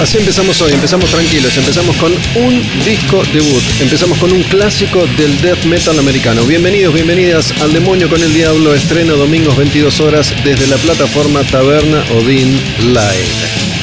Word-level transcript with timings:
Así 0.00 0.16
empezamos 0.18 0.60
hoy, 0.62 0.72
empezamos 0.72 1.10
tranquilos, 1.10 1.56
empezamos 1.56 1.96
con 1.96 2.12
un 2.36 2.62
disco 2.84 3.20
debut, 3.32 3.62
empezamos 3.80 4.16
con 4.18 4.30
un 4.30 4.44
clásico 4.44 5.04
del 5.16 5.40
death 5.40 5.64
metal 5.64 5.98
americano. 5.98 6.44
Bienvenidos, 6.44 6.94
bienvenidas 6.94 7.52
al 7.60 7.72
Demonio 7.72 8.08
con 8.08 8.22
el 8.22 8.32
Diablo, 8.32 8.74
estreno 8.74 9.16
domingos 9.16 9.56
22 9.56 10.00
horas 10.00 10.32
desde 10.44 10.68
la 10.68 10.76
plataforma 10.76 11.42
Taberna 11.42 12.04
Odin 12.12 12.60
Live. 12.92 13.77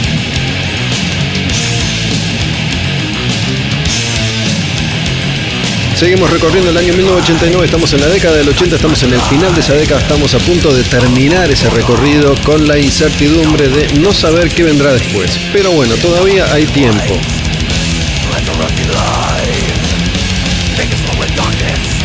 Seguimos 5.95 6.29
recorriendo 6.29 6.71
el 6.71 6.77
año 6.77 6.93
1989, 6.93 7.65
estamos 7.65 7.93
en 7.93 8.01
la 8.01 8.07
década 8.07 8.35
del 8.35 8.49
80, 8.49 8.75
estamos 8.75 9.01
en 9.03 9.13
el 9.13 9.21
final 9.21 9.55
de 9.55 9.61
esa 9.61 9.75
década, 9.75 10.01
estamos 10.01 10.35
a 10.35 10.39
punto 10.39 10.73
de 10.73 10.83
terminar 10.83 11.49
ese 11.49 11.69
recorrido 11.69 12.35
con 12.43 12.67
la 12.67 12.77
incertidumbre 12.77 13.69
de 13.69 13.87
no 13.99 14.11
saber 14.11 14.49
qué 14.49 14.63
vendrá 14.63 14.91
después. 14.91 15.39
Pero 15.53 15.71
bueno, 15.71 15.95
todavía 15.95 16.51
hay 16.53 16.65
tiempo. 16.65 17.17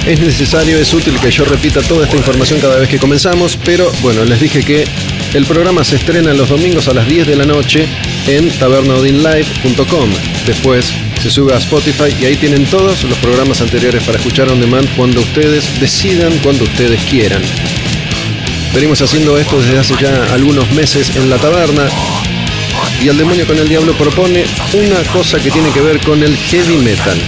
Es 0.07 0.21
necesario, 0.21 0.79
es 0.79 0.95
útil 0.95 1.19
que 1.19 1.31
yo 1.33 1.45
repita 1.45 1.83
toda 1.83 2.05
esta 2.05 2.17
información 2.17 2.61
cada 2.61 2.77
vez 2.77 2.89
que 2.89 2.99
comenzamos, 2.99 3.59
pero 3.65 3.91
bueno, 4.03 4.25
les 4.25 4.41
dije 4.41 4.63
que 4.63 4.85
el 5.35 5.47
programa 5.47 5.83
se 5.83 5.97
estrena 5.97 6.33
los 6.33 6.49
domingos 6.49 6.87
a 6.87 6.95
las 6.95 7.09
10 7.09 7.27
de 7.27 7.35
la 7.35 7.45
noche 7.45 7.89
en 8.29 8.51
tabernaudinlive.com. 8.51 10.11
Después 10.47 10.93
se 11.21 11.29
sube 11.29 11.53
a 11.53 11.59
Spotify 11.59 12.15
y 12.19 12.25
ahí 12.25 12.37
tienen 12.37 12.65
todos 12.65 13.05
los 13.05 13.19
programas 13.19 13.61
anteriores 13.61 14.03
para 14.05 14.17
escuchar 14.17 14.49
on 14.49 14.59
demand 14.59 14.89
cuando 14.97 15.21
ustedes 15.21 15.79
decidan, 15.79 16.33
cuando 16.39 16.65
ustedes 16.65 16.99
quieran. 17.05 17.43
Venimos 18.73 19.03
haciendo 19.03 19.37
esto 19.37 19.61
desde 19.61 19.79
hace 19.79 19.95
ya 20.01 20.33
algunos 20.33 20.71
meses 20.73 21.15
en 21.17 21.29
la 21.29 21.37
taberna 21.37 21.89
y 23.03 23.09
el 23.09 23.19
demonio 23.19 23.47
con 23.47 23.59
el 23.59 23.69
diablo 23.69 23.93
propone 23.95 24.47
una 24.73 25.03
cosa 25.13 25.39
que 25.39 25.51
tiene 25.51 25.71
que 25.73 25.83
ver 25.83 26.01
con 26.01 26.23
el 26.23 26.35
heavy 26.37 26.77
metal. 26.77 27.21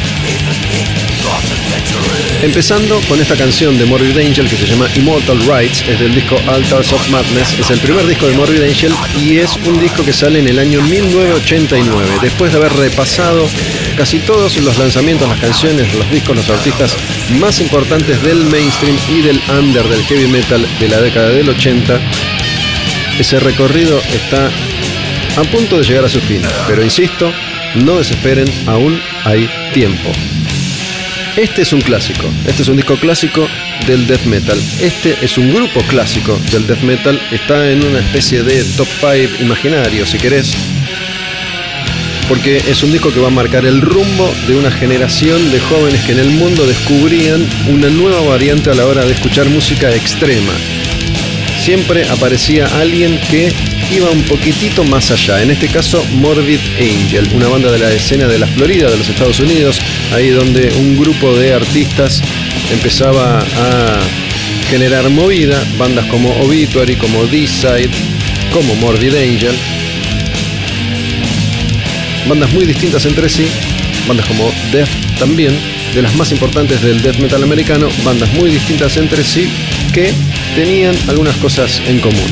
Empezando 2.42 3.00
con 3.08 3.20
esta 3.20 3.36
canción 3.36 3.78
de 3.78 3.84
Morbid 3.84 4.18
Angel 4.18 4.48
que 4.48 4.56
se 4.56 4.66
llama 4.66 4.88
Immortal 4.96 5.38
Rights, 5.46 5.84
es 5.88 6.00
del 6.00 6.12
disco 6.12 6.36
Altars 6.48 6.92
of 6.92 7.08
Madness, 7.08 7.56
es 7.60 7.70
el 7.70 7.78
primer 7.78 8.04
disco 8.04 8.26
de 8.26 8.36
Morbid 8.36 8.62
Angel 8.64 8.92
y 9.16 9.38
es 9.38 9.56
un 9.64 9.78
disco 9.78 10.04
que 10.04 10.12
sale 10.12 10.40
en 10.40 10.48
el 10.48 10.58
año 10.58 10.82
1989, 10.82 12.18
después 12.20 12.50
de 12.50 12.58
haber 12.58 12.72
repasado 12.72 13.48
casi 13.96 14.18
todos 14.20 14.56
los 14.58 14.78
lanzamientos, 14.78 15.28
las 15.28 15.38
canciones, 15.38 15.92
los 15.94 16.10
discos, 16.10 16.36
los 16.36 16.50
artistas 16.50 16.96
más 17.38 17.60
importantes 17.60 18.22
del 18.22 18.44
mainstream 18.44 18.96
y 19.08 19.22
del 19.22 19.40
under 19.58 19.84
del 19.88 20.02
heavy 20.04 20.26
metal 20.26 20.66
de 20.80 20.88
la 20.88 21.00
década 21.00 21.28
del 21.30 21.48
80. 21.48 22.00
Ese 23.18 23.40
recorrido 23.40 24.00
está 24.12 24.50
a 25.36 25.44
punto 25.44 25.78
de 25.78 25.84
llegar 25.84 26.04
a 26.04 26.08
su 26.08 26.20
fin, 26.20 26.42
pero 26.66 26.82
insisto, 26.82 27.32
no 27.76 27.98
desesperen, 27.98 28.46
aún 28.66 29.00
hay 29.24 29.48
tiempo. 29.72 30.10
Este 31.36 31.62
es 31.62 31.72
un 31.72 31.80
clásico, 31.80 32.26
este 32.46 32.62
es 32.62 32.68
un 32.68 32.76
disco 32.76 32.96
clásico 32.96 33.48
del 33.86 34.06
death 34.06 34.24
metal. 34.24 34.58
Este 34.80 35.16
es 35.22 35.38
un 35.38 35.52
grupo 35.52 35.80
clásico 35.88 36.38
del 36.50 36.66
death 36.66 36.82
metal, 36.82 37.20
está 37.30 37.70
en 37.70 37.84
una 37.84 38.00
especie 38.00 38.42
de 38.42 38.62
top 38.76 38.88
5 39.00 39.42
imaginario, 39.42 40.04
si 40.04 40.18
querés. 40.18 40.54
Porque 42.32 42.56
es 42.66 42.82
un 42.82 42.90
disco 42.90 43.12
que 43.12 43.20
va 43.20 43.26
a 43.26 43.30
marcar 43.30 43.66
el 43.66 43.82
rumbo 43.82 44.34
de 44.48 44.56
una 44.56 44.70
generación 44.70 45.52
de 45.52 45.60
jóvenes 45.60 46.00
que 46.00 46.12
en 46.12 46.18
el 46.18 46.30
mundo 46.30 46.66
descubrían 46.66 47.46
una 47.68 47.90
nueva 47.90 48.22
variante 48.22 48.70
a 48.70 48.74
la 48.74 48.86
hora 48.86 49.04
de 49.04 49.12
escuchar 49.12 49.50
música 49.50 49.94
extrema. 49.94 50.54
Siempre 51.58 52.08
aparecía 52.08 52.64
alguien 52.80 53.20
que 53.30 53.52
iba 53.94 54.08
un 54.10 54.22
poquitito 54.22 54.82
más 54.82 55.10
allá. 55.10 55.42
En 55.42 55.50
este 55.50 55.68
caso, 55.68 56.02
Morbid 56.14 56.58
Angel, 56.80 57.28
una 57.34 57.48
banda 57.48 57.70
de 57.70 57.78
la 57.78 57.92
escena 57.92 58.26
de 58.26 58.38
la 58.38 58.46
Florida, 58.46 58.90
de 58.90 58.96
los 58.96 59.10
Estados 59.10 59.38
Unidos, 59.38 59.78
ahí 60.14 60.30
donde 60.30 60.72
un 60.72 60.96
grupo 60.96 61.36
de 61.36 61.52
artistas 61.52 62.22
empezaba 62.72 63.40
a 63.40 64.00
generar 64.70 65.06
movida, 65.10 65.62
bandas 65.76 66.06
como 66.06 66.30
Obituary, 66.40 66.96
como 66.96 67.26
D-Side, 67.26 67.90
como 68.54 68.74
Morbid 68.76 69.16
Angel. 69.16 69.54
Bandas 72.28 72.52
muy 72.52 72.64
distintas 72.64 73.04
entre 73.06 73.28
sí, 73.28 73.46
bandas 74.06 74.26
como 74.26 74.52
Death 74.72 75.18
también, 75.18 75.56
de 75.94 76.02
las 76.02 76.14
más 76.14 76.30
importantes 76.32 76.82
del 76.82 77.02
death 77.02 77.18
metal 77.18 77.42
americano, 77.42 77.88
bandas 78.04 78.32
muy 78.34 78.50
distintas 78.50 78.96
entre 78.96 79.24
sí 79.24 79.48
que 79.92 80.12
tenían 80.54 80.94
algunas 81.08 81.36
cosas 81.36 81.82
en 81.86 82.00
común 82.00 82.30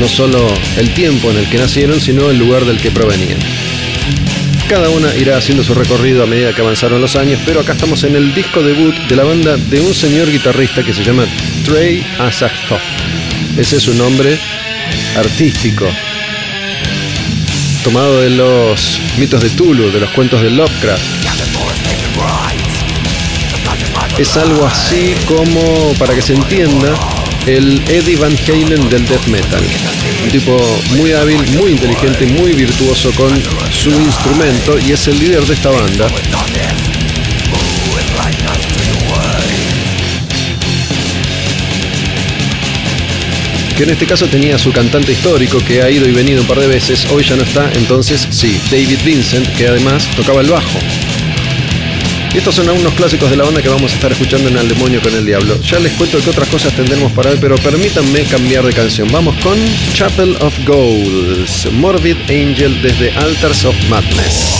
no 0.00 0.08
solo 0.08 0.48
el 0.78 0.94
tiempo 0.94 1.30
en 1.30 1.36
el 1.36 1.48
que 1.48 1.58
nacieron, 1.58 2.00
sino 2.00 2.30
el 2.30 2.38
lugar 2.38 2.64
del 2.64 2.78
que 2.80 2.90
provenían. 2.90 3.38
Cada 4.68 4.88
una 4.88 5.14
irá 5.16 5.36
haciendo 5.36 5.62
su 5.62 5.74
recorrido 5.74 6.22
a 6.22 6.26
medida 6.26 6.54
que 6.54 6.62
avanzaron 6.62 7.00
los 7.00 7.16
años, 7.16 7.40
pero 7.44 7.60
acá 7.60 7.72
estamos 7.72 8.02
en 8.04 8.16
el 8.16 8.32
disco 8.32 8.62
debut 8.62 8.94
de 9.08 9.16
la 9.16 9.24
banda 9.24 9.56
de 9.56 9.80
un 9.80 9.92
señor 9.92 10.30
guitarrista 10.30 10.82
que 10.82 10.94
se 10.94 11.04
llama 11.04 11.26
Trey 11.64 12.06
Azagthoth. 12.18 12.80
Ese 13.58 13.76
es 13.76 13.82
su 13.82 13.94
nombre 13.94 14.38
artístico, 15.16 15.86
tomado 17.82 18.20
de 18.20 18.30
los 18.30 19.00
mitos 19.18 19.42
de 19.42 19.50
Tulu, 19.50 19.90
de 19.90 20.00
los 20.00 20.10
cuentos 20.10 20.42
de 20.42 20.50
Lovecraft. 20.50 21.02
Es 24.18 24.36
algo 24.36 24.66
así 24.66 25.14
como, 25.26 25.94
para 25.98 26.14
que 26.14 26.20
se 26.20 26.34
entienda, 26.34 26.94
el 27.46 27.80
Eddie 27.88 28.16
Van 28.16 28.36
Halen 28.46 28.88
del 28.90 29.06
death 29.06 29.26
metal. 29.28 29.62
Un 30.24 30.30
tipo 30.30 30.58
muy 30.96 31.12
hábil, 31.12 31.42
muy 31.56 31.72
inteligente, 31.72 32.26
muy 32.26 32.52
virtuoso 32.52 33.10
con 33.12 33.30
su 33.70 33.90
instrumento 33.90 34.78
y 34.78 34.92
es 34.92 35.08
el 35.08 35.18
líder 35.18 35.44
de 35.46 35.54
esta 35.54 35.70
banda. 35.70 36.06
Que 43.80 43.84
en 43.84 43.90
este 43.92 44.04
caso 44.04 44.26
tenía 44.26 44.58
su 44.58 44.72
cantante 44.72 45.12
histórico 45.12 45.58
que 45.66 45.80
ha 45.80 45.90
ido 45.90 46.06
y 46.06 46.12
venido 46.12 46.42
un 46.42 46.46
par 46.46 46.60
de 46.60 46.66
veces, 46.66 47.06
hoy 47.10 47.24
ya 47.24 47.34
no 47.34 47.44
está, 47.44 47.72
entonces 47.72 48.28
sí, 48.28 48.60
David 48.70 48.98
Vincent, 49.02 49.48
que 49.56 49.68
además 49.68 50.06
tocaba 50.14 50.42
el 50.42 50.50
bajo. 50.50 50.78
Estos 52.34 52.56
son 52.56 52.68
algunos 52.68 52.92
clásicos 52.92 53.30
de 53.30 53.38
la 53.38 53.44
banda 53.44 53.62
que 53.62 53.70
vamos 53.70 53.92
a 53.92 53.94
estar 53.94 54.12
escuchando 54.12 54.50
en 54.50 54.58
El 54.58 54.68
Demonio 54.68 55.00
con 55.00 55.14
el 55.14 55.24
Diablo. 55.24 55.58
Ya 55.62 55.78
les 55.78 55.92
cuento 55.94 56.18
qué 56.22 56.28
otras 56.28 56.48
cosas 56.50 56.74
tendremos 56.74 57.10
para 57.12 57.30
hoy, 57.30 57.38
pero 57.40 57.56
permítanme 57.56 58.24
cambiar 58.24 58.66
de 58.66 58.74
canción. 58.74 59.10
Vamos 59.10 59.34
con 59.36 59.58
Chapel 59.94 60.36
of 60.42 60.54
Goals, 60.66 61.66
Morbid 61.72 62.18
Angel 62.28 62.82
desde 62.82 63.12
Altars 63.12 63.64
of 63.64 63.74
Madness. 63.88 64.59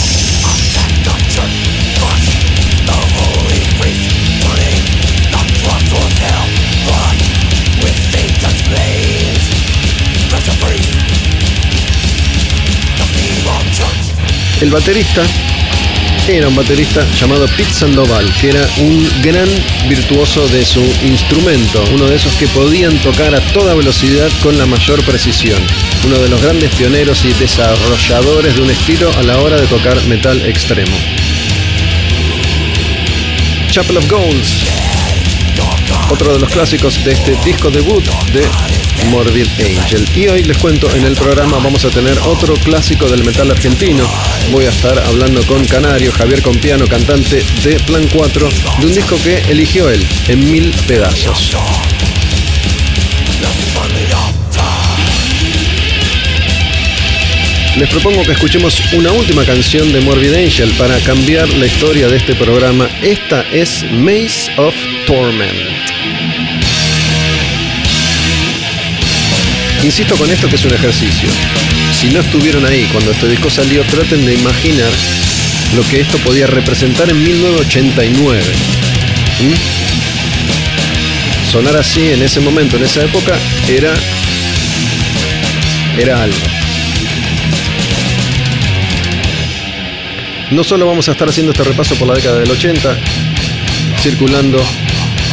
El 14.61 14.69
baterista 14.69 15.23
era 16.27 16.47
un 16.47 16.55
baterista 16.55 17.03
llamado 17.19 17.47
Pete 17.57 17.71
Sandoval, 17.71 18.31
que 18.39 18.49
era 18.49 18.63
un 18.77 19.09
gran 19.23 19.49
virtuoso 19.89 20.47
de 20.49 20.63
su 20.63 20.81
instrumento, 21.03 21.83
uno 21.91 22.05
de 22.05 22.15
esos 22.15 22.31
que 22.35 22.47
podían 22.49 22.95
tocar 22.99 23.33
a 23.33 23.41
toda 23.53 23.73
velocidad 23.73 24.29
con 24.43 24.59
la 24.59 24.67
mayor 24.67 25.03
precisión, 25.03 25.59
uno 26.05 26.19
de 26.19 26.29
los 26.29 26.39
grandes 26.43 26.69
pioneros 26.75 27.25
y 27.25 27.33
desarrolladores 27.33 28.55
de 28.55 28.61
un 28.61 28.69
estilo 28.69 29.11
a 29.17 29.23
la 29.23 29.39
hora 29.39 29.59
de 29.59 29.65
tocar 29.65 29.99
metal 30.03 30.39
extremo. 30.45 30.95
Chapel 33.71 33.97
of 33.97 34.07
Goals, 34.11 34.67
otro 36.11 36.33
de 36.33 36.39
los 36.39 36.49
clásicos 36.51 37.03
de 37.03 37.13
este 37.13 37.35
disco 37.43 37.71
debut 37.71 38.05
de 38.31 38.47
Morbid 39.09 39.47
Angel. 39.59 40.07
Y 40.15 40.27
hoy 40.27 40.43
les 40.43 40.57
cuento, 40.57 40.93
en 40.95 41.05
el 41.05 41.15
programa 41.15 41.57
vamos 41.57 41.85
a 41.85 41.89
tener 41.89 42.17
otro 42.19 42.55
clásico 42.55 43.07
del 43.09 43.23
metal 43.23 43.49
argentino. 43.51 44.07
Voy 44.51 44.65
a 44.65 44.69
estar 44.69 44.97
hablando 44.99 45.45
con 45.45 45.65
Canario, 45.65 46.11
Javier 46.11 46.41
Compiano, 46.41 46.87
cantante 46.87 47.43
de 47.63 47.79
Plan 47.81 48.07
4, 48.13 48.49
de 48.79 48.85
un 48.85 48.93
disco 48.93 49.17
que 49.23 49.39
eligió 49.49 49.89
él, 49.89 50.05
en 50.27 50.51
mil 50.51 50.71
pedazos. 50.87 51.55
Les 57.77 57.89
propongo 57.89 58.23
que 58.23 58.33
escuchemos 58.33 58.81
una 58.93 59.11
última 59.11 59.45
canción 59.45 59.93
de 59.93 60.01
Morbid 60.01 60.33
Angel 60.33 60.69
para 60.77 60.99
cambiar 60.99 61.47
la 61.49 61.65
historia 61.65 62.07
de 62.09 62.17
este 62.17 62.35
programa. 62.35 62.89
Esta 63.01 63.45
es 63.51 63.85
Maze 63.91 64.51
of 64.57 64.75
Torment. 65.07 65.90
Insisto 69.83 70.15
con 70.15 70.29
esto 70.29 70.47
que 70.47 70.55
es 70.55 70.65
un 70.65 70.73
ejercicio. 70.73 71.27
Si 71.91 72.09
no 72.09 72.19
estuvieron 72.19 72.65
ahí 72.65 72.87
cuando 72.91 73.11
este 73.11 73.27
disco 73.27 73.49
salió, 73.49 73.83
traten 73.83 74.23
de 74.25 74.35
imaginar 74.35 74.91
lo 75.75 75.81
que 75.89 76.01
esto 76.01 76.19
podía 76.19 76.45
representar 76.45 77.09
en 77.09 77.23
1989. 77.23 78.43
¿Mm? 79.41 79.53
Sonar 81.51 81.77
así 81.77 82.11
en 82.11 82.21
ese 82.21 82.39
momento, 82.41 82.77
en 82.77 82.83
esa 82.83 83.03
época, 83.03 83.35
era, 83.67 83.91
era 85.97 86.21
algo. 86.23 86.37
No 90.51 90.63
solo 90.63 90.85
vamos 90.85 91.09
a 91.09 91.13
estar 91.13 91.27
haciendo 91.27 91.53
este 91.53 91.63
repaso 91.63 91.95
por 91.95 92.07
la 92.07 92.13
década 92.13 92.39
del 92.39 92.51
80, 92.51 92.97
circulando 93.99 94.63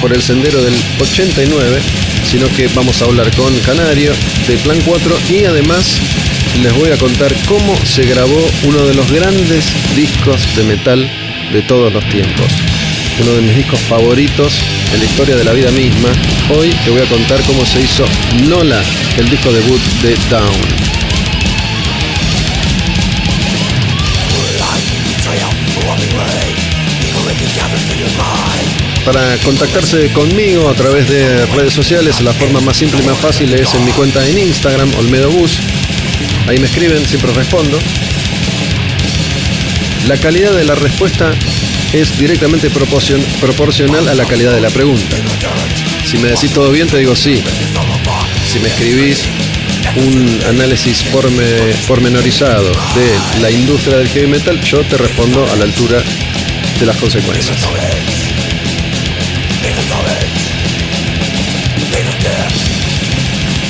por 0.00 0.12
el 0.12 0.22
sendero 0.22 0.62
del 0.62 0.74
89, 1.00 1.80
sino 2.30 2.46
que 2.54 2.68
vamos 2.68 3.00
a 3.00 3.06
hablar 3.06 3.34
con 3.36 3.58
Canario 3.60 4.12
de 4.46 4.56
Plan 4.58 4.78
4 4.84 5.18
y 5.30 5.44
además 5.46 5.98
les 6.62 6.74
voy 6.74 6.90
a 6.90 6.98
contar 6.98 7.34
cómo 7.46 7.74
se 7.86 8.04
grabó 8.04 8.38
uno 8.64 8.84
de 8.84 8.92
los 8.92 9.10
grandes 9.10 9.64
discos 9.96 10.46
de 10.54 10.64
metal 10.64 11.10
de 11.52 11.62
todos 11.62 11.90
los 11.90 12.06
tiempos. 12.10 12.52
Uno 13.22 13.32
de 13.32 13.40
mis 13.40 13.56
discos 13.56 13.80
favoritos 13.80 14.60
en 14.92 14.98
la 14.98 15.06
historia 15.06 15.36
de 15.36 15.44
la 15.44 15.52
vida 15.52 15.70
misma. 15.70 16.10
Hoy 16.54 16.70
te 16.84 16.90
voy 16.90 17.00
a 17.00 17.08
contar 17.08 17.40
cómo 17.44 17.64
se 17.64 17.80
hizo 17.80 18.04
Nola, 18.46 18.82
el 19.16 19.30
disco 19.30 19.50
debut 19.50 19.80
de 20.02 20.14
Down. 20.28 20.97
Para 29.08 29.38
contactarse 29.38 30.12
conmigo 30.12 30.68
a 30.68 30.74
través 30.74 31.08
de 31.08 31.46
redes 31.46 31.72
sociales, 31.72 32.20
la 32.20 32.34
forma 32.34 32.60
más 32.60 32.76
simple 32.76 33.02
y 33.02 33.06
más 33.06 33.16
fácil 33.16 33.54
es 33.54 33.72
en 33.72 33.86
mi 33.86 33.92
cuenta 33.92 34.28
en 34.28 34.38
Instagram, 34.38 34.92
Olmedo 34.98 35.30
Bus. 35.30 35.60
Ahí 36.46 36.58
me 36.58 36.66
escriben, 36.66 37.06
siempre 37.06 37.32
respondo. 37.32 37.78
La 40.08 40.18
calidad 40.18 40.52
de 40.52 40.62
la 40.66 40.74
respuesta 40.74 41.34
es 41.94 42.18
directamente 42.18 42.68
proporcional 42.68 44.08
a 44.08 44.14
la 44.14 44.26
calidad 44.26 44.52
de 44.52 44.60
la 44.60 44.68
pregunta. 44.68 45.16
Si 46.04 46.18
me 46.18 46.28
decís 46.28 46.52
todo 46.52 46.70
bien, 46.70 46.86
te 46.86 46.98
digo 46.98 47.16
sí. 47.16 47.42
Si 48.46 48.58
me 48.58 48.68
escribís 48.68 49.22
un 49.96 50.38
análisis 50.50 51.02
pormenorizado 51.86 52.72
de 52.94 53.40
la 53.40 53.50
industria 53.50 53.96
del 53.96 54.08
heavy 54.10 54.26
metal, 54.26 54.60
yo 54.60 54.82
te 54.84 54.98
respondo 54.98 55.50
a 55.50 55.56
la 55.56 55.64
altura 55.64 56.02
de 56.78 56.84
las 56.84 56.96
consecuencias. 56.98 57.56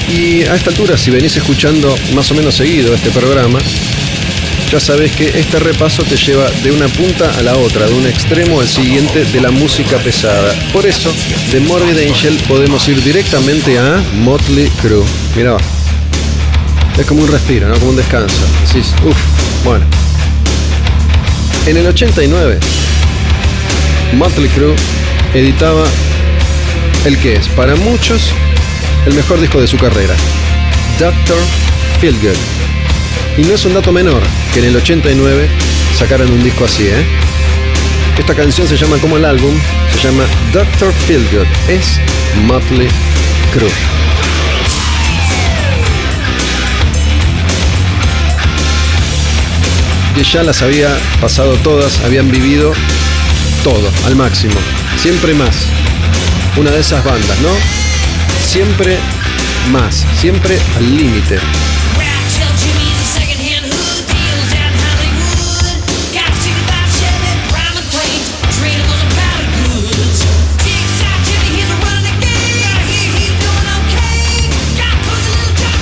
Y 0.08 0.42
a 0.44 0.54
esta 0.54 0.70
altura, 0.70 0.96
si 0.96 1.10
venís 1.10 1.36
escuchando 1.36 1.94
más 2.14 2.30
o 2.30 2.34
menos 2.34 2.54
seguido 2.54 2.94
este 2.94 3.10
programa, 3.10 3.58
ya 4.70 4.80
sabes 4.80 5.12
que 5.12 5.38
este 5.38 5.58
repaso 5.58 6.02
te 6.02 6.16
lleva 6.16 6.50
de 6.62 6.72
una 6.72 6.88
punta 6.88 7.30
a 7.38 7.42
la 7.42 7.56
otra, 7.56 7.86
de 7.86 7.94
un 7.94 8.06
extremo 8.06 8.60
al 8.60 8.68
siguiente 8.68 9.24
de 9.24 9.40
la 9.40 9.50
música 9.50 9.96
pesada. 9.98 10.54
Por 10.72 10.86
eso, 10.86 11.10
de 11.52 11.60
Morbid 11.60 11.98
Angel 12.06 12.38
podemos 12.46 12.86
ir 12.88 13.02
directamente 13.02 13.78
a 13.78 14.02
Motley 14.20 14.68
Crue. 14.82 15.04
Mira, 15.36 15.56
es 16.98 17.06
como 17.06 17.22
un 17.22 17.28
respiro, 17.28 17.68
¿no? 17.68 17.74
Como 17.76 17.90
un 17.92 17.96
descanso. 17.96 18.42
Bueno. 19.64 19.84
En 21.66 21.76
el 21.76 21.86
89, 21.86 22.58
Motley 24.14 24.48
Crue 24.48 24.74
editaba 25.34 25.84
el 27.04 27.18
que 27.18 27.36
es, 27.36 27.48
para 27.48 27.74
muchos, 27.76 28.32
el 29.08 29.14
mejor 29.14 29.40
disco 29.40 29.58
de 29.58 29.66
su 29.66 29.78
carrera, 29.78 30.14
Doctor 30.98 31.38
Feelgood. 31.98 32.36
Y 33.38 33.42
no 33.42 33.54
es 33.54 33.64
un 33.64 33.72
dato 33.72 33.90
menor 33.90 34.22
que 34.52 34.58
en 34.58 34.66
el 34.66 34.76
89 34.76 35.48
sacaran 35.94 36.30
un 36.30 36.44
disco 36.44 36.66
así, 36.66 36.88
¿eh? 36.88 37.06
Esta 38.18 38.34
canción 38.34 38.68
se 38.68 38.76
llama 38.76 38.98
como 38.98 39.16
el 39.16 39.24
álbum, 39.24 39.54
se 39.92 40.06
llama 40.06 40.24
Doctor 40.52 40.92
Feelgood, 40.92 41.46
es 41.68 41.98
Motley 42.44 42.88
Crue. 43.52 43.70
Que 50.14 50.22
ya 50.22 50.42
las 50.42 50.60
había 50.60 50.94
pasado 51.18 51.54
todas, 51.56 52.00
habían 52.04 52.30
vivido 52.30 52.74
todo, 53.64 53.90
al 54.04 54.16
máximo, 54.16 54.56
siempre 55.00 55.32
más. 55.32 55.66
Una 56.58 56.72
de 56.72 56.80
esas 56.80 57.02
bandas, 57.02 57.38
¿no? 57.40 57.77
Siempre 58.48 58.96
más, 59.70 60.06
siempre 60.18 60.58
al 60.74 60.96
límite. 60.96 61.38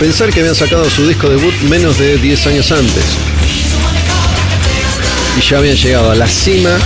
Pensar 0.01 0.31
que 0.31 0.41
habían 0.41 0.57
sacado 0.57 0.91
su 0.91 1.07
disco 1.07 1.29
debut 1.29 1.55
menos 1.69 1.99
de 1.99 2.19
10 2.19 2.47
años 2.49 2.73
antes. 2.73 3.05
Y 5.39 5.41
ya 5.41 5.59
habían 5.59 5.77
llegado 5.77 6.11
a 6.11 6.17
la 6.17 6.27
cima, 6.27 6.77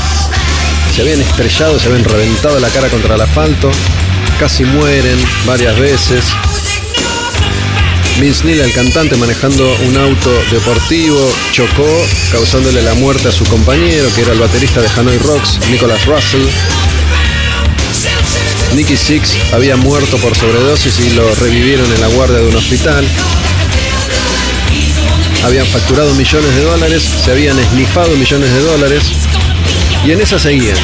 se 0.94 1.00
habían 1.00 1.22
estrellado, 1.22 1.80
se 1.80 1.88
habían 1.88 2.04
reventado 2.04 2.60
la 2.60 2.68
cara 2.68 2.88
contra 2.88 3.14
el 3.14 3.20
asfalto, 3.22 3.70
casi 4.40 4.64
mueren 4.64 5.18
varias 5.44 5.78
veces. 5.78 6.24
Vince 8.18 8.46
Neil, 8.46 8.60
el 8.60 8.72
cantante, 8.72 9.14
manejando 9.16 9.70
un 9.86 9.98
auto 9.98 10.30
deportivo, 10.50 11.30
chocó, 11.52 11.86
causándole 12.32 12.80
la 12.80 12.94
muerte 12.94 13.28
a 13.28 13.32
su 13.32 13.44
compañero, 13.44 14.08
que 14.14 14.22
era 14.22 14.32
el 14.32 14.38
baterista 14.38 14.80
de 14.80 14.88
Hanoi 14.96 15.18
Rocks, 15.18 15.58
Nicholas 15.70 16.06
Russell. 16.06 16.40
Nicky 18.74 18.96
Six 18.96 19.36
había 19.52 19.76
muerto 19.76 20.16
por 20.16 20.34
sobredosis 20.34 20.98
y 21.00 21.10
lo 21.10 21.34
revivieron 21.34 21.92
en 21.92 22.00
la 22.00 22.06
guardia 22.06 22.38
de 22.38 22.48
un 22.48 22.56
hospital. 22.56 23.06
Habían 25.44 25.66
facturado 25.66 26.14
millones 26.14 26.54
de 26.54 26.62
dólares, 26.62 27.02
se 27.02 27.30
habían 27.30 27.58
esnifado 27.58 28.16
millones 28.16 28.50
de 28.50 28.60
dólares 28.60 29.04
y 30.06 30.12
en 30.12 30.20
esa 30.22 30.38
seguían, 30.38 30.76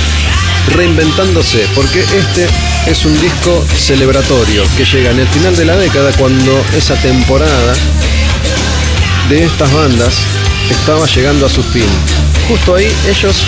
reinventándose, 0.75 1.67
porque 1.75 2.01
este 2.01 2.47
es 2.87 3.05
un 3.05 3.21
disco 3.21 3.65
celebratorio 3.75 4.65
que 4.77 4.85
llega 4.85 5.11
en 5.11 5.21
el 5.21 5.29
final 5.29 5.57
de 5.57 5.65
la 5.65 5.77
década 5.77 6.11
cuando 6.19 6.65
esa 6.77 6.95
temporada 6.97 7.75
de 9.29 9.45
estas 9.45 9.73
bandas 9.73 10.27
estaba 10.71 11.07
llegando 11.07 11.47
a 11.47 11.49
su 11.49 11.63
fin. 11.63 11.87
Justo 12.49 12.75
ahí 12.75 12.93
ellos, 13.09 13.45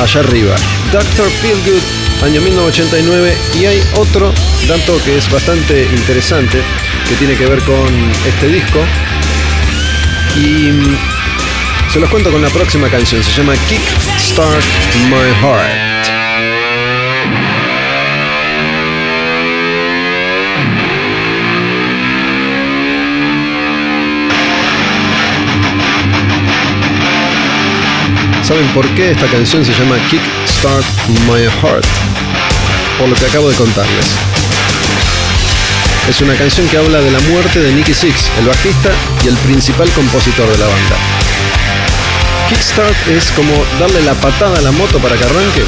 allá 0.00 0.20
arriba. 0.20 0.54
Doctor 0.92 1.28
Feelgood, 1.30 1.82
año 2.24 2.40
1989, 2.40 3.36
y 3.60 3.64
hay 3.66 3.82
otro 3.96 4.32
dato 4.68 5.00
que 5.04 5.16
es 5.16 5.30
bastante 5.30 5.82
interesante, 5.84 6.62
que 7.08 7.14
tiene 7.16 7.36
que 7.36 7.46
ver 7.46 7.60
con 7.62 8.12
este 8.26 8.48
disco. 8.48 8.80
Y 10.36 10.70
mm, 10.70 10.98
se 11.92 12.00
los 12.00 12.10
cuento 12.10 12.30
con 12.30 12.42
la 12.42 12.50
próxima 12.50 12.88
canción, 12.88 13.22
se 13.22 13.32
llama 13.32 13.54
Kick 13.68 13.82
Start 14.18 14.64
My 15.10 15.32
Heart. 15.40 15.87
¿Saben 28.48 28.66
por 28.68 28.88
qué 28.94 29.10
esta 29.10 29.26
canción 29.26 29.62
se 29.62 29.74
llama 29.74 29.98
Kick 30.08 30.22
Start 30.48 30.82
My 31.26 31.42
Heart? 31.60 31.84
Por 32.98 33.10
lo 33.10 33.14
que 33.14 33.26
acabo 33.26 33.50
de 33.50 33.54
contarles. 33.54 34.06
Es 36.08 36.18
una 36.22 36.34
canción 36.34 36.66
que 36.68 36.78
habla 36.78 36.98
de 37.02 37.10
la 37.10 37.20
muerte 37.28 37.60
de 37.60 37.74
Nicky 37.74 37.92
Six, 37.92 38.30
el 38.38 38.46
bajista 38.46 38.88
y 39.22 39.28
el 39.28 39.36
principal 39.36 39.90
compositor 39.90 40.50
de 40.50 40.56
la 40.56 40.66
banda. 40.66 40.96
Kickstart 42.48 43.08
es 43.08 43.30
como 43.32 43.52
darle 43.78 44.00
la 44.00 44.14
patada 44.14 44.56
a 44.58 44.62
la 44.62 44.72
moto 44.72 44.98
para 44.98 45.14
que 45.14 45.24
arranque, 45.24 45.64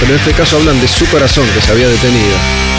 pero 0.00 0.12
en 0.12 0.18
este 0.18 0.32
caso 0.32 0.56
hablan 0.56 0.80
de 0.80 0.88
su 0.88 1.06
corazón 1.06 1.46
que 1.54 1.60
se 1.60 1.70
había 1.70 1.86
detenido. 1.86 2.73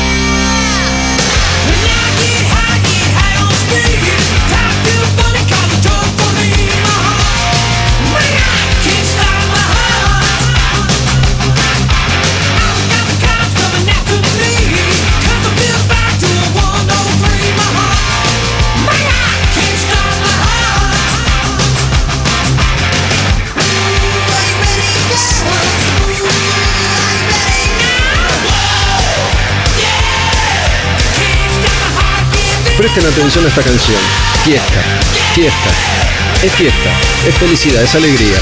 Presten 32.95 33.11
atención 33.11 33.43
a 33.43 33.49
esta 33.49 33.61
canción. 33.61 33.97
Fiesta, 34.45 34.81
fiesta, 35.33 35.69
es 36.41 36.53
fiesta, 36.53 36.89
es 37.27 37.35
felicidad, 37.35 37.83
es 37.83 37.93
alegría. 37.93 38.37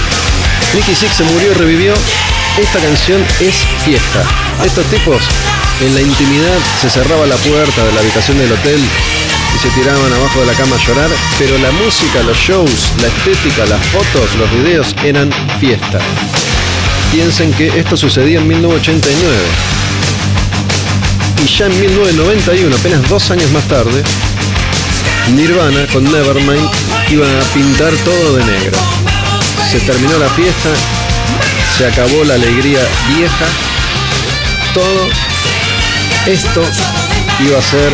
Nicky 0.76 0.94
Six 0.94 1.12
se 1.12 1.24
murió 1.24 1.56
revivió. 1.56 1.96
Esta 2.62 2.78
canción 2.78 3.26
es 3.40 3.56
fiesta. 3.84 4.24
Estos 4.64 4.86
tipos 4.92 5.24
en 5.82 5.96
la 5.96 6.02
intimidad 6.02 6.60
se 6.80 6.88
cerraba 6.88 7.26
la 7.26 7.36
puerta 7.38 7.84
de 7.84 7.94
la 7.94 8.02
habitación 8.02 8.38
del 8.38 8.52
hotel 8.52 8.80
y 9.56 9.58
se 9.58 9.70
tiraban 9.70 10.14
abajo 10.14 10.42
de 10.42 10.46
la 10.46 10.54
cama 10.54 10.76
a 10.76 10.86
llorar, 10.86 11.10
pero 11.40 11.58
la 11.58 11.72
música, 11.72 12.22
los 12.22 12.38
shows, 12.38 12.92
la 13.02 13.08
estética, 13.08 13.66
las 13.66 13.84
fotos, 13.88 14.36
los 14.36 14.52
videos 14.52 14.94
eran 15.04 15.32
fiesta. 15.60 15.98
Piensen 17.12 17.52
que 17.54 17.80
esto 17.80 17.98
sucedía 17.98 18.38
en 18.38 18.48
1989 18.48 19.84
y 21.44 21.48
ya 21.48 21.66
en 21.66 21.80
1991, 21.80 22.76
apenas 22.76 23.10
dos 23.10 23.32
años 23.32 23.52
más 23.52 23.68
tarde, 23.68 24.04
Nirvana 25.32 25.88
con 25.92 26.04
Nevermind 26.04 26.70
iban 27.10 27.30
a 27.30 27.44
pintar 27.54 27.92
todo 28.04 28.36
de 28.36 28.44
negro. 28.46 28.78
Se 29.72 29.80
terminó 29.80 30.18
la 30.18 30.30
fiesta, 30.30 30.70
se 31.78 31.88
acabó 31.88 32.24
la 32.24 32.36
alegría 32.36 32.80
vieja, 33.16 33.46
todo 34.74 35.08
esto 36.28 36.64
iba 37.40 37.58
a 37.58 37.62
ser 37.62 37.94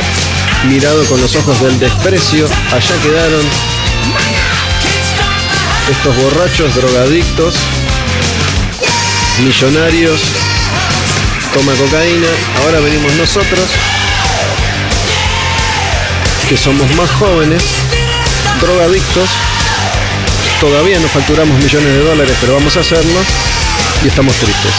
mirado 0.68 1.06
con 1.06 1.22
los 1.22 1.36
ojos 1.36 1.62
del 1.62 1.80
desprecio. 1.80 2.46
Allá 2.72 2.96
quedaron 3.02 3.46
estos 5.90 6.16
borrachos 6.18 6.76
drogadictos, 6.76 7.56
millonarios, 9.44 10.22
toma 11.54 11.74
cocaína, 11.74 12.28
ahora 12.64 12.80
venimos 12.80 13.14
nosotros, 13.14 13.70
que 16.50 16.58
somos 16.58 16.92
más 16.96 17.12
jóvenes, 17.12 17.62
drogadictos, 18.60 19.30
todavía 20.60 21.00
no 21.00 21.08
facturamos 21.08 21.56
millones 21.60 21.94
de 21.94 22.04
dólares, 22.04 22.36
pero 22.42 22.56
vamos 22.56 22.76
a 22.76 22.80
hacerlo, 22.80 23.20
y 24.04 24.08
estamos 24.08 24.36
tristes. 24.38 24.74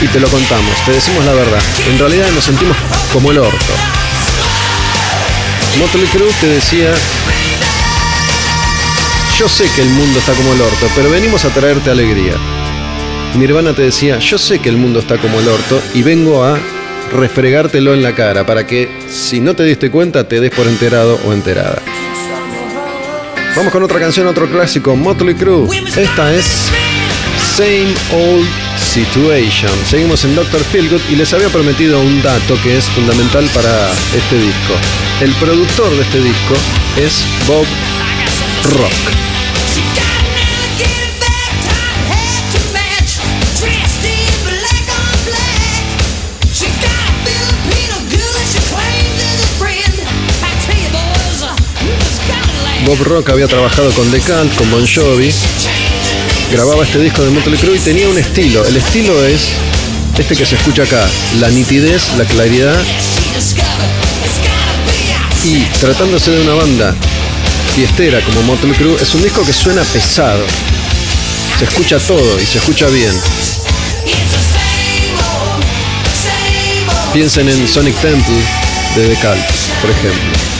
Y 0.00 0.06
te 0.06 0.18
lo 0.18 0.26
contamos, 0.28 0.74
te 0.86 0.92
decimos 0.92 1.22
la 1.26 1.34
verdad, 1.34 1.62
en 1.90 1.98
realidad 1.98 2.30
nos 2.34 2.44
sentimos 2.44 2.74
como 3.12 3.30
el 3.30 3.40
orto. 3.40 3.74
Motley 5.78 6.06
Crue 6.06 6.32
te 6.40 6.46
decía, 6.46 6.94
yo 9.38 9.50
sé 9.50 9.68
que 9.76 9.82
el 9.82 9.90
mundo 9.90 10.18
está 10.18 10.32
como 10.32 10.54
el 10.54 10.62
orto, 10.62 10.88
pero 10.96 11.10
venimos 11.10 11.44
a 11.44 11.50
traerte 11.50 11.90
alegría. 11.90 12.36
Nirvana 13.34 13.74
te 13.74 13.82
decía, 13.82 14.18
yo 14.18 14.38
sé 14.38 14.60
que 14.60 14.70
el 14.70 14.78
mundo 14.78 15.00
está 15.00 15.18
como 15.18 15.40
el 15.40 15.48
orto 15.48 15.82
y 15.92 16.00
vengo 16.00 16.42
a 16.42 16.58
refregártelo 17.12 17.92
en 17.92 18.02
la 18.02 18.14
cara 18.14 18.46
para 18.46 18.66
que 18.66 19.01
si 19.32 19.40
no 19.40 19.56
te 19.56 19.64
diste 19.64 19.90
cuenta 19.90 20.28
te 20.28 20.42
des 20.42 20.50
por 20.50 20.66
enterado 20.66 21.18
o 21.24 21.32
enterada. 21.32 21.80
Vamos 23.56 23.72
con 23.72 23.82
otra 23.82 23.98
canción, 23.98 24.26
otro 24.26 24.46
clásico, 24.50 24.94
Motley 24.94 25.34
Crue. 25.34 25.74
Esta 25.96 26.34
es 26.34 26.68
Same 27.56 27.94
Old 28.12 28.46
Situation. 28.76 29.72
Seguimos 29.86 30.22
en 30.26 30.34
Doctor 30.34 30.62
Feelgood 30.62 31.00
y 31.10 31.16
les 31.16 31.32
había 31.32 31.48
prometido 31.48 31.98
un 32.02 32.20
dato 32.20 32.58
que 32.62 32.76
es 32.76 32.84
fundamental 32.90 33.48
para 33.54 33.92
este 34.14 34.36
disco. 34.36 34.74
El 35.22 35.32
productor 35.36 35.88
de 35.96 36.02
este 36.02 36.20
disco 36.20 36.54
es 36.98 37.24
Bob 37.48 37.64
Rock. 38.76 39.31
Bob 52.84 53.00
Rock 53.02 53.30
había 53.30 53.46
trabajado 53.46 53.90
con 53.92 54.10
The 54.10 54.20
con 54.20 54.70
Bon 54.70 54.86
Jovi, 54.86 55.32
grababa 56.50 56.82
este 56.82 56.98
disco 56.98 57.22
de 57.22 57.30
Motley 57.30 57.56
Crue 57.58 57.76
y 57.76 57.78
tenía 57.78 58.08
un 58.08 58.18
estilo. 58.18 58.64
El 58.66 58.76
estilo 58.76 59.24
es 59.24 59.42
este 60.18 60.36
que 60.36 60.44
se 60.44 60.56
escucha 60.56 60.82
acá, 60.82 61.08
la 61.38 61.48
nitidez, 61.50 62.16
la 62.18 62.24
claridad. 62.24 62.76
Y 65.44 65.60
tratándose 65.80 66.32
de 66.32 66.40
una 66.42 66.54
banda 66.54 66.94
fiestera 67.74 68.20
como 68.20 68.42
Motley 68.42 68.74
Crue, 68.74 68.96
es 69.00 69.14
un 69.14 69.22
disco 69.22 69.44
que 69.44 69.52
suena 69.52 69.82
pesado. 69.84 70.44
Se 71.58 71.64
escucha 71.64 71.98
todo 71.98 72.40
y 72.40 72.46
se 72.46 72.58
escucha 72.58 72.88
bien. 72.88 73.12
Piensen 77.12 77.48
en 77.48 77.68
Sonic 77.68 77.94
Temple 78.00 78.42
de 78.96 79.08
The 79.08 79.16
por 79.80 79.90
ejemplo. 79.90 80.51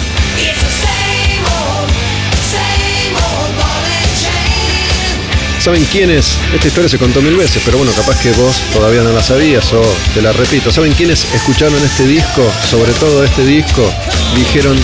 ¿Saben 5.63 5.85
quién 5.93 6.11
es? 6.11 6.39
Esta 6.53 6.67
historia 6.67 6.89
se 6.89 6.99
contó 6.99 7.23
mil 7.23 7.37
veces, 7.37 7.63
pero 7.65 7.79
bueno, 7.79 7.93
capaz 7.93 8.19
que 8.19 8.33
vos 8.33 8.65
todavía 8.73 9.03
no 9.03 9.13
la 9.13 9.23
sabías 9.23 9.73
o 9.73 9.81
te 10.13 10.21
la 10.21 10.33
repito. 10.33 10.73
¿Saben 10.73 10.93
quiénes 10.93 11.25
escucharon 11.33 11.81
este 11.85 12.05
disco? 12.05 12.43
Sobre 12.69 12.91
todo 12.95 13.23
este 13.23 13.45
disco, 13.45 13.89
dijeron, 14.35 14.77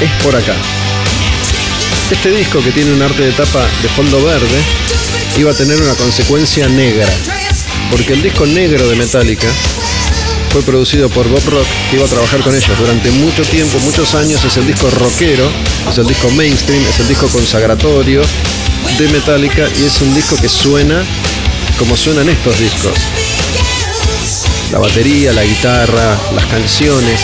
es 0.00 0.24
por 0.24 0.34
acá. 0.34 0.56
Este 2.10 2.32
disco 2.32 2.60
que 2.64 2.72
tiene 2.72 2.92
un 2.92 3.00
arte 3.00 3.22
de 3.22 3.30
tapa 3.30 3.64
de 3.80 3.88
fondo 3.90 4.24
verde 4.24 4.60
iba 5.38 5.52
a 5.52 5.54
tener 5.54 5.80
una 5.80 5.94
consecuencia 5.94 6.68
negra, 6.68 7.06
porque 7.92 8.14
el 8.14 8.22
disco 8.22 8.44
negro 8.44 8.88
de 8.88 8.96
Metallica 8.96 9.46
fue 10.50 10.62
producido 10.62 11.08
por 11.10 11.28
Bob 11.28 11.48
Rock, 11.48 11.66
que 11.90 11.96
iba 11.96 12.06
a 12.06 12.08
trabajar 12.08 12.40
con 12.40 12.56
ellos 12.56 12.76
durante 12.76 13.12
mucho 13.12 13.42
tiempo, 13.44 13.78
muchos 13.84 14.16
años. 14.16 14.44
Es 14.44 14.56
el 14.56 14.66
disco 14.66 14.90
rockero, 14.90 15.48
es 15.88 15.96
el 15.98 16.08
disco 16.08 16.28
mainstream, 16.32 16.84
es 16.88 16.98
el 16.98 17.06
disco 17.06 17.28
consagratorio, 17.28 18.22
de 18.98 19.08
Metallica 19.08 19.68
y 19.78 19.84
es 19.84 20.00
un 20.00 20.14
disco 20.14 20.36
que 20.36 20.48
suena 20.48 21.02
como 21.78 21.96
suenan 21.96 22.28
estos 22.28 22.58
discos. 22.58 22.92
La 24.72 24.78
batería, 24.78 25.32
la 25.32 25.44
guitarra, 25.44 26.18
las 26.34 26.46
canciones 26.46 27.20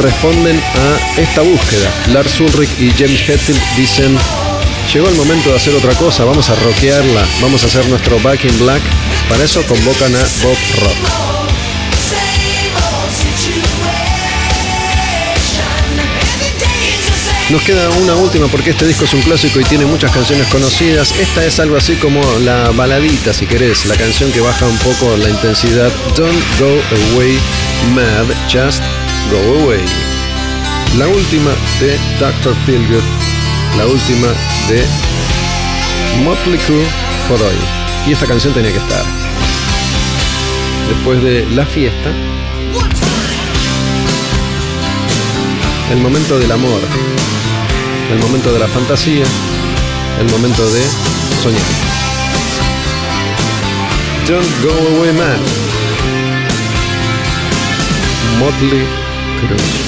responden 0.00 0.56
a 0.58 1.20
esta 1.20 1.42
búsqueda. 1.42 1.90
Lars 2.12 2.40
Ulrich 2.40 2.70
y 2.78 2.90
James 2.90 3.28
Hetfield 3.28 3.60
dicen, 3.76 4.16
llegó 4.92 5.08
el 5.08 5.14
momento 5.14 5.50
de 5.50 5.56
hacer 5.56 5.74
otra 5.74 5.94
cosa, 5.94 6.24
vamos 6.24 6.50
a 6.50 6.54
rockearla, 6.56 7.26
vamos 7.40 7.62
a 7.62 7.66
hacer 7.66 7.86
nuestro 7.86 8.20
Back 8.20 8.44
in 8.44 8.58
Black. 8.58 8.82
Para 9.28 9.44
eso 9.44 9.62
convocan 9.66 10.14
a 10.14 10.20
Bob 10.42 10.58
Rock. 10.80 11.45
Nos 17.48 17.62
queda 17.62 17.88
una 17.90 18.16
última 18.16 18.48
porque 18.48 18.70
este 18.70 18.88
disco 18.88 19.04
es 19.04 19.14
un 19.14 19.22
clásico 19.22 19.60
y 19.60 19.64
tiene 19.64 19.86
muchas 19.86 20.10
canciones 20.10 20.48
conocidas. 20.48 21.16
Esta 21.16 21.44
es 21.44 21.60
algo 21.60 21.76
así 21.76 21.94
como 21.94 22.20
la 22.40 22.70
baladita, 22.70 23.32
si 23.32 23.46
querés, 23.46 23.86
la 23.86 23.94
canción 23.94 24.32
que 24.32 24.40
baja 24.40 24.66
un 24.66 24.76
poco 24.78 25.16
la 25.16 25.30
intensidad. 25.30 25.92
Don't 26.16 26.42
go 26.58 26.80
away 27.14 27.38
mad, 27.94 28.26
just 28.50 28.82
go 29.30 29.62
away. 29.62 29.80
La 30.98 31.06
última 31.06 31.52
de 31.78 31.96
Dr. 32.18 32.56
Feelgood, 32.66 33.04
la 33.78 33.86
última 33.86 34.26
de 34.68 34.84
Motley 36.24 36.58
Crue 36.58 36.84
por 37.28 37.40
hoy. 37.40 37.54
Y 38.08 38.12
esta 38.12 38.26
canción 38.26 38.54
tenía 38.54 38.72
que 38.72 38.78
estar. 38.78 39.04
Después 40.88 41.22
de 41.22 41.46
la 41.54 41.64
fiesta, 41.64 42.10
el 45.90 45.98
momento 45.98 46.38
del 46.38 46.50
amor, 46.50 46.80
el 48.10 48.18
momento 48.18 48.52
de 48.52 48.58
la 48.58 48.66
fantasía, 48.66 49.24
el 50.20 50.30
momento 50.30 50.68
de 50.70 50.82
soñar. 51.42 51.62
Don't 54.26 54.62
Go 54.62 54.98
Away 54.98 55.12
Man. 55.12 55.40
Motley 58.40 58.84
Crue. 59.40 59.85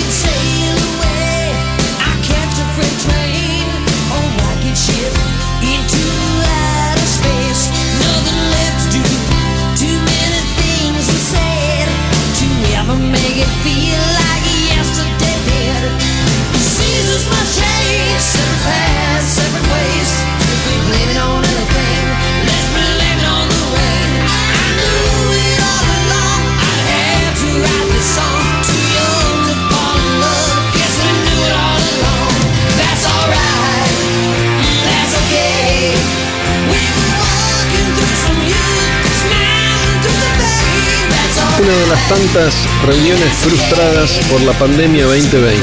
Tantas 42.09 42.67
reuniones 42.87 43.33
frustradas 43.35 44.19
por 44.31 44.41
la 44.43 44.53
pandemia 44.53 45.05
2020. 45.05 45.61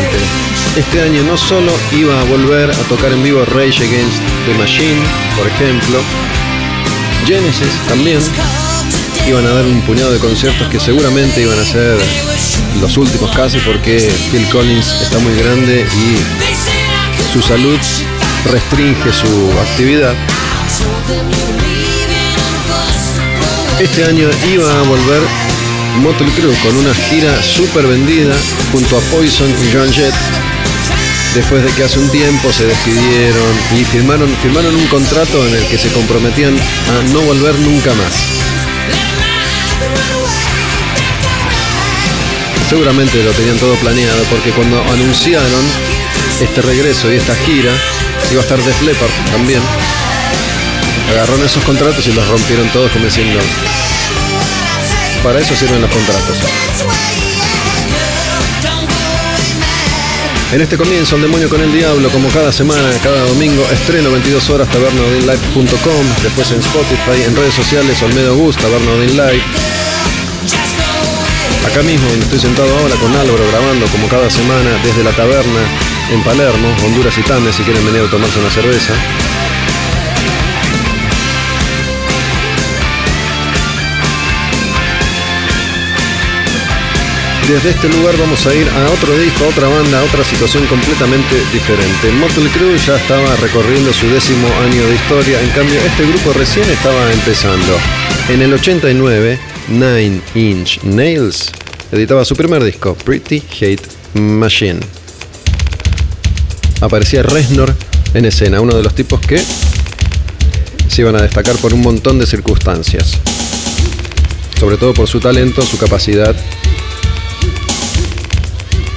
Este 0.77 1.01
año 1.01 1.23
no 1.23 1.37
solo 1.37 1.71
iba 1.91 2.19
a 2.19 2.23
volver 2.25 2.69
a 2.69 2.83
tocar 2.87 3.11
en 3.11 3.23
vivo 3.23 3.43
Rage 3.45 3.83
Against 3.83 4.21
the 4.45 4.53
Machine, 4.53 5.01
por 5.35 5.47
ejemplo, 5.47 5.99
Genesis 7.25 7.73
también, 7.87 8.19
iban 9.27 9.45
a 9.47 9.49
dar 9.49 9.65
un 9.65 9.81
puñado 9.81 10.11
de 10.11 10.19
conciertos 10.19 10.67
que 10.69 10.79
seguramente 10.79 11.41
iban 11.41 11.57
a 11.57 11.65
ser 11.65 11.97
los 12.79 12.95
últimos 12.97 13.31
casi 13.31 13.57
porque 13.59 13.97
Phil 14.31 14.47
Collins 14.49 14.93
está 15.01 15.17
muy 15.19 15.35
grande 15.35 15.83
y 15.83 17.33
su 17.33 17.41
salud 17.41 17.79
restringe 18.51 19.11
su 19.11 19.51
actividad. 19.59 20.13
Este 23.79 24.05
año 24.05 24.29
iba 24.53 24.71
a 24.71 24.83
volver 24.83 25.21
Motley 26.01 26.29
Crue 26.31 26.55
con 26.63 26.75
una 26.77 26.93
gira 26.93 27.41
súper 27.41 27.87
vendida 27.87 28.35
junto 28.71 28.97
a 28.97 29.01
Poison 29.11 29.49
y 29.49 29.73
John 29.73 29.91
Jett. 29.91 30.13
Después 31.33 31.63
de 31.63 31.71
que 31.71 31.83
hace 31.83 31.99
un 31.99 32.09
tiempo 32.09 32.51
se 32.51 32.65
despidieron 32.65 33.53
y 33.77 33.83
firmaron, 33.83 34.29
firmaron 34.41 34.75
un 34.75 34.87
contrato 34.87 35.45
en 35.47 35.55
el 35.55 35.65
que 35.67 35.77
se 35.77 35.89
comprometían 35.89 36.55
a 36.55 37.13
no 37.13 37.21
volver 37.21 37.55
nunca 37.59 37.93
más. 37.93 38.13
Seguramente 42.69 43.23
lo 43.23 43.31
tenían 43.31 43.57
todo 43.57 43.75
planeado 43.75 44.23
porque 44.29 44.51
cuando 44.51 44.81
anunciaron 44.81 45.65
este 46.41 46.61
regreso 46.61 47.11
y 47.11 47.17
esta 47.17 47.35
gira, 47.35 47.71
iba 48.31 48.41
a 48.41 48.43
estar 48.43 48.61
Def 48.61 48.81
Leppard 48.81 49.11
también. 49.31 49.61
Agarraron 51.11 51.45
esos 51.45 51.63
contratos 51.63 52.07
y 52.07 52.13
los 52.13 52.27
rompieron 52.27 52.67
todos 52.69 52.91
como 52.91 53.05
diciendo, 53.05 53.39
para 55.25 55.39
eso 55.39 55.55
sirven 55.55 55.81
los 55.81 55.89
contratos. 55.89 56.37
En 60.53 60.61
este 60.61 60.77
comienzo, 60.77 61.15
El 61.15 61.23
Demonio 61.23 61.49
con 61.49 61.59
el 61.61 61.73
Diablo, 61.73 62.09
como 62.09 62.29
cada 62.29 62.51
semana, 62.51 62.91
cada 63.01 63.21
domingo, 63.21 63.67
estreno 63.73 64.11
22 64.11 64.49
horas 64.51 64.69
tabernodinlive.com, 64.69 66.05
después 66.21 66.51
en 66.51 66.59
Spotify, 66.59 67.23
en 67.25 67.35
redes 67.35 67.55
sociales, 67.55 67.99
Olmedo 68.03 68.35
Gus, 68.35 68.55
Tabernodin 68.57 69.19
Acá 71.65 71.81
mismo, 71.81 72.07
donde 72.07 72.25
estoy 72.25 72.39
sentado 72.39 72.69
ahora 72.77 72.95
con 72.97 73.11
Álvaro, 73.15 73.47
grabando 73.49 73.87
como 73.87 74.07
cada 74.07 74.29
semana 74.29 74.69
desde 74.83 75.03
la 75.03 75.11
taberna 75.11 75.61
en 76.13 76.23
Palermo, 76.23 76.67
Honduras 76.85 77.17
y 77.17 77.23
Tames, 77.23 77.55
si 77.55 77.63
quieren 77.63 77.83
venir 77.83 78.03
a 78.03 78.11
tomarse 78.11 78.37
una 78.37 78.51
cerveza. 78.51 78.93
Desde 87.47 87.69
este 87.69 87.87
lugar 87.89 88.17
vamos 88.17 88.43
a 88.47 88.55
ir 88.55 88.67
a 88.67 88.89
otro 88.89 89.15
disco, 89.19 89.45
a 89.45 89.49
otra 89.49 89.67
banda, 89.67 89.99
a 89.99 90.03
otra 90.03 90.23
situación 90.23 90.65
completamente 90.65 91.35
diferente. 91.53 92.11
Motley 92.19 92.47
Crue 92.47 92.75
ya 92.79 92.95
estaba 92.95 93.35
recorriendo 93.35 93.93
su 93.93 94.09
décimo 94.09 94.47
año 94.63 94.87
de 94.87 94.95
historia, 94.95 95.39
en 95.39 95.49
cambio 95.49 95.79
este 95.79 96.07
grupo 96.07 96.33
recién 96.33 96.67
estaba 96.71 97.13
empezando. 97.13 97.77
En 98.29 98.41
el 98.41 98.51
89, 98.51 99.39
Nine 99.67 100.21
Inch 100.33 100.81
Nails 100.81 101.51
editaba 101.91 102.25
su 102.25 102.35
primer 102.35 102.63
disco, 102.63 102.95
Pretty 102.95 103.43
Hate 103.61 103.87
Machine. 104.15 104.79
Aparecía 106.81 107.21
Reznor 107.21 107.75
en 108.15 108.25
escena, 108.25 108.59
uno 108.59 108.75
de 108.75 108.81
los 108.81 108.95
tipos 108.95 109.19
que 109.19 109.39
se 110.87 111.01
iban 111.01 111.15
a 111.15 111.21
destacar 111.21 111.55
por 111.57 111.75
un 111.75 111.81
montón 111.81 112.17
de 112.17 112.25
circunstancias. 112.25 113.19
Sobre 114.59 114.77
todo 114.77 114.95
por 114.95 115.07
su 115.07 115.19
talento, 115.19 115.61
su 115.61 115.77
capacidad 115.77 116.35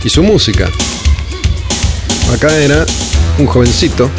y 0.05 0.09
su 0.09 0.23
música. 0.23 0.69
Acá 2.33 2.57
era 2.57 2.87
un 3.39 3.47
jovencito 3.47 4.11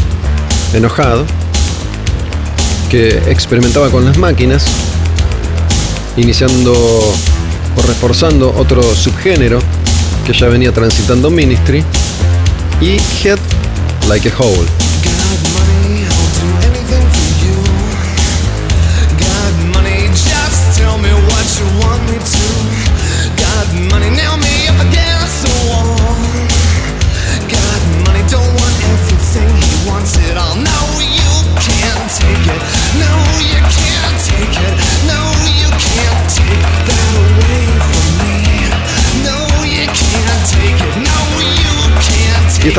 enojado 0.73 1.25
que 2.89 3.09
experimentaba 3.27 3.89
con 3.89 4.05
las 4.05 4.17
máquinas, 4.17 4.65
iniciando 6.17 6.73
o 6.73 7.81
reforzando 7.87 8.53
otro 8.57 8.81
subgénero 8.95 9.59
que 10.25 10.33
ya 10.33 10.47
venía 10.47 10.71
transitando 10.71 11.29
Ministry 11.29 11.83
y 12.81 12.97
Head 13.23 13.39
Like 14.07 14.29
a 14.29 14.37
Hole. 14.37 14.78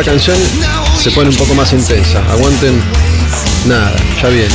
Esta 0.00 0.12
canción 0.12 0.38
se 0.98 1.10
pone 1.10 1.28
un 1.28 1.36
poco 1.36 1.54
más 1.54 1.72
intensa. 1.72 2.24
Aguanten 2.30 2.82
nada, 3.66 3.94
ya 4.22 4.28
viene. 4.28 4.54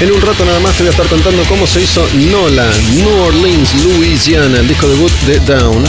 En 0.00 0.12
un 0.12 0.22
rato 0.22 0.44
nada 0.44 0.60
más 0.60 0.74
te 0.74 0.84
voy 0.84 0.88
a 0.88 0.90
estar 0.90 1.06
contando 1.06 1.42
cómo 1.44 1.66
se 1.66 1.82
hizo 1.82 2.06
Nola, 2.14 2.70
New 2.94 3.22
Orleans, 3.24 3.74
Louisiana, 3.84 4.60
el 4.60 4.68
disco 4.68 4.88
debut 4.88 5.12
de 5.26 5.38
Down. 5.40 5.84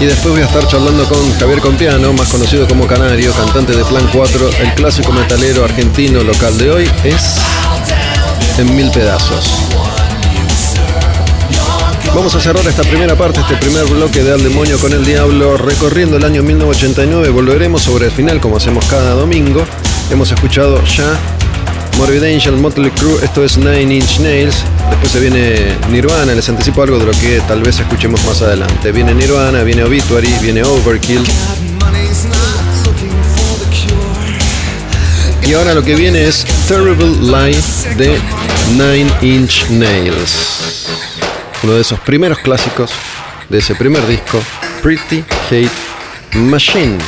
Y 0.00 0.06
después 0.06 0.34
voy 0.34 0.42
a 0.42 0.46
estar 0.46 0.66
charlando 0.66 1.04
con 1.08 1.32
Javier 1.38 1.60
Compiano, 1.60 2.12
más 2.12 2.28
conocido 2.28 2.66
como 2.66 2.86
Canario, 2.86 3.32
cantante 3.32 3.76
de 3.76 3.84
Plan 3.84 4.08
4. 4.12 4.50
El 4.60 4.74
clásico 4.74 5.12
metalero 5.12 5.64
argentino 5.64 6.22
local 6.22 6.58
de 6.58 6.70
hoy 6.70 6.90
es 7.04 7.38
En 8.58 8.74
Mil 8.74 8.90
Pedazos. 8.90 9.54
Vamos 12.14 12.34
a 12.34 12.40
cerrar 12.40 12.66
esta 12.66 12.82
primera 12.82 13.16
parte, 13.16 13.40
este 13.40 13.56
primer 13.56 13.84
bloque 13.86 14.22
de 14.22 14.32
Al 14.32 14.42
Demonio 14.42 14.78
con 14.78 14.92
el 14.92 15.04
Diablo, 15.04 15.56
recorriendo 15.56 16.16
el 16.16 16.24
año 16.24 16.42
1989. 16.42 17.30
Volveremos 17.30 17.82
sobre 17.82 18.06
el 18.06 18.12
final, 18.12 18.40
como 18.40 18.56
hacemos 18.56 18.84
cada 18.86 19.14
domingo. 19.14 19.64
Hemos 20.10 20.30
escuchado 20.30 20.82
ya 20.84 21.18
Morbid 22.04 22.22
Angel, 22.22 22.56
Motley 22.58 22.90
Crue, 22.90 23.18
esto 23.24 23.42
es 23.42 23.56
Nine 23.56 23.94
Inch 23.94 24.18
Nails. 24.18 24.56
Después 24.90 25.10
se 25.10 25.20
viene 25.20 25.74
Nirvana, 25.88 26.34
les 26.34 26.46
anticipo 26.50 26.82
algo 26.82 26.98
de 26.98 27.06
lo 27.06 27.12
que 27.12 27.40
tal 27.48 27.62
vez 27.62 27.80
escuchemos 27.80 28.22
más 28.26 28.42
adelante. 28.42 28.92
Viene 28.92 29.14
Nirvana, 29.14 29.62
viene 29.62 29.84
Obituary, 29.84 30.30
viene 30.42 30.62
Overkill. 30.62 31.22
Y 35.46 35.54
ahora 35.54 35.72
lo 35.72 35.82
que 35.82 35.94
viene 35.94 36.26
es 36.26 36.44
Terrible 36.68 37.06
Life 37.22 37.94
de 37.94 38.18
Nine 38.72 39.10
Inch 39.22 39.70
Nails. 39.70 40.86
Uno 41.62 41.72
de 41.72 41.80
esos 41.80 41.98
primeros 42.00 42.38
clásicos 42.40 42.90
de 43.48 43.60
ese 43.60 43.74
primer 43.76 44.06
disco, 44.06 44.42
Pretty 44.82 45.24
Hate 45.46 45.70
Machine. 46.34 46.98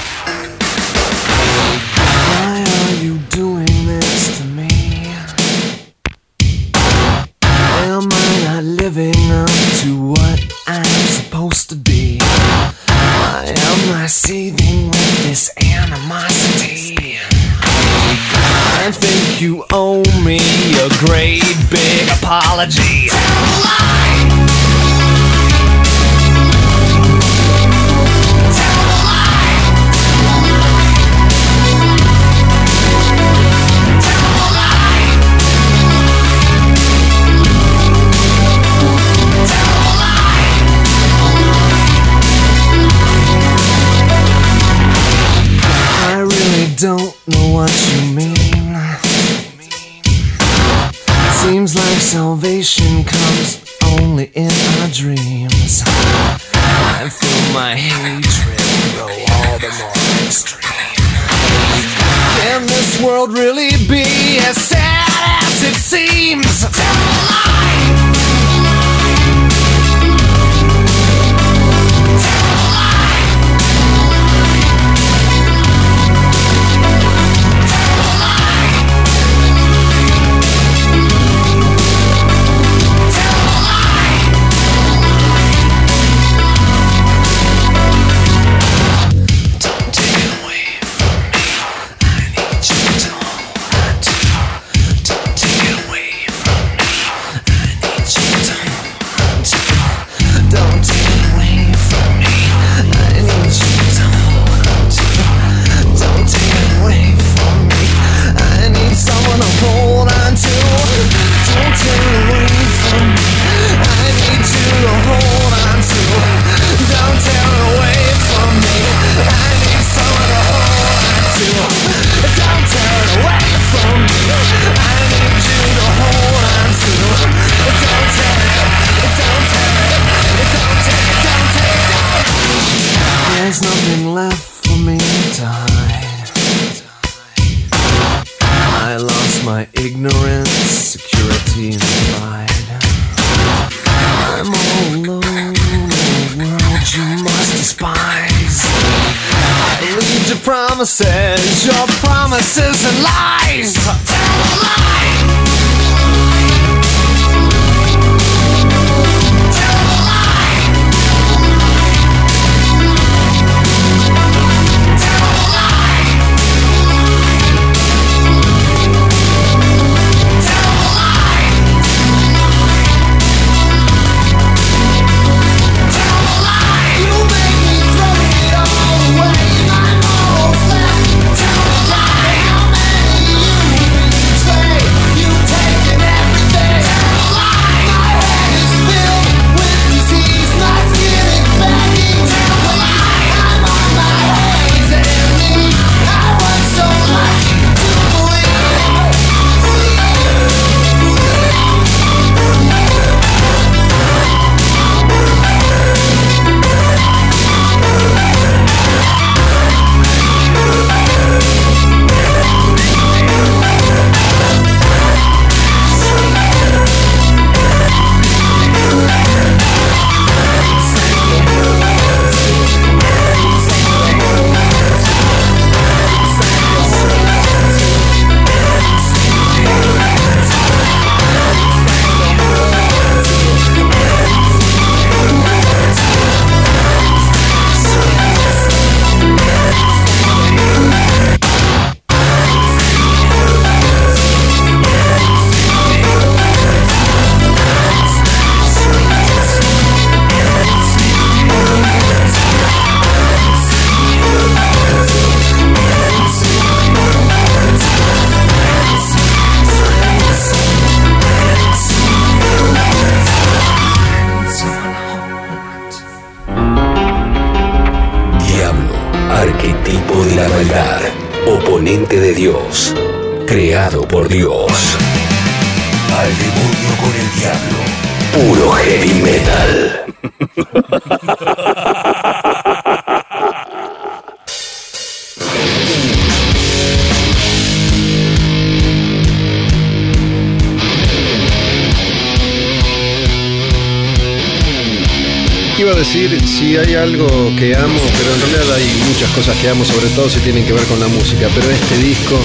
que 299.66 299.84
sobre 299.84 300.06
todo 300.10 300.30
si 300.30 300.38
tienen 300.38 300.64
que 300.64 300.72
ver 300.72 300.84
con 300.84 301.00
la 301.00 301.08
música, 301.08 301.48
pero 301.52 301.68
este 301.68 301.98
disco, 301.98 302.38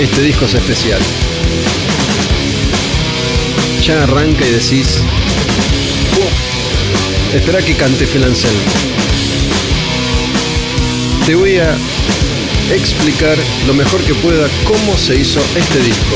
este 0.00 0.22
disco 0.22 0.44
es 0.44 0.54
especial. 0.54 1.00
Ya 3.82 4.04
arranca 4.04 4.46
y 4.46 4.52
decís, 4.52 5.00
espera 7.34 7.60
que 7.62 7.74
cante 7.74 8.06
Phil 8.06 8.22
Anselmo. 8.22 8.60
Te 11.26 11.34
voy 11.34 11.56
a 11.58 11.76
explicar 12.72 13.36
lo 13.66 13.74
mejor 13.74 14.00
que 14.02 14.14
pueda 14.14 14.48
cómo 14.64 14.96
se 14.96 15.16
hizo 15.16 15.40
este 15.56 15.80
disco. 15.80 16.14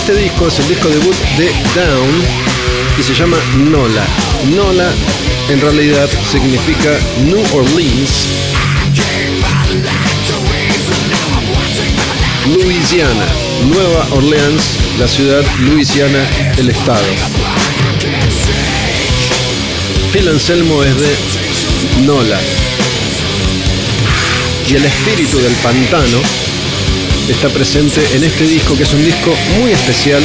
Este 0.00 0.14
disco 0.14 0.48
es 0.48 0.58
el 0.58 0.68
disco 0.68 0.88
debut 0.88 1.14
de 1.36 1.52
Down 1.74 2.22
y 2.98 3.02
se 3.02 3.14
llama 3.14 3.36
Nola. 3.58 4.02
Nola 4.56 4.90
en 5.50 5.60
realidad 5.60 6.08
significa 6.32 6.98
New 7.26 7.38
Orleans, 7.54 8.26
Louisiana, 12.46 13.26
Nueva 13.68 14.06
Orleans, 14.12 14.78
la 14.98 15.06
ciudad 15.06 15.44
Louisiana, 15.60 16.26
el 16.56 16.70
estado. 16.70 17.04
Phil 20.12 20.28
Anselmo 20.28 20.82
es 20.82 20.98
de 20.98 21.16
Nola. 22.06 22.40
Y 24.66 24.76
el 24.76 24.84
espíritu 24.86 25.38
del 25.40 25.52
pantano 25.56 26.49
está 27.30 27.48
presente 27.48 28.00
en 28.14 28.24
este 28.24 28.44
disco, 28.44 28.76
que 28.76 28.82
es 28.82 28.92
un 28.92 29.04
disco 29.04 29.34
muy 29.58 29.70
especial. 29.70 30.22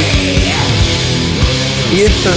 Y 1.94 2.00
esta 2.00 2.30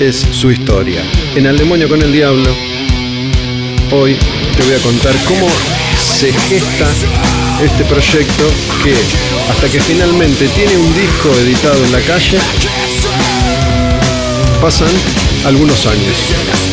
es 0.00 0.26
su 0.30 0.50
historia. 0.50 1.02
En 1.34 1.46
Al 1.46 1.56
demonio 1.56 1.88
con 1.88 2.02
el 2.02 2.12
diablo, 2.12 2.54
hoy 3.92 4.16
te 4.56 4.62
voy 4.64 4.74
a 4.74 4.78
contar 4.78 5.14
cómo 5.26 5.48
se 5.98 6.32
gesta 6.32 6.88
este 7.62 7.84
proyecto 7.84 8.50
que 8.84 8.94
hasta 9.50 9.68
que 9.68 9.80
finalmente 9.80 10.48
tiene 10.48 10.76
un 10.76 10.94
disco 10.94 11.34
editado 11.40 11.82
en 11.84 11.92
la 11.92 12.00
calle, 12.00 12.38
pasan 14.60 14.92
algunos 15.46 15.86
años. 15.86 16.69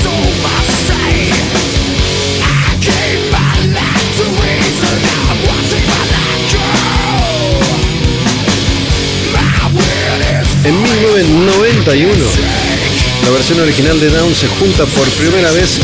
1991, 11.96 13.24
la 13.24 13.30
versión 13.32 13.60
original 13.62 13.98
de 14.02 14.10
Down 14.10 14.36
se 14.36 14.48
junta 14.48 14.86
por 14.86 15.08
primera 15.12 15.50
vez 15.52 15.80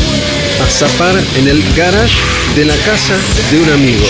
a 0.62 0.66
zapar 0.70 1.14
en 1.38 1.48
el 1.48 1.62
garage 1.74 2.18
de 2.54 2.66
la 2.66 2.76
casa 2.76 3.14
de 3.50 3.60
un 3.60 3.70
amigo. 3.70 4.04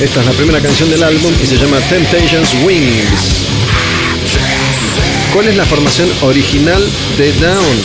Esta 0.00 0.20
es 0.20 0.26
la 0.26 0.32
primera 0.32 0.60
canción 0.60 0.90
del 0.90 1.02
álbum 1.02 1.32
y 1.42 1.46
se 1.46 1.56
llama 1.56 1.78
Temptations 1.88 2.50
Wings. 2.64 3.46
¿Cuál 5.32 5.48
es 5.48 5.56
la 5.56 5.64
formación 5.64 6.10
original 6.20 6.86
de 7.16 7.32
Down? 7.32 7.76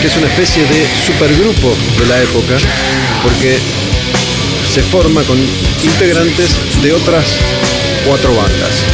Que 0.00 0.06
es 0.06 0.16
una 0.16 0.28
especie 0.28 0.62
de 0.62 0.86
supergrupo 1.04 1.74
de 1.98 2.06
la 2.06 2.22
época, 2.22 2.56
porque 3.24 3.58
se 4.72 4.82
forma 4.82 5.22
con 5.24 5.38
integrantes 5.82 6.50
de 6.82 6.92
otras 6.92 7.36
cuatro 8.06 8.32
bandas. 8.36 8.84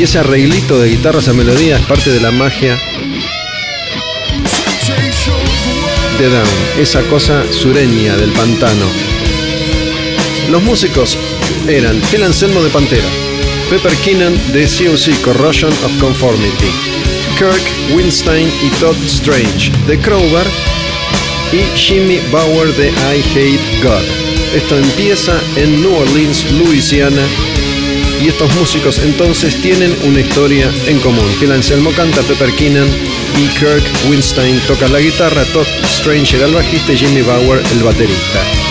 Y 0.00 0.04
ese 0.04 0.18
arreglito 0.18 0.78
de 0.78 0.88
guitarra, 0.88 1.18
esa 1.18 1.34
melodía, 1.34 1.76
es 1.76 1.84
parte 1.84 2.08
de 2.08 2.20
la 2.20 2.30
magia 2.30 2.74
de 6.18 6.26
Down, 6.26 6.48
esa 6.78 7.02
cosa 7.02 7.44
sureña 7.52 8.16
del 8.16 8.30
pantano. 8.30 8.86
Los 10.50 10.62
músicos 10.62 11.18
eran 11.68 12.00
Phil 12.00 12.22
Anselmo 12.22 12.62
de 12.62 12.70
Pantera, 12.70 13.08
Pepper 13.68 13.92
Keenan 13.96 14.32
de 14.54 14.62
COC 14.62 15.20
Corrosion 15.20 15.70
of 15.84 15.94
Conformity, 16.00 16.70
Kirk 17.36 17.94
Winstein 17.94 18.50
y 18.62 18.70
Todd 18.80 18.96
Strange 19.04 19.70
de 19.86 19.98
Crowbar 19.98 20.46
y 21.52 21.78
Jimmy 21.78 22.20
Bauer 22.32 22.74
de 22.74 22.88
I 22.88 23.22
Hate 23.32 23.82
God. 23.82 24.04
Esto 24.54 24.78
empieza 24.78 25.38
en 25.56 25.82
New 25.82 25.94
Orleans, 25.94 26.50
Louisiana, 26.52 27.22
y 28.20 28.28
estos 28.28 28.54
músicos 28.56 28.98
entonces 29.00 29.60
tienen 29.60 29.94
una 30.04 30.20
historia 30.20 30.70
en 30.86 30.98
común. 31.00 31.24
Phil 31.38 31.52
Anselmo 31.52 31.90
canta, 31.92 32.22
Pepper 32.22 32.52
Keenan 32.52 32.88
y 33.38 33.48
Kirk 33.48 33.82
Winstein 34.08 34.60
toca 34.66 34.88
la 34.88 35.00
guitarra, 35.00 35.44
Todd 35.46 35.66
Strange 35.84 36.36
era 36.36 36.46
el 36.46 36.54
bajista 36.54 36.92
y 36.92 36.98
Jimmy 36.98 37.22
Bauer 37.22 37.62
el 37.72 37.82
baterista. 37.82 38.69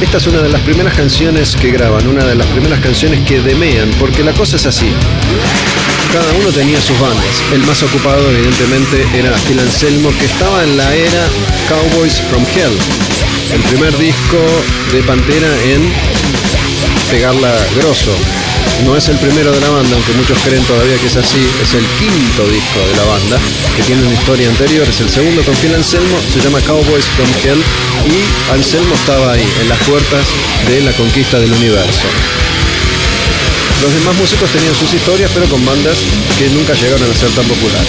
Esta 0.00 0.16
es 0.16 0.26
una 0.26 0.40
de 0.40 0.48
las 0.48 0.62
primeras 0.62 0.94
canciones 0.94 1.54
que 1.54 1.70
graban, 1.70 2.06
una 2.06 2.24
de 2.24 2.34
las 2.34 2.46
primeras 2.48 2.80
canciones 2.80 3.20
que 3.20 3.40
demean, 3.40 3.90
porque 4.00 4.24
la 4.24 4.32
cosa 4.32 4.56
es 4.56 4.66
así. 4.66 4.90
Cada 6.12 6.32
uno 6.32 6.50
tenía 6.50 6.80
sus 6.80 6.98
bandas. 6.98 7.42
El 7.52 7.60
más 7.64 7.82
ocupado, 7.82 8.30
evidentemente, 8.30 9.06
era 9.14 9.30
Phil 9.46 9.60
Anselmo, 9.60 10.10
que 10.18 10.24
estaba 10.24 10.64
en 10.64 10.76
la 10.76 10.94
era 10.94 11.28
Cowboys 11.68 12.20
from 12.30 12.42
Hell. 12.56 12.76
El 13.52 13.60
primer 13.62 13.96
disco 13.98 14.38
de 14.92 15.02
Pantera 15.02 15.48
en 15.64 15.92
pegarla 17.10 17.54
grosso. 17.76 18.12
No 18.84 18.96
es 18.96 19.08
el 19.08 19.16
primero 19.18 19.52
de 19.52 19.60
la 19.60 19.68
banda, 19.68 19.94
aunque 19.94 20.12
muchos 20.12 20.38
creen 20.44 20.64
todavía 20.64 20.96
que 20.96 21.06
es 21.06 21.16
así. 21.16 21.46
Es 21.62 21.74
el 21.74 21.84
quinto 21.98 22.48
disco 22.48 22.80
de 22.88 22.96
la 22.96 23.04
banda, 23.04 23.38
que 23.76 23.82
tiene 23.82 24.02
una 24.02 24.14
historia 24.14 24.48
anterior. 24.48 24.88
Es 24.88 25.00
el 25.00 25.10
segundo 25.10 25.42
con 25.42 25.54
Phil 25.56 25.74
Anselmo, 25.74 26.16
se 26.32 26.40
llama 26.40 26.60
Cowboys 26.62 27.04
from 27.16 27.28
Hell. 27.44 27.62
Y 28.06 28.52
Anselmo 28.52 28.94
estaba 28.94 29.32
ahí, 29.32 29.46
en 29.60 29.68
las 29.68 29.78
puertas 29.80 30.26
de 30.68 30.80
la 30.80 30.92
conquista 30.92 31.38
del 31.38 31.52
universo. 31.52 32.08
Los 33.82 33.94
demás 33.94 34.14
músicos 34.16 34.50
tenían 34.50 34.74
sus 34.74 34.92
historias, 34.92 35.30
pero 35.32 35.46
con 35.46 35.64
bandas 35.64 35.98
que 36.38 36.48
nunca 36.50 36.74
llegaron 36.74 37.10
a 37.10 37.14
ser 37.14 37.30
tan 37.30 37.46
populares. 37.46 37.88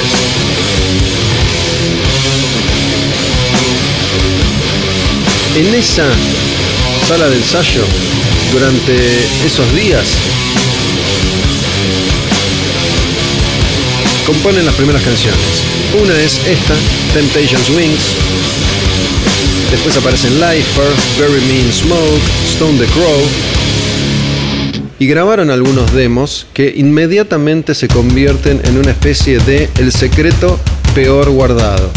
En 5.56 5.74
esa 5.76 6.06
sala 7.08 7.28
de 7.28 7.36
ensayo, 7.36 7.84
durante 8.52 8.96
esos 9.46 9.74
días, 9.74 10.18
componen 14.26 14.66
las 14.66 14.76
primeras 14.76 15.02
canciones. 15.02 15.40
Una 16.02 16.20
es 16.20 16.46
esta, 16.46 16.76
Temptations 17.14 17.70
Wings. 17.70 18.18
Después 19.72 19.96
aparecen 19.98 20.34
Lifer, 20.34 20.92
Very 21.18 21.42
Mean 21.46 21.72
Smoke, 21.72 22.22
Stone 22.50 22.78
the 22.78 22.88
Crow, 22.88 23.22
y 25.00 25.08
grabaron 25.08 25.50
algunos 25.50 25.94
demos 25.94 26.46
que 26.54 26.74
inmediatamente 26.76 27.74
se 27.74 27.88
convierten 27.88 28.62
en 28.66 28.78
una 28.78 28.92
especie 28.92 29.40
de 29.40 29.70
El 29.80 29.92
secreto 29.92 30.60
peor 30.94 31.32
guardado. 31.32 31.90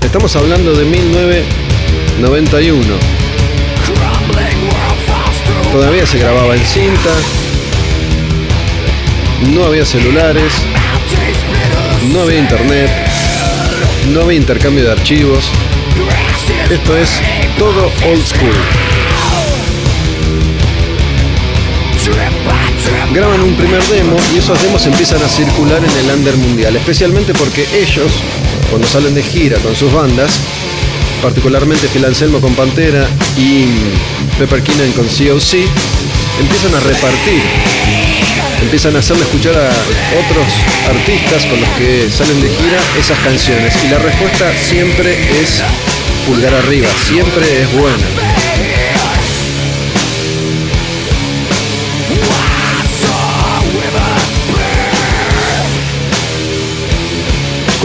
Estamos 0.00 0.34
hablando 0.36 0.74
de 0.74 0.84
1991. 0.84 3.15
Todavía 5.76 6.06
se 6.06 6.18
grababa 6.18 6.56
en 6.56 6.64
cinta, 6.64 7.10
no 9.52 9.64
había 9.64 9.84
celulares, 9.84 10.50
no 12.14 12.22
había 12.22 12.38
internet, 12.38 12.90
no 14.08 14.22
había 14.22 14.38
intercambio 14.38 14.84
de 14.84 14.92
archivos. 14.92 15.50
Esto 16.70 16.96
es 16.96 17.20
todo 17.58 17.92
old 18.10 18.24
school. 18.24 18.56
graban 23.12 23.42
un 23.42 23.54
primer 23.54 23.82
demo 23.84 24.16
y 24.34 24.38
esos 24.38 24.60
demos 24.62 24.84
empiezan 24.86 25.22
a 25.22 25.28
circular 25.28 25.82
en 25.84 25.90
el 25.90 26.14
under 26.16 26.36
mundial, 26.36 26.74
especialmente 26.76 27.34
porque 27.34 27.66
ellos, 27.74 28.22
cuando 28.70 28.88
salen 28.88 29.14
de 29.14 29.22
gira 29.22 29.58
con 29.58 29.76
sus 29.76 29.92
bandas, 29.92 30.40
particularmente 31.22 31.88
Phil 31.88 32.04
Anselmo 32.04 32.40
con 32.40 32.54
Pantera 32.54 33.06
y 33.36 33.66
Pepper 34.38 34.62
Keenan 34.62 34.92
con 34.92 35.06
COC, 35.06 35.66
empiezan 36.40 36.74
a 36.74 36.80
repartir, 36.80 37.42
empiezan 38.62 38.96
a 38.96 38.98
hacerle 38.98 39.22
escuchar 39.22 39.54
a 39.56 39.68
otros 39.68 40.46
artistas 40.88 41.44
con 41.46 41.60
los 41.60 41.70
que 41.70 42.08
salen 42.10 42.40
de 42.40 42.48
gira 42.48 42.80
esas 42.98 43.18
canciones. 43.20 43.74
Y 43.84 43.88
la 43.88 43.98
respuesta 43.98 44.52
siempre 44.56 45.12
es 45.40 45.62
pulgar 46.26 46.54
arriba, 46.54 46.88
siempre 47.06 47.62
es 47.62 47.72
buena. 47.72 48.65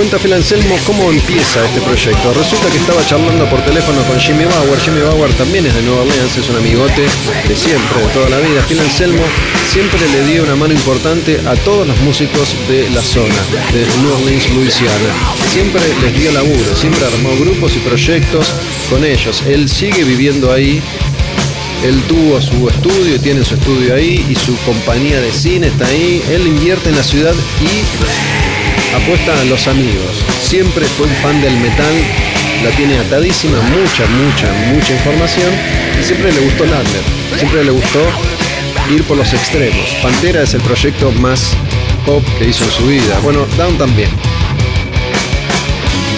Cuenta 0.01 0.17
Phil 0.17 0.33
Anselmo 0.33 0.75
cómo 0.87 1.11
empieza 1.11 1.63
este 1.63 1.79
proyecto. 1.81 2.33
Resulta 2.33 2.67
que 2.71 2.77
estaba 2.77 3.05
charlando 3.05 3.47
por 3.51 3.63
teléfono 3.63 4.01
con 4.05 4.19
Jimmy 4.19 4.45
Bauer. 4.45 4.79
Jimmy 4.79 4.99
Bauer 4.99 5.31
también 5.33 5.63
es 5.67 5.75
de 5.75 5.83
Nueva 5.83 6.01
Orleans, 6.01 6.35
es 6.35 6.49
un 6.49 6.55
amigote 6.55 7.03
de 7.47 7.55
siempre, 7.55 8.01
de 8.01 8.07
toda 8.07 8.27
la 8.29 8.39
vida. 8.39 8.63
Phil 8.67 8.79
Anselmo 8.79 9.21
siempre 9.67 9.99
le 10.09 10.25
dio 10.25 10.41
una 10.41 10.55
mano 10.55 10.73
importante 10.73 11.39
a 11.45 11.53
todos 11.53 11.85
los 11.85 11.95
músicos 11.99 12.55
de 12.67 12.89
la 12.89 13.01
zona, 13.03 13.35
de 13.73 13.85
New 14.01 14.11
Orleans, 14.11 14.49
Louisiana. 14.55 15.13
Siempre 15.47 15.83
les 16.01 16.19
dio 16.19 16.31
laburo, 16.31 16.75
siempre 16.75 17.05
armó 17.05 17.37
grupos 17.37 17.75
y 17.75 17.79
proyectos 17.81 18.51
con 18.89 19.05
ellos. 19.05 19.43
Él 19.45 19.69
sigue 19.69 20.03
viviendo 20.03 20.51
ahí. 20.51 20.81
Él 21.85 22.01
tuvo 22.07 22.41
su 22.41 22.67
estudio 22.67 23.19
tiene 23.19 23.45
su 23.45 23.53
estudio 23.53 23.93
ahí 23.93 24.25
y 24.27 24.33
su 24.33 24.55
compañía 24.65 25.21
de 25.21 25.31
cine 25.31 25.67
está 25.67 25.85
ahí. 25.85 26.23
Él 26.31 26.47
invierte 26.47 26.89
en 26.89 26.95
la 26.95 27.03
ciudad 27.03 27.35
y 27.61 28.50
apuesta 28.95 29.39
a 29.39 29.43
los 29.45 29.67
amigos. 29.67 30.23
Siempre 30.41 30.86
fue 30.86 31.08
un 31.08 31.15
fan 31.15 31.41
del 31.41 31.56
metal, 31.58 31.93
la 32.63 32.69
tiene 32.71 32.97
atadísima, 32.99 33.58
mucha, 33.62 34.06
mucha, 34.08 34.51
mucha 34.73 34.93
información 34.93 35.51
y 35.99 36.04
siempre 36.04 36.32
le 36.32 36.39
gustó 36.41 36.65
Ladler. 36.65 37.04
Siempre 37.38 37.63
le 37.63 37.71
gustó 37.71 37.99
ir 38.89 39.04
por 39.04 39.17
los 39.17 39.34
extremos. 39.34 39.95
Pantera 40.01 40.43
es 40.43 40.54
el 40.54 40.62
proyecto 40.62 41.12
más 41.13 41.56
pop 42.06 42.23
que 42.38 42.49
hizo 42.49 42.63
en 42.63 42.71
su 42.71 42.86
vida. 42.88 43.19
Bueno, 43.23 43.45
Down 43.58 43.77
también. 43.77 44.10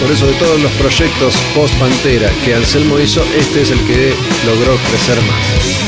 Por 0.00 0.10
eso 0.10 0.26
de 0.26 0.34
todos 0.34 0.60
los 0.60 0.72
proyectos 0.72 1.34
post 1.54 1.72
Pantera 1.74 2.28
que 2.44 2.54
Anselmo 2.54 2.98
hizo, 2.98 3.24
este 3.38 3.62
es 3.62 3.70
el 3.70 3.80
que 3.86 4.12
logró 4.46 4.76
crecer 4.90 5.16
más. 5.22 5.83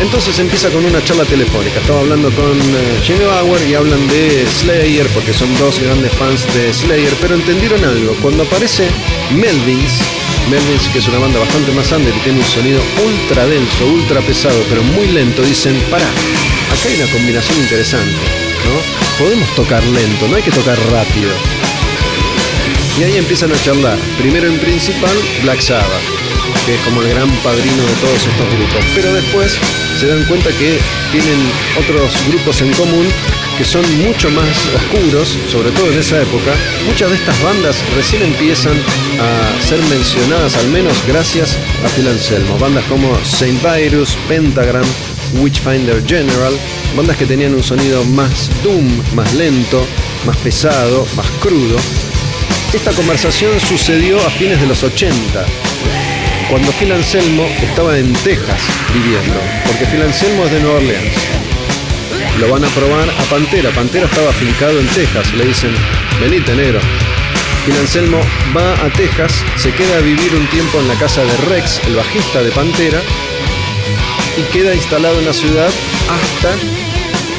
Entonces 0.00 0.38
empieza 0.38 0.70
con 0.70 0.84
una 0.84 1.02
charla 1.04 1.24
telefónica. 1.24 1.80
Estaba 1.80 2.00
hablando 2.00 2.30
con 2.32 2.58
eh, 2.58 3.00
Jimmy 3.02 3.24
Bauer 3.24 3.62
y 3.68 3.74
hablan 3.74 4.06
de 4.08 4.46
Slayer, 4.46 5.06
porque 5.08 5.32
son 5.32 5.48
dos 5.58 5.78
grandes 5.78 6.12
fans 6.12 6.46
de 6.54 6.72
Slayer, 6.72 7.12
pero 7.20 7.34
entendieron 7.34 7.82
algo. 7.84 8.14
Cuando 8.20 8.42
aparece 8.42 8.88
Melvins, 9.32 10.02
Melvins, 10.50 10.88
que 10.88 10.98
es 10.98 11.08
una 11.08 11.18
banda 11.18 11.38
bastante 11.38 11.72
más 11.72 11.90
under 11.92 12.14
y 12.14 12.20
tiene 12.20 12.38
un 12.38 12.44
sonido 12.44 12.80
ultra 13.04 13.46
denso, 13.46 13.86
ultra 13.86 14.20
pesado, 14.20 14.60
pero 14.68 14.82
muy 14.82 15.08
lento, 15.08 15.42
dicen, 15.42 15.74
pará, 15.90 16.06
acá 16.06 16.88
hay 16.88 17.00
una 17.00 17.10
combinación 17.12 17.58
interesante, 17.58 18.12
¿no? 18.64 19.24
Podemos 19.24 19.48
tocar 19.54 19.82
lento, 19.84 20.28
no 20.28 20.36
hay 20.36 20.42
que 20.42 20.50
tocar 20.50 20.78
rápido. 20.90 21.30
Y 22.98 23.02
ahí 23.02 23.16
empiezan 23.16 23.52
a 23.52 23.60
charlar. 23.60 23.98
Primero 24.18 24.46
en 24.46 24.58
principal, 24.58 25.16
Black 25.42 25.60
Sabbath, 25.60 26.02
que 26.64 26.74
es 26.74 26.80
como 26.82 27.02
el 27.02 27.08
gran 27.10 27.28
padrino 27.42 27.82
de 27.82 27.94
todos 28.00 28.26
estos 28.26 28.46
grupos. 28.54 28.84
Pero 28.94 29.12
después 29.12 29.58
se 29.98 30.06
dan 30.06 30.24
cuenta 30.24 30.50
que 30.50 30.78
tienen 31.12 31.38
otros 31.78 32.12
grupos 32.28 32.60
en 32.62 32.72
común 32.72 33.06
que 33.56 33.64
son 33.64 33.84
mucho 34.02 34.30
más 34.30 34.68
oscuros, 34.74 35.38
sobre 35.48 35.70
todo 35.70 35.92
en 35.92 35.98
esa 35.98 36.20
época. 36.20 36.54
Muchas 36.86 37.10
de 37.10 37.16
estas 37.16 37.40
bandas 37.42 37.76
recién 37.94 38.22
empiezan 38.22 38.76
a 39.20 39.62
ser 39.62 39.78
mencionadas, 39.84 40.56
al 40.56 40.68
menos 40.68 40.96
gracias 41.06 41.56
a 41.84 41.88
Phil 41.88 42.08
Anselmo. 42.08 42.58
Bandas 42.58 42.84
como 42.84 43.16
Saint 43.24 43.60
Virus, 43.62 44.16
Pentagram, 44.28 44.84
Witchfinder 45.40 46.04
General, 46.04 46.52
bandas 46.96 47.16
que 47.16 47.26
tenían 47.26 47.54
un 47.54 47.62
sonido 47.62 48.04
más 48.04 48.50
doom, 48.62 48.88
más 49.14 49.32
lento, 49.34 49.86
más 50.26 50.36
pesado, 50.38 51.06
más 51.16 51.26
crudo. 51.40 51.76
Esta 52.72 52.90
conversación 52.92 53.52
sucedió 53.60 54.18
a 54.26 54.30
fines 54.30 54.60
de 54.60 54.66
los 54.66 54.82
80, 54.82 55.46
cuando 56.48 56.72
Phil 56.72 56.92
Anselmo 56.92 57.46
estaba 57.62 57.98
en 57.98 58.12
Texas 58.12 58.60
viviendo, 58.92 59.40
porque 59.66 59.86
Phil 59.86 60.02
Anselmo 60.02 60.44
es 60.44 60.52
de 60.52 60.60
Nueva 60.60 60.76
Orleans. 60.76 61.14
Lo 62.40 62.48
van 62.48 62.64
a 62.64 62.68
probar 62.68 63.08
a 63.08 63.22
Pantera. 63.30 63.70
Pantera 63.70 64.06
estaba 64.06 64.30
afincado 64.30 64.78
en 64.80 64.86
Texas. 64.88 65.32
Le 65.34 65.46
dicen, 65.46 65.74
venite 66.20 66.54
negro. 66.54 66.80
Phil 67.64 67.76
Anselmo 67.76 68.20
va 68.56 68.72
a 68.84 68.90
Texas, 68.90 69.44
se 69.56 69.72
queda 69.72 69.96
a 69.96 70.00
vivir 70.00 70.34
un 70.34 70.46
tiempo 70.48 70.80
en 70.80 70.88
la 70.88 70.94
casa 70.94 71.22
de 71.24 71.36
Rex, 71.48 71.80
el 71.86 71.96
bajista 71.96 72.42
de 72.42 72.50
Pantera, 72.50 73.00
y 74.36 74.42
queda 74.52 74.74
instalado 74.74 75.18
en 75.18 75.26
la 75.26 75.32
ciudad 75.32 75.70
hasta 76.08 76.54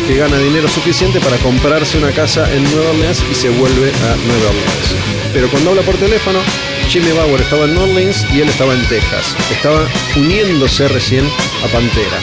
que 0.08 0.18
gana 0.18 0.38
dinero 0.38 0.68
suficiente 0.68 1.20
para 1.20 1.38
comprarse 1.38 1.98
una 1.98 2.12
casa 2.12 2.52
en 2.54 2.64
Nueva 2.64 2.92
Orleans 2.92 3.24
y 3.30 3.36
se 3.36 3.50
vuelve 3.50 3.90
a 3.90 4.16
Nueva 4.16 4.50
Orleans. 4.50 4.96
Pero 5.34 5.50
cuando 5.50 5.72
habla 5.72 5.82
por 5.84 5.96
teléfono, 5.98 6.40
Jimmy 6.88 7.12
Bauer 7.12 7.42
estaba 7.42 7.66
en 7.66 7.78
Orleans 7.78 8.26
y 8.34 8.42
él 8.42 8.50
estaba 8.50 8.74
en 8.74 8.88
Texas. 8.88 9.36
Estaba 9.52 9.88
uniéndose 10.16 10.88
recién 10.88 11.26
a 11.64 11.68
Pantera. 11.68 12.20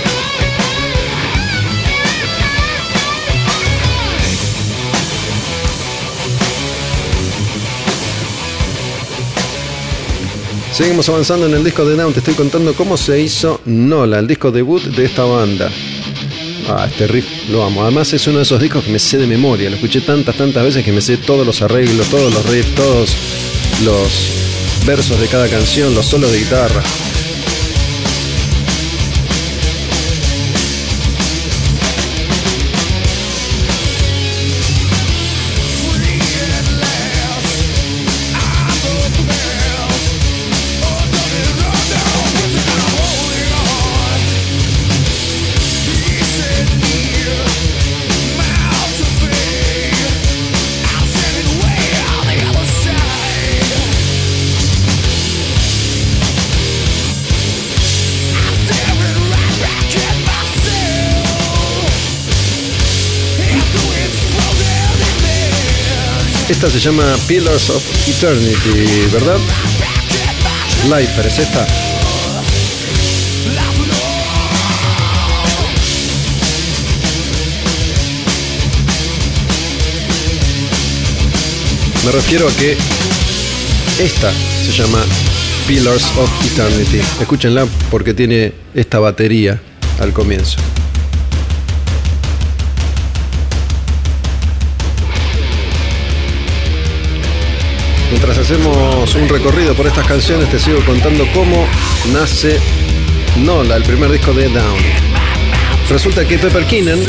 Seguimos 10.73 11.09
avanzando 11.09 11.47
en 11.47 11.55
el 11.55 11.65
disco 11.65 11.85
de 11.85 11.97
Down. 11.97 12.13
Te 12.13 12.21
estoy 12.21 12.35
contando 12.35 12.75
cómo 12.75 12.97
se 12.97 13.21
hizo 13.21 13.61
Nola, 13.67 14.21
el 14.21 14.27
disco 14.27 14.51
debut 14.51 14.83
de 14.83 15.05
esta 15.05 15.25
banda. 15.25 15.71
Ah, 16.69 16.87
este 16.89 17.07
riff 17.09 17.27
lo 17.51 17.65
amo. 17.65 17.83
Además 17.83 18.13
es 18.15 18.27
uno 18.27 18.39
de 18.39 18.45
esos 18.45 18.61
discos 18.61 18.85
que 18.85 18.91
me 18.91 18.99
sé 18.99 19.19
de 19.19 19.27
memoria. 19.27 19.69
Lo 19.69 19.77
escuché 19.77 20.01
tantas, 20.01 20.37
tantas 20.37 20.65
veces 20.65 20.85
que 20.85 20.93
me 20.93 21.01
sé 21.01 21.19
todos 21.19 21.47
los 21.47 21.61
arreglos, 21.61 22.07
todos 22.09 22.33
los 22.33 22.47
riffs, 22.47 22.75
todos 22.75 23.17
los 23.85 24.42
versos 24.85 25.21
de 25.21 25.29
cada 25.29 25.49
canción, 25.49 25.95
los 25.95 26.07
solos 26.07 26.33
de 26.33 26.39
guitarra. 26.39 26.83
Esta 66.63 66.79
se 66.79 66.91
llama 66.91 67.17
Pillars 67.27 67.71
of 67.71 67.83
Eternity, 68.09 69.09
¿verdad? 69.13 69.37
Lifer, 70.85 71.27
¿es 71.27 71.39
esta? 71.41 71.67
Me 82.05 82.13
refiero 82.13 82.47
a 82.47 82.53
que 82.53 82.77
esta 83.99 84.33
se 84.65 84.71
llama 84.71 85.05
Pillars 85.67 86.05
of 86.17 86.31
Eternity. 86.47 87.01
Escúchenla 87.21 87.67
porque 87.91 88.15
tiene 88.15 88.53
esta 88.73 89.01
batería 89.01 89.61
al 89.99 90.13
comienzo. 90.13 90.59
Mientras 98.25 98.47
hacemos 98.47 99.17
un 99.17 99.29
recorrido 99.29 99.75
por 99.75 99.85
estas 99.85 100.07
canciones, 100.07 100.49
te 100.49 100.57
sigo 100.57 100.79
contando 100.85 101.27
cómo 101.35 101.67
nace 102.13 102.61
Nola, 103.39 103.75
el 103.75 103.83
primer 103.83 104.13
disco 104.13 104.33
de 104.33 104.49
Down. 104.49 104.79
Resulta 105.89 106.25
que 106.25 106.39
Pepper 106.39 106.65
Keenan 106.65 107.01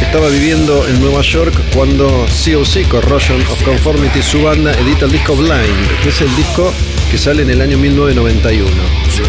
estaba 0.00 0.30
viviendo 0.30 0.88
en 0.88 0.98
Nueva 0.98 1.20
York 1.20 1.54
cuando 1.74 2.08
COC, 2.08 2.88
Corrosion 2.88 3.42
of 3.42 3.62
Conformity, 3.64 4.22
su 4.22 4.44
banda, 4.44 4.72
edita 4.72 5.04
el 5.04 5.12
disco 5.12 5.36
Blind, 5.36 6.00
que 6.02 6.08
es 6.08 6.22
el 6.22 6.34
disco 6.36 6.72
que 7.10 7.18
sale 7.18 7.42
en 7.42 7.50
el 7.50 7.60
año 7.60 7.76
1991. 7.76 8.70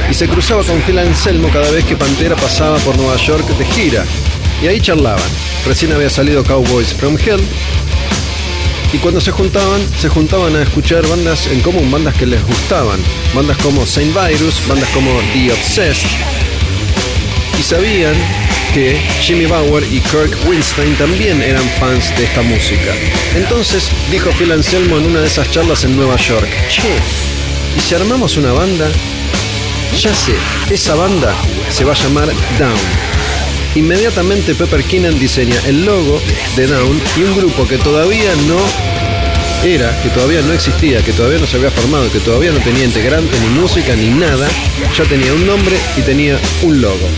Y 0.09 0.13
se 0.13 0.29
cruzaba 0.29 0.63
con 0.63 0.81
Phil 0.83 0.97
Anselmo 0.97 1.49
cada 1.49 1.69
vez 1.71 1.83
que 1.83 1.97
Pantera 1.97 2.37
pasaba 2.37 2.77
por 2.77 2.95
Nueva 2.95 3.17
York 3.17 3.45
de 3.57 3.65
gira. 3.65 4.05
Y 4.61 4.67
ahí 4.67 4.79
charlaban. 4.79 5.29
Recién 5.65 5.91
había 5.91 6.09
salido 6.09 6.45
Cowboys 6.45 6.93
from 6.93 7.17
Hell 7.17 7.41
y 8.93 8.97
cuando 8.99 9.19
se 9.19 9.31
juntaban, 9.31 9.81
se 9.99 10.09
juntaban 10.09 10.55
a 10.55 10.63
escuchar 10.63 11.05
bandas 11.07 11.47
en 11.47 11.59
común, 11.61 11.91
bandas 11.91 12.15
que 12.15 12.25
les 12.25 12.45
gustaban. 12.45 12.99
Bandas 13.33 13.57
como 13.57 13.85
Saint 13.85 14.15
Virus, 14.15 14.65
bandas 14.67 14.89
como 14.89 15.11
The 15.33 15.51
Obsessed. 15.51 16.09
Y 17.59 17.63
sabían 17.63 18.15
que 18.73 19.01
Jimmy 19.21 19.45
Bauer 19.45 19.83
y 19.91 19.99
Kirk 20.01 20.37
Winstein 20.47 20.95
también 20.95 21.41
eran 21.41 21.63
fans 21.79 22.15
de 22.17 22.23
esta 22.23 22.41
música. 22.41 22.93
Entonces 23.35 23.89
dijo 24.11 24.29
Phil 24.31 24.51
Anselmo 24.51 24.97
en 24.97 25.07
una 25.07 25.19
de 25.21 25.27
esas 25.27 25.49
charlas 25.51 25.83
en 25.83 25.95
Nueva 25.95 26.15
York, 26.17 26.49
che, 26.69 26.87
¿y 27.77 27.81
si 27.81 27.95
armamos 27.95 28.37
una 28.37 28.53
banda? 28.53 28.89
Ya 29.99 30.13
sé, 30.13 30.33
esa 30.69 30.95
banda 30.95 31.33
se 31.69 31.83
va 31.83 31.93
a 31.93 31.95
llamar 31.95 32.27
Down. 32.59 33.16
Inmediatamente 33.75 34.55
Pepper 34.55 34.83
Keenan 34.83 35.19
diseña 35.19 35.55
el 35.65 35.85
logo 35.85 36.21
de 36.55 36.67
Down 36.67 36.99
y 37.17 37.21
un 37.21 37.35
grupo 37.35 37.67
que 37.67 37.77
todavía 37.77 38.33
no 38.47 38.57
era 39.63 39.99
que 40.01 40.09
todavía 40.09 40.41
no 40.41 40.53
existía, 40.53 41.03
que 41.03 41.13
todavía 41.13 41.39
no 41.39 41.47
se 41.47 41.57
había 41.57 41.71
formado, 41.71 42.11
que 42.11 42.19
todavía 42.19 42.51
no 42.51 42.59
tenía 42.59 42.85
integrante, 42.85 43.39
ni 43.39 43.59
música, 43.59 43.95
ni 43.95 44.09
nada. 44.09 44.47
Ya 44.95 45.03
tenía 45.05 45.33
un 45.33 45.45
nombre 45.45 45.75
y 45.97 46.01
tenía 46.01 46.39
un 46.61 46.81
logo. 46.81 47.09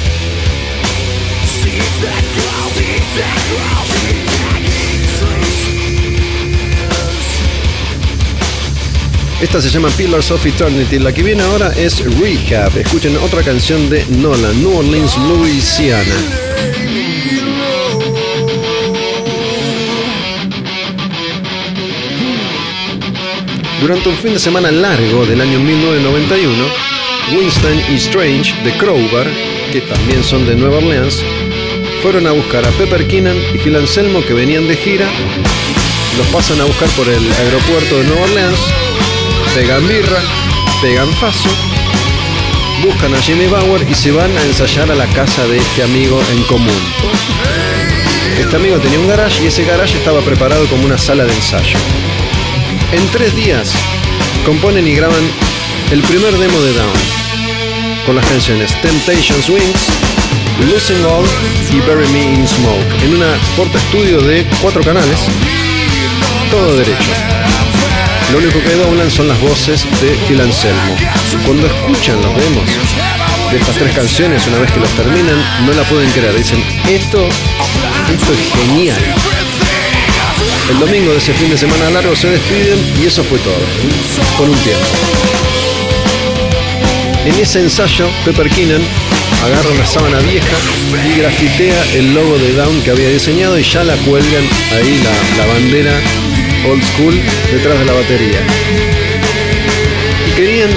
Esta 9.42 9.62
se 9.62 9.70
llama 9.70 9.90
Pillars 9.92 10.32
of 10.32 10.46
Eternity. 10.46 11.00
La 11.00 11.14
que 11.14 11.24
viene 11.24 11.44
ahora 11.44 11.72
es 11.78 12.04
Rehab. 12.20 12.78
Escuchen 12.78 13.16
otra 13.18 13.42
canción 13.42 13.90
de 13.90 14.06
Nolan, 14.10 14.60
New 14.62 14.78
Orleans, 14.78 15.18
Louisiana. 15.18 16.16
Durante 23.80 24.10
un 24.10 24.16
fin 24.18 24.34
de 24.34 24.40
semana 24.40 24.72
largo 24.72 25.26
del 25.26 25.40
año 25.40 25.58
1991, 25.58 26.66
Winston 27.38 27.82
y 27.90 27.96
Strange 27.96 28.54
de 28.66 28.74
Crowbar, 28.74 29.26
que 29.72 29.80
también 29.80 30.22
son 30.22 30.46
de 30.46 30.56
Nueva 30.56 30.80
Orleans, 30.80 31.24
fueron 32.04 32.28
a 32.28 32.34
buscar 32.34 32.66
a 32.66 32.72
Pepper 32.72 33.08
Keenan 33.08 33.38
y 33.54 33.58
Phil 33.58 33.78
Anselmo 33.78 34.22
que 34.26 34.34
venían 34.34 34.68
de 34.68 34.76
gira. 34.76 35.08
Los 36.18 36.28
pasan 36.28 36.60
a 36.60 36.66
buscar 36.66 36.90
por 36.90 37.08
el 37.08 37.32
aeropuerto 37.32 38.00
de 38.00 38.04
Nueva 38.04 38.24
Orleans, 38.24 38.60
pegan 39.54 39.88
birra, 39.88 40.20
pegan 40.82 41.12
faso, 41.14 41.50
buscan 42.84 43.14
a 43.14 43.22
Jimmy 43.22 43.48
Bauer 43.48 43.88
y 43.90 43.94
se 43.96 44.12
van 44.12 44.36
a 44.38 44.42
ensayar 44.44 44.92
a 44.92 44.96
la 44.96 45.08
casa 45.08 45.48
de 45.48 45.58
este 45.58 45.84
amigo 45.84 46.22
en 46.32 46.44
común. 46.44 46.82
Este 48.40 48.56
amigo 48.56 48.78
tenía 48.78 49.00
un 49.00 49.08
garage 49.08 49.44
y 49.44 49.48
ese 49.48 49.66
garage 49.66 49.98
estaba 49.98 50.22
preparado 50.22 50.66
como 50.68 50.86
una 50.86 50.98
sala 50.98 51.26
de 51.26 51.34
ensayo. 51.34 51.78
En 52.92 53.06
tres 53.12 53.36
días 53.36 53.72
componen 54.46 54.88
y 54.88 54.96
graban 54.96 55.24
el 55.92 56.02
primer 56.04 56.38
demo 56.38 56.60
de 56.62 56.74
Down 56.74 57.00
con 58.06 58.16
las 58.16 58.26
canciones 58.26 58.74
Temptations 58.82 59.50
Wings, 59.50 59.90
Losing 60.72 61.04
All 61.06 61.26
y 61.72 61.80
Bury 61.82 62.08
Me 62.10 62.34
in 62.34 62.48
Smoke 62.48 63.04
en 63.04 63.16
una 63.16 63.38
porta 63.56 63.78
estudio 63.78 64.22
de 64.22 64.46
cuatro 64.62 64.84
canales, 64.84 65.20
todo 66.50 66.76
derecho. 66.76 67.59
Lo 68.32 68.38
único 68.38 68.60
que 68.62 68.76
doblan 68.76 69.10
son 69.10 69.28
las 69.28 69.40
voces 69.42 69.86
de 70.02 70.10
Phil 70.28 70.40
Anselmo. 70.40 70.96
Cuando 71.46 71.66
escuchan 71.66 72.22
los 72.22 72.36
demos 72.36 72.64
de 73.52 73.58
estas 73.58 73.76
tres 73.76 73.92
canciones, 73.96 74.46
una 74.48 74.60
vez 74.60 74.72
que 74.72 74.80
los 74.80 74.90
terminan, 74.92 75.66
no 75.66 75.74
la 75.74 75.84
pueden 75.84 76.10
creer. 76.12 76.36
Dicen, 76.36 76.64
esto, 76.88 77.28
esto 78.14 78.34
es 78.34 78.54
genial. 78.54 78.98
El 80.70 80.80
domingo 80.80 81.12
de 81.12 81.18
ese 81.18 81.34
fin 81.34 81.50
de 81.50 81.58
semana 81.58 81.90
largo 81.90 82.16
se 82.16 82.30
despiden 82.30 82.78
y 83.02 83.08
eso 83.08 83.24
fue 83.24 83.40
todo, 83.40 83.58
por 84.38 84.48
un 84.48 84.58
tiempo. 84.58 84.86
En 87.26 87.34
ese 87.34 87.62
ensayo, 87.62 88.08
Pepper 88.26 88.50
Keenan 88.52 88.82
agarra 89.44 89.70
una 89.72 89.86
sábana 89.88 90.20
vieja 90.20 90.58
y 91.08 91.20
grafitea 91.20 91.84
el 91.96 92.14
logo 92.14 92.38
de 92.38 92.54
Down 92.54 92.82
que 92.84 92.92
había 92.92 93.10
diseñado 93.10 93.58
y 93.58 93.64
ya 93.64 93.84
la 93.84 93.96
cuelgan 93.98 94.44
ahí 94.72 95.02
la, 95.04 95.44
la 95.44 95.54
bandera 95.54 96.00
old 96.68 96.84
school 96.84 97.14
detrás 97.52 97.80
de 97.80 97.86
la 97.86 97.94
batería. 97.94 98.40
Y 100.28 100.32
querían 100.32 100.70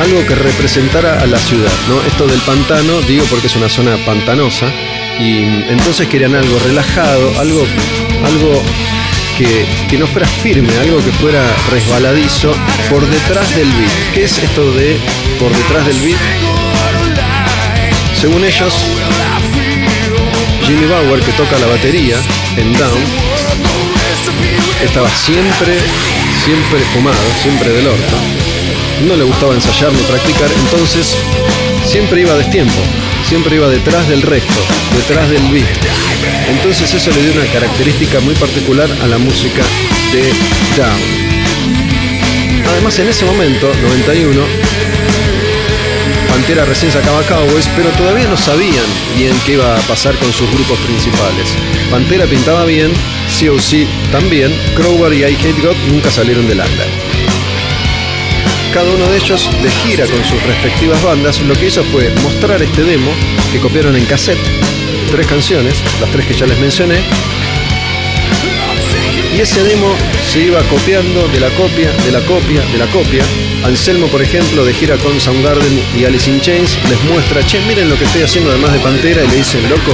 algo 0.00 0.26
que 0.26 0.34
representara 0.34 1.20
a 1.20 1.26
la 1.26 1.38
ciudad, 1.38 1.72
¿no? 1.88 2.02
Esto 2.02 2.26
del 2.26 2.40
pantano, 2.40 3.00
digo 3.02 3.24
porque 3.30 3.46
es 3.46 3.56
una 3.56 3.68
zona 3.68 3.96
pantanosa, 4.04 4.70
y 5.18 5.38
entonces 5.68 6.06
querían 6.08 6.34
algo 6.34 6.58
relajado, 6.58 7.32
algo, 7.40 7.66
algo 8.24 8.62
que, 9.38 9.64
que 9.88 9.98
no 9.98 10.06
fuera 10.06 10.26
firme, 10.26 10.76
algo 10.78 10.98
que 10.98 11.12
fuera 11.12 11.42
resbaladizo 11.70 12.54
por 12.90 13.06
detrás 13.06 13.54
del 13.56 13.68
beat. 13.72 14.12
¿Qué 14.14 14.24
es 14.24 14.38
esto 14.38 14.72
de 14.72 14.96
por 15.38 15.50
detrás 15.54 15.86
del 15.86 15.98
beat? 16.00 16.18
Según 18.20 18.44
ellos, 18.44 18.74
Jimmy 20.66 20.86
Bauer, 20.86 21.20
que 21.20 21.32
toca 21.32 21.58
la 21.58 21.66
batería 21.66 22.16
en 22.56 22.72
Down, 22.72 23.04
estaba 24.86 25.10
siempre, 25.10 25.78
siempre 26.44 26.80
fumado, 26.92 27.16
siempre 27.42 27.70
del 27.70 27.86
orto. 27.86 28.16
No 29.06 29.16
le 29.16 29.24
gustaba 29.24 29.54
ensayar 29.54 29.92
ni 29.92 30.02
practicar, 30.02 30.50
entonces 30.64 31.16
siempre 31.84 32.22
iba 32.22 32.32
a 32.32 32.36
destiempo, 32.36 32.80
siempre 33.22 33.56
iba 33.56 33.68
detrás 33.68 34.08
del 34.08 34.22
resto, 34.22 34.54
detrás 34.96 35.28
del 35.28 35.42
beat. 35.48 35.66
Entonces 36.48 36.92
eso 36.94 37.10
le 37.10 37.22
dio 37.22 37.32
una 37.32 37.50
característica 37.52 38.20
muy 38.20 38.34
particular 38.34 38.88
a 39.02 39.06
la 39.06 39.18
música 39.18 39.62
de 40.12 40.32
Down. 40.76 41.26
Además 42.68 42.98
en 42.98 43.08
ese 43.08 43.24
momento, 43.24 43.72
91, 43.82 44.42
Pantera 46.46 46.64
recién 46.64 46.92
sacaba 46.92 47.24
Cowboys, 47.24 47.68
pero 47.74 47.90
todavía 47.90 48.28
no 48.28 48.36
sabían 48.36 48.84
bien 49.16 49.34
qué 49.44 49.54
iba 49.54 49.76
a 49.76 49.80
pasar 49.80 50.14
con 50.14 50.32
sus 50.32 50.48
grupos 50.52 50.78
principales. 50.78 51.56
Pantera 51.90 52.24
pintaba 52.26 52.64
bien, 52.64 52.92
COC 53.26 54.12
también, 54.12 54.56
Crowbar 54.76 55.12
y 55.12 55.24
I 55.24 55.34
Hate 55.34 55.60
God 55.60 55.74
nunca 55.90 56.08
salieron 56.08 56.46
del 56.46 56.60
under. 56.60 56.86
Cada 58.72 58.88
uno 58.92 59.08
de 59.08 59.16
ellos 59.16 59.50
de 59.60 59.68
gira 59.68 60.06
con 60.06 60.24
sus 60.24 60.40
respectivas 60.44 61.02
bandas, 61.02 61.40
lo 61.40 61.54
que 61.56 61.66
hizo 61.66 61.82
fue 61.82 62.14
mostrar 62.22 62.62
este 62.62 62.84
demo 62.84 63.10
que 63.50 63.58
copiaron 63.58 63.96
en 63.96 64.04
cassette, 64.04 64.38
tres 65.10 65.26
canciones, 65.26 65.82
las 66.00 66.08
tres 66.12 66.26
que 66.26 66.34
ya 66.34 66.46
les 66.46 66.60
mencioné, 66.60 67.00
y 69.36 69.40
ese 69.40 69.64
demo 69.64 69.96
se 70.22 70.42
iba 70.42 70.60
copiando 70.68 71.26
de 71.26 71.40
la 71.40 71.50
copia, 71.50 71.90
de 71.90 72.12
la 72.12 72.20
copia, 72.20 72.60
de 72.60 72.78
la 72.78 72.86
copia. 72.86 73.24
Anselmo, 73.64 74.06
por 74.08 74.22
ejemplo, 74.22 74.64
de 74.64 74.72
gira 74.72 74.96
con 74.96 75.20
Soundgarden 75.20 75.82
y 75.96 76.04
Alice 76.04 76.30
in 76.30 76.40
Chains, 76.40 76.78
les 76.88 77.02
muestra, 77.04 77.44
che, 77.44 77.60
miren 77.60 77.88
lo 77.88 77.98
que 77.98 78.04
estoy 78.04 78.22
haciendo 78.22 78.50
además 78.50 78.72
de 78.72 78.78
Pantera, 78.78 79.24
y 79.24 79.28
le 79.28 79.36
dicen, 79.36 79.68
loco, 79.68 79.92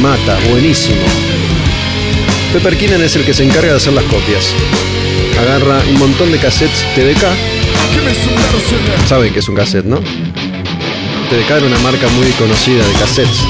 mata, 0.00 0.38
buenísimo. 0.50 1.02
Pepper 2.52 2.76
Keenan 2.76 3.02
es 3.02 3.16
el 3.16 3.24
que 3.24 3.34
se 3.34 3.44
encarga 3.44 3.72
de 3.72 3.76
hacer 3.76 3.92
las 3.92 4.04
copias. 4.04 4.54
Agarra 5.38 5.82
un 5.90 5.98
montón 5.98 6.32
de 6.32 6.38
cassettes 6.38 6.84
TDK. 6.94 7.26
Saben 9.06 9.32
que 9.32 9.40
es 9.40 9.48
un 9.48 9.54
cassette, 9.54 9.84
¿no? 9.84 10.00
TDK 11.28 11.50
era 11.50 11.66
una 11.66 11.78
marca 11.80 12.08
muy 12.08 12.30
conocida 12.32 12.86
de 12.86 12.92
cassettes. 12.94 13.40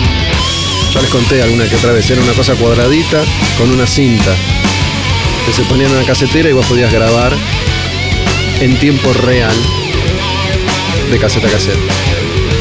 Ya 0.93 1.03
les 1.03 1.11
conté 1.11 1.43
alguna 1.43 1.68
que 1.68 1.76
otra 1.76 1.93
vez, 1.93 2.11
era 2.11 2.22
una 2.22 2.32
cosa 2.32 2.55
cuadradita 2.55 3.22
con 3.59 3.70
una 3.70 3.87
cinta 3.87 4.34
que 5.45 5.53
se 5.53 5.62
ponía 5.62 5.87
en 5.87 5.93
una 5.93 6.05
casetera 6.05 6.49
y 6.49 6.53
vos 6.53 6.66
podías 6.66 6.93
grabar 6.93 7.32
en 8.61 8.78
tiempo 8.78 9.12
real 9.12 9.54
de 11.11 11.18
caseta 11.18 11.48
a 11.48 11.50
caseta. 11.50 11.78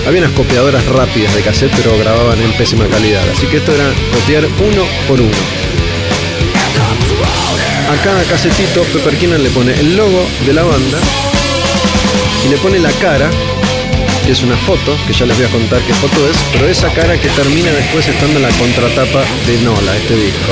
Había 0.06 0.22
unas 0.22 0.34
copiadoras 0.34 0.86
rápidas 0.86 1.34
de 1.34 1.42
cassette, 1.42 1.74
pero 1.76 1.98
grababan 1.98 2.40
en 2.40 2.52
pésima 2.54 2.86
calidad. 2.88 3.24
Así 3.32 3.48
que 3.48 3.58
esto 3.58 3.74
era 3.74 3.86
copiar 4.14 4.46
uno 4.46 4.86
por 5.08 5.20
uno. 5.20 5.32
A 7.90 8.04
cada 8.04 8.24
casetito, 8.24 8.84
Pepper 8.84 9.18
Keenan 9.18 9.44
le 9.44 9.50
pone 9.50 9.74
el 9.74 9.96
logo 9.96 10.28
de 10.46 10.54
la 10.54 10.64
banda 10.64 11.00
y 12.46 12.50
le 12.50 12.58
pone 12.58 12.80
la 12.80 12.92
cara, 12.94 13.30
es 14.32 14.42
una 14.42 14.58
foto, 14.58 14.98
que 15.06 15.14
ya 15.14 15.26
les 15.26 15.38
voy 15.38 15.46
a 15.46 15.50
contar 15.50 15.82
qué 15.84 15.94
foto 15.94 16.28
es, 16.28 16.38
pero 16.52 16.68
esa 16.68 16.92
cara 16.94 17.20
que 17.20 17.30
termina 17.30 17.72
después 17.72 18.08
estando 18.08 18.38
en 18.38 18.44
la 18.44 18.58
contratapa 18.58 19.24
de 19.46 19.58
Nola, 19.62 19.96
este 19.96 20.16
disco. 20.16 20.52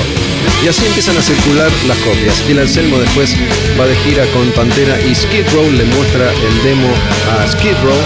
Y 0.63 0.67
así 0.67 0.85
empiezan 0.85 1.17
a 1.17 1.21
circular 1.21 1.71
las 1.87 1.97
copias. 1.99 2.41
Phil 2.43 2.59
Anselmo 2.59 2.99
después 2.99 3.35
va 3.79 3.87
de 3.87 3.95
gira 3.95 4.25
con 4.27 4.51
Pantera 4.51 4.99
y 5.01 5.15
Skid 5.15 5.47
Row 5.53 5.69
le 5.71 5.85
muestra 5.85 6.31
el 6.31 6.63
demo 6.63 6.87
a 7.31 7.47
Skid 7.47 7.75
Row. 7.83 7.97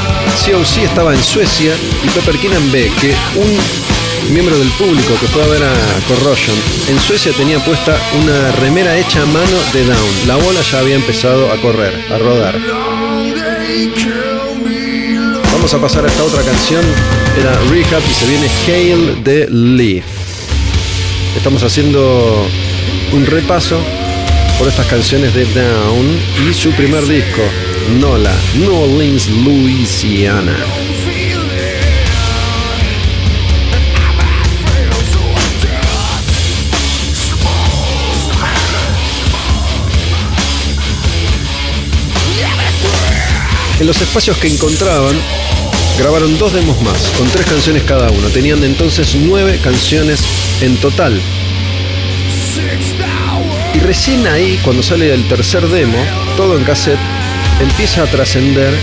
COC 0.46 0.84
estaba 0.84 1.14
en 1.14 1.22
Suecia 1.22 1.74
y 2.04 2.10
Pepper 2.10 2.38
Keenan 2.38 2.72
ve 2.72 2.92
que 3.02 3.14
un 3.36 4.34
miembro 4.34 4.58
del 4.58 4.70
público 4.72 5.14
que 5.20 5.28
fue 5.28 5.44
a 5.44 5.48
ver 5.48 5.64
a 5.64 5.74
Corrosion 6.08 6.56
en 6.90 7.00
Suecia 7.00 7.32
tenía 7.34 7.60
puesta 7.60 7.98
una 8.22 8.52
remera 8.54 8.98
hecha 8.98 9.22
a 9.22 9.26
mano 9.26 9.58
de 9.74 9.86
Down. 9.86 10.28
La 10.28 10.36
bola 10.38 10.62
ya 10.62 10.80
había 10.80 10.96
empezado 10.96 11.52
a 11.52 11.58
correr, 11.58 12.06
a 12.12 12.18
rodar. 12.18 12.56
Vamos 15.58 15.74
a 15.74 15.82
pasar 15.82 16.06
a 16.06 16.08
esta 16.08 16.24
otra 16.24 16.44
canción. 16.44 16.86
Era 17.36 17.60
Rehab 17.72 18.04
y 18.08 18.14
se 18.14 18.28
viene 18.28 18.48
Hail 18.68 19.24
the 19.24 19.48
Leaf. 19.50 20.06
Estamos 21.36 21.64
haciendo 21.64 22.48
un 23.12 23.26
repaso 23.26 23.80
por 24.60 24.68
estas 24.68 24.86
canciones 24.86 25.34
de 25.34 25.46
Down 25.46 26.20
y 26.48 26.54
su 26.54 26.70
primer 26.74 27.04
disco, 27.08 27.42
Nola, 28.00 28.36
New 28.60 28.72
Orleans, 28.72 29.30
Louisiana. 29.30 30.56
En 43.80 43.86
los 43.86 44.02
espacios 44.02 44.36
que 44.38 44.48
encontraban, 44.48 45.16
grabaron 46.00 46.36
dos 46.40 46.52
demos 46.52 46.82
más, 46.82 47.12
con 47.16 47.28
tres 47.30 47.46
canciones 47.46 47.84
cada 47.84 48.10
uno. 48.10 48.28
Tenían 48.30 48.64
entonces 48.64 49.16
nueve 49.16 49.60
canciones 49.64 50.26
en 50.62 50.78
total. 50.78 51.22
Y 53.76 53.80
recién 53.80 54.26
ahí, 54.26 54.60
cuando 54.64 54.82
sale 54.82 55.14
el 55.14 55.28
tercer 55.28 55.68
demo, 55.68 56.04
todo 56.36 56.58
en 56.58 56.64
cassette, 56.64 57.00
empieza 57.62 58.02
a 58.02 58.08
trascender. 58.08 58.74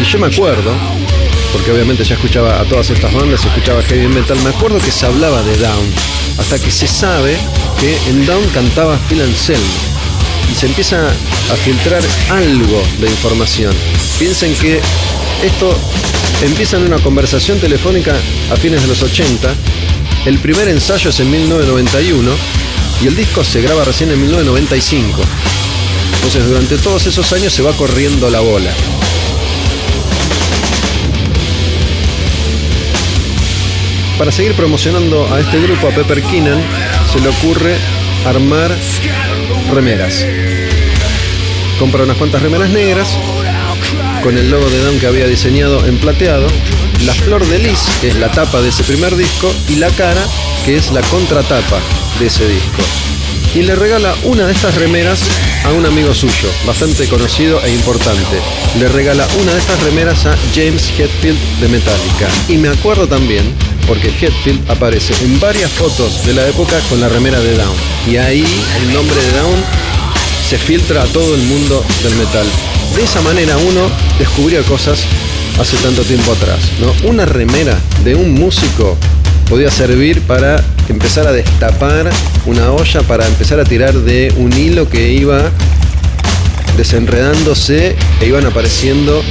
Y 0.00 0.04
yo 0.04 0.18
me 0.18 0.28
acuerdo, 0.28 0.72
porque 1.52 1.70
obviamente 1.70 2.04
ya 2.04 2.14
escuchaba 2.14 2.60
a 2.60 2.64
todas 2.64 2.88
estas 2.88 3.12
bandas, 3.12 3.44
escuchaba 3.44 3.82
heavy 3.82 4.08
metal, 4.08 4.38
me 4.44 4.50
acuerdo 4.50 4.78
que 4.78 4.90
se 4.90 5.04
hablaba 5.04 5.42
de 5.42 5.58
Down, 5.58 5.92
hasta 6.38 6.58
que 6.58 6.70
se 6.70 6.86
sabe 6.86 7.36
que 7.78 7.98
en 8.08 8.24
Down 8.24 8.46
cantaba 8.54 8.98
Phil 9.08 9.20
Anselmo 9.20 9.87
y 10.50 10.54
se 10.54 10.66
empieza 10.66 11.08
a 11.08 11.56
filtrar 11.56 12.02
algo 12.30 12.82
de 13.00 13.08
información. 13.08 13.74
Piensen 14.18 14.54
que 14.54 14.80
esto 15.42 15.76
empieza 16.42 16.76
en 16.76 16.84
una 16.84 16.98
conversación 16.98 17.58
telefónica 17.58 18.14
a 18.50 18.56
fines 18.56 18.82
de 18.82 18.88
los 18.88 19.02
80, 19.02 19.54
el 20.26 20.38
primer 20.38 20.68
ensayo 20.68 21.10
es 21.10 21.20
en 21.20 21.30
1991 21.30 22.30
y 23.02 23.06
el 23.06 23.16
disco 23.16 23.44
se 23.44 23.62
graba 23.62 23.84
recién 23.84 24.10
en 24.10 24.20
1995. 24.20 25.20
Entonces 26.14 26.46
durante 26.46 26.76
todos 26.78 27.06
esos 27.06 27.32
años 27.32 27.52
se 27.52 27.62
va 27.62 27.72
corriendo 27.72 28.28
la 28.28 28.40
bola. 28.40 28.70
Para 34.18 34.32
seguir 34.32 34.54
promocionando 34.54 35.32
a 35.32 35.40
este 35.40 35.60
grupo, 35.60 35.86
a 35.86 35.90
Pepper 35.90 36.22
Keenan, 36.22 36.60
se 37.10 37.20
le 37.20 37.28
ocurre 37.28 37.76
armar 38.26 38.76
remeras. 39.70 40.26
Compra 41.78 42.02
unas 42.02 42.16
cuantas 42.16 42.42
remeras 42.42 42.70
negras 42.70 43.18
con 44.22 44.36
el 44.36 44.50
logo 44.50 44.68
de 44.68 44.82
Down 44.82 44.98
que 44.98 45.06
había 45.06 45.26
diseñado 45.26 45.86
en 45.86 45.98
plateado, 45.98 46.46
la 47.04 47.14
flor 47.14 47.46
de 47.46 47.58
lis, 47.58 47.88
que 48.00 48.08
es 48.08 48.16
la 48.16 48.30
tapa 48.30 48.60
de 48.60 48.70
ese 48.70 48.82
primer 48.82 49.16
disco, 49.16 49.52
y 49.68 49.76
la 49.76 49.88
cara, 49.90 50.22
que 50.64 50.76
es 50.76 50.90
la 50.90 51.02
contratapa 51.02 51.80
de 52.18 52.26
ese 52.26 52.46
disco. 52.48 52.82
Y 53.54 53.62
le 53.62 53.74
regala 53.74 54.14
una 54.24 54.46
de 54.46 54.52
estas 54.52 54.74
remeras 54.74 55.22
a 55.64 55.72
un 55.72 55.86
amigo 55.86 56.12
suyo, 56.14 56.48
bastante 56.66 57.08
conocido 57.08 57.62
e 57.64 57.72
importante. 57.72 58.38
Le 58.78 58.88
regala 58.88 59.26
una 59.40 59.52
de 59.52 59.58
estas 59.58 59.82
remeras 59.84 60.26
a 60.26 60.36
James 60.54 60.92
Hetfield 60.98 61.38
de 61.60 61.68
Metallica. 61.68 62.28
Y 62.48 62.58
me 62.58 62.68
acuerdo 62.68 63.06
también 63.06 63.54
porque 63.88 64.08
Hetfield 64.08 64.70
aparece 64.70 65.14
en 65.24 65.40
varias 65.40 65.72
fotos 65.72 66.24
de 66.26 66.34
la 66.34 66.46
época 66.46 66.78
con 66.90 67.00
la 67.00 67.08
remera 67.08 67.40
de 67.40 67.56
Down. 67.56 67.74
Y 68.06 68.18
ahí 68.18 68.44
el 68.82 68.92
nombre 68.92 69.16
de 69.16 69.32
Down 69.32 69.56
se 70.46 70.58
filtra 70.58 71.02
a 71.02 71.06
todo 71.06 71.34
el 71.34 71.42
mundo 71.42 71.82
del 72.02 72.14
metal. 72.16 72.46
De 72.94 73.02
esa 73.02 73.22
manera 73.22 73.56
uno 73.56 73.90
descubrió 74.18 74.62
cosas 74.64 75.00
hace 75.58 75.76
tanto 75.78 76.02
tiempo 76.02 76.32
atrás. 76.32 76.60
¿no? 76.80 77.08
Una 77.08 77.24
remera 77.24 77.78
de 78.04 78.14
un 78.14 78.34
músico 78.34 78.96
podía 79.48 79.70
servir 79.70 80.20
para 80.22 80.62
empezar 80.88 81.26
a 81.26 81.32
destapar 81.32 82.10
una 82.44 82.70
olla, 82.72 83.00
para 83.02 83.26
empezar 83.26 83.58
a 83.58 83.64
tirar 83.64 83.94
de 83.94 84.32
un 84.36 84.52
hilo 84.52 84.88
que 84.88 85.12
iba 85.12 85.50
desenredándose 86.76 87.96
e 88.20 88.26
iban 88.26 88.44
apareciendo 88.46 89.22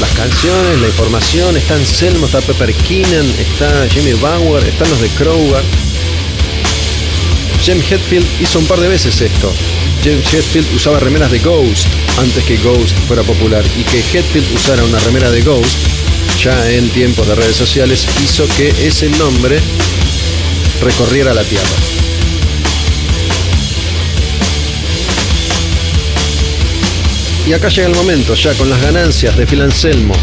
las 0.00 0.10
canciones, 0.12 0.80
la 0.80 0.86
información, 0.86 1.56
está 1.56 1.74
Anselmo, 1.74 2.26
está 2.26 2.40
Pepper 2.40 2.74
Keenan, 2.74 3.26
está 3.38 3.88
Jimmy 3.88 4.12
Bauer, 4.14 4.66
están 4.66 4.88
los 4.90 5.00
de 5.00 5.08
Crowbar. 5.10 5.62
James 7.64 7.90
Hetfield 7.90 8.26
hizo 8.40 8.58
un 8.58 8.66
par 8.66 8.80
de 8.80 8.88
veces 8.88 9.20
esto. 9.20 9.52
James 10.02 10.32
Hetfield 10.32 10.74
usaba 10.74 10.98
remeras 10.98 11.30
de 11.30 11.38
Ghost 11.38 11.86
antes 12.18 12.44
que 12.44 12.56
Ghost 12.58 12.96
fuera 13.06 13.22
popular 13.22 13.64
y 13.78 13.84
que 13.84 13.98
Hetfield 14.00 14.54
usara 14.54 14.84
una 14.84 14.98
remera 15.00 15.30
de 15.30 15.40
Ghost 15.42 15.78
ya 16.42 16.70
en 16.70 16.88
tiempos 16.90 17.26
de 17.26 17.34
redes 17.36 17.56
sociales 17.56 18.06
hizo 18.22 18.46
que 18.56 18.68
ese 18.86 19.08
nombre 19.10 19.60
recorriera 20.82 21.32
la 21.32 21.44
tierra. 21.44 21.93
Y 27.46 27.52
acá 27.52 27.68
llega 27.68 27.88
el 27.88 27.94
momento, 27.94 28.34
ya 28.34 28.54
con 28.54 28.70
las 28.70 28.80
ganancias 28.80 29.36
de 29.36 29.46
Phil 29.46 29.60
Anselmo. 29.60 30.14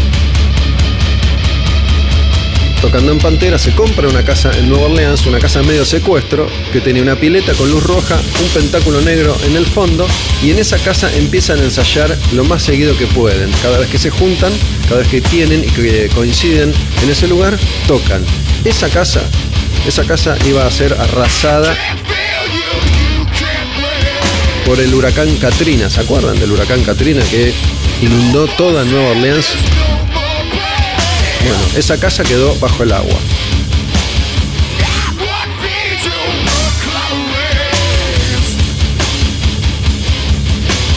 Tocando 2.80 3.12
en 3.12 3.18
Pantera, 3.18 3.60
se 3.60 3.72
compra 3.76 4.08
una 4.08 4.24
casa 4.24 4.50
en 4.58 4.68
Nueva 4.68 4.86
Orleans, 4.86 5.24
una 5.26 5.38
casa 5.38 5.62
medio 5.62 5.84
secuestro, 5.84 6.48
que 6.72 6.80
tenía 6.80 7.00
una 7.00 7.14
pileta 7.14 7.52
con 7.54 7.70
luz 7.70 7.84
roja, 7.84 8.20
un 8.42 8.48
pentáculo 8.48 9.00
negro 9.02 9.36
en 9.46 9.54
el 9.54 9.66
fondo, 9.66 10.04
y 10.42 10.50
en 10.50 10.58
esa 10.58 10.78
casa 10.78 11.14
empiezan 11.14 11.60
a 11.60 11.62
ensayar 11.62 12.18
lo 12.32 12.42
más 12.42 12.64
seguido 12.64 12.98
que 12.98 13.06
pueden. 13.06 13.52
Cada 13.62 13.78
vez 13.78 13.88
que 13.88 13.98
se 13.98 14.10
juntan, 14.10 14.52
cada 14.88 14.98
vez 14.98 15.08
que 15.08 15.20
tienen 15.20 15.62
y 15.62 15.68
que 15.68 16.10
coinciden 16.12 16.74
en 17.04 17.08
ese 17.08 17.28
lugar, 17.28 17.56
tocan. 17.86 18.24
Esa 18.64 18.88
casa, 18.88 19.20
esa 19.86 20.02
casa 20.02 20.36
iba 20.44 20.66
a 20.66 20.70
ser 20.72 20.92
arrasada 20.94 21.76
por 24.72 24.80
el 24.80 24.94
huracán 24.94 25.28
Katrina. 25.36 25.90
¿Se 25.90 26.00
acuerdan 26.00 26.40
del 26.40 26.50
huracán 26.50 26.82
Katrina 26.82 27.22
que 27.30 27.52
inundó 28.00 28.46
toda 28.56 28.84
Nueva 28.84 29.10
Orleans? 29.10 29.54
Bueno, 31.42 31.62
esa 31.76 32.00
casa 32.00 32.24
quedó 32.24 32.54
bajo 32.58 32.82
el 32.82 32.92
agua. 32.92 33.18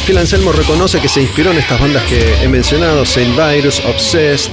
Phil 0.08 0.18
Anselmo 0.20 0.54
reconoce 0.54 1.02
que 1.02 1.10
se 1.10 1.24
inspiró 1.24 1.52
en 1.52 1.58
estas 1.58 1.78
bandas 1.78 2.04
que 2.04 2.34
he 2.42 2.48
mencionado, 2.48 3.06
Saint 3.06 3.36
Virus, 3.36 3.82
Obsessed, 3.82 4.52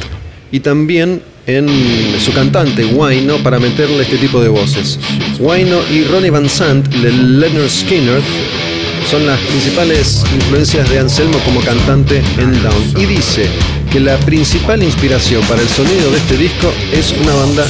y 0.50 0.58
también 0.58 1.22
en 1.46 1.68
su 2.18 2.32
cantante, 2.32 2.86
Wino, 2.86 3.36
para 3.38 3.60
meterle 3.60 4.02
este 4.02 4.16
tipo 4.16 4.40
de 4.40 4.48
voces. 4.48 4.98
Wino 5.38 5.80
y 5.92 6.02
Ronnie 6.02 6.30
Van 6.30 6.48
Sant, 6.48 6.88
de 6.88 7.12
Leonard 7.12 7.70
Skinner, 7.70 8.20
son 9.12 9.26
las 9.26 9.38
principales 9.40 10.24
influencias 10.32 10.88
de 10.88 10.98
Anselmo 10.98 11.38
como 11.44 11.60
cantante 11.60 12.22
en 12.38 12.62
Down. 12.62 12.94
Y 12.96 13.04
dice 13.04 13.46
que 13.90 14.00
la 14.00 14.16
principal 14.20 14.82
inspiración 14.82 15.42
para 15.44 15.60
el 15.60 15.68
sonido 15.68 16.10
de 16.10 16.16
este 16.16 16.38
disco 16.38 16.72
es 16.90 17.12
una 17.12 17.34
banda. 17.34 17.66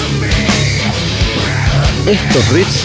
Estos 2.06 2.48
riffs 2.50 2.84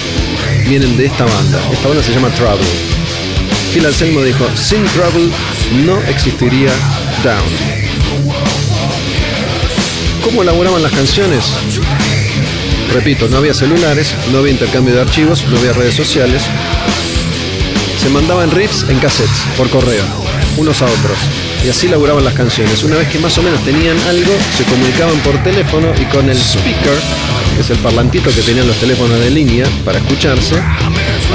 vienen 0.68 0.98
de 0.98 1.06
esta 1.06 1.26
banda. 1.26 1.62
Esta 1.72 1.88
banda 1.88 2.02
se 2.02 2.12
llama 2.12 2.30
Trouble. 2.30 2.66
Phil 3.74 3.86
Anselmo 3.86 4.24
dijo, 4.24 4.48
sin 4.56 4.84
Trouble 4.86 5.30
no 5.86 6.02
existiría 6.10 6.72
Down. 7.24 8.34
¿Cómo 10.24 10.42
elaboraban 10.42 10.82
las 10.82 10.94
canciones? 10.94 11.46
Repito, 12.92 13.28
no 13.30 13.38
había 13.38 13.54
celulares, 13.54 14.16
no 14.32 14.40
había 14.40 14.54
intercambio 14.54 14.96
de 14.96 15.02
archivos, 15.02 15.46
no 15.48 15.60
había 15.60 15.74
redes 15.74 15.94
sociales, 15.94 16.48
se 18.08 18.14
mandaban 18.14 18.50
riffs 18.52 18.86
en 18.88 18.98
cassettes, 19.00 19.42
por 19.58 19.70
correo, 19.70 20.06
unos 20.56 20.82
a 20.82 20.86
otros. 20.86 21.18
Y 21.66 21.68
así 21.68 21.90
laburaban 21.90 22.24
las 22.24 22.34
canciones. 22.36 22.82
Una 22.84 22.96
vez 22.96 23.10
que 23.10 23.20
más 23.20 23.38
o 23.38 23.44
menos 23.44 23.62
tenían 23.66 24.00
algo, 24.08 24.32
se 24.56 24.64
comunicaban 24.64 25.18
por 25.20 25.38
teléfono 25.44 25.92
y 26.00 26.06
con 26.06 26.30
el 26.30 26.38
speaker, 26.38 26.98
que 27.56 27.62
es 27.62 27.70
el 27.70 27.78
parlantito 27.80 28.30
que 28.32 28.42
tenían 28.44 28.66
los 28.66 28.78
teléfonos 28.78 29.20
de 29.20 29.30
línea 29.30 29.66
para 29.84 29.98
escucharse, 29.98 30.56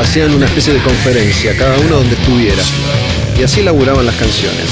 hacían 0.01 0.33
una 0.35 0.47
especie 0.47 0.73
de 0.73 0.81
conferencia, 0.81 1.55
cada 1.59 1.77
uno 1.79 1.97
donde 1.97 2.14
estuviera. 2.14 2.62
Y 3.39 3.43
así 3.43 3.61
laburaban 3.61 4.07
las 4.07 4.16
canciones. 4.16 4.70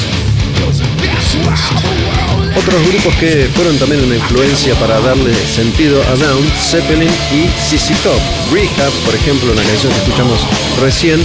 Otros 2.56 2.88
grupos 2.88 3.14
que 3.16 3.48
fueron 3.54 3.78
también 3.78 4.02
una 4.04 4.16
influencia 4.16 4.74
para 4.76 5.00
darle 5.00 5.34
sentido 5.34 6.02
a 6.02 6.16
Down, 6.16 6.50
Zeppelin 6.58 7.10
y 7.30 7.46
ZZ 7.58 7.92
Top. 8.02 8.20
Rehab, 8.52 8.90
por 9.04 9.14
ejemplo, 9.14 9.52
una 9.52 9.62
canción 9.62 9.92
que 9.92 9.98
escuchamos 9.98 10.40
recién, 10.80 11.20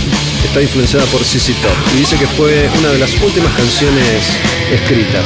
está 0.45 0.61
influenciada 0.61 1.05
por 1.07 1.23
ZZ 1.23 1.47
Top 1.61 1.75
y 1.95 1.99
dice 1.99 2.15
que 2.17 2.27
fue 2.27 2.69
una 2.79 2.89
de 2.89 2.99
las 2.99 3.13
últimas 3.21 3.51
canciones 3.53 4.37
escritas. 4.71 5.25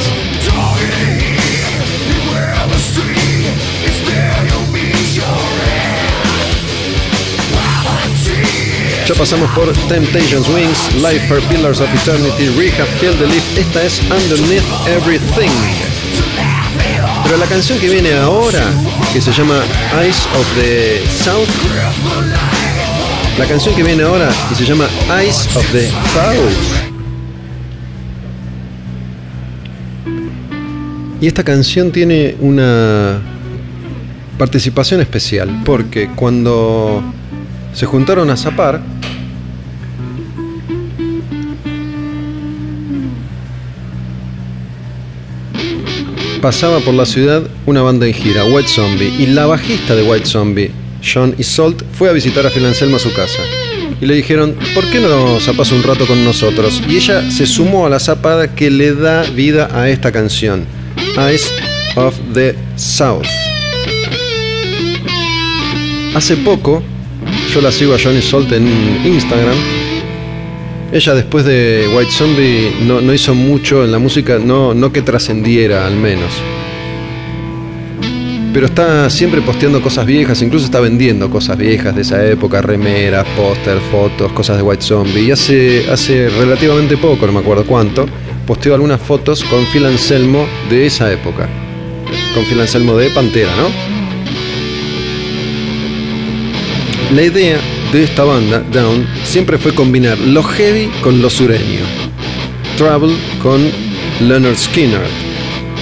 Ya 9.06 9.14
pasamos 9.14 9.50
por 9.50 9.72
Temptations 9.88 10.48
Wings, 10.48 10.94
Life 10.94 11.26
for 11.28 11.40
Pillars 11.48 11.80
of 11.80 11.88
Eternity, 11.94 12.48
Rehab, 12.56 12.88
Kill 12.98 13.14
the 13.18 13.26
Leaf. 13.26 13.58
Esta 13.58 13.82
es 13.82 14.00
Underneath 14.02 14.64
Everything. 14.88 15.50
Pero 17.24 17.36
la 17.36 17.46
canción 17.46 17.78
que 17.78 17.88
viene 17.88 18.14
ahora, 18.14 18.62
que 19.12 19.20
se 19.20 19.32
llama 19.32 19.62
Eyes 20.00 20.16
of 20.38 20.46
the 20.56 21.02
South, 21.08 21.48
la 23.40 23.46
canción 23.46 23.74
que 23.74 23.82
viene 23.82 24.02
ahora, 24.02 24.30
que 24.50 24.54
se 24.54 24.66
llama 24.66 24.86
Eyes 25.18 25.56
of 25.56 25.72
the 25.72 25.88
South. 25.88 26.90
Y 31.22 31.26
esta 31.26 31.42
canción 31.42 31.90
tiene 31.90 32.36
una 32.40 33.18
participación 34.36 35.00
especial, 35.00 35.62
porque 35.64 36.10
cuando 36.14 37.02
se 37.72 37.86
juntaron 37.86 38.28
a 38.28 38.36
zapar, 38.36 38.82
pasaba 46.42 46.80
por 46.80 46.92
la 46.92 47.06
ciudad 47.06 47.44
una 47.64 47.80
banda 47.80 48.06
en 48.06 48.12
gira, 48.12 48.44
White 48.44 48.68
Zombie, 48.68 49.08
y 49.18 49.28
la 49.28 49.46
bajista 49.46 49.94
de 49.94 50.02
White 50.02 50.26
Zombie, 50.26 50.72
Sean 51.00 51.34
Isolt, 51.38 51.82
fue 51.92 52.08
a 52.08 52.12
visitar 52.12 52.46
a 52.46 52.50
Phil 52.50 52.64
Anselmo 52.64 52.96
a 52.96 53.00
su 53.00 53.12
casa. 53.12 53.42
y 54.00 54.06
le 54.06 54.14
dijeron, 54.14 54.56
¿por 54.74 54.84
qué 54.90 54.98
no 54.98 55.38
zapas 55.40 55.72
un 55.72 55.82
rato 55.82 56.06
con 56.06 56.24
nosotros? 56.24 56.82
Y 56.88 56.96
ella 56.96 57.28
se 57.30 57.46
sumó 57.46 57.86
a 57.86 57.90
la 57.90 58.00
zapada 58.00 58.54
que 58.54 58.70
le 58.70 58.94
da 58.94 59.24
vida 59.24 59.68
a 59.72 59.88
esta 59.90 60.10
canción, 60.12 60.64
Eyes 61.18 61.52
of 61.96 62.14
the 62.32 62.54
South. 62.76 63.26
Hace 66.14 66.36
poco, 66.36 66.82
yo 67.54 67.60
la 67.60 67.70
sigo 67.70 67.94
a 67.94 67.98
Johnny 67.98 68.22
Salt 68.22 68.50
en 68.52 68.66
Instagram. 69.04 69.56
Ella 70.92 71.14
después 71.14 71.44
de 71.44 71.88
White 71.94 72.10
Zombie 72.10 72.72
no, 72.82 73.00
no 73.00 73.14
hizo 73.14 73.34
mucho 73.34 73.84
en 73.84 73.92
la 73.92 73.98
música, 73.98 74.38
no, 74.38 74.74
no 74.74 74.92
que 74.92 75.02
trascendiera 75.02 75.86
al 75.86 75.94
menos. 75.94 76.32
Pero 78.52 78.66
está 78.66 79.08
siempre 79.10 79.40
posteando 79.42 79.80
cosas 79.80 80.04
viejas, 80.06 80.42
incluso 80.42 80.64
está 80.64 80.80
vendiendo 80.80 81.30
cosas 81.30 81.56
viejas 81.56 81.94
de 81.94 82.02
esa 82.02 82.26
época, 82.26 82.60
remeras, 82.60 83.24
póster, 83.36 83.78
fotos, 83.92 84.32
cosas 84.32 84.56
de 84.56 84.62
White 84.62 84.82
Zombie. 84.82 85.22
Y 85.22 85.30
hace, 85.30 85.88
hace 85.90 86.28
relativamente 86.30 86.96
poco, 86.96 87.26
no 87.26 87.32
me 87.32 87.38
acuerdo 87.38 87.64
cuánto, 87.64 88.06
posteó 88.46 88.74
algunas 88.74 89.00
fotos 89.00 89.44
con 89.44 89.64
Phil 89.66 89.86
Anselmo 89.86 90.46
de 90.68 90.86
esa 90.86 91.12
época. 91.12 91.48
Con 92.34 92.44
Phil 92.44 92.60
Anselmo 92.60 92.96
de 92.96 93.10
Pantera, 93.10 93.52
¿no? 93.56 93.68
La 97.14 97.22
idea 97.22 97.58
de 97.92 98.02
esta 98.02 98.24
banda, 98.24 98.64
Down, 98.72 99.06
siempre 99.22 99.58
fue 99.58 99.72
combinar 99.72 100.18
lo 100.18 100.42
heavy 100.42 100.90
con 101.02 101.22
lo 101.22 101.30
sureño. 101.30 101.84
Trouble 102.76 103.14
con 103.40 103.60
Leonard 104.20 104.56
Skinner. 104.56 105.29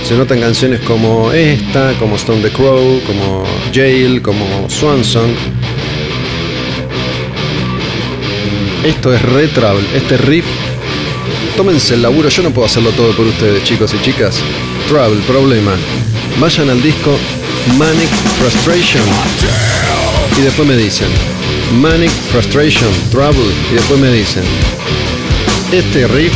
Se 0.05 0.15
notan 0.17 0.41
canciones 0.41 0.81
como 0.81 1.33
esta, 1.33 1.93
como 1.99 2.17
Stone 2.17 2.43
the 2.43 2.51
Crow, 2.51 3.01
como 3.07 3.45
Jail, 3.75 4.23
como 4.23 4.69
Swan 4.69 5.05
Song. 5.05 5.31
Esto 8.85 9.15
es 9.15 9.23
re 9.23 9.49
Trouble, 9.49 9.87
este 9.95 10.17
riff. 10.17 10.47
Tómense 11.57 11.95
el 11.95 12.03
laburo, 12.03 12.29
yo 12.29 12.43
no 12.43 12.51
puedo 12.51 12.67
hacerlo 12.67 12.91
todo 12.93 13.13
por 13.13 13.27
ustedes, 13.27 13.65
chicos 13.65 13.93
y 13.95 14.03
chicas. 14.03 14.41
Trouble, 14.87 15.21
problema. 15.27 15.73
Vayan 16.41 16.71
al 16.71 16.83
disco 16.83 17.19
Manic 17.77 18.09
Frustration 18.39 19.05
y 20.39 20.43
después 20.43 20.67
me 20.67 20.77
dicen 20.77 21.09
Manic 21.81 22.11
Frustration, 22.31 22.91
Trouble 23.11 23.53
y 23.71 23.75
después 23.75 24.01
me 24.01 24.11
dicen 24.11 24.45
este 25.73 26.07
riff 26.07 26.33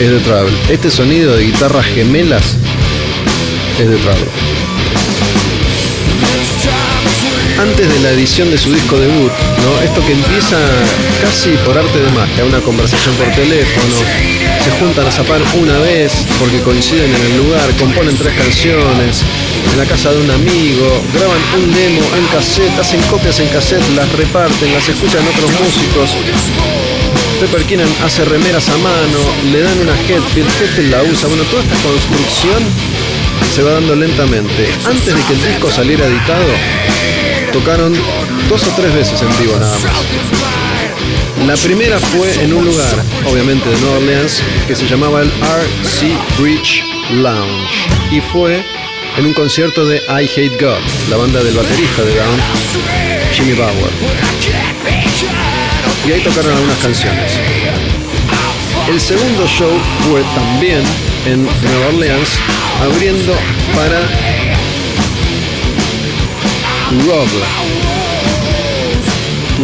es 0.00 0.10
de 0.10 0.18
Trouble, 0.20 0.52
este 0.68 0.90
sonido 0.90 1.34
de 1.36 1.44
guitarras 1.44 1.86
gemelas 1.86 2.56
es 3.78 3.88
de 3.88 3.96
Trouble. 3.96 4.26
Antes 7.58 7.88
de 7.88 8.00
la 8.00 8.10
edición 8.10 8.50
de 8.50 8.58
su 8.58 8.70
disco 8.74 8.98
debut, 8.98 9.32
¿no? 9.32 9.82
esto 9.82 10.04
que 10.04 10.12
empieza 10.12 10.58
casi 11.22 11.50
por 11.64 11.78
arte 11.78 11.98
de 11.98 12.10
magia, 12.10 12.44
una 12.44 12.60
conversación 12.60 13.14
por 13.14 13.26
teléfono, 13.32 13.96
se 14.62 14.70
juntan 14.72 15.06
a 15.06 15.10
zapar 15.10 15.40
una 15.58 15.78
vez 15.78 16.12
porque 16.38 16.60
coinciden 16.60 17.14
en 17.14 17.22
el 17.22 17.36
lugar, 17.38 17.70
componen 17.78 18.14
tres 18.18 18.34
canciones, 18.34 19.22
en 19.72 19.78
la 19.78 19.86
casa 19.86 20.12
de 20.12 20.20
un 20.20 20.30
amigo, 20.30 21.02
graban 21.14 21.38
un 21.56 21.72
demo 21.72 22.02
en 22.18 22.26
cassette, 22.26 22.78
hacen 22.78 23.00
copias 23.02 23.40
en 23.40 23.48
cassette, 23.48 23.88
las 23.94 24.12
reparten, 24.12 24.74
las 24.74 24.86
escuchan 24.88 25.26
otros 25.26 25.50
músicos. 25.58 26.95
Pepper 27.36 27.62
Keenan 27.64 27.88
hace 28.02 28.24
remeras 28.24 28.68
a 28.70 28.78
mano, 28.78 29.18
le 29.52 29.60
dan 29.60 29.78
una 29.80 29.92
headfield, 29.92 30.48
headfield 30.60 30.90
la 30.90 31.02
usa. 31.02 31.28
Bueno, 31.28 31.44
toda 31.44 31.62
esta 31.62 31.76
construcción 31.76 32.62
se 33.54 33.62
va 33.62 33.72
dando 33.72 33.94
lentamente. 33.94 34.68
Antes 34.86 35.14
de 35.14 35.22
que 35.22 35.32
el 35.34 35.52
disco 35.52 35.70
saliera 35.70 36.06
editado, 36.06 36.46
tocaron 37.52 37.94
dos 38.48 38.66
o 38.66 38.70
tres 38.70 38.94
veces 38.94 39.20
en 39.20 39.28
vivo 39.38 39.58
nada 39.58 39.78
más. 39.78 41.46
La 41.46 41.56
primera 41.56 41.98
fue 41.98 42.42
en 42.42 42.54
un 42.54 42.64
lugar, 42.64 43.04
obviamente 43.26 43.68
de 43.68 43.76
Nueva 43.80 43.98
Orleans, 43.98 44.42
que 44.66 44.74
se 44.74 44.86
llamaba 44.86 45.20
el 45.20 45.30
RC 45.30 46.16
Bridge 46.38 46.82
Lounge. 47.10 47.88
Y 48.10 48.20
fue 48.32 48.64
en 49.18 49.26
un 49.26 49.34
concierto 49.34 49.84
de 49.84 49.98
I 49.98 50.24
Hate 50.24 50.56
God, 50.58 50.80
la 51.10 51.16
banda 51.18 51.42
del 51.42 51.54
baterista 51.54 52.02
de 52.02 52.14
Down, 52.14 52.40
Jimmy 53.32 53.52
Bauer. 53.52 53.92
Y 56.06 56.12
ahí 56.12 56.20
tocaron 56.20 56.52
algunas 56.52 56.78
canciones. 56.78 57.40
El 58.88 59.00
segundo 59.00 59.44
show 59.48 59.72
fue 60.08 60.22
también 60.36 60.84
en 61.26 61.42
Nueva 61.42 61.88
Orleans, 61.88 62.38
abriendo 62.80 63.34
para 63.74 64.02
Rob. 67.04 67.26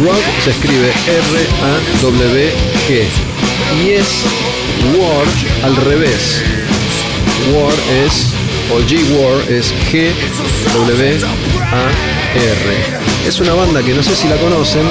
Rob 0.03 0.21
se 0.43 0.49
escribe 0.49 0.91
R-A-W-G 1.07 3.07
y 3.85 3.91
es 3.91 4.25
War 4.97 5.25
al 5.63 5.77
revés. 5.77 6.43
War 7.53 7.73
es, 8.05 8.33
o 8.69 8.81
G-War 8.81 9.49
es 9.49 9.73
G-W-A-R. 11.73 13.27
Es 13.27 13.39
una 13.39 13.53
banda 13.53 13.81
que 13.81 13.93
no 13.93 14.03
sé 14.03 14.15
si 14.15 14.27
la 14.27 14.35
conocen, 14.37 14.87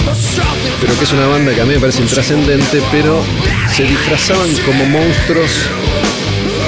pero 0.80 0.96
que 0.96 1.04
es 1.04 1.12
una 1.12 1.26
banda 1.26 1.54
que 1.54 1.60
a 1.60 1.64
mí 1.64 1.74
me 1.74 1.80
parece 1.80 2.02
intrascendente, 2.02 2.82
pero 2.90 3.22
se 3.70 3.84
disfrazaban 3.84 4.48
como 4.64 4.84
monstruos 4.86 5.50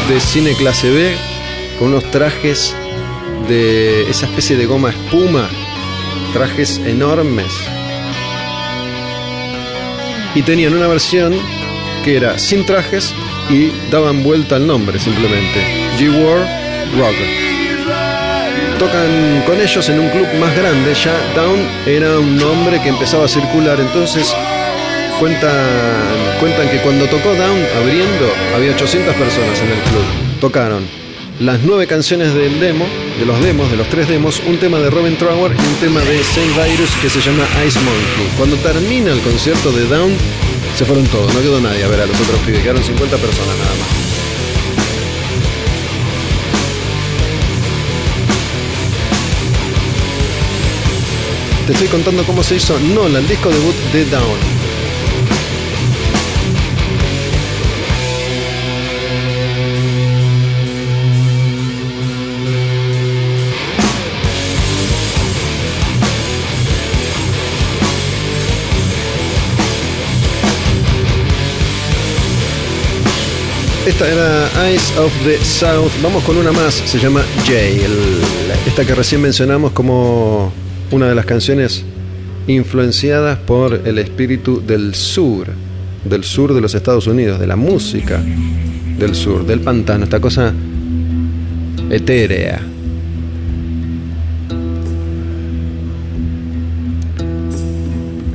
de 0.08 0.20
cine 0.20 0.54
clase 0.54 0.90
B, 0.90 1.16
con 1.78 1.88
unos 1.88 2.10
trajes 2.10 2.74
de 3.48 4.08
esa 4.10 4.26
especie 4.26 4.56
de 4.56 4.66
goma 4.66 4.90
espuma, 4.90 5.48
trajes 6.32 6.78
enormes. 6.84 7.52
Y 10.34 10.42
tenían 10.42 10.74
una 10.74 10.88
versión 10.88 11.34
que 12.04 12.16
era 12.16 12.38
sin 12.38 12.66
trajes 12.66 13.14
y 13.48 13.70
daban 13.90 14.22
vuelta 14.22 14.56
al 14.56 14.66
nombre 14.66 14.98
simplemente. 14.98 15.64
G-War 15.98 16.46
Rock. 16.98 17.53
Tocan 18.78 19.42
con 19.46 19.60
ellos 19.60 19.88
en 19.88 20.00
un 20.00 20.08
club 20.10 20.26
más 20.40 20.54
grande, 20.56 20.94
ya 20.94 21.14
Down 21.34 21.60
era 21.86 22.18
un 22.18 22.36
nombre 22.36 22.80
que 22.82 22.88
empezaba 22.88 23.24
a 23.24 23.28
circular, 23.28 23.78
entonces 23.80 24.34
cuentan, 25.20 25.52
cuentan 26.40 26.68
que 26.68 26.78
cuando 26.78 27.06
tocó 27.06 27.34
Down 27.34 27.66
abriendo 27.80 28.32
había 28.54 28.72
800 28.72 29.14
personas 29.14 29.60
en 29.60 29.68
el 29.68 29.78
club. 29.78 30.04
Tocaron 30.40 31.04
las 31.40 31.60
nueve 31.62 31.86
canciones 31.86 32.32
del 32.32 32.60
demo, 32.60 32.86
de 33.18 33.26
los 33.26 33.40
demos, 33.42 33.70
de 33.70 33.76
los 33.76 33.88
tres 33.88 34.08
demos, 34.08 34.40
un 34.46 34.56
tema 34.58 34.78
de 34.78 34.88
Robin 34.90 35.16
Trower 35.16 35.52
y 35.52 35.66
un 35.66 35.74
tema 35.80 36.00
de 36.00 36.22
Saint 36.22 36.54
Virus 36.54 36.90
que 37.02 37.10
se 37.10 37.20
llama 37.20 37.44
Ice 37.66 37.78
Monkey. 37.80 38.36
Cuando 38.36 38.56
termina 38.56 39.12
el 39.12 39.20
concierto 39.20 39.72
de 39.72 39.86
Down, 39.86 40.12
se 40.76 40.84
fueron 40.84 41.06
todos, 41.06 41.32
no 41.34 41.40
quedó 41.40 41.60
nadie 41.60 41.84
a 41.84 41.88
ver 41.88 42.00
a 42.00 42.06
los 42.06 42.20
otros 42.20 42.38
pibes, 42.46 42.62
quedaron 42.62 42.82
50 42.82 43.16
personas 43.16 43.56
nada 43.56 43.70
más. 43.70 44.03
Te 51.66 51.72
estoy 51.72 51.88
contando 51.88 52.24
cómo 52.24 52.42
se 52.42 52.56
hizo 52.56 52.78
Nola, 52.78 53.20
el 53.20 53.26
disco 53.26 53.48
debut 53.48 53.74
de 53.90 54.04
Down. 54.04 54.38
Esta 73.86 74.06
era 74.06 74.68
Eyes 74.68 74.92
of 74.98 75.12
the 75.24 75.42
South. 75.42 75.92
Vamos 76.02 76.22
con 76.24 76.36
una 76.36 76.52
más, 76.52 76.74
se 76.74 76.98
llama 76.98 77.24
Jail. 77.46 78.20
Esta 78.66 78.84
que 78.84 78.94
recién 78.94 79.22
mencionamos 79.22 79.72
como 79.72 80.52
una 80.95 81.09
de 81.09 81.14
las 81.16 81.26
canciones 81.26 81.84
influenciadas 82.47 83.38
por 83.40 83.80
el 83.84 83.99
espíritu 83.99 84.62
del 84.64 84.95
sur, 84.95 85.49
del 86.05 86.22
sur 86.22 86.55
de 86.55 86.61
los 86.61 86.74
Estados 86.74 87.09
Unidos, 87.09 87.40
de 87.40 87.49
la 87.49 87.57
música 87.57 88.22
del 88.99 89.16
sur, 89.16 89.45
del 89.45 89.59
pantano, 89.59 90.05
esta 90.05 90.20
cosa 90.20 90.53
etérea. 91.90 92.61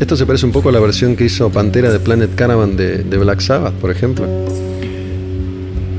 Esto 0.01 0.17
se 0.17 0.25
parece 0.25 0.45
un 0.45 0.51
poco 0.51 0.67
a 0.67 0.71
la 0.73 0.81
versión 0.81 1.15
que 1.15 1.25
hizo 1.25 1.49
Pantera 1.49 1.91
de 1.91 1.99
Planet 1.99 2.35
Caravan 2.35 2.75
de, 2.75 3.03
de 3.03 3.17
Black 3.17 3.39
Sabbath, 3.39 3.73
por 3.75 3.89
ejemplo. 3.89 4.27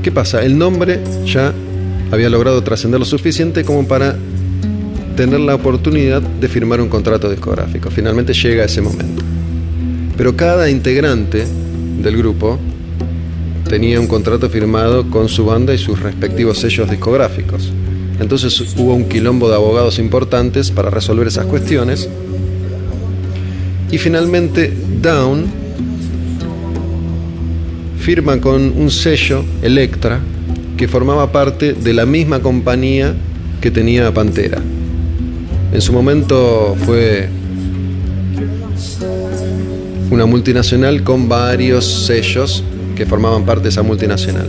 ¿Qué 0.03 0.11
pasa? 0.11 0.43
El 0.43 0.59
nombre 0.59 0.99
ya 1.25 1.53
había 2.11 2.29
logrado 2.29 2.61
trascender 2.61 2.99
lo 2.99 3.05
suficiente 3.05 3.63
como 3.63 3.87
para 3.87 4.15
tener 5.15 5.39
la 5.39 5.55
oportunidad 5.55 6.21
de 6.21 6.47
firmar 6.47 6.81
un 6.81 6.89
contrato 6.89 7.29
discográfico. 7.29 7.89
Finalmente 7.89 8.33
llega 8.33 8.65
ese 8.65 8.81
momento. 8.81 9.23
Pero 10.17 10.35
cada 10.35 10.69
integrante 10.69 11.45
del 12.01 12.17
grupo 12.17 12.59
tenía 13.67 13.99
un 13.99 14.07
contrato 14.07 14.49
firmado 14.49 15.09
con 15.09 15.29
su 15.29 15.45
banda 15.45 15.73
y 15.73 15.77
sus 15.77 15.99
respectivos 15.99 16.57
sellos 16.57 16.89
discográficos. 16.89 17.71
Entonces 18.19 18.59
hubo 18.77 18.93
un 18.93 19.05
quilombo 19.05 19.49
de 19.49 19.55
abogados 19.55 19.97
importantes 19.97 20.71
para 20.71 20.89
resolver 20.89 21.27
esas 21.27 21.45
cuestiones. 21.45 22.07
Y 23.91 23.97
finalmente 23.97 24.73
Down 25.01 25.45
firma 27.99 28.39
con 28.41 28.73
un 28.75 28.91
sello, 28.91 29.43
Electra, 29.61 30.19
que 30.77 30.87
formaba 30.87 31.31
parte 31.31 31.73
de 31.73 31.93
la 31.93 32.05
misma 32.05 32.41
compañía 32.41 33.13
que 33.61 33.71
tenía 33.71 34.13
Pantera. 34.13 34.61
En 35.73 35.81
su 35.81 35.93
momento 35.93 36.75
fue 36.85 37.29
una 40.09 40.25
multinacional 40.25 41.03
con 41.03 41.29
varios 41.29 41.85
sellos 41.85 42.63
que 42.95 43.05
formaban 43.05 43.45
parte 43.45 43.63
de 43.63 43.69
esa 43.69 43.81
multinacional. 43.81 44.47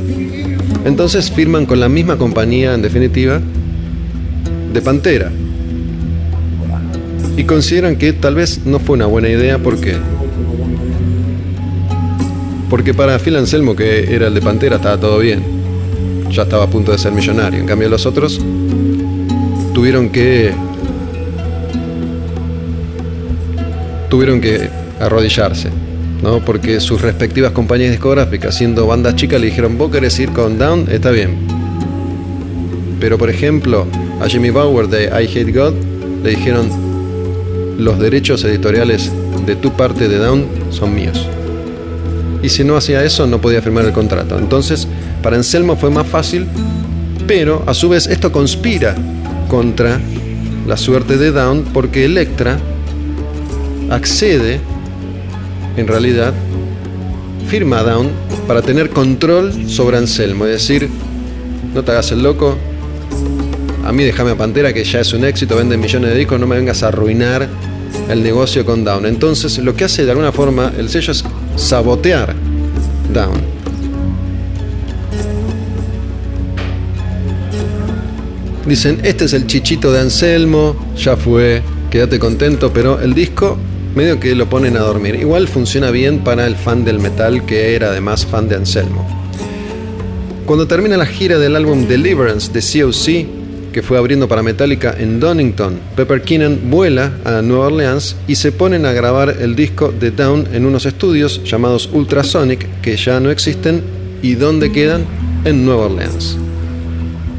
Entonces 0.85 1.31
firman 1.31 1.65
con 1.65 1.79
la 1.79 1.89
misma 1.89 2.19
compañía, 2.19 2.75
en 2.75 2.83
definitiva, 2.83 3.41
de 4.73 4.83
Pantera. 4.83 5.31
Y 7.37 7.45
consideran 7.45 7.97
que 7.97 8.13
tal 8.13 8.35
vez 8.35 8.61
no 8.65 8.81
fue 8.81 8.97
una 8.97 9.07
buena 9.07 9.29
idea 9.29 9.59
porque 9.59 9.97
porque 12.69 12.95
para 12.95 13.19
Phil 13.19 13.37
Anselmo, 13.37 13.77
que 13.77 14.15
era 14.15 14.29
el 14.29 14.35
de 14.35 14.41
Pantera, 14.41 14.77
estaba 14.77 14.99
todo 14.99 15.19
bien. 15.19 15.43
Ya 16.31 16.43
estaba 16.43 16.65
a 16.65 16.67
punto 16.69 16.91
de 16.91 16.99
ser 16.99 17.13
millonario. 17.13 17.61
En 17.61 17.67
cambio 17.67 17.89
los 17.89 18.07
otros 18.07 18.41
tuvieron 19.75 20.09
que 20.09 20.53
tuvieron 24.13 24.43
que 24.43 24.69
arrodillarse, 25.01 25.71
¿no? 26.23 26.41
Porque 26.41 26.81
sus 26.81 27.01
respectivas 27.01 27.53
compañías 27.53 27.93
discográficas, 27.93 28.55
siendo 28.55 28.87
bandas 28.87 29.17
chicas, 29.17 29.41
le 29.41 29.47
dijeron, 29.47 29.79
vos 29.79 29.91
querés 29.91 30.21
ir 30.21 30.33
con 30.33 30.59
Down, 30.59 30.87
está 30.91 31.11
bien. 31.11 31.39
Pero 33.01 33.17
por 33.17 33.31
ejemplo, 33.31 33.87
a 34.21 34.29
Jimmy 34.29 34.51
Bauer 34.51 34.89
de 34.89 35.05
I 35.05 35.27
Hate 35.27 35.51
God 35.51 35.73
le 36.23 36.29
dijeron, 36.29 36.69
los 37.79 37.99
derechos 37.99 38.45
editoriales 38.45 39.11
de 39.47 39.57
tu 39.57 39.73
parte 39.73 40.09
de 40.09 40.19
Down 40.19 40.45
son 40.69 40.95
míos. 40.95 41.27
Y 42.43 42.51
si 42.51 42.65
no 42.65 42.77
hacía 42.77 43.03
eso, 43.05 43.27
no 43.27 43.41
podía 43.41 43.63
firmar 43.63 43.87
el 43.87 43.93
contrato. 43.93 44.39
Entonces, 44.39 44.87
para 45.23 45.37
Anselmo 45.37 45.75
fue 45.75 45.89
más 45.89 46.07
fácil, 46.07 46.45
pero 47.27 47.63
a 47.67 47.73
su 47.73 47.89
vez 47.89 48.09
esto 48.09 48.31
conspira 48.31 48.95
contra 49.49 49.99
la 50.67 50.77
suerte 50.77 51.17
de 51.17 51.33
Down 51.33 51.65
porque 51.73 52.05
Electra 52.05 52.59
accede, 53.93 54.59
en 55.77 55.87
realidad, 55.87 56.33
firma 57.47 57.83
Down 57.83 58.09
para 58.49 58.63
tener 58.63 58.91
control 58.91 59.69
sobre 59.69 59.99
Anselmo. 59.99 60.47
Es 60.47 60.53
decir, 60.67 60.89
no 61.75 61.83
te 61.83 61.93
hagas 61.93 62.11
el 62.13 62.23
loco, 62.23 62.57
a 63.85 63.93
mí 63.93 64.03
déjame 64.05 64.31
a 64.31 64.37
Pantera 64.37 64.73
que 64.73 64.83
ya 64.85 65.01
es 65.01 65.13
un 65.13 65.25
éxito, 65.25 65.57
vende 65.57 65.77
millones 65.77 66.11
de 66.11 66.19
discos, 66.19 66.41
no 66.41 66.47
me 66.47 66.57
vengas 66.57 66.83
a 66.83 66.89
arruinar 66.89 67.49
el 68.09 68.23
negocio 68.23 68.65
con 68.65 68.85
Down. 68.85 69.05
Entonces 69.05 69.59
lo 69.59 69.75
que 69.75 69.85
hace 69.85 70.05
de 70.05 70.11
alguna 70.11 70.33
forma 70.33 70.73
el 70.79 70.89
sello 70.89 71.13
es 71.13 71.25
sabotear 71.57 72.35
Down. 73.13 73.53
Dicen, 78.67 79.01
este 79.03 79.25
es 79.25 79.33
el 79.35 79.47
chichito 79.47 79.93
de 79.93 80.01
Anselmo, 80.01 80.77
ya 80.97 81.17
fue, 81.17 81.63
quédate 81.91 82.19
contento, 82.19 82.73
pero 82.73 83.01
el 83.01 83.13
disco 83.13 83.59
medio 83.95 84.19
que 84.21 84.35
lo 84.35 84.49
ponen 84.49 84.77
a 84.77 84.81
dormir. 84.81 85.17
Igual 85.17 85.49
funciona 85.49 85.91
bien 85.91 86.21
para 86.21 86.47
el 86.47 86.57
fan 86.57 86.85
del 86.85 86.99
metal 86.99 87.45
que 87.47 87.75
era 87.75 87.89
además 87.89 88.27
fan 88.27 88.49
de 88.49 88.57
Anselmo. 88.57 89.07
Cuando 90.47 90.67
termina 90.67 90.97
la 90.97 91.07
gira 91.07 91.39
del 91.39 91.57
álbum 91.57 91.87
Deliverance 91.87 92.53
de 92.53 92.61
COC, 92.61 93.73
que 93.73 93.83
fue 93.83 93.97
abriendo 93.97 94.29
para 94.29 94.43
Metallica 94.43 94.95
en 94.99 95.19
Donington, 95.19 95.79
Pepper 95.97 96.23
Keenan 96.23 96.71
vuela 96.71 97.13
a 97.25 97.43
Nueva 97.43 97.69
Orleans 97.69 98.17
y 98.29 98.35
se 98.35 98.53
ponen 98.53 98.85
a 98.85 98.93
grabar 98.93 99.37
el 99.41 99.57
disco 99.57 99.93
de 99.93 100.11
Down 100.11 100.49
en 100.53 100.67
unos 100.67 100.85
estudios 100.85 101.43
llamados 101.45 101.89
Ultrasonic, 101.93 102.81
que 102.83 102.97
ya 102.97 103.19
no 103.21 103.31
existen, 103.31 103.83
y 104.23 104.35
donde 104.35 104.71
quedan 104.71 105.05
en 105.45 105.65
Nueva 105.65 105.87
Orleans. 105.87 106.37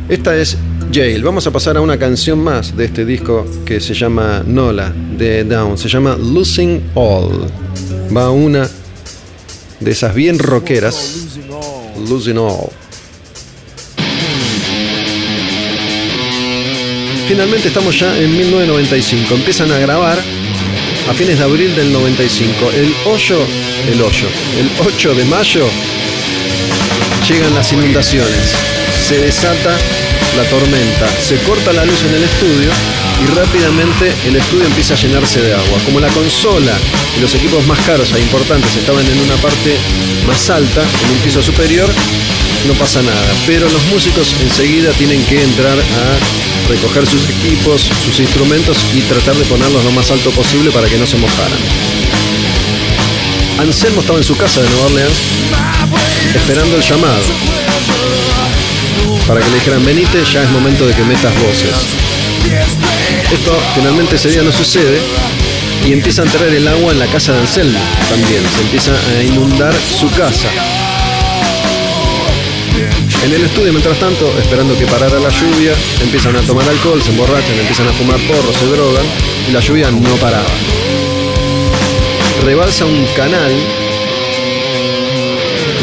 Esta 0.09 0.35
es 0.35 0.57
Jail. 0.91 1.23
Vamos 1.23 1.47
a 1.47 1.51
pasar 1.51 1.77
a 1.77 1.81
una 1.81 1.97
canción 1.97 2.43
más 2.43 2.75
de 2.75 2.85
este 2.85 3.05
disco 3.05 3.45
que 3.65 3.79
se 3.79 3.93
llama 3.93 4.43
Nola 4.45 4.93
de 5.17 5.43
Down. 5.43 5.77
Se 5.77 5.87
llama 5.87 6.15
Losing 6.15 6.91
All. 6.95 7.47
Va 8.15 8.31
una 8.31 8.69
de 9.79 9.91
esas 9.91 10.13
bien 10.13 10.39
rockeras. 10.39 11.39
Losing 12.07 12.37
All. 12.37 12.69
Finalmente 17.27 17.69
estamos 17.69 17.99
ya 17.99 18.17
en 18.17 18.31
1995. 18.37 19.35
Empiezan 19.35 19.71
a 19.71 19.77
grabar 19.79 20.19
a 21.09 21.13
fines 21.13 21.37
de 21.37 21.43
abril 21.43 21.75
del 21.75 21.91
95. 21.91 22.71
El 22.75 22.93
8, 23.05 23.37
el 23.91 24.01
8, 24.01 24.25
el 24.59 24.87
8 24.87 25.15
de 25.15 25.25
mayo 25.25 25.65
llegan 27.27 27.55
las 27.55 27.71
inundaciones. 27.71 28.53
Se 29.07 29.17
desata 29.17 29.77
la 30.37 30.43
tormenta, 30.49 31.07
se 31.19 31.37
corta 31.39 31.71
la 31.73 31.85
luz 31.85 32.03
en 32.03 32.15
el 32.15 32.23
estudio 32.23 32.71
y 33.23 33.35
rápidamente 33.35 34.13
el 34.25 34.35
estudio 34.35 34.65
empieza 34.65 34.93
a 34.93 34.97
llenarse 34.97 35.41
de 35.41 35.53
agua. 35.53 35.79
Como 35.85 35.99
la 35.99 36.09
consola 36.09 36.77
y 37.17 37.21
los 37.21 37.33
equipos 37.35 37.65
más 37.67 37.79
caros 37.81 38.11
e 38.13 38.19
importantes 38.19 38.75
estaban 38.75 39.05
en 39.05 39.19
una 39.19 39.35
parte 39.35 39.77
más 40.27 40.49
alta, 40.49 40.81
en 40.81 41.11
un 41.11 41.17
piso 41.19 41.41
superior, 41.41 41.89
no 42.67 42.73
pasa 42.73 43.01
nada. 43.01 43.33
Pero 43.45 43.69
los 43.69 43.83
músicos 43.85 44.35
enseguida 44.41 44.91
tienen 44.93 45.23
que 45.25 45.41
entrar 45.41 45.77
a 45.77 46.69
recoger 46.69 47.05
sus 47.05 47.29
equipos, 47.29 47.89
sus 48.03 48.19
instrumentos 48.19 48.77
y 48.93 49.01
tratar 49.01 49.35
de 49.35 49.45
ponerlos 49.45 49.83
lo 49.83 49.91
más 49.91 50.11
alto 50.11 50.31
posible 50.31 50.71
para 50.71 50.87
que 50.89 50.97
no 50.97 51.05
se 51.05 51.17
mojaran. 51.17 51.59
Anselmo 53.59 54.01
estaba 54.01 54.17
en 54.17 54.25
su 54.25 54.35
casa 54.35 54.61
de 54.61 54.69
Nueva 54.69 54.85
Orleans 54.87 55.17
esperando 56.35 56.75
el 56.75 56.81
llamado 56.81 57.23
para 59.27 59.39
que 59.39 59.49
le 59.49 59.55
dijeran 59.55 59.85
venite, 59.85 60.23
ya 60.25 60.43
es 60.43 60.49
momento 60.49 60.85
de 60.85 60.93
que 60.93 61.03
metas 61.03 61.33
voces. 61.41 61.95
Esto 63.33 63.51
finalmente 63.73 64.15
ese 64.15 64.29
día 64.29 64.43
no 64.43 64.51
sucede 64.51 64.99
y 65.87 65.91
empieza 65.91 66.21
a 66.21 66.25
entrar 66.25 66.47
el 66.47 66.67
agua 66.67 66.91
en 66.91 66.99
la 66.99 67.07
casa 67.07 67.33
de 67.33 67.39
Anselmo 67.39 67.79
también, 68.07 68.43
se 68.47 68.61
empieza 68.61 68.91
a 68.93 69.23
inundar 69.23 69.73
su 69.73 70.09
casa. 70.11 70.49
En 73.25 73.33
el 73.33 73.43
estudio, 73.43 73.71
mientras 73.71 73.97
tanto, 73.97 74.31
esperando 74.37 74.77
que 74.77 74.85
parara 74.85 75.19
la 75.19 75.29
lluvia, 75.29 75.73
empiezan 76.01 76.35
a 76.35 76.41
tomar 76.41 76.67
alcohol, 76.69 77.01
se 77.01 77.09
emborrachan, 77.09 77.57
empiezan 77.59 77.87
a 77.87 77.93
fumar 77.93 78.19
porros, 78.27 78.55
se 78.55 78.67
drogan 78.67 79.05
y 79.49 79.51
la 79.51 79.59
lluvia 79.61 79.89
no 79.89 80.15
paraba. 80.17 80.53
Rebalsa 82.45 82.85
un 82.85 83.05
canal 83.15 83.51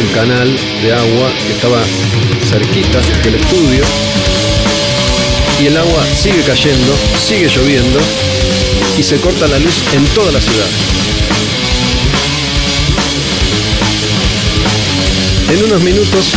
un 0.01 0.15
canal 0.15 0.57
de 0.83 0.93
agua 0.93 1.31
que 1.47 1.53
estaba 1.53 1.83
cerquita 2.49 3.01
del 3.23 3.35
estudio 3.35 3.85
y 5.63 5.67
el 5.67 5.77
agua 5.77 6.07
sigue 6.15 6.43
cayendo, 6.43 6.97
sigue 7.19 7.49
lloviendo 7.49 8.01
y 8.99 9.03
se 9.03 9.17
corta 9.21 9.47
la 9.47 9.59
luz 9.59 9.75
en 9.93 10.05
toda 10.07 10.33
la 10.33 10.41
ciudad. 10.41 10.67
En 15.51 15.65
unos 15.65 15.81
minutos 15.83 16.35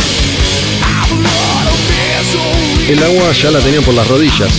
el 2.88 3.02
agua 3.02 3.32
ya 3.32 3.50
la 3.50 3.60
tenían 3.60 3.82
por 3.82 3.94
las 3.94 4.06
rodillas. 4.08 4.52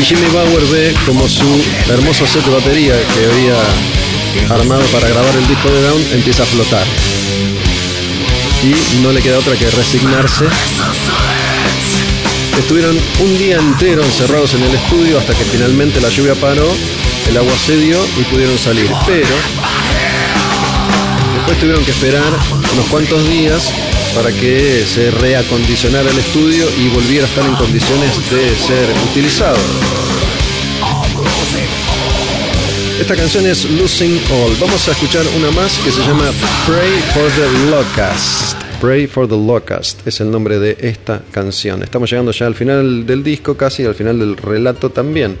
Y 0.00 0.04
Jimmy 0.04 0.26
Bauer 0.32 0.64
ve 0.72 0.94
como 1.06 1.28
su 1.28 1.62
hermoso 1.88 2.26
set 2.26 2.44
de 2.44 2.50
batería 2.50 2.94
que 3.14 3.26
había 3.26 4.54
armado 4.56 4.82
para 4.86 5.08
grabar 5.08 5.36
el 5.36 5.46
disco 5.46 5.68
de 5.68 5.82
Down, 5.82 6.02
empieza 6.14 6.42
a 6.42 6.46
flotar. 6.46 6.86
Y 8.64 9.02
no 9.02 9.12
le 9.12 9.22
queda 9.22 9.38
otra 9.38 9.54
que 9.56 9.70
resignarse. 9.70 10.46
Estuvieron 12.58 12.96
un 13.20 13.38
día 13.38 13.56
entero 13.56 14.04
encerrados 14.04 14.54
en 14.54 14.62
el 14.62 14.74
estudio 14.74 15.18
hasta 15.18 15.34
que 15.34 15.44
finalmente 15.44 16.00
la 16.00 16.08
lluvia 16.08 16.34
paró, 16.34 16.70
el 17.28 17.36
agua 17.36 17.52
cedió 17.56 17.98
y 18.18 18.24
pudieron 18.24 18.58
salir. 18.58 18.90
Pero 19.06 19.34
después 21.34 21.58
tuvieron 21.58 21.84
que 21.84 21.90
esperar 21.90 22.32
unos 22.72 22.86
cuantos 22.86 23.28
días 23.28 23.72
para 24.14 24.32
que 24.32 24.84
se 24.86 25.10
reacondicionara 25.10 26.10
el 26.10 26.18
estudio 26.18 26.66
y 26.78 26.88
volviera 26.88 27.26
a 27.26 27.28
estar 27.28 27.44
en 27.44 27.54
condiciones 27.54 28.30
de 28.30 28.56
ser 28.56 28.88
utilizado. 29.10 29.58
Esta 33.00 33.16
canción 33.16 33.46
es 33.46 33.64
Losing 33.64 34.20
All. 34.30 34.54
Vamos 34.60 34.86
a 34.88 34.92
escuchar 34.92 35.24
una 35.38 35.50
más 35.52 35.78
que 35.78 35.90
se 35.90 36.02
llama 36.02 36.30
Pray 36.66 37.00
for 37.14 37.30
the 37.32 37.70
Locust. 37.70 38.59
Pray 38.80 39.06
for 39.06 39.28
the 39.28 39.36
Locust 39.36 40.06
es 40.06 40.22
el 40.22 40.30
nombre 40.30 40.58
de 40.58 40.74
esta 40.80 41.20
canción. 41.32 41.82
Estamos 41.82 42.08
llegando 42.08 42.32
ya 42.32 42.46
al 42.46 42.54
final 42.54 43.04
del 43.04 43.22
disco, 43.22 43.54
casi 43.54 43.84
al 43.84 43.94
final 43.94 44.18
del 44.18 44.38
relato 44.38 44.88
también. 44.88 45.36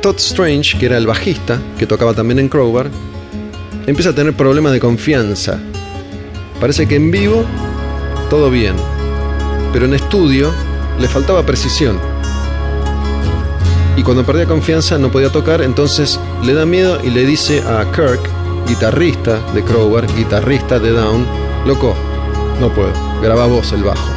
Todd 0.00 0.14
Strange, 0.18 0.78
que 0.78 0.86
era 0.86 0.96
el 0.96 1.08
bajista, 1.08 1.60
que 1.80 1.88
tocaba 1.88 2.14
también 2.14 2.38
en 2.38 2.48
Crowbar, 2.48 2.88
empieza 3.88 4.10
a 4.10 4.14
tener 4.14 4.34
problemas 4.34 4.72
de 4.72 4.78
confianza. 4.78 5.58
Parece 6.60 6.86
que 6.86 6.94
en 6.94 7.10
vivo 7.10 7.44
todo 8.30 8.48
bien, 8.48 8.76
pero 9.72 9.86
en 9.86 9.94
estudio 9.94 10.52
le 11.00 11.08
faltaba 11.08 11.44
precisión 11.44 11.98
Y 13.96 14.04
cuando 14.04 14.24
perdía 14.24 14.46
confianza 14.46 14.96
no 14.96 15.10
podía 15.10 15.32
tocar, 15.32 15.60
entonces 15.60 16.20
le 16.44 16.54
da 16.54 16.64
miedo 16.64 17.00
y 17.02 17.10
le 17.10 17.26
dice 17.26 17.62
a 17.62 17.84
Kirk, 17.90 18.33
guitarrista 18.66 19.38
de 19.54 19.62
Crowbar, 19.62 20.06
guitarrista 20.14 20.78
de 20.78 20.90
Down, 20.92 21.26
loco, 21.66 21.94
no 22.60 22.68
puedo, 22.70 22.90
graba 23.22 23.46
vos 23.46 23.72
el 23.72 23.82
bajo. 23.84 24.08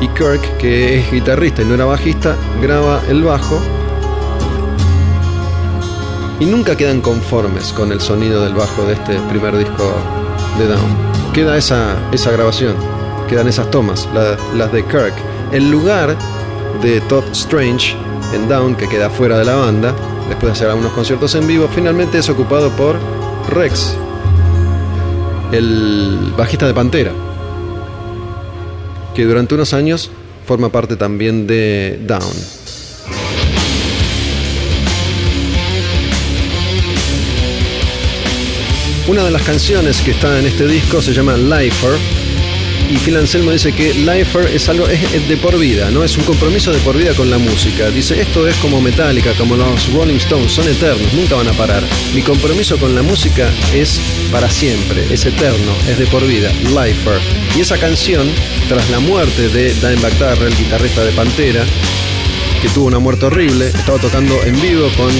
Y 0.00 0.08
Kirk, 0.08 0.56
que 0.58 0.98
es 1.00 1.10
guitarrista 1.12 1.62
y 1.62 1.66
no 1.66 1.74
era 1.74 1.84
bajista, 1.84 2.34
graba 2.62 3.00
el 3.08 3.22
bajo 3.22 3.60
y 6.38 6.46
nunca 6.46 6.74
quedan 6.76 7.00
conformes 7.02 7.72
con 7.72 7.92
el 7.92 8.00
sonido 8.00 8.42
del 8.42 8.54
bajo 8.54 8.82
de 8.86 8.94
este 8.94 9.18
primer 9.28 9.56
disco 9.58 9.92
de 10.58 10.66
Down. 10.68 11.10
Queda 11.34 11.56
esa, 11.56 11.96
esa 12.12 12.30
grabación, 12.30 12.74
quedan 13.28 13.46
esas 13.48 13.70
tomas, 13.70 14.08
la- 14.14 14.36
las 14.56 14.72
de 14.72 14.82
Kirk. 14.84 15.12
El 15.52 15.70
lugar 15.70 16.16
de 16.82 17.00
Todd 17.02 17.24
Strange 17.32 17.94
en 18.32 18.48
Down, 18.48 18.74
que 18.74 18.88
queda 18.88 19.10
fuera 19.10 19.38
de 19.38 19.44
la 19.44 19.56
banda, 19.56 19.94
después 20.28 20.46
de 20.46 20.52
hacer 20.52 20.70
algunos 20.70 20.92
conciertos 20.92 21.34
en 21.34 21.46
vivo, 21.46 21.68
finalmente 21.72 22.18
es 22.18 22.28
ocupado 22.30 22.70
por 22.70 22.96
Rex, 23.48 23.96
el 25.52 26.32
bajista 26.36 26.66
de 26.66 26.74
Pantera, 26.74 27.12
que 29.14 29.24
durante 29.24 29.54
unos 29.54 29.72
años 29.72 30.10
forma 30.46 30.70
parte 30.70 30.96
también 30.96 31.46
de 31.46 31.98
Down. 32.06 32.60
Una 39.08 39.24
de 39.24 39.30
las 39.32 39.42
canciones 39.42 40.02
que 40.02 40.12
está 40.12 40.38
en 40.38 40.46
este 40.46 40.68
disco 40.68 41.02
se 41.02 41.12
llama 41.12 41.36
Lifer. 41.36 42.19
Y 42.90 42.98
Phil 42.98 43.16
Anselmo 43.16 43.52
dice 43.52 43.72
que 43.72 43.94
Lifer 43.94 44.46
es 44.52 44.68
algo 44.68 44.88
es 44.88 45.28
de 45.28 45.36
por 45.36 45.56
vida, 45.56 45.92
no 45.92 46.02
es 46.02 46.16
un 46.18 46.24
compromiso 46.24 46.72
de 46.72 46.80
por 46.80 46.96
vida 46.96 47.14
con 47.14 47.30
la 47.30 47.38
música. 47.38 47.88
Dice, 47.88 48.20
esto 48.20 48.48
es 48.48 48.56
como 48.56 48.80
Metallica, 48.80 49.32
como 49.34 49.54
los 49.54 49.92
Rolling 49.92 50.16
Stones, 50.16 50.50
son 50.50 50.66
eternos, 50.66 51.12
nunca 51.12 51.36
van 51.36 51.46
a 51.46 51.52
parar. 51.52 51.84
Mi 52.16 52.22
compromiso 52.22 52.78
con 52.78 52.96
la 52.96 53.02
música 53.02 53.48
es 53.72 54.00
para 54.32 54.50
siempre, 54.50 55.06
es 55.08 55.24
eterno, 55.24 55.72
es 55.88 55.98
de 55.98 56.06
por 56.08 56.26
vida, 56.26 56.52
Lifer. 56.64 57.20
Y 57.56 57.60
esa 57.60 57.78
canción, 57.78 58.28
tras 58.68 58.90
la 58.90 58.98
muerte 58.98 59.48
de 59.48 59.72
Dimebag 59.74 60.18
Darrell, 60.18 60.56
guitarrista 60.56 61.04
de 61.04 61.12
Pantera, 61.12 61.64
que 62.60 62.68
tuvo 62.70 62.86
una 62.86 62.98
muerte 62.98 63.26
horrible, 63.26 63.68
estaba 63.68 64.00
tocando 64.00 64.42
en 64.42 64.60
vivo 64.60 64.90
con 64.96 65.12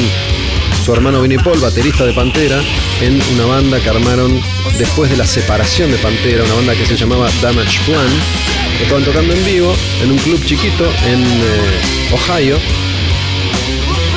su 0.84 0.92
hermano 0.94 1.20
Vinnie 1.20 1.38
Paul, 1.38 1.60
baterista 1.60 2.06
de 2.06 2.12
Pantera, 2.12 2.60
en 3.02 3.20
una 3.34 3.44
banda 3.44 3.80
que 3.80 3.88
armaron 3.90 4.40
después 4.78 5.10
de 5.10 5.16
la 5.16 5.26
separación 5.26 5.90
de 5.90 5.98
Pantera, 5.98 6.42
una 6.44 6.54
banda 6.54 6.74
que 6.74 6.86
se 6.86 6.96
llamaba 6.96 7.28
Damage 7.42 7.80
Plan. 7.84 8.08
Estaban 8.80 9.04
tocando 9.04 9.34
en 9.34 9.44
vivo 9.44 9.74
en 10.02 10.12
un 10.12 10.18
club 10.18 10.42
chiquito 10.44 10.84
en 11.06 11.22
eh, 11.22 12.12
Ohio. 12.12 12.56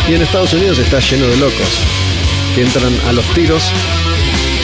Y 0.07 0.13
en 0.13 0.21
Estados 0.21 0.53
Unidos 0.53 0.79
está 0.79 0.99
lleno 0.99 1.27
de 1.27 1.37
locos 1.37 1.79
que 2.55 2.61
entran 2.61 2.93
a 3.07 3.13
los 3.13 3.25
tiros, 3.33 3.71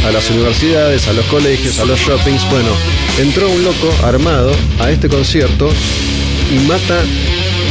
a 0.05 0.11
las 0.11 0.29
universidades, 0.29 1.07
a 1.07 1.13
los 1.13 1.25
colegios, 1.25 1.79
a 1.79 1.85
los 1.85 1.99
shoppings. 1.99 2.49
Bueno, 2.49 2.71
entró 3.17 3.49
un 3.49 3.63
loco 3.63 3.93
armado 4.03 4.51
a 4.79 4.89
este 4.89 5.09
concierto 5.09 5.69
y 6.51 6.59
mata 6.67 7.03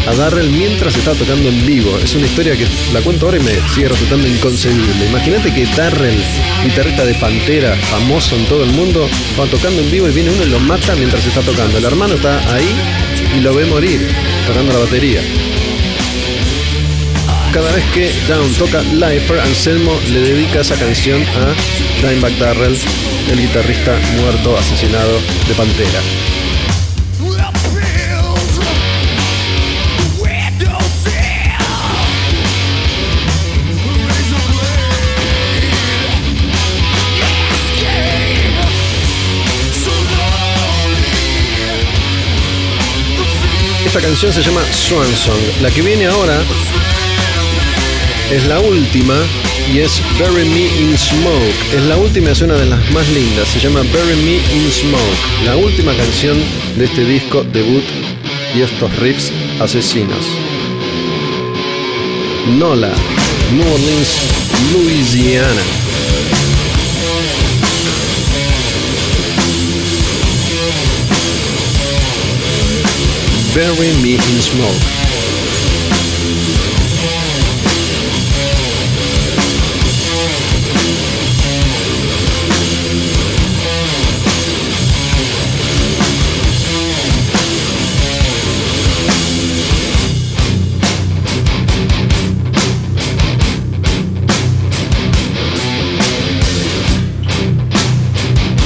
a 0.08 0.14
Darrell 0.14 0.50
mientras 0.50 0.96
está 0.96 1.12
tocando 1.14 1.48
en 1.48 1.66
vivo. 1.66 1.98
Es 2.02 2.14
una 2.14 2.26
historia 2.26 2.56
que 2.56 2.66
la 2.92 3.00
cuento 3.00 3.26
ahora 3.26 3.38
y 3.38 3.40
me 3.40 3.52
sigue 3.74 3.88
resultando 3.88 4.26
inconcebible. 4.26 5.06
Imagínate 5.06 5.52
que 5.52 5.66
Darrell, 5.76 6.18
guitarrista 6.64 7.04
de 7.04 7.14
Pantera, 7.14 7.76
famoso 7.76 8.36
en 8.36 8.46
todo 8.46 8.64
el 8.64 8.72
mundo, 8.72 9.08
va 9.38 9.46
tocando 9.46 9.82
en 9.82 9.90
vivo 9.90 10.08
y 10.08 10.12
viene 10.12 10.30
uno 10.30 10.44
y 10.44 10.48
lo 10.48 10.60
mata 10.60 10.94
mientras 10.96 11.24
está 11.26 11.42
tocando. 11.42 11.78
El 11.78 11.84
hermano 11.84 12.14
está 12.14 12.38
ahí 12.54 12.68
y 13.36 13.40
lo 13.40 13.54
ve 13.54 13.66
morir 13.66 14.08
tocando 14.46 14.72
la 14.72 14.78
batería. 14.80 15.20
Cada 17.52 17.72
vez 17.72 17.84
que 17.92 18.12
Down 18.28 18.52
toca 18.54 18.82
Lifer, 18.82 19.40
Anselmo 19.40 19.98
le 20.10 20.20
dedica 20.20 20.60
esa 20.60 20.76
canción 20.76 21.22
a 21.22 21.54
Dimebag 22.00 22.38
Darrell, 22.38 22.76
el 23.30 23.40
guitarrista 23.40 23.98
muerto, 24.20 24.56
asesinado 24.56 25.18
de 25.48 25.54
Pantera. 25.54 26.00
Esta 43.88 44.02
canción 44.02 44.30
se 44.30 44.42
llama 44.42 44.60
Swan 44.70 45.16
Song. 45.16 45.40
La 45.62 45.70
que 45.70 45.80
viene 45.80 46.04
ahora 46.04 46.38
es 48.30 48.46
la 48.46 48.60
última 48.60 49.14
y 49.72 49.78
es 49.78 50.02
Bury 50.18 50.44
Me 50.44 50.66
in 50.66 50.98
Smoke. 50.98 51.74
Es 51.74 51.82
la 51.84 51.96
última, 51.96 52.32
es 52.32 52.42
una 52.42 52.56
de 52.56 52.66
las 52.66 52.90
más 52.90 53.08
lindas. 53.08 53.48
Se 53.48 53.58
llama 53.58 53.80
Bury 53.80 54.14
Me 54.16 54.34
in 54.54 54.70
Smoke. 54.70 55.46
La 55.46 55.56
última 55.56 55.94
canción 55.94 56.36
de 56.76 56.84
este 56.84 57.02
disco 57.06 57.44
debut 57.44 57.84
y 58.54 58.60
estos 58.60 58.94
riffs 58.98 59.32
asesinos. 59.58 60.26
Nola, 62.58 62.92
New 63.50 63.72
Orleans, 63.72 64.18
Louisiana. 64.74 65.77
Bury 73.54 73.92
Me 74.02 74.14
in 74.14 74.42
Smoke. 74.42 74.98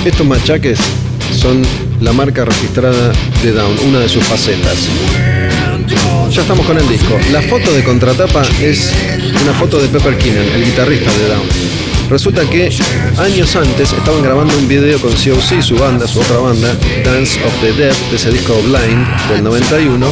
Estos 0.05 0.27
machaques 0.27 0.79
son 1.33 1.63
la 2.03 2.13
marca 2.13 2.45
registrada 2.45 3.13
de 3.43 3.53
Down, 3.53 3.77
una 3.87 4.01
de 4.01 4.09
sus 4.09 4.25
facetas. 4.25 4.89
Ya 6.31 6.43
estamos 6.43 6.67
con 6.67 6.77
el 6.77 6.89
disco. 6.89 7.17
La 7.31 7.41
foto 7.43 7.73
de 7.73 7.85
contratapa 7.85 8.43
es 8.61 8.93
una 9.43 9.53
foto 9.55 9.81
de 9.81 9.89
Pepper 9.89 10.19
Keenan, 10.19 10.49
el 10.49 10.65
guitarrista 10.65 11.11
de 11.13 11.29
Down. 11.29 11.49
Resulta 12.11 12.43
que 12.51 12.71
años 13.19 13.57
antes 13.57 13.93
estaban 13.93 14.23
grabando 14.23 14.57
un 14.59 14.67
video 14.67 14.99
con 14.99 15.13
COC, 15.13 15.63
su 15.63 15.77
banda, 15.77 16.07
su 16.07 16.21
otra 16.21 16.39
banda, 16.39 16.77
Dance 17.05 17.43
of 17.45 17.53
the 17.61 17.73
Dead, 17.73 17.95
de 18.11 18.17
ese 18.17 18.31
disco 18.31 18.55
Blind 18.63 19.07
del 19.31 19.45
91, 19.45 20.07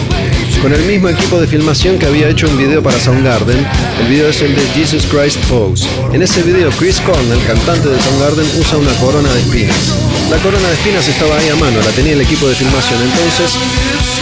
con 0.62 0.72
el 0.72 0.82
mismo 0.84 1.08
equipo 1.08 1.40
de 1.40 1.46
filmación 1.46 1.98
que 1.98 2.06
había 2.06 2.28
hecho 2.28 2.48
un 2.48 2.56
video 2.56 2.82
para 2.82 2.98
Soundgarden. 2.98 3.66
El 4.00 4.06
video 4.06 4.28
es 4.28 4.40
el 4.42 4.54
de 4.54 4.62
Jesus 4.74 5.06
Christ 5.06 5.38
Pose. 5.46 5.86
En 6.12 6.22
ese 6.22 6.42
video, 6.42 6.70
Chris 6.78 7.00
Cornell, 7.00 7.42
cantante 7.46 7.88
de 7.88 8.00
Soundgarden, 8.00 8.46
usa 8.60 8.78
una 8.78 8.92
corona 8.94 9.28
de 9.32 9.40
espinas. 9.40 10.09
La 10.30 10.36
corona 10.38 10.68
de 10.68 10.74
espinas 10.74 11.08
estaba 11.08 11.36
ahí 11.36 11.48
a 11.48 11.56
mano, 11.56 11.80
la 11.82 11.90
tenía 11.90 12.12
el 12.12 12.20
equipo 12.20 12.48
de 12.48 12.54
filmación. 12.54 13.02
Entonces, 13.02 13.58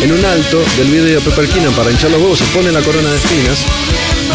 en 0.02 0.10
un 0.10 0.24
alto 0.24 0.58
del 0.78 0.88
video 0.88 1.20
Pepper 1.20 1.46
Keenan 1.48 1.74
para 1.74 1.90
hinchar 1.90 2.10
los 2.10 2.20
huevos, 2.20 2.38
se 2.38 2.46
pone 2.46 2.72
la 2.72 2.80
corona 2.80 3.10
de 3.10 3.16
espinas. 3.18 3.58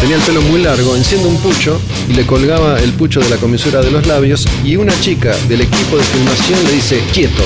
Tenía 0.00 0.16
el 0.16 0.22
pelo 0.22 0.40
muy 0.42 0.62
largo, 0.62 0.94
enciende 0.94 1.26
un 1.26 1.36
pucho 1.38 1.80
y 2.08 2.12
le 2.12 2.24
colgaba 2.26 2.78
el 2.78 2.92
pucho 2.92 3.18
de 3.18 3.28
la 3.28 3.38
comisura 3.38 3.80
de 3.80 3.90
los 3.90 4.06
labios 4.06 4.46
y 4.64 4.76
una 4.76 4.92
chica 5.00 5.34
del 5.48 5.62
equipo 5.62 5.96
de 5.96 6.04
filmación 6.04 6.62
le 6.64 6.72
dice 6.72 7.02
quieto 7.12 7.42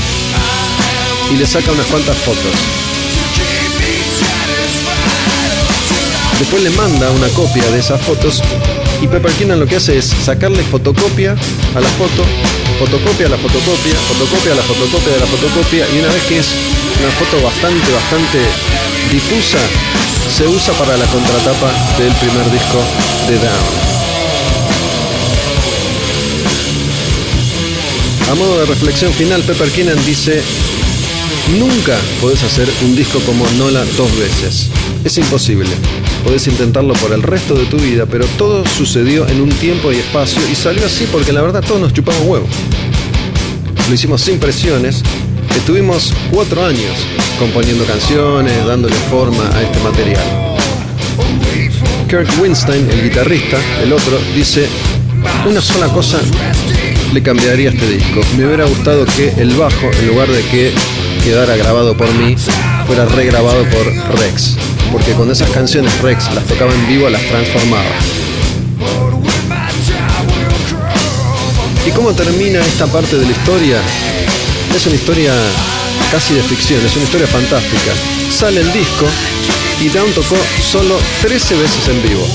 y 1.32 1.36
le 1.36 1.46
saca 1.46 1.72
unas 1.72 1.86
cuantas 1.86 2.16
fotos. 2.18 2.52
Después 6.38 6.62
le 6.62 6.70
manda 6.70 7.10
una 7.10 7.28
copia 7.28 7.64
de 7.70 7.78
esas 7.78 8.00
fotos 8.02 8.42
y 9.00 9.06
Pepper 9.06 9.32
Keenan 9.32 9.58
lo 9.58 9.66
que 9.66 9.76
hace 9.76 9.96
es 9.96 10.04
sacarle 10.04 10.62
fotocopia 10.64 11.32
a 11.74 11.80
la 11.80 11.88
foto, 11.88 12.24
fotocopia 12.78 13.28
la 13.28 13.36
fotocopia, 13.36 13.94
fotocopia 14.06 14.54
la 14.54 14.62
fotocopia 14.62 15.12
de 15.12 15.20
la 15.20 15.26
fotocopia 15.26 15.86
y 15.92 15.98
una 15.98 16.08
vez 16.08 16.22
que 16.24 16.38
es 16.38 16.46
una 17.00 17.10
foto 17.10 17.42
bastante, 17.42 17.90
bastante 17.90 18.38
difusa, 19.10 19.58
se 20.28 20.46
usa 20.46 20.72
para 20.74 20.96
la 20.96 21.04
contratapa 21.06 21.72
del 21.98 22.12
primer 22.14 22.48
disco 22.52 22.78
de 23.26 23.38
Down. 23.38 23.98
A 28.30 28.34
modo 28.36 28.60
de 28.60 28.66
reflexión 28.66 29.12
final, 29.12 29.42
Pepper 29.42 29.70
Keenan 29.70 30.04
dice, 30.06 30.40
nunca 31.58 31.96
podés 32.20 32.44
hacer 32.44 32.68
un 32.82 32.94
disco 32.94 33.18
como 33.20 33.44
Nola 33.58 33.84
dos 33.96 34.16
veces. 34.18 34.68
Es 35.04 35.18
imposible. 35.18 35.70
Podés 36.28 36.46
intentarlo 36.46 36.92
por 36.92 37.14
el 37.14 37.22
resto 37.22 37.54
de 37.54 37.64
tu 37.64 37.78
vida, 37.78 38.04
pero 38.04 38.26
todo 38.36 38.62
sucedió 38.66 39.26
en 39.28 39.40
un 39.40 39.48
tiempo 39.48 39.90
y 39.90 39.96
espacio 39.96 40.42
y 40.52 40.54
salió 40.54 40.84
así 40.84 41.08
porque 41.10 41.32
la 41.32 41.40
verdad 41.40 41.64
todos 41.66 41.80
nos 41.80 41.94
chupamos 41.94 42.20
huevo. 42.26 42.46
Lo 43.88 43.94
hicimos 43.94 44.20
sin 44.20 44.38
presiones. 44.38 45.02
Estuvimos 45.56 46.12
cuatro 46.30 46.66
años 46.66 46.92
componiendo 47.38 47.82
canciones, 47.86 48.66
dándole 48.66 48.94
forma 49.08 49.42
a 49.54 49.62
este 49.62 49.78
material. 49.80 50.22
Kirk 52.10 52.28
Winstein, 52.42 52.90
el 52.90 53.04
guitarrista, 53.04 53.56
el 53.82 53.90
otro, 53.90 54.18
dice, 54.34 54.68
una 55.48 55.62
sola 55.62 55.88
cosa 55.88 56.20
le 57.14 57.22
cambiaría 57.22 57.70
este 57.70 57.88
disco. 57.88 58.20
Me 58.36 58.44
hubiera 58.44 58.66
gustado 58.66 59.06
que 59.06 59.30
el 59.38 59.54
bajo, 59.56 59.90
en 59.98 60.08
lugar 60.08 60.28
de 60.28 60.42
que 60.42 60.74
quedara 61.24 61.56
grabado 61.56 61.96
por 61.96 62.12
mí, 62.12 62.36
fuera 62.86 63.06
regrabado 63.06 63.64
por 63.70 63.86
Rex. 64.20 64.58
Porque 64.93 65.12
cuando 65.12 65.32
esas 65.32 65.51
canciones 65.51 66.01
Rex 66.01 66.32
las 66.34 66.45
tocaba 66.45 66.72
en 66.72 66.89
vivo, 66.89 67.09
las 67.09 67.22
transformaba. 67.26 67.91
¿Y 71.86 71.91
cómo 71.91 72.12
termina 72.12 72.61
esta 72.61 72.86
parte 72.86 73.16
de 73.16 73.24
la 73.24 73.30
historia? 73.30 73.80
Es 74.74 74.86
una 74.86 74.95
historia 74.95 75.34
casi 76.11 76.34
de 76.34 76.43
ficción, 76.43 76.84
es 76.84 76.95
una 76.97 77.05
historia 77.05 77.26
fantástica. 77.26 77.93
Sale 78.30 78.61
el 78.61 78.72
disco 78.72 79.07
y 79.80 79.89
Down 79.89 80.12
tocó 80.12 80.36
solo 80.62 80.99
13 81.22 81.55
veces 81.57 81.89
en 81.89 82.03
vivo. 82.03 82.26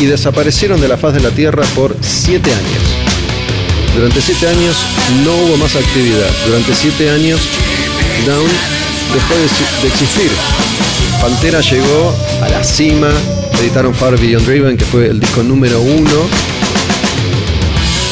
Y 0.00 0.06
desaparecieron 0.06 0.80
de 0.80 0.88
la 0.88 0.96
faz 0.96 1.14
de 1.14 1.20
la 1.20 1.30
Tierra 1.30 1.64
por 1.74 1.96
7 2.00 2.50
años. 2.50 2.82
Durante 3.94 4.20
7 4.20 4.48
años 4.48 4.76
no 5.24 5.34
hubo 5.34 5.56
más 5.56 5.76
actividad. 5.76 6.30
Durante 6.46 6.74
7 6.74 7.10
años 7.10 7.40
Down 8.26 8.79
dejó 9.12 9.34
de, 9.34 9.88
existir. 9.88 10.30
Pantera 11.20 11.60
llegó 11.60 12.14
a 12.42 12.48
la 12.48 12.64
cima, 12.64 13.08
editaron 13.60 13.94
Far 13.94 14.18
Beyond 14.18 14.46
Raven, 14.46 14.76
que 14.76 14.84
fue 14.84 15.06
el 15.08 15.20
disco 15.20 15.42
número 15.42 15.80
uno. 15.80 16.28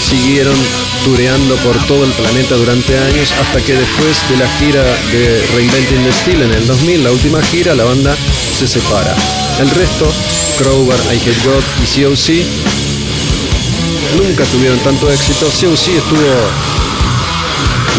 Siguieron 0.08 0.56
tureando 1.04 1.54
por 1.56 1.76
todo 1.86 2.04
el 2.04 2.10
planeta 2.12 2.56
durante 2.56 2.98
años 2.98 3.32
hasta 3.40 3.60
que 3.60 3.74
después 3.74 4.28
de 4.30 4.36
la 4.36 4.48
gira 4.58 4.82
de 5.12 5.46
Reinventing 5.54 6.04
the 6.04 6.12
Steel 6.12 6.42
en 6.42 6.52
el 6.52 6.66
2000, 6.66 7.04
la 7.04 7.12
última 7.12 7.42
gira, 7.42 7.74
la 7.74 7.84
banda 7.84 8.16
se 8.58 8.66
separa. 8.66 9.14
El 9.60 9.70
resto, 9.70 10.12
Crowbar, 10.58 10.98
I 11.12 11.16
Hate 11.16 11.44
God 11.44 11.62
y 11.82 12.02
COC, 12.02 12.46
nunca 14.16 14.44
tuvieron 14.44 14.78
tanto 14.80 15.10
éxito. 15.10 15.46
COC 15.46 15.88
estuvo 15.96 16.68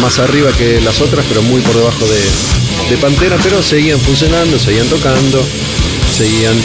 más 0.00 0.18
arriba 0.18 0.50
que 0.52 0.80
las 0.80 1.00
otras, 1.00 1.24
pero 1.28 1.42
muy 1.42 1.60
por 1.60 1.74
debajo 1.74 2.06
de, 2.06 2.59
de 2.88 2.96
Pantera, 2.96 3.36
pero 3.42 3.62
seguían 3.62 4.00
funcionando, 4.00 4.58
seguían 4.58 4.88
tocando, 4.88 5.44
seguían 6.10 6.56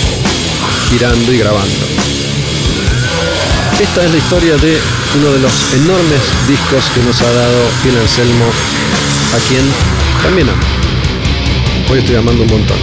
girando 0.89 1.33
y 1.33 1.37
grabando. 1.37 1.85
Esta 3.79 4.05
es 4.05 4.11
la 4.11 4.17
historia 4.17 4.55
de 4.57 4.77
uno 5.17 5.31
de 5.33 5.39
los 5.39 5.73
enormes 5.73 6.21
discos 6.47 6.85
que 6.93 7.01
nos 7.01 7.21
ha 7.21 7.31
dado 7.31 7.69
Phil 7.83 7.97
Anselmo, 7.97 8.45
a 9.33 9.47
quien 9.47 9.63
también 10.23 10.49
amo. 10.49 10.63
Hoy 11.89 11.99
estoy 11.99 12.15
amando 12.15 12.43
un 12.43 12.49
montón. 12.49 12.77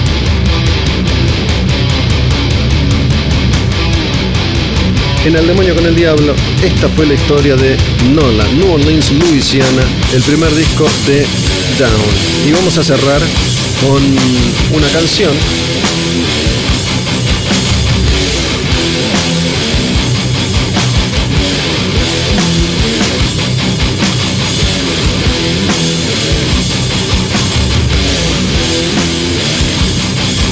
En 5.24 5.36
El 5.36 5.46
Demonio 5.46 5.74
con 5.76 5.86
el 5.86 5.94
Diablo, 5.94 6.34
esta 6.64 6.88
fue 6.88 7.06
la 7.06 7.14
historia 7.14 7.54
de 7.54 7.76
Nola, 8.12 8.44
New 8.54 8.72
Orleans, 8.72 9.12
Louisiana, 9.12 9.82
el 10.12 10.22
primer 10.22 10.52
disco 10.52 10.84
de 11.06 11.24
Down. 11.78 12.48
Y 12.48 12.52
vamos 12.52 12.76
a 12.76 12.84
cerrar 12.84 13.20
con 13.80 14.02
una 14.72 14.88
canción 14.88 15.32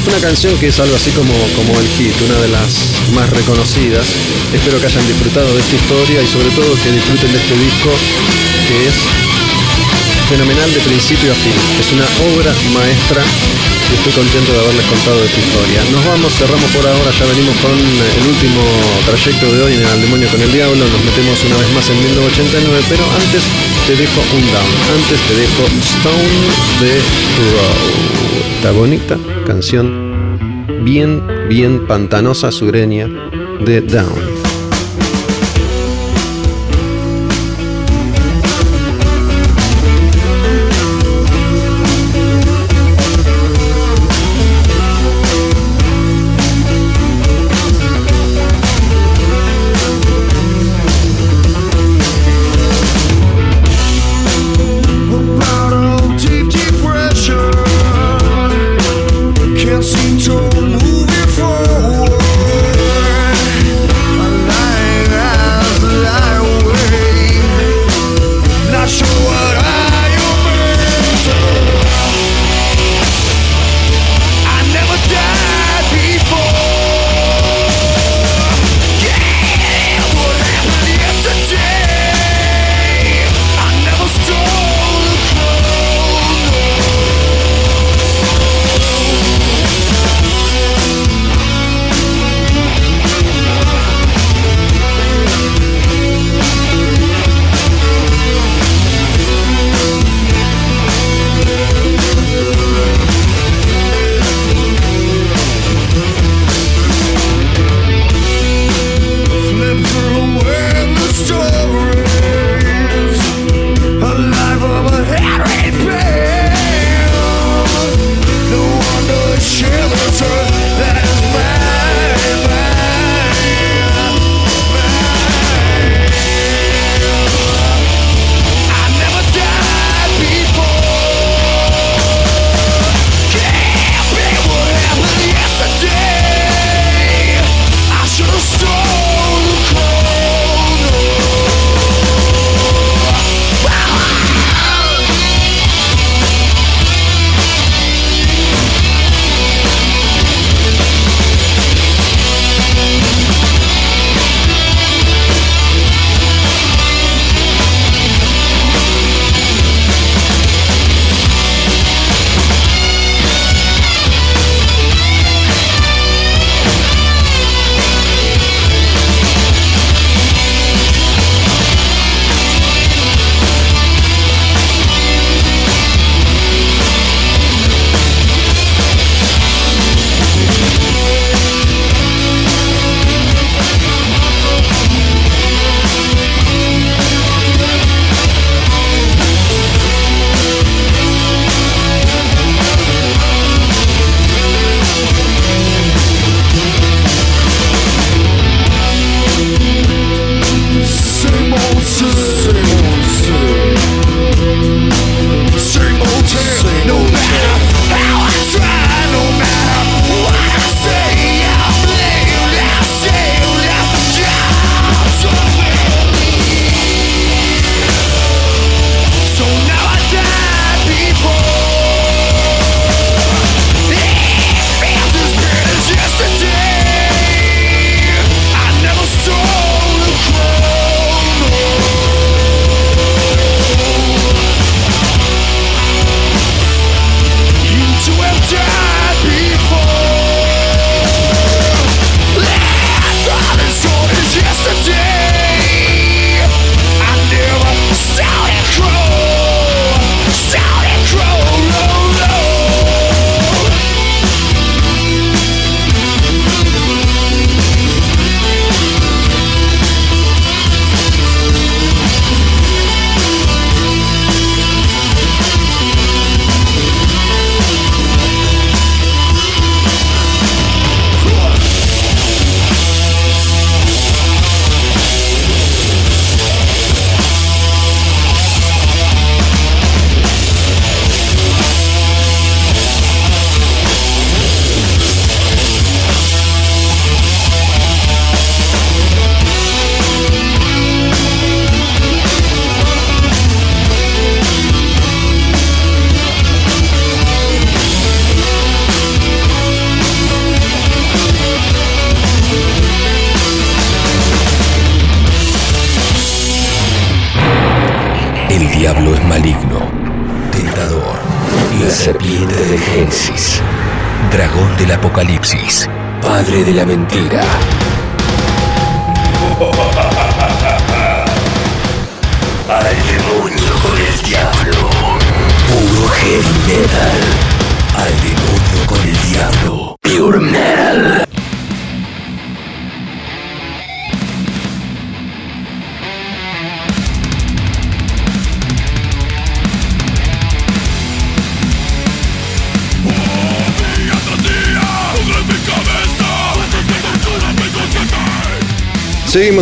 Una 0.06 0.18
canción 0.18 0.58
que 0.58 0.68
es 0.68 0.80
algo 0.80 0.96
así 0.96 1.10
como, 1.12 1.32
como 1.54 1.78
el 1.78 1.86
hit, 1.86 2.14
una 2.22 2.40
de 2.40 2.48
las 2.48 2.94
más 3.14 3.30
reconocidas. 3.30 4.06
Espero 4.52 4.80
que 4.80 4.86
hayan 4.86 5.06
disfrutado 5.06 5.54
de 5.54 5.60
esta 5.60 5.76
historia 5.76 6.22
y 6.22 6.26
sobre 6.26 6.50
todo 6.50 6.74
que 6.82 6.90
disfruten 6.90 7.30
de 7.30 7.38
este 7.38 7.54
disco 7.54 7.90
que 8.66 8.88
es 8.88 9.29
fenomenal 10.30 10.72
de 10.72 10.80
principio 10.86 11.32
a 11.32 11.34
fin. 11.34 11.52
Es 11.82 11.90
una 11.90 12.06
obra 12.30 12.54
maestra 12.72 13.18
y 13.18 13.94
estoy 13.98 14.12
contento 14.14 14.52
de 14.54 14.60
haberles 14.62 14.86
contado 14.86 15.18
esta 15.26 15.40
historia. 15.42 15.82
Nos 15.90 16.06
vamos, 16.06 16.30
cerramos 16.38 16.70
por 16.70 16.86
ahora, 16.86 17.10
ya 17.10 17.26
venimos 17.26 17.56
con 17.58 17.74
el 17.74 18.24
último 18.30 18.62
trayecto 19.10 19.50
de 19.50 19.58
hoy 19.62 19.72
en 19.74 19.82
El 19.82 20.00
Demonio 20.06 20.28
con 20.30 20.40
el 20.40 20.52
Diablo, 20.52 20.86
nos 20.86 21.02
metemos 21.02 21.34
una 21.50 21.56
vez 21.58 21.68
más 21.74 21.90
en 21.90 21.98
1989, 21.98 22.78
pero 22.88 23.02
antes 23.10 23.42
te 23.90 23.96
dejo 23.98 24.20
un 24.30 24.46
down, 24.54 24.72
antes 24.94 25.18
te 25.26 25.34
dejo 25.34 25.62
Stone 25.82 26.38
the 26.78 26.94
Road. 27.50 27.90
Esta 28.54 28.70
bonita 28.70 29.18
canción, 29.46 30.86
bien, 30.86 31.26
bien 31.48 31.86
pantanosa, 31.88 32.52
sureña, 32.52 33.08
de 33.66 33.80
Down. 33.80 34.29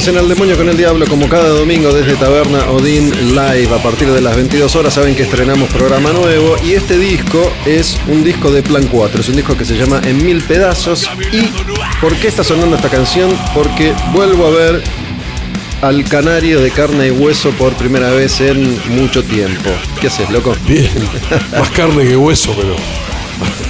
En 0.09 0.17
El 0.17 0.29
Demonio 0.29 0.57
con 0.57 0.69
el 0.69 0.77
Diablo 0.77 1.07
como 1.07 1.29
cada 1.29 1.49
domingo 1.49 1.93
desde 1.93 2.17
Taberna 2.17 2.71
Odín 2.71 3.11
Live. 3.35 3.69
A 3.75 3.83
partir 3.83 4.11
de 4.11 4.23
las 4.23 4.37
22 4.37 4.75
horas 4.77 4.95
saben 4.95 5.15
que 5.15 5.25
estrenamos 5.25 5.69
programa 5.71 6.13
nuevo 6.13 6.57
y 6.65 6.73
este 6.73 6.99
disco 6.99 7.53
es 7.67 7.99
un 8.07 8.25
disco 8.25 8.51
de 8.51 8.63
Plan 8.63 8.87
4. 8.87 9.21
Es 9.21 9.29
un 9.29 9.37
disco 9.37 9.55
que 9.57 9.67
se 9.67 9.77
llama 9.77 10.01
En 10.05 10.25
Mil 10.25 10.43
Pedazos. 10.43 11.11
¿Y 11.31 11.53
por 12.01 12.15
qué 12.17 12.29
está 12.29 12.43
sonando 12.43 12.77
esta 12.77 12.89
canción? 12.89 13.31
Porque 13.55 13.93
vuelvo 14.13 14.47
a 14.47 14.51
ver 14.51 14.83
al 15.83 16.05
canario 16.05 16.61
de 16.61 16.71
carne 16.71 17.09
y 17.09 17.11
hueso 17.11 17.51
por 17.51 17.75
primera 17.75 18.11
vez 18.11 18.41
en 18.41 18.79
mucho 18.97 19.23
tiempo. 19.23 19.71
¿Qué 20.01 20.07
haces, 20.07 20.31
loco? 20.31 20.57
Bien, 20.67 20.91
más 21.53 21.69
carne 21.71 22.05
que 22.05 22.17
hueso, 22.17 22.55
pero. 22.57 22.77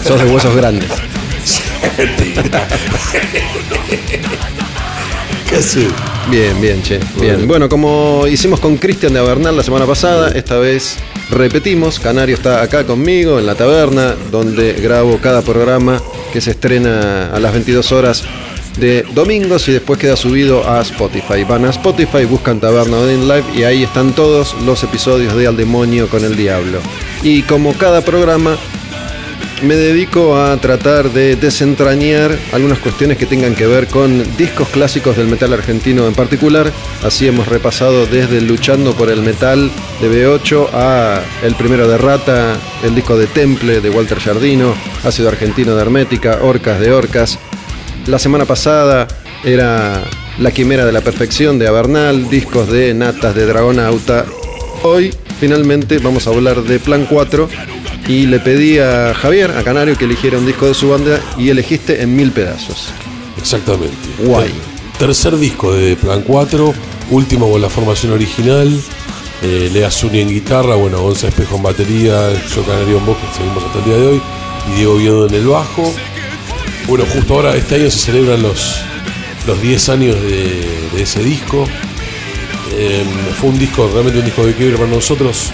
Sos 0.07 0.23
de 0.23 0.31
huesos 0.31 0.55
grandes. 0.55 0.89
Bien, 6.31 6.61
bien, 6.61 6.83
che. 6.83 7.01
Bien. 7.19 7.49
Bueno, 7.49 7.69
como 7.71 8.27
hicimos 8.27 8.61
con 8.61 8.77
Cristian 8.77 9.15
de 9.15 9.19
Avernal 9.19 9.57
la 9.57 9.63
semana 9.63 9.87
pasada, 9.87 10.31
esta 10.33 10.59
vez 10.59 10.97
repetimos. 11.31 11.99
Canario 11.99 12.35
está 12.35 12.63
acá 12.63 12.85
conmigo 12.85 13.39
en 13.39 13.47
la 13.47 13.55
taberna, 13.55 14.15
donde 14.31 14.75
grabo 14.75 15.19
cada 15.23 15.41
programa 15.41 16.03
que 16.33 16.43
se 16.43 16.51
estrena 16.51 17.31
a 17.35 17.41
las 17.41 17.53
22 17.55 17.93
horas 17.93 18.25
de 18.79 19.05
domingos 19.15 19.69
y 19.69 19.73
después 19.73 19.99
queda 19.99 20.17
subido 20.17 20.69
a 20.69 20.83
Spotify. 20.83 21.45
Van 21.49 21.65
a 21.65 21.71
Spotify, 21.71 22.25
buscan 22.25 22.61
Taberna 22.61 22.99
Odin 22.99 23.27
Live 23.27 23.45
y 23.57 23.63
ahí 23.63 23.85
están 23.85 24.15
todos 24.15 24.55
los 24.67 24.83
episodios 24.85 25.35
de 25.35 25.47
Al 25.47 25.57
Demonio 25.57 26.09
con 26.09 26.25
el 26.25 26.37
Diablo. 26.37 26.79
Y 27.23 27.43
como 27.43 27.73
cada 27.73 28.03
programa, 28.03 28.57
me 29.63 29.77
dedico 29.77 30.37
a 30.37 30.57
tratar 30.59 31.11
de 31.11 31.37
desentrañar 31.37 32.37
algunas 32.53 32.79
cuestiones 32.79 33.19
que 33.19 33.27
tengan 33.27 33.55
que 33.55 33.67
ver 33.67 33.87
con 33.89 34.25
discos 34.37 34.69
clásicos 34.69 35.17
del 35.17 35.27
metal 35.27 35.53
argentino 35.53 36.07
en 36.07 36.15
particular. 36.15 36.71
Así 37.03 37.27
hemos 37.27 37.49
repasado 37.49 38.07
desde 38.07 38.41
Luchando 38.41 38.95
por 38.95 39.11
el 39.11 39.23
Metal 39.23 39.71
de 40.01 40.11
B8 40.11 40.69
a 40.73 41.23
el 41.43 41.55
primero 41.55 41.89
de 41.89 41.99
Rata, 41.99 42.57
el 42.85 42.95
disco 42.95 43.17
de 43.17 43.27
Temple 43.27 43.81
de 43.81 43.91
Walter 43.91 44.19
Jardino, 44.19 44.75
Ácido 45.05 45.29
Argentino 45.29 45.75
de 45.75 45.83
Hermética, 45.83 46.39
Orcas 46.43 46.81
de 46.81 46.93
Orcas. 46.93 47.39
La 48.07 48.19
semana 48.19 48.45
pasada 48.45 49.09
era 49.45 50.03
La 50.39 50.53
Quimera 50.53 50.87
de 50.87 50.93
la 50.93 51.01
Perfección 51.01 51.59
de 51.59 51.69
Avernal, 51.69 52.29
discos 52.29 52.71
de 52.71 52.95
Natas 52.95 53.35
de 53.35 53.47
Dragonauta. 53.47 54.25
Hoy 54.83 55.13
finalmente 55.41 55.99
vamos 55.99 56.27
a 56.27 56.31
hablar 56.31 56.63
de 56.63 56.79
Plan 56.79 57.07
4 57.09 57.49
y 58.09 58.27
le 58.27 58.41
pedí 58.41 58.79
a 58.79 59.13
Javier, 59.15 59.51
a 59.53 59.63
Canario, 59.63 59.97
que 59.97 60.07
eligiera 60.07 60.39
un 60.39 60.47
disco 60.47 60.67
de 60.67 60.75
su 60.75 60.89
banda 60.89 61.21
y 61.37 61.51
elegiste 61.51 62.03
en 62.03 62.17
mil 62.17 62.33
pedazos. 62.33 62.89
Exactamente. 63.39 63.95
Guay. 64.25 64.49
Ter- 64.99 65.07
Tercer 65.09 65.37
disco 65.37 65.73
de 65.75 65.95
Plan 65.95 66.23
4, 66.23 66.75
último 67.11 67.49
con 67.51 67.61
la 67.63 67.69
formación 67.71 68.13
original. 68.13 68.69
Eh, 69.43 69.71
Lea 69.73 69.91
Zuni 69.93 70.21
en 70.21 70.29
guitarra, 70.31 70.75
bueno, 70.75 71.01
Gonza 71.01 71.29
Espejo 71.29 71.57
en 71.57 71.63
batería, 71.63 72.33
yo 72.53 72.63
Canario 72.65 72.99
en 72.99 73.07
voz, 73.07 73.17
que 73.19 73.37
seguimos 73.39 73.63
hasta 73.63 73.79
el 73.79 73.85
día 73.85 73.97
de 73.97 74.07
hoy, 74.09 74.23
y 74.73 74.77
Diego 74.77 74.97
Viedo 74.97 75.27
en 75.29 75.35
el 75.35 75.47
bajo. 75.47 75.95
Bueno, 76.89 77.05
justo 77.13 77.35
ahora, 77.35 77.55
este 77.55 77.77
año 77.77 77.91
se 77.93 77.99
celebran 77.99 78.43
los, 78.43 78.81
los 79.47 79.63
10 79.63 79.89
años 79.91 80.17
de, 80.17 80.89
de 80.97 81.03
ese 81.03 81.23
disco. 81.23 81.69
Eh, 82.73 83.05
fue 83.41 83.51
un 83.51 83.59
disco, 83.59 83.89
realmente 83.93 84.19
un 84.19 84.25
disco 84.25 84.45
de 84.45 84.55
quiebre 84.55 84.77
para 84.77 84.91
nosotros. 84.91 85.53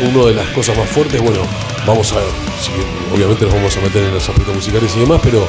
Una 0.00 0.26
de 0.26 0.34
las 0.34 0.48
cosas 0.48 0.76
más 0.76 0.88
fuertes, 0.88 1.20
bueno, 1.20 1.40
vamos 1.86 2.12
a 2.12 2.16
ver, 2.16 2.24
sí, 2.60 2.70
obviamente 3.14 3.44
nos 3.44 3.54
vamos 3.54 3.76
a 3.76 3.80
meter 3.80 4.04
en 4.04 4.14
los 4.14 4.28
aspectos 4.28 4.54
musicales 4.54 4.92
y 4.96 5.00
demás, 5.00 5.20
pero 5.22 5.46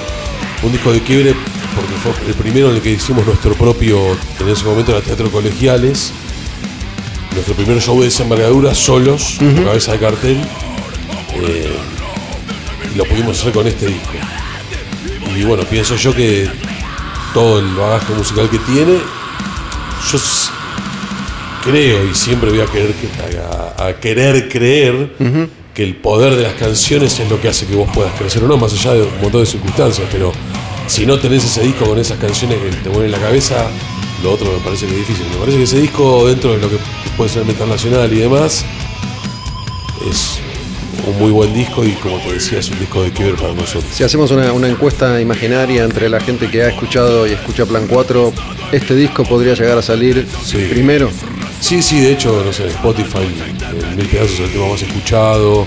un 0.62 0.72
disco 0.72 0.92
de 0.92 1.02
quiebre 1.02 1.36
porque 1.76 1.94
fue 1.94 2.28
el 2.28 2.34
primero 2.36 2.70
en 2.70 2.76
el 2.76 2.82
que 2.82 2.92
hicimos 2.92 3.26
nuestro 3.26 3.56
propio, 3.56 4.00
en 4.40 4.50
ese 4.50 4.64
momento 4.66 4.92
era 4.92 5.02
Teatro 5.02 5.32
Colegiales, 5.32 6.12
nuestro 7.34 7.56
primer 7.56 7.82
show 7.82 8.00
de 8.02 8.08
esa 8.08 8.24
envergadura, 8.24 8.76
solos, 8.76 9.38
con 9.40 9.64
cabeza 9.64 9.94
de 9.94 10.00
cartel, 10.00 10.38
eh, 11.36 11.76
y 12.94 12.98
lo 12.98 13.06
pudimos 13.06 13.40
hacer 13.40 13.54
con 13.54 13.68
este 13.68 13.88
disco. 13.88 14.12
Y 15.36 15.44
bueno, 15.44 15.64
pienso 15.64 15.96
yo 15.96 16.14
que 16.14 16.48
todo 17.34 17.60
el 17.60 17.74
bagaje 17.76 18.14
musical 18.14 18.50
que 18.50 18.60
tiene, 18.60 19.00
yo 20.12 20.20
creo 21.64 22.06
y 22.06 22.14
siempre 22.16 22.50
voy 22.50 22.62
a 22.62 22.66
querer, 22.66 22.94
que- 22.94 23.40
a, 23.40 23.88
a 23.88 23.94
querer 24.00 24.50
creer 24.50 25.12
que 25.74 25.84
el 25.84 25.96
poder 25.96 26.36
de 26.36 26.44
las 26.44 26.54
canciones 26.54 27.20
es 27.20 27.30
lo 27.30 27.40
que 27.42 27.48
hace 27.50 27.66
que 27.66 27.76
vos 27.76 27.90
puedas 27.94 28.14
crecer 28.20 28.44
o 28.44 28.48
no, 28.48 28.58
más 28.58 28.74
allá 28.74 28.94
de 28.94 29.02
un 29.04 29.22
montón 29.22 29.42
de 29.42 29.48
circunstancias, 29.48 30.08
pero 30.12 30.32
si 30.88 31.06
no 31.06 31.18
tenés 31.20 31.44
ese 31.46 31.62
disco 31.62 31.86
con 31.86 31.98
esas 32.00 32.20
canciones 32.20 32.58
que 32.60 32.70
te 32.78 32.90
mueven 32.90 33.12
la 33.12 33.18
cabeza, 33.20 33.68
lo 34.22 34.34
otro 34.34 34.52
me 34.52 34.60
parece 34.64 34.86
que 34.86 34.92
es 34.94 35.00
difícil. 35.00 35.26
Me 35.32 35.38
parece 35.38 35.58
que 35.58 35.64
ese 35.64 35.80
disco, 35.82 36.28
dentro 36.28 36.52
de 36.54 36.60
lo 36.60 36.70
que 36.70 36.78
puede 37.18 37.30
ser 37.30 37.44
metal 37.46 37.68
nacional 37.70 38.12
y 38.14 38.18
demás, 38.20 38.64
es 40.10 40.40
un 41.08 41.18
muy 41.20 41.32
buen 41.32 41.54
disco 41.54 41.84
y 41.84 41.92
como 41.94 42.18
te 42.20 42.34
decía, 42.34 42.60
es 42.60 42.70
un 42.70 42.80
disco 42.80 43.02
de 43.04 43.12
quiebre 43.12 43.34
para 43.36 43.54
nosotros. 43.54 43.86
Si 43.94 44.04
hacemos 44.04 44.32
una, 44.32 44.54
una 44.54 44.68
encuesta 44.68 45.20
imaginaria 45.20 45.84
entre 45.84 46.08
la 46.10 46.20
gente 46.20 46.50
que 46.50 46.62
ha 46.64 46.70
escuchado 46.70 47.26
y 47.28 47.32
escucha 47.32 47.66
Plan 47.66 47.88
4, 47.88 48.32
este 48.72 48.96
disco 48.96 49.24
podría 49.26 49.54
llegar 49.56 49.78
a 49.78 49.82
salir 49.82 50.26
Sí. 50.46 50.58
primero. 50.70 51.10
Sí, 51.64 51.82
sí, 51.82 52.02
de 52.02 52.12
hecho, 52.12 52.44
no 52.44 52.52
sé, 52.52 52.68
Spotify, 52.68 53.20
en 53.22 53.96
mil 53.96 54.06
pedazos 54.08 54.42
el 54.42 54.52
tema 54.52 54.68
más 54.68 54.82
escuchado. 54.82 55.66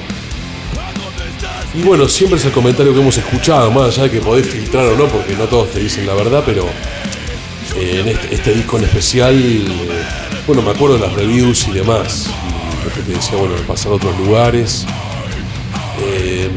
Y 1.75 1.81
bueno, 1.85 2.07
siempre 2.07 2.39
es 2.39 2.45
el 2.45 2.53
comentario 2.53 2.93
que 2.93 3.01
hemos 3.01 3.17
escuchado, 3.17 3.71
más 3.71 3.95
allá 3.95 4.03
de 4.03 4.11
que 4.11 4.21
podés 4.21 4.47
filtrar 4.47 4.85
o 4.89 4.97
no, 4.99 5.07
porque 5.07 5.35
no 5.35 5.45
todos 5.45 5.71
te 5.71 5.81
dicen 5.81 6.07
la 6.07 6.13
verdad, 6.13 6.43
pero 6.45 6.67
eh, 7.77 8.03
en 8.03 8.09
este, 8.09 8.35
este 8.35 8.53
disco 8.53 8.77
en 8.77 8.85
especial, 8.85 9.35
eh, 9.35 9.67
bueno, 10.47 10.61
me 10.61 10.73
acuerdo 10.73 10.99
de 10.99 11.07
las 11.07 11.15
reviews 11.15 11.67
y 11.69 11.73
demás. 11.73 12.29
Y 12.99 13.01
te 13.01 13.15
decía, 13.15 13.39
bueno, 13.39 13.55
pasar 13.67 13.93
a 13.93 13.95
otros 13.95 14.19
lugares. 14.19 14.85
Eh, 16.03 16.51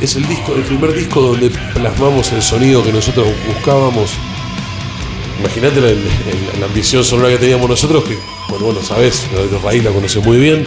es 0.00 0.14
el 0.14 0.28
disco, 0.28 0.54
el 0.54 0.62
primer 0.62 0.94
disco 0.94 1.20
donde 1.20 1.50
plasmamos 1.74 2.30
el 2.30 2.40
sonido 2.40 2.84
que 2.84 2.92
nosotros 2.92 3.26
buscábamos. 3.48 4.12
Imagínate 5.40 5.80
la, 5.80 5.88
la 6.60 6.66
ambición 6.66 7.02
sonora 7.02 7.30
que 7.30 7.38
teníamos 7.38 7.68
nosotros, 7.68 8.04
que, 8.04 8.16
bueno, 8.50 8.66
bueno, 8.66 8.82
sabes, 8.82 9.26
de 9.32 9.58
raíz 9.58 9.84
la 9.84 9.90
conoce 9.90 10.18
muy 10.20 10.38
bien. 10.38 10.64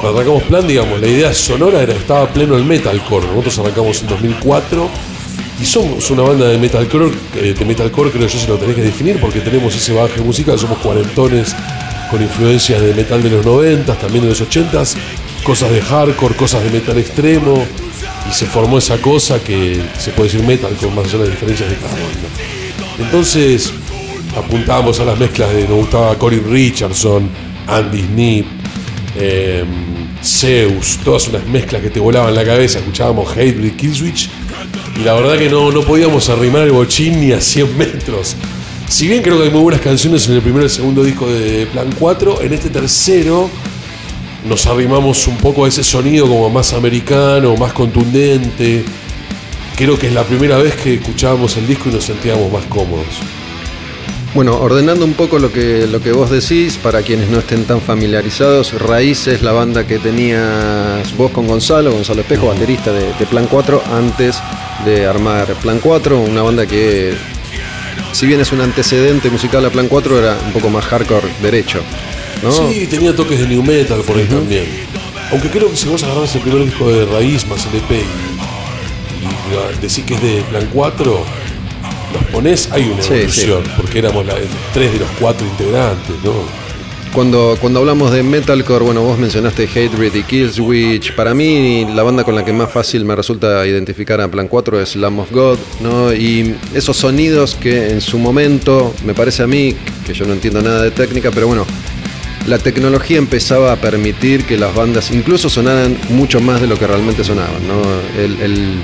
Cuando 0.00 0.18
arrancamos 0.18 0.42
plan, 0.44 0.66
digamos, 0.66 1.00
la 1.00 1.06
idea 1.06 1.32
sonora 1.32 1.80
era 1.82 1.94
estaba 1.94 2.28
pleno 2.28 2.56
el 2.56 2.64
metalcore. 2.64 3.26
Nosotros 3.28 3.58
arrancamos 3.60 4.02
en 4.02 4.08
2004 4.08 4.90
y 5.60 5.64
somos 5.64 6.10
una 6.10 6.22
banda 6.22 6.48
de 6.48 6.58
metalcore, 6.58 7.12
eh, 7.36 7.54
de 7.56 7.64
metalcore 7.64 8.10
creo 8.10 8.26
yo 8.26 8.38
se 8.38 8.48
lo 8.48 8.56
tenés 8.56 8.74
que 8.74 8.82
definir 8.82 9.20
porque 9.20 9.40
tenemos 9.40 9.74
ese 9.74 9.92
bagaje 9.92 10.20
musical, 10.20 10.58
somos 10.58 10.78
cuarentones 10.78 11.54
con 12.10 12.20
influencias 12.20 12.82
de 12.82 12.92
metal 12.92 13.22
de 13.22 13.30
los 13.30 13.46
90, 13.46 13.94
también 13.94 14.24
de 14.24 14.30
los 14.30 14.42
80s, 14.42 14.96
cosas 15.44 15.70
de 15.70 15.80
hardcore, 15.80 16.34
cosas 16.34 16.64
de 16.64 16.70
metal 16.70 16.98
extremo 16.98 17.64
y 18.28 18.34
se 18.34 18.46
formó 18.46 18.78
esa 18.78 18.98
cosa 18.98 19.38
que 19.38 19.80
se 19.98 20.10
puede 20.10 20.30
decir 20.30 20.44
metalcore 20.44 20.94
más 20.94 21.04
allá 21.06 21.18
de 21.18 21.24
las 21.24 21.30
diferencias 21.30 21.70
de 21.70 21.76
cada 21.76 21.92
banda. 21.92 22.28
Entonces 22.98 23.72
apuntábamos 24.36 25.00
a 25.00 25.04
las 25.04 25.18
mezclas 25.18 25.52
de 25.52 25.62
nos 25.68 25.78
gustaba 25.78 26.16
Corin 26.18 26.44
Richardson, 26.50 27.28
Andy 27.66 28.02
Snip, 28.02 28.46
eh, 29.16 29.64
Zeus, 30.22 30.98
todas 31.04 31.28
unas 31.28 31.46
mezclas 31.46 31.82
que 31.82 31.90
te 31.90 32.00
volaban 32.00 32.34
la 32.34 32.44
cabeza, 32.44 32.78
escuchábamos 32.78 33.30
Hatebreed, 33.30 33.76
Killswitch 33.76 34.30
y 34.98 35.04
la 35.04 35.14
verdad 35.14 35.38
que 35.38 35.48
no, 35.48 35.70
no 35.72 35.82
podíamos 35.82 36.28
arrimar 36.28 36.62
el 36.62 36.72
bochín 36.72 37.20
ni 37.20 37.32
a 37.32 37.40
100 37.40 37.76
metros. 37.76 38.36
Si 38.88 39.08
bien 39.08 39.22
creo 39.22 39.38
que 39.38 39.44
hay 39.44 39.50
muy 39.50 39.62
buenas 39.62 39.80
canciones 39.80 40.28
en 40.28 40.34
el 40.34 40.42
primer 40.42 40.62
y 40.62 40.64
el 40.64 40.70
segundo 40.70 41.02
disco 41.02 41.26
de 41.26 41.66
Plan 41.66 41.90
4, 41.98 42.42
en 42.42 42.52
este 42.52 42.70
tercero 42.70 43.50
nos 44.48 44.66
arrimamos 44.66 45.26
un 45.26 45.36
poco 45.38 45.64
a 45.64 45.68
ese 45.68 45.82
sonido 45.82 46.28
como 46.28 46.50
más 46.50 46.72
americano, 46.74 47.56
más 47.56 47.72
contundente. 47.72 48.84
Creo 49.76 49.98
que 49.98 50.08
es 50.08 50.12
la 50.12 50.22
primera 50.22 50.58
vez 50.58 50.76
que 50.76 50.94
escuchábamos 50.94 51.56
el 51.56 51.66
disco 51.66 51.88
y 51.88 51.92
nos 51.92 52.04
sentíamos 52.04 52.52
más 52.52 52.64
cómodos. 52.66 53.06
Bueno, 54.34 54.58
ordenando 54.58 55.04
un 55.04 55.14
poco 55.14 55.38
lo 55.38 55.52
que, 55.52 55.86
lo 55.86 56.00
que 56.00 56.10
vos 56.10 56.28
decís, 56.28 56.76
para 56.76 57.02
quienes 57.02 57.30
no 57.30 57.38
estén 57.38 57.66
tan 57.66 57.80
familiarizados, 57.80 58.72
Raíz 58.72 59.28
es 59.28 59.42
la 59.42 59.52
banda 59.52 59.86
que 59.86 60.00
tenías 60.00 61.16
vos 61.16 61.30
con 61.30 61.46
Gonzalo, 61.46 61.92
Gonzalo 61.92 62.22
Espejo, 62.22 62.48
baterista 62.48 62.92
de, 62.92 63.12
de 63.16 63.26
Plan 63.26 63.46
4, 63.48 63.80
antes 63.92 64.36
de 64.84 65.06
armar 65.06 65.46
Plan 65.62 65.78
4, 65.80 66.18
una 66.18 66.42
banda 66.42 66.66
que, 66.66 67.14
si 68.12 68.26
bien 68.26 68.40
es 68.40 68.50
un 68.50 68.60
antecedente 68.60 69.30
musical 69.30 69.64
a 69.66 69.70
Plan 69.70 69.86
4, 69.86 70.18
era 70.18 70.36
un 70.44 70.52
poco 70.52 70.68
más 70.68 70.84
hardcore 70.84 71.28
derecho. 71.40 71.80
¿no? 72.42 72.50
Sí, 72.50 72.88
tenía 72.88 73.14
toques 73.14 73.38
de 73.38 73.46
new 73.46 73.62
metal 73.62 74.00
por 74.00 74.16
ahí 74.16 74.24
también. 74.24 74.64
Aunque 75.30 75.48
creo 75.48 75.70
que 75.70 75.76
si 75.76 75.86
vos 75.88 76.02
agarrás 76.02 76.34
el 76.34 76.40
primer 76.40 76.64
disco 76.64 76.90
de 76.90 77.06
Raíz 77.06 77.46
más 77.46 77.64
el 77.66 77.76
EP 77.76 77.90
y, 77.92 79.26
y 79.26 79.80
decís 79.80 80.02
que 80.04 80.14
es 80.14 80.22
de 80.22 80.42
Plan 80.50 80.68
4, 80.72 81.04
los 81.04 81.43
ponés, 82.32 82.68
hay 82.72 82.90
una 82.92 83.02
Sí, 83.02 83.14
evolución, 83.14 83.62
porque 83.76 83.98
éramos 84.00 84.26
la- 84.26 84.34
tres 84.72 84.92
de 84.92 84.98
los 85.00 85.08
cuatro 85.20 85.46
integrantes, 85.46 86.14
¿no? 86.24 86.32
Cuando, 87.12 87.56
cuando 87.60 87.78
hablamos 87.78 88.10
de 88.10 88.24
metalcore, 88.24 88.84
bueno, 88.84 89.02
vos 89.02 89.16
mencionaste 89.20 89.68
Hatebreed 89.68 90.14
y 90.16 90.22
Killswitch. 90.24 91.12
Para 91.14 91.32
mí, 91.32 91.86
la 91.94 92.02
banda 92.02 92.24
con 92.24 92.34
la 92.34 92.44
que 92.44 92.52
más 92.52 92.72
fácil 92.72 93.04
me 93.04 93.14
resulta 93.14 93.64
identificar 93.64 94.20
a 94.20 94.28
Plan 94.28 94.48
4 94.48 94.80
es 94.80 94.96
Lamb 94.96 95.20
of 95.20 95.30
God, 95.30 95.58
¿no? 95.80 96.12
Y 96.12 96.56
esos 96.74 96.96
sonidos 96.96 97.54
que 97.54 97.90
en 97.90 98.00
su 98.00 98.18
momento, 98.18 98.92
me 99.04 99.14
parece 99.14 99.44
a 99.44 99.46
mí, 99.46 99.76
que 100.04 100.12
yo 100.12 100.26
no 100.26 100.32
entiendo 100.32 100.60
nada 100.60 100.82
de 100.82 100.90
técnica, 100.90 101.30
pero 101.30 101.46
bueno, 101.46 101.64
la 102.48 102.58
tecnología 102.58 103.18
empezaba 103.18 103.70
a 103.72 103.76
permitir 103.76 104.44
que 104.44 104.58
las 104.58 104.74
bandas 104.74 105.12
incluso 105.12 105.48
sonaran 105.48 105.96
mucho 106.10 106.40
más 106.40 106.60
de 106.60 106.66
lo 106.66 106.76
que 106.76 106.88
realmente 106.88 107.22
sonaban, 107.22 107.62
¿no? 107.68 107.80
El, 108.20 108.40
el- 108.42 108.74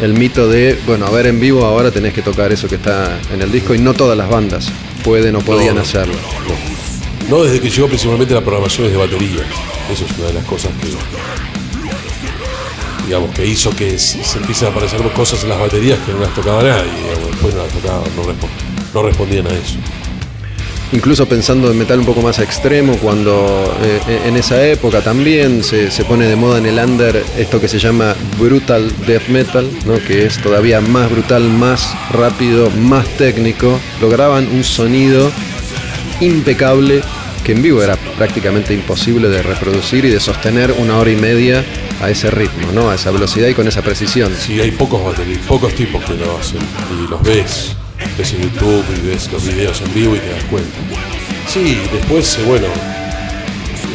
el 0.00 0.14
mito 0.14 0.48
de, 0.48 0.78
bueno, 0.86 1.06
a 1.06 1.10
ver 1.10 1.26
en 1.26 1.40
vivo 1.40 1.64
ahora 1.64 1.90
tenés 1.90 2.12
que 2.14 2.22
tocar 2.22 2.52
eso 2.52 2.68
que 2.68 2.76
está 2.76 3.18
en 3.32 3.42
el 3.42 3.50
disco 3.50 3.74
y 3.74 3.78
no 3.78 3.94
todas 3.94 4.16
las 4.16 4.28
bandas 4.28 4.70
pueden 5.02 5.34
o 5.36 5.40
podían 5.40 5.74
no, 5.76 5.82
hacerlo. 5.82 6.14
No 7.28 7.42
desde 7.44 7.60
que 7.60 7.68
llegó 7.70 7.88
principalmente 7.88 8.32
la 8.34 8.40
programación 8.40 8.90
de 8.90 8.96
baterías. 8.96 9.46
Eso 9.92 10.04
es 10.04 10.18
una 10.18 10.28
de 10.28 10.34
las 10.34 10.44
cosas 10.44 10.70
que. 10.80 10.88
Digamos, 13.06 13.34
que 13.34 13.46
hizo 13.46 13.74
que 13.74 13.98
se, 13.98 14.18
empiecen 14.38 14.68
a 14.68 14.70
aparecer 14.70 15.00
cosas 15.12 15.42
en 15.42 15.48
las 15.48 15.58
baterías 15.58 15.98
que 16.04 16.12
no 16.12 16.20
las 16.20 16.34
tocaba 16.34 16.62
nadie. 16.62 16.90
digamos. 17.04 17.30
Después 17.30 17.54
no 17.54 17.62
las 17.62 17.72
respo- 17.72 18.48
no 18.94 19.02
respondían 19.02 19.46
a 19.46 19.50
eso. 19.50 19.76
Incluso 20.92 21.26
pensando 21.26 21.70
en 21.70 21.78
metal 21.78 21.98
un 21.98 22.06
poco 22.06 22.22
más 22.22 22.38
extremo, 22.38 22.96
cuando 22.96 23.76
eh, 23.82 24.22
en 24.26 24.36
esa 24.36 24.64
época 24.66 25.02
también 25.02 25.62
se, 25.62 25.90
se 25.90 26.04
pone 26.04 26.26
de 26.26 26.34
moda 26.34 26.58
en 26.58 26.66
el 26.66 26.78
under 26.78 27.22
esto 27.36 27.60
que 27.60 27.68
se 27.68 27.78
llama 27.78 28.14
brutal 28.38 28.90
death 29.06 29.28
metal, 29.28 29.68
¿no? 29.84 29.98
que 29.98 30.24
es 30.24 30.40
todavía 30.40 30.80
más 30.80 31.10
brutal, 31.10 31.42
más 31.50 31.94
rápido, 32.10 32.70
más 32.70 33.06
técnico. 33.16 33.78
Lograban 34.00 34.48
un 34.50 34.64
sonido 34.64 35.30
impecable 36.20 37.02
que 37.44 37.52
en 37.52 37.62
vivo 37.62 37.82
era 37.82 37.96
prácticamente 38.16 38.72
imposible 38.72 39.28
de 39.28 39.42
reproducir 39.42 40.04
y 40.06 40.10
de 40.10 40.20
sostener 40.20 40.72
una 40.78 40.98
hora 40.98 41.10
y 41.10 41.16
media 41.16 41.64
a 42.00 42.10
ese 42.10 42.30
ritmo, 42.30 42.72
¿no? 42.72 42.90
a 42.90 42.94
esa 42.94 43.10
velocidad 43.10 43.48
y 43.48 43.54
con 43.54 43.68
esa 43.68 43.82
precisión. 43.82 44.32
Sí, 44.38 44.60
hay 44.60 44.70
pocos 44.70 45.04
baterías, 45.04 45.40
pocos 45.46 45.74
tipos 45.74 46.02
que 46.04 46.14
lo 46.14 46.38
hacen. 46.38 46.60
Y 46.92 47.10
los 47.10 47.22
ves. 47.22 47.76
Ves 48.18 48.32
en 48.32 48.42
YouTube 48.42 48.84
y 49.02 49.06
ves 49.06 49.30
los 49.32 49.46
videos 49.46 49.80
en 49.80 49.94
vivo 49.94 50.16
y 50.16 50.18
te 50.18 50.30
das 50.30 50.44
cuenta. 50.44 50.76
Sí, 51.48 51.80
después, 51.92 52.36
eh, 52.38 52.42
bueno, 52.46 52.66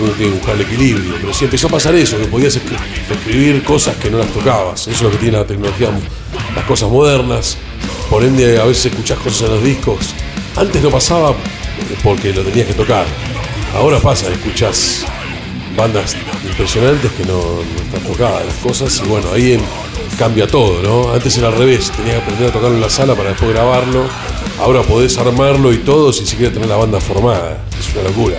uno 0.01 0.11
tiene 0.13 0.31
que 0.31 0.37
buscar 0.37 0.55
el 0.55 0.61
equilibrio. 0.61 1.15
Pero 1.19 1.33
sí 1.33 1.45
empezó 1.45 1.67
a 1.67 1.71
pasar 1.71 1.93
eso, 1.95 2.17
que 2.17 2.25
podías 2.27 2.55
escri- 2.57 2.77
escribir 3.11 3.63
cosas 3.63 3.95
que 3.97 4.09
no 4.09 4.17
las 4.19 4.27
tocabas. 4.29 4.81
Eso 4.81 4.91
es 4.91 5.01
lo 5.01 5.11
que 5.11 5.17
tiene 5.17 5.37
la 5.37 5.45
tecnología, 5.45 5.89
las 6.55 6.65
cosas 6.65 6.89
modernas. 6.89 7.57
Por 8.09 8.23
ende, 8.23 8.59
a 8.59 8.63
veces 8.65 8.87
escuchás 8.87 9.17
cosas 9.19 9.41
en 9.49 9.55
los 9.55 9.63
discos. 9.63 10.13
Antes 10.55 10.81
no 10.81 10.89
pasaba 10.89 11.35
porque 12.03 12.33
lo 12.33 12.43
tenías 12.43 12.67
que 12.67 12.73
tocar. 12.73 13.05
Ahora 13.75 13.99
pasa, 13.99 14.29
escuchás 14.31 15.03
bandas 15.75 16.15
impresionantes 16.45 17.11
que 17.13 17.25
no, 17.25 17.41
no 17.41 17.81
están 17.83 18.03
tocadas 18.11 18.45
las 18.45 18.55
cosas 18.55 19.01
y 19.03 19.07
bueno, 19.07 19.27
ahí 19.33 19.53
en- 19.53 19.61
cambia 20.17 20.47
todo, 20.47 20.81
¿no? 20.81 21.13
Antes 21.13 21.37
era 21.37 21.47
al 21.47 21.55
revés, 21.57 21.91
tenías 21.91 22.15
que 22.17 22.21
aprender 22.21 22.49
a 22.49 22.51
tocarlo 22.53 22.75
en 22.75 22.81
la 22.81 22.89
sala 22.89 23.15
para 23.15 23.29
después 23.29 23.51
grabarlo. 23.51 24.05
Ahora 24.59 24.81
podés 24.83 25.17
armarlo 25.17 25.73
y 25.73 25.77
todo 25.77 26.13
sin 26.13 26.27
siquiera 26.27 26.53
tener 26.53 26.69
la 26.69 26.75
banda 26.77 26.99
formada. 26.99 27.57
Es 27.79 27.93
una 27.95 28.03
locura. 28.09 28.37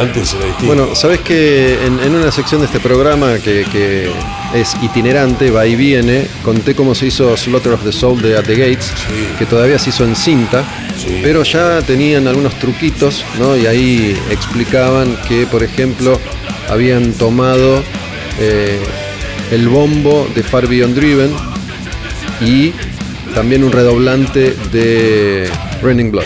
Antes 0.00 0.32
era 0.34 0.46
distinto. 0.46 0.74
Bueno, 0.74 0.94
sabes 0.94 1.20
que 1.20 1.84
en, 1.84 2.00
en 2.00 2.14
una 2.14 2.30
sección 2.32 2.60
de 2.60 2.66
este 2.66 2.80
programa 2.80 3.38
que, 3.38 3.66
que 3.70 4.10
es 4.54 4.74
itinerante, 4.82 5.50
va 5.50 5.66
y 5.66 5.76
viene, 5.76 6.26
conté 6.44 6.74
cómo 6.74 6.94
se 6.94 7.06
hizo 7.06 7.36
Slaughter 7.36 7.72
of 7.72 7.82
the 7.84 7.92
Soul 7.92 8.22
de 8.22 8.38
At 8.38 8.44
the 8.44 8.54
Gates, 8.56 8.86
Sí. 8.86 9.26
que 9.38 9.46
todavía 9.46 9.78
se 9.78 9.90
hizo 9.90 10.04
en 10.04 10.16
cinta, 10.16 10.64
Sí. 10.96 11.20
pero 11.22 11.42
ya 11.42 11.82
tenían 11.82 12.26
algunos 12.26 12.54
truquitos, 12.58 13.24
¿no? 13.38 13.56
Y 13.56 13.66
ahí 13.66 14.16
explicaban 14.30 15.16
que, 15.28 15.46
por 15.46 15.62
ejemplo, 15.62 16.18
habían 16.68 17.12
tomado 17.12 17.82
eh, 18.40 18.78
el 19.50 19.68
bombo 19.68 20.28
de 20.34 20.42
Far 20.42 20.66
Beyond 20.66 20.94
Driven 20.94 21.30
y 22.40 22.72
también 23.34 23.64
un 23.64 23.72
redoblante 23.72 24.54
de 24.72 25.48
Raining 25.82 26.10
Blood 26.10 26.24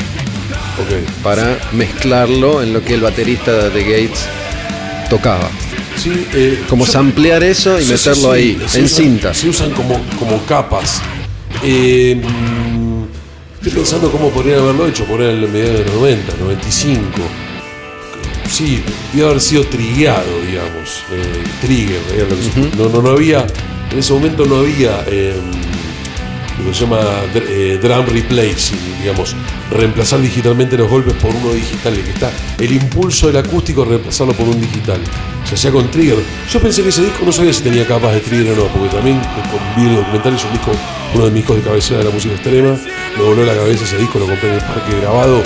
para 1.22 1.58
mezclarlo 1.72 2.62
en 2.62 2.72
lo 2.72 2.82
que 2.82 2.94
el 2.94 3.00
baterista 3.00 3.68
de 3.70 3.82
Gates 3.82 4.26
tocaba. 5.08 5.48
Sí, 5.96 6.26
eh, 6.34 6.60
Como 6.68 6.84
samplear 6.86 7.42
eso 7.44 7.78
y 7.78 7.84
Sí, 7.84 7.92
meterlo 7.92 8.34
sí, 8.34 8.36
ahí, 8.40 8.50
en 8.74 8.84
usan- 8.84 8.88
cinta. 8.88 9.34
Se 9.34 9.48
usan 9.48 9.70
como, 9.70 10.00
como 10.18 10.44
capas. 10.44 11.00
Eh, 11.62 12.20
mm, 12.20 13.04
estoy 13.56 13.72
pensando 13.72 14.10
cómo 14.10 14.30
podrían 14.30 14.58
haberlo 14.60 14.88
hecho, 14.88 15.04
por 15.04 15.22
en 15.22 15.40
mediados 15.52 15.78
de 15.78 15.84
los 15.84 15.94
90, 15.94 16.32
95. 16.40 17.06
Sí, 18.54 18.82
debió 19.12 19.26
haber 19.30 19.40
sido 19.40 19.64
trigueado, 19.64 20.24
digamos. 20.46 21.02
eh, 21.10 21.42
trigger, 21.60 22.00
era 22.14 22.28
lo 22.28 22.36
que 22.36 22.42
se- 22.42 22.76
no, 22.76 22.88
no, 22.88 23.02
no 23.02 23.10
había, 23.10 23.44
en 23.90 23.98
ese 23.98 24.12
momento 24.12 24.44
no 24.46 24.56
había 24.58 25.04
eh, 25.08 25.34
lo 26.58 26.64
que 26.70 26.74
se 26.74 26.80
llama 26.82 27.00
eh, 27.34 27.78
drum 27.82 28.06
replacing, 28.06 28.78
digamos, 29.00 29.34
reemplazar 29.72 30.20
digitalmente 30.20 30.76
los 30.76 30.88
golpes 30.88 31.14
por 31.14 31.34
uno 31.34 31.52
digital, 31.52 31.94
el 31.94 32.04
que 32.04 32.10
está, 32.10 32.30
el 32.60 32.70
impulso 32.72 33.26
del 33.26 33.38
acústico 33.38 33.84
reemplazarlo 33.84 34.34
por 34.34 34.46
un 34.48 34.60
digital. 34.60 35.00
Se 35.48 35.56
hacía 35.56 35.72
con 35.72 35.90
trigger. 35.90 36.18
Yo 36.52 36.60
pensé 36.60 36.82
que 36.84 36.90
ese 36.90 37.02
disco 37.02 37.24
no 37.26 37.32
sabía 37.32 37.52
si 37.52 37.62
tenía 37.62 37.84
capas 37.86 38.14
de 38.14 38.20
trigger 38.20 38.52
o 38.52 38.56
no, 38.56 38.66
porque 38.68 38.94
también 38.94 39.18
con 39.18 39.60
vi 39.82 39.90
el 39.90 39.96
documental 39.96 40.34
es 40.36 40.44
un 40.44 40.52
disco, 40.52 40.70
uno 41.14 41.24
de 41.24 41.30
mis 41.32 41.42
discos 41.42 41.56
de 41.56 41.62
cabecera 41.62 41.98
de 41.98 42.04
la 42.04 42.10
música 42.10 42.34
extrema, 42.34 42.76
me 43.18 43.22
voló 43.24 43.44
la 43.44 43.54
cabeza 43.54 43.84
ese 43.84 43.98
disco, 43.98 44.20
lo 44.20 44.26
compré 44.26 44.48
en 44.50 44.54
el 44.54 44.60
parque 44.62 44.96
grabado 45.00 45.42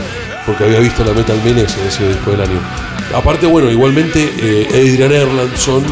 porque 0.47 0.65
había 0.65 0.79
visto 0.81 1.05
la 1.05 1.13
Metal 1.13 1.39
Menex 1.45 1.75
en 1.79 1.89
ese 1.89 2.09
disco 2.09 2.31
del 2.31 2.41
año. 2.43 2.61
Aparte, 3.15 3.47
bueno, 3.47 3.71
igualmente 3.71 4.31
eh, 4.39 4.67
Adrian 4.71 5.13
Erlandson, 5.13 5.85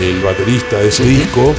el 0.00 0.20
baterista 0.22 0.78
de 0.78 0.88
ese 0.88 1.04
disco, 1.04 1.54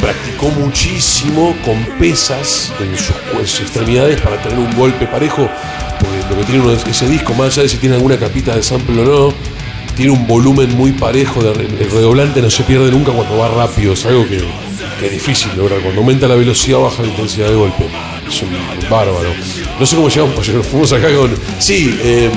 practicó 0.00 0.48
muchísimo 0.50 1.56
con 1.64 1.76
pesas 1.98 2.72
en 2.80 2.96
sus, 2.96 3.14
en 3.40 3.46
sus 3.46 3.60
extremidades 3.60 4.20
para 4.20 4.40
tener 4.42 4.58
un 4.58 4.74
golpe 4.76 5.06
parejo, 5.06 5.48
porque 6.00 6.16
lo 6.30 6.36
que 6.38 6.44
tiene 6.44 6.60
uno 6.62 6.72
es- 6.72 6.86
ese 6.86 7.08
disco, 7.08 7.32
más 7.34 7.48
allá 7.54 7.62
de 7.62 7.68
si 7.70 7.76
tiene 7.78 7.94
alguna 7.96 8.18
capita 8.18 8.54
de 8.54 8.62
sample 8.62 9.00
o 9.02 9.04
no, 9.28 9.34
tiene 9.96 10.12
un 10.12 10.26
volumen 10.26 10.74
muy 10.76 10.92
parejo, 10.92 11.42
de, 11.42 11.52
el 11.52 11.90
redoblante 11.90 12.42
no 12.42 12.50
se 12.50 12.62
pierde 12.64 12.90
nunca 12.90 13.12
cuando 13.12 13.36
va 13.38 13.48
rápido, 13.48 13.92
es 13.94 14.04
algo 14.06 14.26
que, 14.28 14.38
que 15.00 15.06
es 15.06 15.12
difícil 15.12 15.50
lograr, 15.56 15.80
cuando 15.80 16.00
aumenta 16.00 16.28
la 16.28 16.34
velocidad 16.34 16.78
baja 16.78 17.02
la 17.02 17.08
intensidad 17.08 17.48
de 17.48 17.54
golpe, 17.54 17.84
es 18.28 18.42
un 18.42 18.50
bárbaro. 18.90 19.32
No 19.80 19.86
sé 19.86 19.96
cómo 19.96 20.08
llegamos, 20.08 20.34
porque 20.34 20.52
fuimos 20.62 20.92
acá 20.92 21.08
con... 21.14 21.34
Sí, 21.58 21.98
eh, 22.02 22.30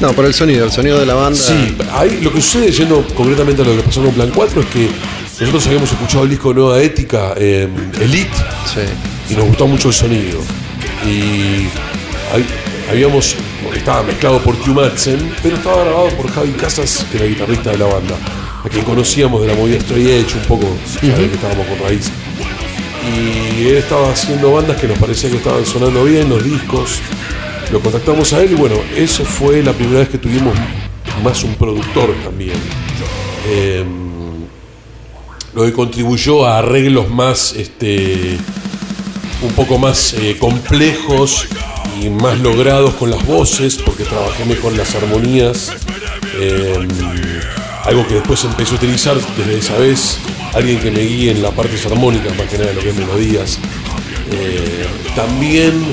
No, 0.00 0.12
por 0.12 0.24
el 0.26 0.32
sonido, 0.34 0.64
el 0.64 0.70
sonido 0.72 0.98
de 0.98 1.06
la 1.06 1.14
banda. 1.14 1.36
Sí, 1.38 1.76
ahí 1.92 2.20
lo 2.22 2.32
que 2.32 2.40
sucede, 2.40 2.70
yendo 2.70 3.04
concretamente 3.14 3.62
a 3.62 3.64
lo 3.64 3.76
que 3.76 3.82
pasó 3.82 4.02
con 4.02 4.12
Plan 4.14 4.30
4, 4.32 4.60
es 4.60 4.66
que 4.68 4.88
nosotros 5.40 5.66
habíamos 5.66 5.90
escuchado 5.90 6.24
el 6.24 6.30
disco 6.30 6.54
Nueva 6.54 6.80
Ética, 6.80 7.34
eh, 7.36 7.68
Elite, 8.00 8.30
Sí. 8.72 8.80
y 9.32 9.34
nos 9.36 9.46
gustó 9.46 9.66
mucho 9.66 9.88
el 9.88 9.94
sonido. 9.94 10.38
Y 11.04 11.66
ahí 12.32 12.46
habíamos, 12.90 13.34
estaba 13.74 14.04
mezclado 14.04 14.38
por 14.40 14.56
Q 14.58 14.72
Madsen, 14.72 15.32
pero 15.42 15.56
estaba 15.56 15.82
grabado 15.84 16.08
por 16.10 16.30
Javi 16.32 16.50
Casas, 16.52 17.04
que 17.10 17.16
era 17.16 17.26
el 17.26 17.34
guitarrista 17.34 17.70
de 17.72 17.78
la 17.78 17.86
banda, 17.86 18.14
a 18.64 18.68
quien 18.68 18.84
conocíamos 18.84 19.42
de 19.42 19.48
la 19.48 19.54
movida 19.54 19.80
Stray 19.80 20.06
Edge 20.12 20.34
un 20.36 20.42
poco, 20.46 20.68
ya 21.02 21.14
que 21.16 21.24
estábamos 21.24 21.66
con 21.66 21.78
Raíz. 21.80 22.10
Y 23.16 23.66
él 23.68 23.76
estaba 23.78 24.10
haciendo 24.12 24.52
bandas 24.52 24.76
que 24.80 24.86
nos 24.86 24.98
parecía 24.98 25.28
que 25.30 25.36
estaban 25.38 25.64
sonando 25.66 26.04
bien, 26.04 26.28
los 26.28 26.44
discos. 26.44 27.00
Lo 27.72 27.80
contactamos 27.80 28.32
a 28.32 28.42
él 28.42 28.52
y 28.52 28.54
bueno, 28.54 28.76
eso 28.96 29.24
fue 29.24 29.62
la 29.62 29.72
primera 29.72 30.00
vez 30.00 30.08
que 30.08 30.18
tuvimos 30.18 30.54
más 31.22 31.42
un 31.44 31.54
productor 31.54 32.14
también. 32.24 32.56
Eh, 33.46 33.84
lo 35.54 35.64
que 35.64 35.72
contribuyó 35.72 36.46
a 36.46 36.58
arreglos 36.58 37.10
más, 37.10 37.52
este, 37.52 38.38
un 39.42 39.52
poco 39.52 39.78
más 39.78 40.14
eh, 40.14 40.36
complejos 40.38 41.46
y 42.00 42.08
más 42.08 42.38
logrados 42.38 42.94
con 42.94 43.10
las 43.10 43.24
voces, 43.26 43.76
porque 43.76 44.04
trabajé 44.04 44.44
mejor 44.44 44.72
las 44.74 44.94
armonías. 44.94 45.72
Eh, 46.36 46.86
algo 47.84 48.06
que 48.06 48.14
después 48.14 48.44
empecé 48.44 48.74
a 48.74 48.76
utilizar 48.76 49.16
desde 49.36 49.58
esa 49.58 49.76
vez, 49.78 50.18
alguien 50.54 50.78
que 50.78 50.90
me 50.90 51.00
guíe 51.00 51.30
en 51.30 51.42
las 51.42 51.52
partes 51.54 51.84
armónicas, 51.86 52.36
más 52.36 52.46
que 52.46 52.58
nada 52.58 52.72
lo 52.72 52.80
que 52.80 52.90
es 52.90 52.96
melodías. 52.96 53.58
Eh, 54.30 54.86
también 55.16 55.84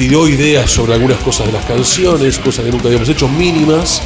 tiró 0.00 0.26
ideas 0.26 0.70
sobre 0.70 0.94
algunas 0.94 1.18
cosas 1.18 1.48
de 1.48 1.52
las 1.52 1.66
canciones, 1.66 2.38
cosas 2.38 2.64
que 2.64 2.70
nunca 2.70 2.86
habíamos 2.86 3.06
hecho, 3.10 3.28
mínimas, 3.28 4.00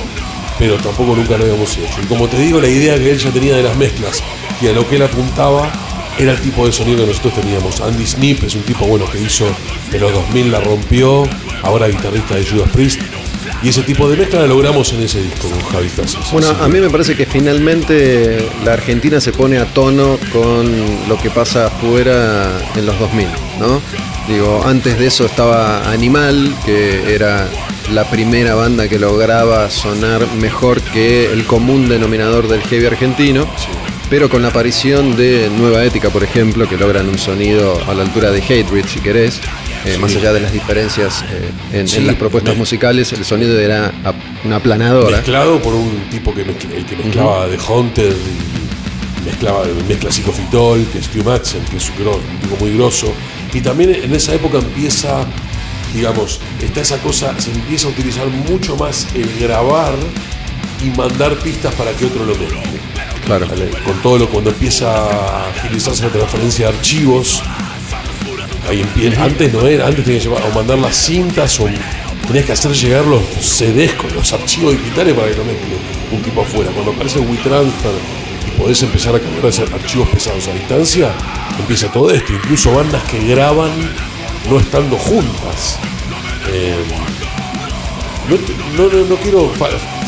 pero 0.59 0.75
tampoco 0.75 1.15
nunca 1.15 1.39
lo 1.39 1.45
habíamos 1.45 1.71
hecho. 1.79 2.03
Y 2.03 2.07
como 2.07 2.27
te 2.27 2.37
digo, 2.37 2.61
la 2.61 2.67
idea 2.67 2.99
que 2.99 3.13
él 3.13 3.19
ya 3.19 3.31
tenía 3.31 3.55
de 3.55 3.63
las 3.63 3.77
mezclas 3.77 4.21
y 4.61 4.67
a 4.67 4.73
lo 4.73 4.89
que 4.89 4.97
él 4.97 5.03
apuntaba 5.03 5.71
era 6.19 6.33
el 6.33 6.41
tipo 6.41 6.67
de 6.67 6.73
sonido 6.73 6.99
que 6.99 7.07
nosotros 7.07 7.35
teníamos. 7.35 7.81
Andy 7.81 8.05
Snip 8.05 8.43
es 8.43 8.57
un 8.57 8.63
tipo 8.63 8.87
bueno 8.87 9.09
que 9.09 9.21
hizo 9.21 9.47
en 9.93 10.01
los 10.01 10.13
2000 10.13 10.51
la 10.51 10.59
rompió, 10.59 11.29
ahora 11.63 11.87
guitarrista 11.87 12.35
de 12.35 12.45
Judas 12.45 12.71
Priest. 12.71 13.01
Y 13.63 13.69
ese 13.69 13.83
tipo 13.83 14.11
de 14.11 14.17
mezcla 14.17 14.41
la 14.41 14.49
logramos 14.49 14.93
en 14.95 15.03
ese 15.05 15.23
disco 15.23 15.49
con 15.49 15.61
Javi 15.61 15.91
Casas. 15.91 16.33
Bueno, 16.33 16.49
a 16.61 16.67
mí 16.67 16.81
me 16.81 16.91
parece 16.91 17.15
que 17.15 17.25
finalmente 17.25 18.45
la 18.65 18.73
Argentina 18.73 19.21
se 19.21 19.31
pone 19.31 19.59
a 19.59 19.67
tono 19.67 20.19
con 20.33 21.09
lo 21.09 21.17
que 21.19 21.31
pasa 21.31 21.69
afuera 21.69 22.51
en 22.75 22.85
los 22.85 22.99
2000, 22.99 23.29
¿no? 23.61 23.81
Digo, 24.29 24.63
antes 24.65 24.99
de 24.99 25.07
eso 25.07 25.27
estaba 25.27 25.91
Animal, 25.91 26.55
que 26.65 27.15
era 27.15 27.47
la 27.93 28.09
primera 28.09 28.55
banda 28.55 28.89
que 28.89 28.99
lograba 28.99 29.71
sonar 29.71 30.27
mejor 30.41 30.81
que 30.81 31.31
el 31.31 31.45
común 31.45 31.89
denominador 31.91 32.49
del 32.49 32.63
heavy 32.63 32.87
argentino, 32.87 33.47
pero 34.09 34.31
con 34.31 34.41
la 34.41 34.49
aparición 34.49 35.15
de 35.17 35.51
Nueva 35.59 35.85
Ética, 35.85 36.09
por 36.09 36.25
ejemplo, 36.25 36.67
que 36.67 36.79
logran 36.79 37.07
un 37.09 37.19
sonido 37.19 37.79
a 37.87 37.93
la 37.93 38.03
altura 38.03 38.31
de 38.31 38.41
Hatebreed, 38.41 38.87
si 38.87 39.01
querés, 39.01 39.41
eh, 39.85 39.99
más 39.99 40.17
allá 40.17 40.33
de 40.33 40.41
las 40.41 40.53
diferencias 40.55 41.23
eh, 41.31 41.51
en, 41.81 41.89
Sí, 41.89 41.97
en 41.99 42.07
las 42.07 42.17
propuestas 42.17 42.55
me- 42.55 42.61
musicales, 42.61 43.13
el 43.13 43.25
sonido 43.27 43.59
era 43.61 43.93
una 44.45 44.57
aplanadora. 44.57 45.19
Mezclado 45.19 45.61
por 45.61 45.75
un 45.75 45.91
tipo 46.11 46.33
que, 46.35 46.47
mezcla- 46.47 46.75
el 46.75 46.87
que 46.87 46.97
mezclaba 46.97 47.47
de 47.47 47.59
Hunter 47.59 48.13
y 48.13 49.27
mezclaba 49.27 49.65
mezcla 49.87 50.11
psicofitol, 50.11 50.87
que 50.91 50.99
es 51.01 51.05
Stu 51.05 51.23
Madsen, 51.23 51.61
que 51.71 51.77
es 51.77 51.91
un, 51.91 52.07
un 52.09 52.39
tipo 52.41 52.57
muy 52.59 52.75
grosso. 52.75 53.13
Y 53.55 53.61
también 53.61 53.95
en 53.95 54.13
esa 54.15 54.35
época 54.35 54.59
empieza, 54.59 55.25
digamos, 55.95 56.41
está 56.61 56.81
esa 56.81 56.99
cosa, 56.99 57.35
se 57.41 57.53
empieza 57.53 57.87
a 57.87 57.91
utilizar 57.91 58.27
mucho 58.27 58.77
más 58.77 59.07
el 59.15 59.31
grabar 59.39 59.95
y 60.85 60.91
mandar 60.91 61.37
pistas 61.39 61.73
para 61.75 61.93
que 61.93 62.05
otro 62.07 62.25
lo 62.25 62.35
mezcle. 62.35 62.59
Claro. 63.25 63.47
¿Vale? 63.49 63.71
Con 63.85 64.03
todo 64.03 64.19
lo 64.19 64.29
cuando 64.29 64.51
empieza 64.51 64.91
a 64.93 65.47
utilizarse 65.65 66.03
la 66.05 66.11
transferencia 66.11 66.69
de 66.71 66.77
archivos. 66.77 67.43
Ahí 68.69 68.83
empie- 68.83 69.17
antes 69.19 69.53
no 69.53 69.67
era, 69.67 69.87
antes 69.87 70.05
tenías 70.05 70.25
que 70.25 70.29
llevar, 70.31 70.43
o 70.51 70.55
mandar 70.55 70.79
las 70.79 70.97
cintas 70.97 71.59
o 71.61 71.69
tenías 72.27 72.45
que 72.47 72.53
hacer 72.53 72.73
llegar 72.73 73.05
los 73.05 73.23
CDs 73.41 73.93
con 73.95 74.13
los 74.15 74.33
archivos 74.33 74.73
digitales 74.73 75.15
para 75.15 75.29
que 75.29 75.37
lo 75.37 75.45
mezcle 75.45 75.75
un 76.11 76.23
tipo 76.23 76.41
afuera. 76.43 76.71
Cuando 76.73 76.93
aparece 76.93 77.19
WeTransfer 77.21 77.93
podés 78.55 78.83
empezar 78.83 79.15
a 79.15 79.21
cargar 79.21 79.47
esos 79.47 79.71
archivos 79.73 80.09
pesados 80.09 80.49
a 80.49 80.53
distancia, 80.53 81.13
empieza 81.59 81.91
todo 81.93 82.11
esto. 82.11 82.33
Incluso 82.33 82.73
bandas 82.73 83.03
que 83.05 83.25
graban 83.27 83.71
no 84.49 84.59
estando 84.59 84.97
juntas. 84.97 85.79
Eh, 86.53 86.77
no, 88.77 88.89
no, 88.89 89.05
no, 89.05 89.17
quiero. 89.17 89.53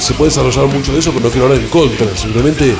Se 0.00 0.14
puede 0.14 0.30
desarrollar 0.30 0.66
mucho 0.66 0.92
de 0.92 1.00
eso, 1.00 1.12
pero 1.12 1.26
no 1.26 1.30
quiero 1.30 1.46
hablar 1.46 1.60
en 1.60 1.68
contra. 1.68 2.16
Simplemente 2.16 2.74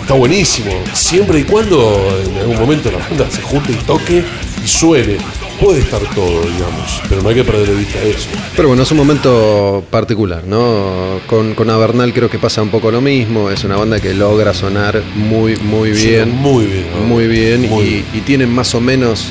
está 0.00 0.14
buenísimo. 0.14 0.72
Siempre 0.92 1.40
y 1.40 1.44
cuando 1.44 2.22
en 2.24 2.38
algún 2.38 2.58
momento 2.58 2.90
la 2.90 2.98
banda 2.98 3.30
se 3.30 3.42
junte 3.42 3.72
y 3.72 3.76
toque 3.76 4.24
y 4.62 4.68
suene. 4.68 5.18
Puede 5.60 5.80
estar 5.80 6.00
todo, 6.14 6.40
digamos, 6.42 7.02
pero 7.08 7.20
no 7.22 7.28
hay 7.28 7.34
que 7.34 7.44
perder 7.44 7.68
de 7.68 7.74
vista 7.74 8.00
eso. 8.02 8.28
Pero 8.56 8.68
bueno, 8.68 8.82
es 8.82 8.90
un 8.90 8.96
momento 8.96 9.84
particular, 9.90 10.42
¿no? 10.46 11.20
Con, 11.26 11.54
con 11.54 11.68
Avernal 11.68 12.14
creo 12.14 12.30
que 12.30 12.38
pasa 12.38 12.62
un 12.62 12.70
poco 12.70 12.90
lo 12.90 13.00
mismo. 13.02 13.50
Es 13.50 13.62
una 13.64 13.76
banda 13.76 14.00
que 14.00 14.14
logra 14.14 14.54
sonar 14.54 15.02
muy, 15.14 15.56
muy 15.56 15.90
bien. 15.90 16.30
muy 16.30 16.64
bien, 16.64 16.86
¿no? 16.94 17.00
Muy 17.06 17.26
bien. 17.26 17.68
Muy 17.68 17.82
y, 17.84 17.88
bien. 17.90 18.06
y 18.14 18.20
tienen 18.20 18.48
más 18.50 18.74
o 18.74 18.80
menos 18.80 19.26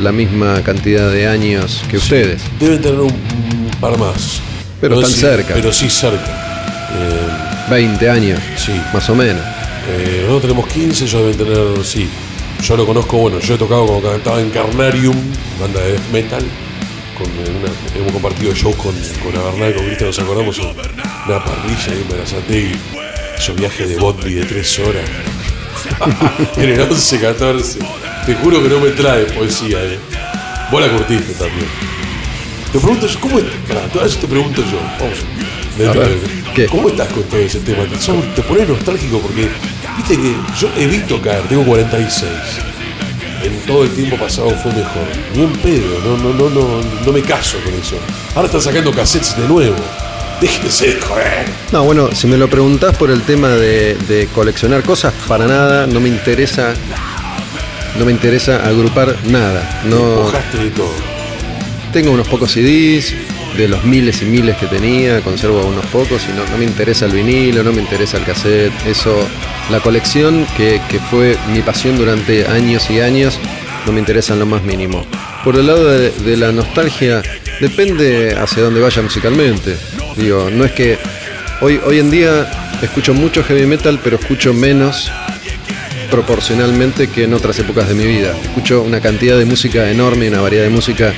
la 0.00 0.10
misma 0.10 0.62
cantidad 0.64 1.10
de 1.12 1.26
años 1.28 1.82
que 1.90 1.98
ustedes. 1.98 2.40
Deben 2.58 2.80
tener 2.80 3.00
un, 3.00 3.12
un 3.12 3.70
par 3.80 3.98
más. 3.98 4.40
Pero 4.80 4.94
No 4.96 5.02
están 5.02 5.14
sí, 5.14 5.20
cerca. 5.20 5.54
Pero 5.54 5.70
sí 5.72 5.90
cerca. 5.90 6.88
Eh, 6.96 7.70
20 7.70 8.08
años, 8.10 8.40
Sí. 8.56 8.72
más 8.92 9.08
o 9.10 9.14
menos. 9.14 9.42
Eh, 9.88 10.20
nosotros 10.22 10.42
tenemos 10.42 10.66
15, 10.68 11.04
ellos 11.04 11.36
deben 11.36 11.36
tener, 11.54 11.84
sí. 11.84 12.08
Yo 12.66 12.76
lo 12.76 12.86
conozco, 12.86 13.18
bueno, 13.18 13.38
yo 13.40 13.54
he 13.54 13.58
tocado 13.58 13.86
como 13.86 14.00
cantaba 14.02 14.40
en 14.40 14.48
Carnarium, 14.50 15.16
banda 15.60 15.80
de 15.80 15.92
death 15.92 16.10
metal. 16.12 16.42
Con 17.18 17.26
una- 17.30 17.98
hemos 18.00 18.12
compartido 18.12 18.54
shows 18.54 18.74
con, 18.76 18.94
con 19.22 19.36
Avernal, 19.40 19.74
con 19.74 19.84
Cristian, 19.86 20.08
nos 20.10 20.18
acordamos, 20.18 20.58
una 20.58 21.44
parrilla 21.44 21.92
ahí 21.92 22.00
en 22.02 22.08
Berazategui. 22.08 22.76
Esos 23.38 23.56
viajes 23.56 23.88
de 23.88 23.96
Bondi 23.96 24.34
de 24.34 24.44
3 24.46 24.78
horas. 24.80 25.04
en 26.56 26.68
el 26.70 26.80
11, 26.80 27.20
14. 27.20 27.78
Te 28.26 28.34
juro 28.36 28.62
que 28.62 28.68
no 28.70 28.80
me 28.80 28.90
trae 28.90 29.24
poesía, 29.24 29.78
eh. 29.84 29.98
Vos 30.70 30.80
la 30.80 30.88
curtiste 30.88 31.34
también. 31.34 31.66
Te 32.72 32.78
pregunto 32.78 33.06
yo, 33.06 33.20
¿cómo 33.20 33.38
estás? 33.38 33.54
Pará, 33.68 33.80
todo 33.88 34.04
eso 34.06 34.18
te 34.18 34.26
pregunto 34.26 34.62
yo. 34.62 34.78
Vamos. 34.98 35.18
Ver, 35.78 36.18
¿qué? 36.54 36.66
¿Cómo 36.66 36.88
estás 36.88 37.08
con 37.08 37.22
todo 37.24 37.40
ese 37.40 37.60
tema? 37.60 37.84
¿Te, 37.84 38.00
sos- 38.00 38.34
te 38.34 38.42
pones 38.42 38.68
nostálgico? 38.68 39.18
Porque, 39.20 39.48
viste 39.96 40.16
que 40.16 40.34
yo 40.58 40.70
evito 40.76 41.20
caer, 41.20 41.42
tengo 41.48 41.64
46. 41.64 42.30
En 43.42 43.58
todo 43.66 43.84
el 43.84 43.90
tiempo 43.90 44.16
pasado 44.16 44.50
fue 44.50 44.72
mejor. 44.72 45.06
Ni 45.34 45.42
en 45.42 45.52
pedo, 45.58 46.00
no, 46.04 46.16
no, 46.16 46.32
no, 46.32 46.48
no, 46.48 46.80
no 47.04 47.12
me 47.12 47.20
caso 47.22 47.58
con 47.62 47.74
eso. 47.74 47.96
Ahora 48.34 48.46
están 48.46 48.62
sacando 48.62 48.90
cassettes 48.90 49.36
de 49.36 49.46
nuevo. 49.46 49.76
Déjense 50.40 50.94
de 50.94 51.00
joder. 51.00 51.46
No, 51.70 51.84
bueno, 51.84 52.10
si 52.14 52.26
me 52.26 52.36
lo 52.38 52.48
preguntás 52.48 52.96
por 52.96 53.10
el 53.10 53.22
tema 53.22 53.48
de, 53.48 53.94
de 54.08 54.26
coleccionar 54.28 54.82
cosas, 54.82 55.12
para 55.28 55.46
nada, 55.46 55.86
no 55.86 56.00
me 56.00 56.08
interesa. 56.08 56.74
No 57.98 58.04
me 58.04 58.12
interesa 58.12 58.66
agrupar 58.66 59.14
nada. 59.26 59.82
No, 59.84 60.30
de 60.30 60.70
todo. 60.70 60.90
Tengo 61.92 62.10
unos 62.10 62.26
pocos 62.26 62.50
CDs, 62.50 63.14
de 63.56 63.68
los 63.68 63.84
miles 63.84 64.22
y 64.22 64.24
miles 64.24 64.56
que 64.56 64.66
tenía, 64.66 65.20
conservo 65.20 65.64
unos 65.64 65.86
pocos 65.86 66.22
y 66.28 66.32
no, 66.32 66.58
me 66.58 66.64
interesa 66.64 67.06
el 67.06 67.12
vinilo, 67.12 67.62
no 67.62 67.72
me 67.72 67.80
interesa 67.80 68.18
el 68.18 68.24
cassette. 68.24 68.72
Eso, 68.86 69.16
la 69.70 69.80
colección, 69.80 70.46
que, 70.56 70.80
que 70.88 70.98
fue 70.98 71.36
mi 71.52 71.60
pasión 71.60 71.96
durante 71.96 72.46
años 72.46 72.90
y 72.90 73.00
años, 73.00 73.38
no 73.86 73.92
me 73.92 74.00
interesa 74.00 74.32
en 74.32 74.40
lo 74.40 74.46
más 74.46 74.62
mínimo. 74.62 75.04
Por 75.44 75.56
el 75.56 75.66
lado 75.66 75.86
de, 75.86 76.10
de 76.10 76.36
la 76.36 76.52
nostalgia, 76.52 77.22
depende 77.60 78.34
hacia 78.36 78.62
dónde 78.62 78.80
vaya 78.80 79.02
musicalmente. 79.02 79.76
Digo, 80.16 80.48
no 80.50 80.64
es 80.64 80.72
que 80.72 80.98
hoy, 81.60 81.80
hoy 81.84 81.98
en 81.98 82.10
día 82.10 82.50
escucho 82.82 83.14
mucho 83.14 83.44
heavy 83.44 83.66
metal, 83.66 84.00
pero 84.02 84.16
escucho 84.16 84.52
menos 84.52 85.10
proporcionalmente 86.10 87.08
que 87.08 87.24
en 87.24 87.34
otras 87.34 87.58
épocas 87.58 87.88
de 87.88 87.94
mi 87.94 88.06
vida. 88.06 88.34
Escucho 88.42 88.82
una 88.82 89.00
cantidad 89.00 89.36
de 89.38 89.44
música 89.44 89.90
enorme 89.90 90.28
una 90.28 90.40
variedad 90.40 90.64
de 90.64 90.70
música 90.70 91.12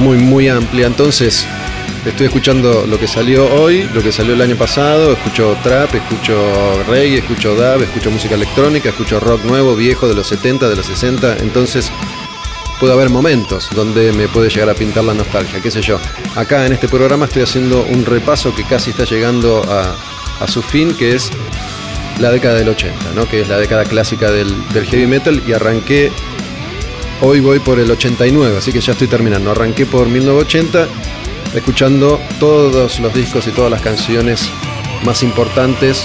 muy, 0.00 0.16
muy 0.16 0.48
amplia. 0.48 0.86
Entonces, 0.86 1.46
estoy 2.04 2.26
escuchando 2.26 2.86
lo 2.86 2.98
que 2.98 3.06
salió 3.06 3.46
hoy, 3.54 3.88
lo 3.94 4.02
que 4.02 4.10
salió 4.10 4.34
el 4.34 4.40
año 4.40 4.56
pasado, 4.56 5.12
escucho 5.12 5.56
trap, 5.62 5.94
escucho 5.94 6.82
reggae, 6.88 7.18
escucho 7.18 7.54
dub, 7.54 7.82
escucho 7.82 8.10
música 8.10 8.34
electrónica, 8.34 8.88
escucho 8.88 9.20
rock 9.20 9.44
nuevo, 9.44 9.76
viejo, 9.76 10.08
de 10.08 10.14
los 10.14 10.26
70, 10.26 10.68
de 10.68 10.76
los 10.76 10.86
60. 10.86 11.36
Entonces, 11.38 11.92
puede 12.80 12.94
haber 12.94 13.10
momentos 13.10 13.68
donde 13.74 14.12
me 14.12 14.26
puede 14.28 14.48
llegar 14.48 14.70
a 14.70 14.74
pintar 14.74 15.04
la 15.04 15.14
nostalgia, 15.14 15.60
qué 15.60 15.70
sé 15.70 15.82
yo. 15.82 16.00
Acá 16.34 16.66
en 16.66 16.72
este 16.72 16.88
programa 16.88 17.26
estoy 17.26 17.42
haciendo 17.42 17.82
un 17.82 18.06
repaso 18.06 18.54
que 18.54 18.64
casi 18.64 18.90
está 18.90 19.04
llegando 19.04 19.62
a, 19.68 20.48
su 20.48 20.62
fin, 20.62 20.94
que 20.94 21.14
es 21.14 21.30
la 22.18 22.30
década 22.30 22.54
del 22.54 22.70
80, 22.70 23.12
¿no? 23.14 23.28
que 23.28 23.42
es 23.42 23.48
la 23.48 23.58
década 23.58 23.84
clásica 23.84 24.30
del 24.30 24.86
heavy 24.86 25.06
metal, 25.06 25.42
y 25.46 25.52
arranqué, 25.52 26.10
hoy 27.22 27.40
voy 27.40 27.58
por 27.58 27.78
el 27.78 27.90
89, 27.90 28.56
así 28.58 28.72
que 28.72 28.80
ya 28.80 28.92
estoy 28.92 29.08
terminando, 29.08 29.50
arranqué 29.50 29.86
por 29.86 30.06
1980, 30.08 30.86
escuchando 31.54 32.20
todos 32.38 33.00
los 33.00 33.12
discos 33.14 33.46
y 33.46 33.50
todas 33.50 33.70
las 33.70 33.82
canciones 33.82 34.40
más 35.04 35.22
importantes, 35.22 36.04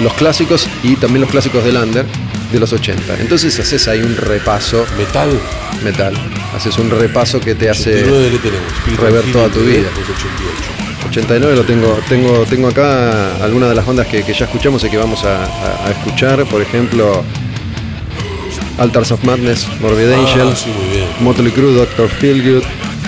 los 0.00 0.12
clásicos 0.14 0.68
y 0.82 0.96
también 0.96 1.22
los 1.22 1.30
clásicos 1.30 1.64
del 1.64 1.76
under 1.76 2.04
de 2.52 2.60
los 2.60 2.72
80. 2.72 3.18
Entonces 3.20 3.58
haces 3.58 3.88
ahí 3.88 4.02
un 4.02 4.16
repaso 4.16 4.84
Metal. 4.98 5.28
metal, 5.82 6.14
haces 6.54 6.78
un 6.78 6.90
repaso 6.90 7.40
que 7.40 7.54
te 7.54 7.68
hace... 7.70 8.02
89 8.04 8.30
le 8.30 8.38
tenemos. 8.38 8.72
Spirit 8.78 9.00
rever 9.00 9.24
toda 9.32 9.48
tu 9.48 9.60
vida. 9.60 9.88
Pues 9.94 10.06
88. 10.08 11.08
89 11.08 11.56
lo 11.56 11.62
tengo, 11.64 11.98
tengo, 12.08 12.44
tengo 12.48 12.68
acá 12.68 13.36
algunas 13.42 13.68
de 13.70 13.74
las 13.74 13.86
bandas 13.86 14.06
que, 14.06 14.22
que 14.22 14.34
ya 14.34 14.44
escuchamos 14.44 14.84
y 14.84 14.90
que 14.90 14.96
vamos 14.98 15.24
a, 15.24 15.44
a- 15.44 15.86
a 15.86 15.90
escuchar, 15.90 16.44
por 16.46 16.60
ejemplo, 16.60 17.24
Altars 18.78 19.10
of 19.12 19.24
Madness, 19.24 19.66
Morbid 19.80 20.12
Angel, 20.12 20.48
Ah, 20.52 20.56
sí, 20.56 20.70
bien. 20.92 21.06
Motley 21.20 21.50
Crue, 21.52 21.72
Doctor 21.72 22.08
Feelgood, 22.08 22.62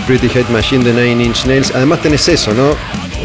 Pretty 0.06 0.28
Hate 0.28 0.50
Machine, 0.50 0.82
The 0.84 0.92
Nine 0.92 1.22
Inch 1.24 1.44
Nails. 1.46 1.72
Además 1.74 2.00
tenés 2.02 2.26
eso, 2.28 2.54
¿no? 2.54 2.74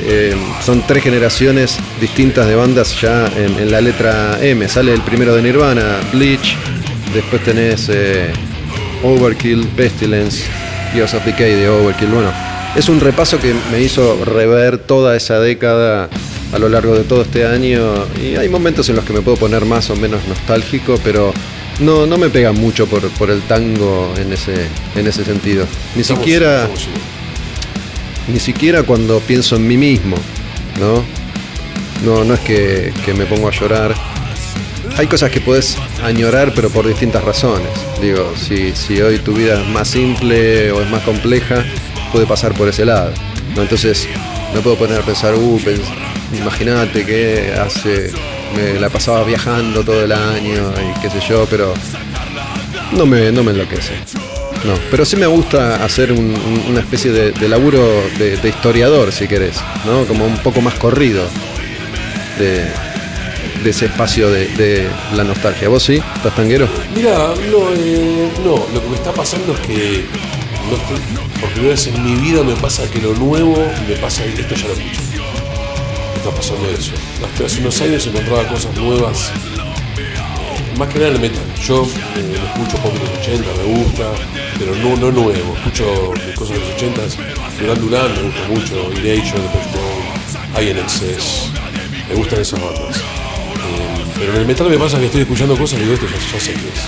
Eh, 0.06 0.36
son 0.66 0.84
tres 0.86 1.04
generaciones 1.04 1.78
distintas 2.02 2.48
de 2.48 2.56
bandas 2.56 3.00
ya 3.00 3.28
en, 3.38 3.58
en 3.60 3.72
la 3.72 3.80
letra 3.80 4.38
M. 4.42 4.68
Sale 4.68 4.94
el 4.94 5.02
primero 5.02 5.36
de 5.36 5.42
Nirvana, 5.42 6.00
Bleach, 6.12 6.56
después 7.14 7.42
tenés 7.44 7.88
eh, 7.90 8.32
Overkill, 9.04 9.66
Pestilence, 9.78 10.44
Years 10.94 11.14
of 11.14 11.24
Decay 11.26 11.54
de 11.56 11.70
Overkill. 11.70 12.10
Bueno, 12.10 12.32
es 12.76 12.90
un 12.90 13.00
repaso 13.00 13.40
que 13.40 13.54
me 13.72 13.80
hizo 13.82 14.26
rever 14.26 14.80
toda 14.80 15.16
esa 15.16 15.40
década 15.40 16.10
a 16.52 16.60
lo 16.60 16.70
largo 16.70 16.96
de 16.96 17.04
todo 17.04 17.22
este 17.22 17.46
año 17.46 17.80
y 18.22 18.36
hay 18.36 18.50
momentos 18.50 18.90
en 18.90 18.96
los 18.96 19.06
que 19.06 19.14
me 19.14 19.22
puedo 19.22 19.38
poner 19.38 19.64
más 19.66 19.90
o 19.90 19.96
menos 19.96 20.20
nostálgico, 20.28 21.00
pero 21.04 21.34
no, 21.80 22.06
no 22.06 22.18
me 22.18 22.30
pega 22.30 22.52
mucho 22.52 22.88
por, 22.88 23.08
por 23.12 23.30
el 23.30 23.42
tango 23.44 24.14
en 24.18 24.32
ese, 24.34 24.68
en 24.96 25.08
ese 25.08 25.24
sentido. 25.26 25.66
Ni 25.96 26.02
Estamos- 26.02 26.24
siquiera, 26.24 26.62
estamos 26.64 26.88
ni 28.28 28.40
siquiera 28.40 28.84
cuando 28.84 29.20
pienso 29.20 29.56
en 29.58 29.68
mí 29.68 29.76
mismo, 29.78 30.16
¿no? 30.80 31.04
No, 32.06 32.24
no 32.24 32.34
es 32.34 32.40
que, 32.42 32.94
que 33.06 33.14
me 33.14 33.26
pongo 33.26 33.48
a 33.48 33.52
llorar. 33.52 33.94
Hay 34.98 35.08
cosas 35.08 35.32
que 35.32 35.42
puedes 35.42 35.78
añorar, 36.04 36.54
pero 36.56 36.70
por 36.70 36.88
distintas 36.88 37.24
razones. 37.24 37.68
Digo, 38.02 38.34
si, 38.38 38.74
si 38.74 39.02
hoy 39.02 39.18
tu 39.20 39.34
vida 39.34 39.60
es 39.62 39.68
más 39.70 39.88
simple 39.88 40.72
o 40.72 40.82
es 40.82 40.90
más 40.90 41.02
compleja, 41.04 41.66
puede 42.12 42.26
pasar 42.28 42.54
por 42.54 42.68
ese 42.70 42.86
lado. 42.86 43.12
¿no? 43.56 43.64
Entonces, 43.64 44.08
no 44.54 44.62
puedo 44.62 44.78
poner 44.78 45.00
a 45.00 45.04
pensar, 45.06 45.34
uh, 45.36 45.60
pens- 45.60 45.82
imagínate 46.38 47.06
que 47.06 47.54
hace. 47.60 48.12
La 48.80 48.90
pasaba 48.90 49.24
viajando 49.24 49.84
todo 49.84 50.04
el 50.04 50.12
año 50.12 50.72
y 50.96 51.00
qué 51.02 51.10
sé 51.10 51.20
yo, 51.28 51.46
pero 51.50 51.74
no 52.92 53.06
me, 53.06 53.32
no 53.32 53.44
me 53.44 53.52
enloquece. 53.52 53.94
No, 54.66 54.74
pero 54.90 55.04
sí 55.06 55.16
me 55.18 55.26
gusta 55.26 55.84
hacer 55.84 56.12
un- 56.14 56.20
un- 56.36 56.64
una 56.70 56.80
especie 56.80 57.12
de, 57.12 57.50
laburo 57.50 57.86
de, 58.18 58.40
historiador, 58.48 59.12
si 59.12 59.28
querés, 59.28 59.56
¿no? 59.86 60.06
Como 60.06 60.26
un 60.26 60.38
poco 60.38 60.62
más 60.62 60.76
corrido 60.76 61.24
de, 62.40 62.66
ese 63.70 63.86
espacio 63.86 64.30
de, 64.30 64.88
la 65.16 65.24
nostalgia. 65.24 65.68
¿Vos 65.70 65.84
sí? 65.84 66.02
¿Estás 66.16 66.36
tanguero? 66.36 66.68
Mira, 66.96 67.18
no, 67.52 67.74
eh, 67.76 68.30
no, 68.44 68.66
lo 68.74 68.82
que 68.84 68.90
me 68.90 68.96
está 68.96 69.12
pasando 69.12 69.54
es 69.54 69.60
que 69.62 70.06
no 70.70 70.78
estoy- 70.78 71.42
por 71.42 71.50
primera 71.52 71.74
vez 71.74 71.88
en 71.88 72.04
mi 72.04 72.16
vida 72.22 72.42
me 72.44 72.56
pasa 72.56 72.90
que 72.90 73.00
lo 73.02 73.14
nuevo 73.16 73.58
me 73.88 73.96
pasa 73.98 74.24
esto 74.24 74.56
ya 74.56 74.68
lo 74.68 74.74
escucho. 74.74 75.02
Está 76.24 76.38
pasando 76.38 76.70
eso. 76.70 76.94
Hasta 77.22 77.46
hace 77.46 77.60
unos 77.60 77.82
años 77.82 78.08
encontraba 78.08 78.48
cosas 78.48 78.74
nuevas, 78.78 79.30
más 80.78 80.88
que 80.88 81.00
nada 81.00 81.12
el 81.12 81.20
metal. 81.20 81.44
Yo 81.62 81.84
eh, 82.16 82.40
escucho 82.46 82.78
pop 82.78 82.94
de 82.94 83.00
los 83.00 83.10
80, 83.10 83.44
me 83.58 83.78
gusta, 83.78 84.10
pero 84.58 84.74
no, 84.74 84.96
no 84.96 85.12
nuevo. 85.12 85.54
Escucho 85.58 86.14
cosas 86.38 86.56
de 86.56 86.60
los 86.62 86.76
80, 86.76 87.02
Duran 87.60 87.82
Duran 87.82 88.16
me 88.16 88.22
gusta 88.22 88.48
mucho, 88.48 88.92
Erasure, 88.94 89.42
Depeche 89.42 89.70
Mode, 89.76 90.64
INXS, 90.64 91.52
me 92.08 92.16
gustan 92.16 92.40
esas 92.40 92.62
bandas. 92.62 92.98
Eh, 93.00 94.06
pero 94.18 94.34
en 94.36 94.40
el 94.40 94.48
metal 94.48 94.70
me 94.70 94.78
pasa 94.78 95.00
que 95.00 95.08
estoy 95.08 95.22
escuchando 95.24 95.58
cosas 95.58 95.78
y 95.80 95.82
digo, 95.82 95.96
esto 95.96 96.06
ya, 96.06 96.14
ya 96.14 96.40
sé 96.40 96.54
qué 96.54 96.70
es. 96.70 96.86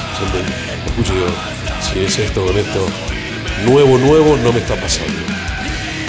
Lo 0.85 0.91
escucho 0.91 1.11
y 1.11 1.17
digo, 1.17 1.27
si 1.81 1.99
es 2.05 2.19
esto 2.19 2.45
con 2.45 2.57
esto, 2.57 2.87
nuevo, 3.65 3.97
nuevo, 3.97 4.37
no 4.37 4.53
me 4.53 4.59
está 4.59 4.79
pasando. 4.79 5.34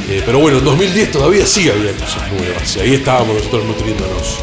Eh, 0.09 0.23
pero 0.25 0.39
bueno, 0.39 0.59
en 0.59 0.65
2010 0.65 1.11
todavía 1.11 1.45
sí 1.45 1.69
había 1.69 1.93
cosas 1.93 2.31
nuevas. 2.33 2.77
Y 2.77 2.81
ahí 2.81 2.95
estábamos 2.95 3.37
nosotros 3.37 3.65
nutriéndonos. 3.65 4.39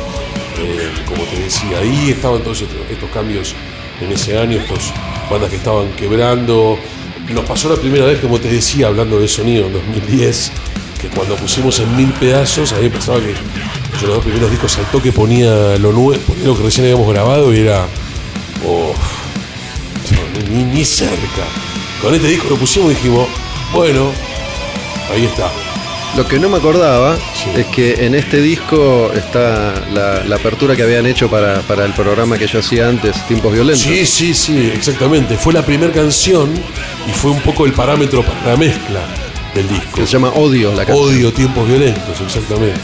Eh, 0.59 0.89
como 1.07 1.23
te 1.23 1.39
decía, 1.39 1.79
ahí 1.79 2.11
estaban 2.11 2.41
todos 2.41 2.61
estos, 2.61 3.09
cambios 3.13 3.55
en 4.01 4.11
ese 4.11 4.37
año, 4.37 4.57
estas 4.57 4.91
bandas 5.29 5.49
que 5.49 5.55
estaban 5.55 5.89
quebrando. 5.91 6.77
Nos 7.29 7.45
pasó 7.45 7.69
la 7.69 7.75
primera 7.75 8.05
vez, 8.05 8.19
como 8.19 8.39
te 8.39 8.49
decía, 8.49 8.87
hablando 8.87 9.19
de 9.19 9.27
sonido 9.29 9.67
en 9.67 9.73
2010, 9.73 10.51
que 11.01 11.07
cuando 11.07 11.35
pusimos 11.35 11.79
en 11.79 11.95
mil 11.95 12.11
pedazos, 12.13 12.73
a 12.73 12.77
mí 12.77 12.83
me 12.83 12.89
pasaba 12.89 13.19
que 13.19 13.33
yo 14.01 14.07
los 14.07 14.15
dos 14.17 14.25
primeros 14.25 14.51
discos 14.51 14.77
al 14.77 14.85
toque 14.91 15.13
ponía 15.13 15.77
lo 15.77 15.93
nuevo, 15.93 16.21
ponía 16.27 16.45
lo 16.45 16.57
que 16.57 16.63
recién 16.63 16.85
habíamos 16.85 17.07
grabado 17.13 17.53
y 17.53 17.59
era. 17.59 17.85
Oh, 18.67 18.93
ni, 20.51 20.63
ni 20.65 20.83
cerca. 20.83 21.45
Con 22.01 22.13
este 22.13 22.27
disco 22.27 22.49
lo 22.49 22.57
pusimos 22.57 22.91
y 22.91 22.95
dijimos, 22.95 23.27
bueno, 23.71 24.11
ahí 25.13 25.25
está. 25.25 25.49
Lo 26.15 26.27
que 26.27 26.37
no 26.39 26.47
me 26.47 26.57
acordaba 26.57 27.15
Sí. 27.33 27.49
es 27.59 27.65
que 27.67 28.05
en 28.05 28.13
este 28.13 28.39
disco 28.39 29.11
está 29.15 29.73
la, 29.91 30.23
la 30.23 30.35
apertura 30.35 30.75
que 30.75 30.83
habían 30.83 31.07
hecho 31.07 31.27
para, 31.29 31.61
para 31.61 31.85
el 31.85 31.93
programa 31.93 32.37
que 32.37 32.45
yo 32.45 32.59
hacía 32.59 32.87
antes, 32.87 33.25
Tiempos 33.27 33.51
Violentos. 33.51 33.81
Sí, 33.83 34.05
sí, 34.05 34.33
sí, 34.35 34.71
exactamente. 34.75 35.37
Fue 35.37 35.53
la 35.53 35.65
primera 35.65 35.91
canción 35.91 36.51
y 37.07 37.11
fue 37.13 37.31
un 37.31 37.41
poco 37.41 37.65
el 37.65 37.73
parámetro 37.73 38.21
para 38.23 38.51
la 38.51 38.57
mezcla 38.57 38.99
del 39.55 39.67
disco. 39.67 39.95
Que 39.95 40.05
se 40.05 40.13
llama 40.13 40.29
Odio, 40.35 40.71
la 40.73 40.85
canción. 40.85 41.07
Odio 41.07 41.33
tiempos 41.33 41.67
violentos, 41.67 42.21
exactamente. 42.21 42.79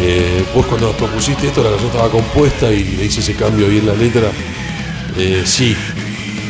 Eh, 0.00 0.42
vos 0.54 0.64
cuando 0.66 0.88
nos 0.88 0.96
propusiste 0.96 1.48
esto, 1.48 1.62
la 1.62 1.70
canción 1.70 1.90
estaba 1.90 2.10
compuesta 2.10 2.72
y 2.72 2.84
le 2.84 3.04
hice 3.04 3.20
ese 3.20 3.34
cambio 3.34 3.66
ahí 3.66 3.78
en 3.78 3.86
la 3.86 3.94
letra. 3.94 4.28
Eh, 5.18 5.42
sí, 5.44 5.76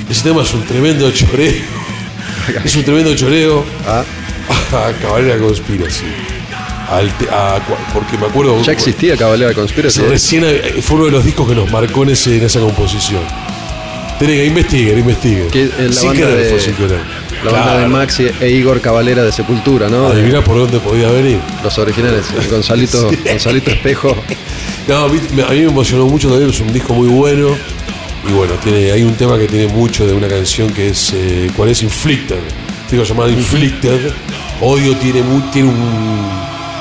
ese 0.09 0.23
tema 0.23 0.43
es 0.43 0.55
un 0.55 0.63
tremendo 0.65 1.11
choreo. 1.11 1.53
Es 2.65 2.77
un 2.77 2.85
tremendo 2.85 3.13
choreo 3.17 3.65
Ah, 3.89 4.05
a 4.73 4.93
Cabalera 5.01 5.39
Conspiracy. 5.39 6.05
Al 6.91 7.11
te- 7.19 7.29
a 7.29 7.57
cua- 7.67 7.77
porque 7.93 8.17
me 8.17 8.27
acuerdo. 8.27 8.63
ya 8.63 8.73
existía 8.73 9.17
Cabalera 9.17 9.53
Conspiracy. 9.55 10.03
Recién 10.03 10.45
eh, 10.47 10.77
fue 10.83 10.97
uno 10.97 11.07
de 11.07 11.11
los 11.13 11.25
discos 11.25 11.49
que 11.49 11.55
nos 11.55 11.71
marcó 11.71 12.05
en, 12.05 12.11
ese, 12.11 12.37
en 12.39 12.45
esa 12.45 12.61
composición. 12.61 13.23
Tienen 14.19 14.37
que 14.39 14.47
investiguen, 14.47 14.99
investiguen. 14.99 15.49
Que 15.51 15.65
es 15.65 15.71
la 15.79 15.93
Sin 15.93 16.09
banda 16.11 16.27
querer 16.27 16.45
de- 16.45 16.51
fue 16.51 16.61
sin 16.61 16.75
querer. 16.75 17.01
La 17.45 17.53
banda 17.53 17.79
de. 17.81 17.89
Maxi 17.89 18.27
e 18.41 18.49
Igor 18.51 18.81
Cavalera 18.81 19.23
de 19.25 19.33
Sepultura, 19.33 19.89
¿no? 19.89 20.07
Adivina 20.09 20.43
por 20.43 20.57
dónde 20.59 20.79
podía 20.79 21.11
venir. 21.11 21.39
los 21.63 21.77
originales. 21.79 22.25
Gonzalito, 22.51 23.11
Gonzalito 23.29 23.71
Espejo. 23.71 24.17
No, 24.89 25.05
a 25.05 25.09
mí 25.09 25.21
me 25.35 25.63
emocionó 25.65 26.07
mucho 26.07 26.29
también, 26.31 26.51
es 26.51 26.61
un 26.61 26.73
disco 26.73 26.95
muy 26.95 27.09
bueno. 27.09 27.49
Y 28.29 28.33
bueno, 28.33 28.55
tiene, 28.63 28.91
hay 28.93 29.03
un 29.03 29.15
tema 29.15 29.37
que 29.39 29.47
tiene 29.49 29.67
mucho 29.69 30.07
de 30.07 30.13
una 30.15 30.29
canción 30.29 30.73
que 30.73 30.89
es, 30.89 31.13
eh, 31.15 31.51
¿cuál 31.57 31.69
es? 31.71 31.83
Inflicted. 31.83 32.39
Digo 32.91 33.03
llamada 33.05 33.31
Inflicted. 33.31 34.13
Odio 34.61 34.97
tiene, 34.97 35.23
mu- 35.23 35.41
tiene, 35.53 35.69
un, 35.69 36.29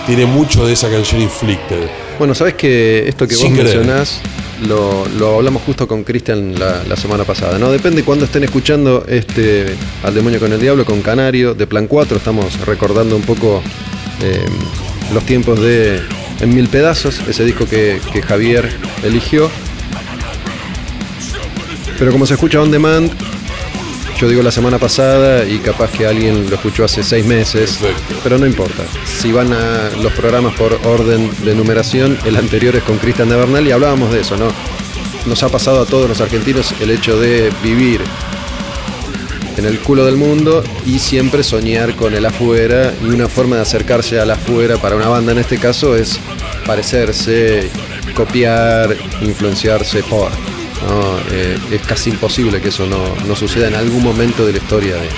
tiene 0.08 0.26
mucho 0.26 0.66
de 0.66 0.74
esa 0.74 0.90
canción 0.90 1.22
Inflicted. 1.22 1.88
Bueno, 2.18 2.34
sabes 2.34 2.54
que 2.54 3.08
esto 3.08 3.28
que 3.28 3.36
vos 3.36 3.44
mencionás 3.64 4.22
lo, 4.68 5.06
lo 5.20 5.36
hablamos 5.36 5.64
justo 5.64 5.86
con 5.86 6.04
Cristian 6.06 6.58
la, 6.58 6.82
la 6.88 6.96
semana 6.96 7.26
pasada, 7.26 7.58
¿no? 7.60 7.70
Depende 7.72 8.04
cuándo 8.04 8.24
estén 8.26 8.46
escuchando 8.46 9.06
este 9.10 9.76
Al 10.04 10.16
Demonio 10.16 10.40
con 10.40 10.54
el 10.54 10.60
Diablo 10.62 10.86
con 10.86 11.02
Canario 11.02 11.54
de 11.54 11.68
Plan 11.68 11.88
4. 11.88 12.16
Estamos 12.18 12.58
recordando 12.66 13.18
un 13.18 13.24
poco 13.24 13.62
eh, 14.22 14.46
los 15.14 15.26
tiempos 15.26 15.60
de 15.60 16.00
En 16.40 16.56
Mil 16.56 16.70
Pedazos, 16.70 17.20
ese 17.28 17.44
disco 17.44 17.66
que, 17.68 18.00
que 18.14 18.22
Javier 18.22 18.70
eligió. 19.04 19.50
Pero 22.00 22.12
como 22.14 22.26
se 22.26 22.36
escucha 22.36 22.62
on 22.62 22.72
demand, 22.72 23.12
yo 24.18 24.30
digo 24.30 24.42
la 24.42 24.52
semana 24.52 24.80
pasada 24.80 25.46
y 25.46 25.60
capaz 25.60 25.92
que 25.92 26.06
alguien 26.06 26.50
lo 26.50 26.56
escuchó 26.56 26.86
hace 26.86 27.04
seis 27.04 27.26
meses, 27.26 27.78
Perfecto. 27.78 28.16
pero 28.24 28.38
no 28.38 28.46
importa. 28.46 28.84
Si 29.06 29.32
van 29.32 29.52
a 29.52 29.90
los 30.02 30.14
programas 30.14 30.56
por 30.56 30.74
orden 30.86 31.30
de 31.44 31.54
numeración, 31.54 32.18
el 32.26 32.38
anterior 32.38 32.76
es 32.76 32.84
con 32.84 32.98
Cristian 32.98 33.30
de 33.30 33.36
Bernal 33.36 33.68
y 33.68 33.72
hablábamos 33.72 34.14
de 34.14 34.22
eso, 34.22 34.38
¿no? 34.38 34.48
Nos 35.26 35.44
ha 35.44 35.50
pasado 35.50 35.82
a 35.82 35.86
todos 35.86 36.08
los 36.08 36.22
argentinos 36.22 36.74
el 36.80 36.92
hecho 36.92 37.20
de 37.20 37.52
vivir 37.62 38.02
en 39.58 39.66
el 39.66 39.80
culo 39.80 40.06
del 40.06 40.16
mundo 40.18 40.64
y 40.86 41.00
siempre 41.00 41.44
soñar 41.44 41.96
con 41.96 42.14
el 42.14 42.26
afuera 42.26 42.94
y 43.02 43.06
una 43.06 43.28
forma 43.28 43.58
de 43.58 43.64
acercarse 43.64 44.20
al 44.20 44.32
afuera 44.32 44.78
para 44.78 44.96
una 44.96 45.08
banda 45.08 45.32
en 45.32 45.40
este 45.40 45.58
caso 45.58 45.96
es 45.96 46.20
parecerse, 46.66 47.70
copiar, 48.14 48.96
influenciarse 49.22 50.04
por. 50.04 50.32
¿No? 50.88 51.18
Eh, 51.32 51.58
es 51.72 51.82
casi 51.82 52.10
imposible 52.12 52.62
que 52.62 52.70
eso 52.70 52.86
no, 52.86 53.16
no 53.28 53.36
suceda 53.36 53.68
en 53.68 53.76
algún 53.76 54.04
momento 54.04 54.46
de 54.46 54.52
la 54.54 54.58
historia 54.60 54.96
de, 54.96 55.10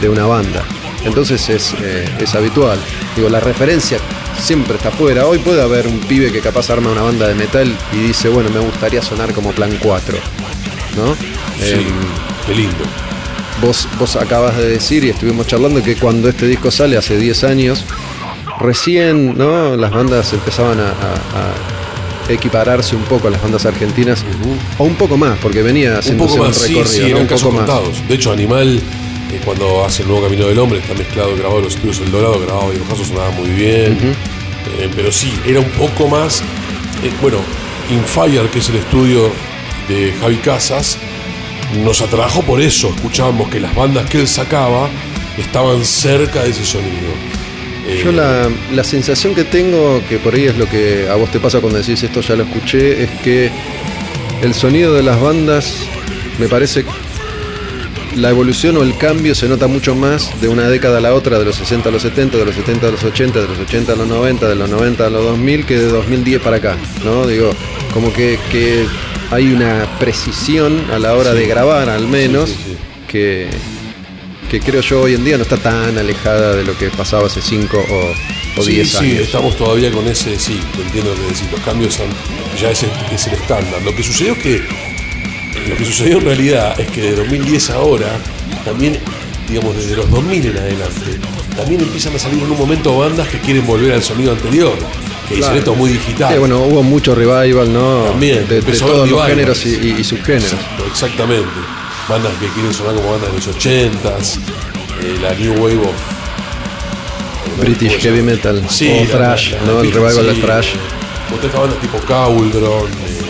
de 0.00 0.08
una 0.08 0.26
banda. 0.26 0.62
Entonces 1.04 1.48
es, 1.48 1.74
eh, 1.80 2.04
es 2.18 2.34
habitual. 2.34 2.78
Digo, 3.16 3.28
la 3.28 3.40
referencia 3.40 3.98
siempre 4.42 4.76
está 4.76 4.88
afuera. 4.88 5.26
Hoy 5.26 5.38
puede 5.38 5.62
haber 5.62 5.86
un 5.86 6.00
pibe 6.00 6.32
que 6.32 6.40
capaz 6.40 6.70
arma 6.70 6.90
una 6.90 7.02
banda 7.02 7.28
de 7.28 7.34
metal 7.34 7.72
y 7.92 7.96
dice, 7.98 8.28
bueno, 8.28 8.50
me 8.50 8.58
gustaría 8.60 9.00
sonar 9.02 9.32
como 9.32 9.52
Plan 9.52 9.76
4. 9.80 10.18
¿No? 10.96 11.14
Sí, 11.14 11.72
Em, 11.72 11.84
qué 12.46 12.54
lindo. 12.54 12.84
Vos, 13.62 13.88
vos 13.98 14.14
acabas 14.16 14.56
de 14.56 14.68
decir 14.68 15.02
y 15.04 15.10
estuvimos 15.10 15.46
charlando 15.46 15.82
que 15.82 15.96
cuando 15.96 16.28
este 16.28 16.46
disco 16.46 16.70
sale 16.70 16.96
hace 16.96 17.16
10 17.16 17.44
años, 17.44 17.84
recién 18.60 19.36
¿no? 19.36 19.76
las 19.76 19.90
bandas 19.90 20.32
empezaban 20.32 20.78
a, 20.80 20.88
a- 20.88 20.90
a 20.90 21.54
equipararse 22.28 22.94
un 22.96 23.02
poco 23.04 23.28
a 23.28 23.30
las 23.30 23.42
bandas 23.42 23.64
argentinas, 23.66 24.24
o 24.78 24.84
un 24.84 24.94
poco 24.94 25.16
más, 25.16 25.38
porque 25.38 25.62
venía 25.62 25.92
Un 25.92 25.96
haciéndose 25.98 26.32
poco 26.34 26.42
un, 26.42 26.48
más, 26.48 26.56
sí, 26.58 26.74
recorrido, 26.74 26.86
sí, 26.86 27.00
¿no? 27.00 27.06
eran 27.06 27.22
un 27.22 27.28
poco 27.28 27.50
más. 27.52 27.56
contados. 27.66 28.08
De 28.08 28.14
hecho, 28.14 28.32
Animal, 28.32 28.76
eh, 29.32 29.40
cuando 29.44 29.84
hace 29.84 30.02
el 30.02 30.08
nuevo 30.08 30.24
Camino 30.24 30.46
del 30.46 30.58
Hombre, 30.58 30.78
está 30.78 30.94
mezclado, 30.94 31.34
grabado 31.36 31.58
en 31.58 31.64
los 31.64 31.74
estudios 31.74 31.98
El 32.00 32.10
Dorado, 32.10 32.40
grabado 32.40 32.72
y 32.74 32.78
casos 32.88 33.08
sonaba 33.08 33.30
muy 33.30 33.48
bien. 33.50 33.98
Eh, 34.78 34.90
pero 34.94 35.10
sí, 35.10 35.32
era 35.46 35.60
un 35.60 35.70
poco 35.70 36.08
más. 36.08 36.40
eh, 37.02 37.10
bueno, 37.22 37.38
Infire, 37.90 38.48
que 38.50 38.58
es 38.58 38.68
el 38.68 38.76
estudio 38.76 39.30
de 39.88 40.12
Javi 40.20 40.36
Casas, 40.36 40.98
nos 41.82 42.00
atrajo 42.02 42.42
por 42.42 42.60
eso. 42.60 42.92
Escuchábamos 42.94 43.48
que 43.48 43.60
las 43.60 43.74
bandas 43.74 44.08
que 44.10 44.20
él 44.20 44.28
sacaba 44.28 44.88
estaban 45.38 45.84
cerca 45.84 46.42
de 46.42 46.50
ese 46.50 46.64
sonido. 46.66 47.12
Eh, 47.88 48.02
Yo 48.04 48.12
la, 48.12 48.48
la 48.74 48.84
sensación 48.84 49.34
que 49.34 49.44
tengo, 49.44 50.02
que 50.08 50.18
por 50.18 50.34
ahí 50.34 50.44
es 50.44 50.56
lo 50.56 50.66
que 50.68 51.08
a 51.10 51.14
vos 51.14 51.30
te 51.30 51.40
pasa 51.40 51.60
cuando 51.60 51.78
decís 51.78 52.02
esto 52.02 52.20
ya 52.20 52.36
lo 52.36 52.44
escuché, 52.44 53.04
es 53.04 53.10
que 53.22 53.50
el 54.42 54.54
sonido 54.54 54.94
de 54.94 55.02
las 55.02 55.20
bandas 55.20 55.74
me 56.38 56.48
parece 56.48 56.84
la 58.16 58.30
evolución 58.30 58.76
o 58.76 58.82
el 58.82 58.96
cambio 58.96 59.34
se 59.34 59.48
nota 59.48 59.66
mucho 59.68 59.94
más 59.94 60.40
de 60.40 60.48
una 60.48 60.68
década 60.68 60.98
a 60.98 61.00
la 61.00 61.14
otra, 61.14 61.38
de 61.38 61.44
los 61.44 61.56
60 61.56 61.88
a 61.88 61.92
los 61.92 62.02
70, 62.02 62.36
de 62.36 62.44
los 62.44 62.54
70 62.54 62.88
a 62.88 62.90
los 62.90 63.04
80, 63.04 63.40
de 63.40 63.48
los 63.48 63.58
80 63.58 63.92
a 63.92 63.96
los 63.96 64.08
90, 64.08 64.48
de 64.48 64.54
los 64.56 64.70
90 64.70 65.06
a 65.06 65.10
los 65.10 65.24
2000, 65.24 65.66
que 65.66 65.78
de 65.78 65.88
2010 65.88 66.42
para 66.42 66.56
acá, 66.56 66.76
¿no? 67.04 67.26
Digo, 67.26 67.52
como 67.94 68.12
que, 68.12 68.38
que 68.50 68.86
hay 69.30 69.52
una 69.52 69.86
precisión 69.98 70.84
a 70.92 70.98
la 70.98 71.14
hora 71.14 71.32
de 71.32 71.46
grabar 71.46 71.88
al 71.88 72.08
menos 72.08 72.50
Sí, 72.50 72.56
sí, 72.56 72.70
sí. 72.70 72.76
Que, 73.08 73.48
que 74.48 74.60
creo 74.60 74.80
yo 74.80 75.02
hoy 75.02 75.14
en 75.14 75.24
día 75.24 75.36
no 75.36 75.42
está 75.42 75.56
tan 75.58 75.96
alejada 75.98 76.56
de 76.56 76.64
lo 76.64 76.76
que 76.76 76.88
pasaba 76.90 77.26
hace 77.26 77.42
5 77.42 77.76
o, 77.76 78.60
o 78.60 78.62
Sí, 78.64 78.72
10 78.72 78.88
sí, 78.88 78.96
años. 78.98 79.20
estamos 79.22 79.56
todavía 79.56 79.90
con 79.92 80.06
ese, 80.08 80.38
sí, 80.38 80.58
entiendo 80.82 81.10
lo 81.10 81.16
que 81.16 81.22
decís, 81.34 81.44
los 81.52 81.60
cambios 81.60 81.98
ya 82.60 82.70
es 82.70 82.82
el, 82.82 82.90
es 83.12 83.26
el 83.26 83.34
estándar. 83.34 83.82
Lo 83.84 83.94
que 83.94 84.02
sucedió 84.02 84.32
es 84.32 84.38
que, 84.38 84.62
lo 85.68 85.76
que 85.76 85.84
sucedió 85.84 86.18
en 86.18 86.24
realidad 86.24 86.80
es 86.80 86.88
que 86.90 87.02
de 87.02 87.14
2010 87.16 87.70
a 87.70 87.74
ahora, 87.74 88.08
también, 88.64 88.98
digamos, 89.48 89.76
desde 89.76 89.96
los 89.96 90.10
2000 90.10 90.46
en 90.46 90.56
adelante, 90.56 91.18
también 91.56 91.80
empiezan 91.82 92.14
a 92.16 92.18
salir 92.18 92.42
en 92.42 92.50
un 92.50 92.58
momento 92.58 92.96
bandas 92.98 93.28
que 93.28 93.38
quieren 93.38 93.66
volver 93.66 93.92
al 93.92 94.02
sonido 94.02 94.32
anterior, 94.32 94.72
que 95.28 95.34
dicen 95.34 95.40
Claro. 95.50 95.58
esto 95.58 95.72
es 95.72 95.78
muy 95.78 95.90
digital. 95.90 96.32
Sí, 96.32 96.38
bueno, 96.38 96.62
hubo 96.64 96.82
mucho 96.82 97.14
revival, 97.14 97.72
¿no? 97.72 98.04
También, 98.04 98.48
de, 98.48 98.62
todos 98.62 99.08
los 99.10 99.26
géneros 99.26 99.66
y, 99.66 99.68
y- 99.70 99.96
y 100.00 100.04
subgéneros. 100.04 100.52
Exacto, 100.52 100.84
Exactamente. 100.90 101.48
Bandas 102.08 102.32
que 102.40 102.46
quieren 102.48 102.72
sonar 102.72 102.94
como 102.94 103.10
bandas 103.12 103.30
de 103.30 103.36
los 103.36 103.48
80s, 103.56 104.38
eh, 105.02 105.18
la 105.20 105.34
New 105.34 105.52
Wave 105.62 105.78
of. 105.78 105.94
British 107.60 107.88
¿cómo 107.88 108.00
se 108.00 108.08
heavy 108.08 108.22
metal, 108.22 108.64
Sí, 108.70 108.88
o 108.88 109.06
thrash, 109.06 109.52
la- 109.52 109.58
la 109.60 109.66
¿no? 109.66 109.72
El 109.80 109.88
British, 109.88 109.94
revival 110.00 110.34
sí, 110.34 110.40
thrash. 110.40 110.68
Estas 111.34 111.60
bandas 111.60 111.78
tipo 111.80 111.98
Cauldron, 112.06 112.86
eh, 112.86 113.20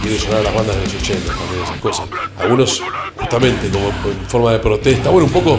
quieren 0.00 0.18
sonar 0.20 0.38
a 0.40 0.42
las 0.44 0.54
bandas 0.54 0.76
de 0.76 0.82
los 0.84 0.94
80 0.94 1.26
también, 1.34 1.64
esas 1.64 1.76
cosas. 1.80 2.06
Algunos, 2.38 2.82
justamente, 3.16 3.68
como 3.68 3.88
en 3.88 4.28
forma 4.28 4.52
de 4.52 4.58
protesta. 4.60 5.10
Bueno, 5.10 5.26
un 5.26 5.32
poco. 5.32 5.58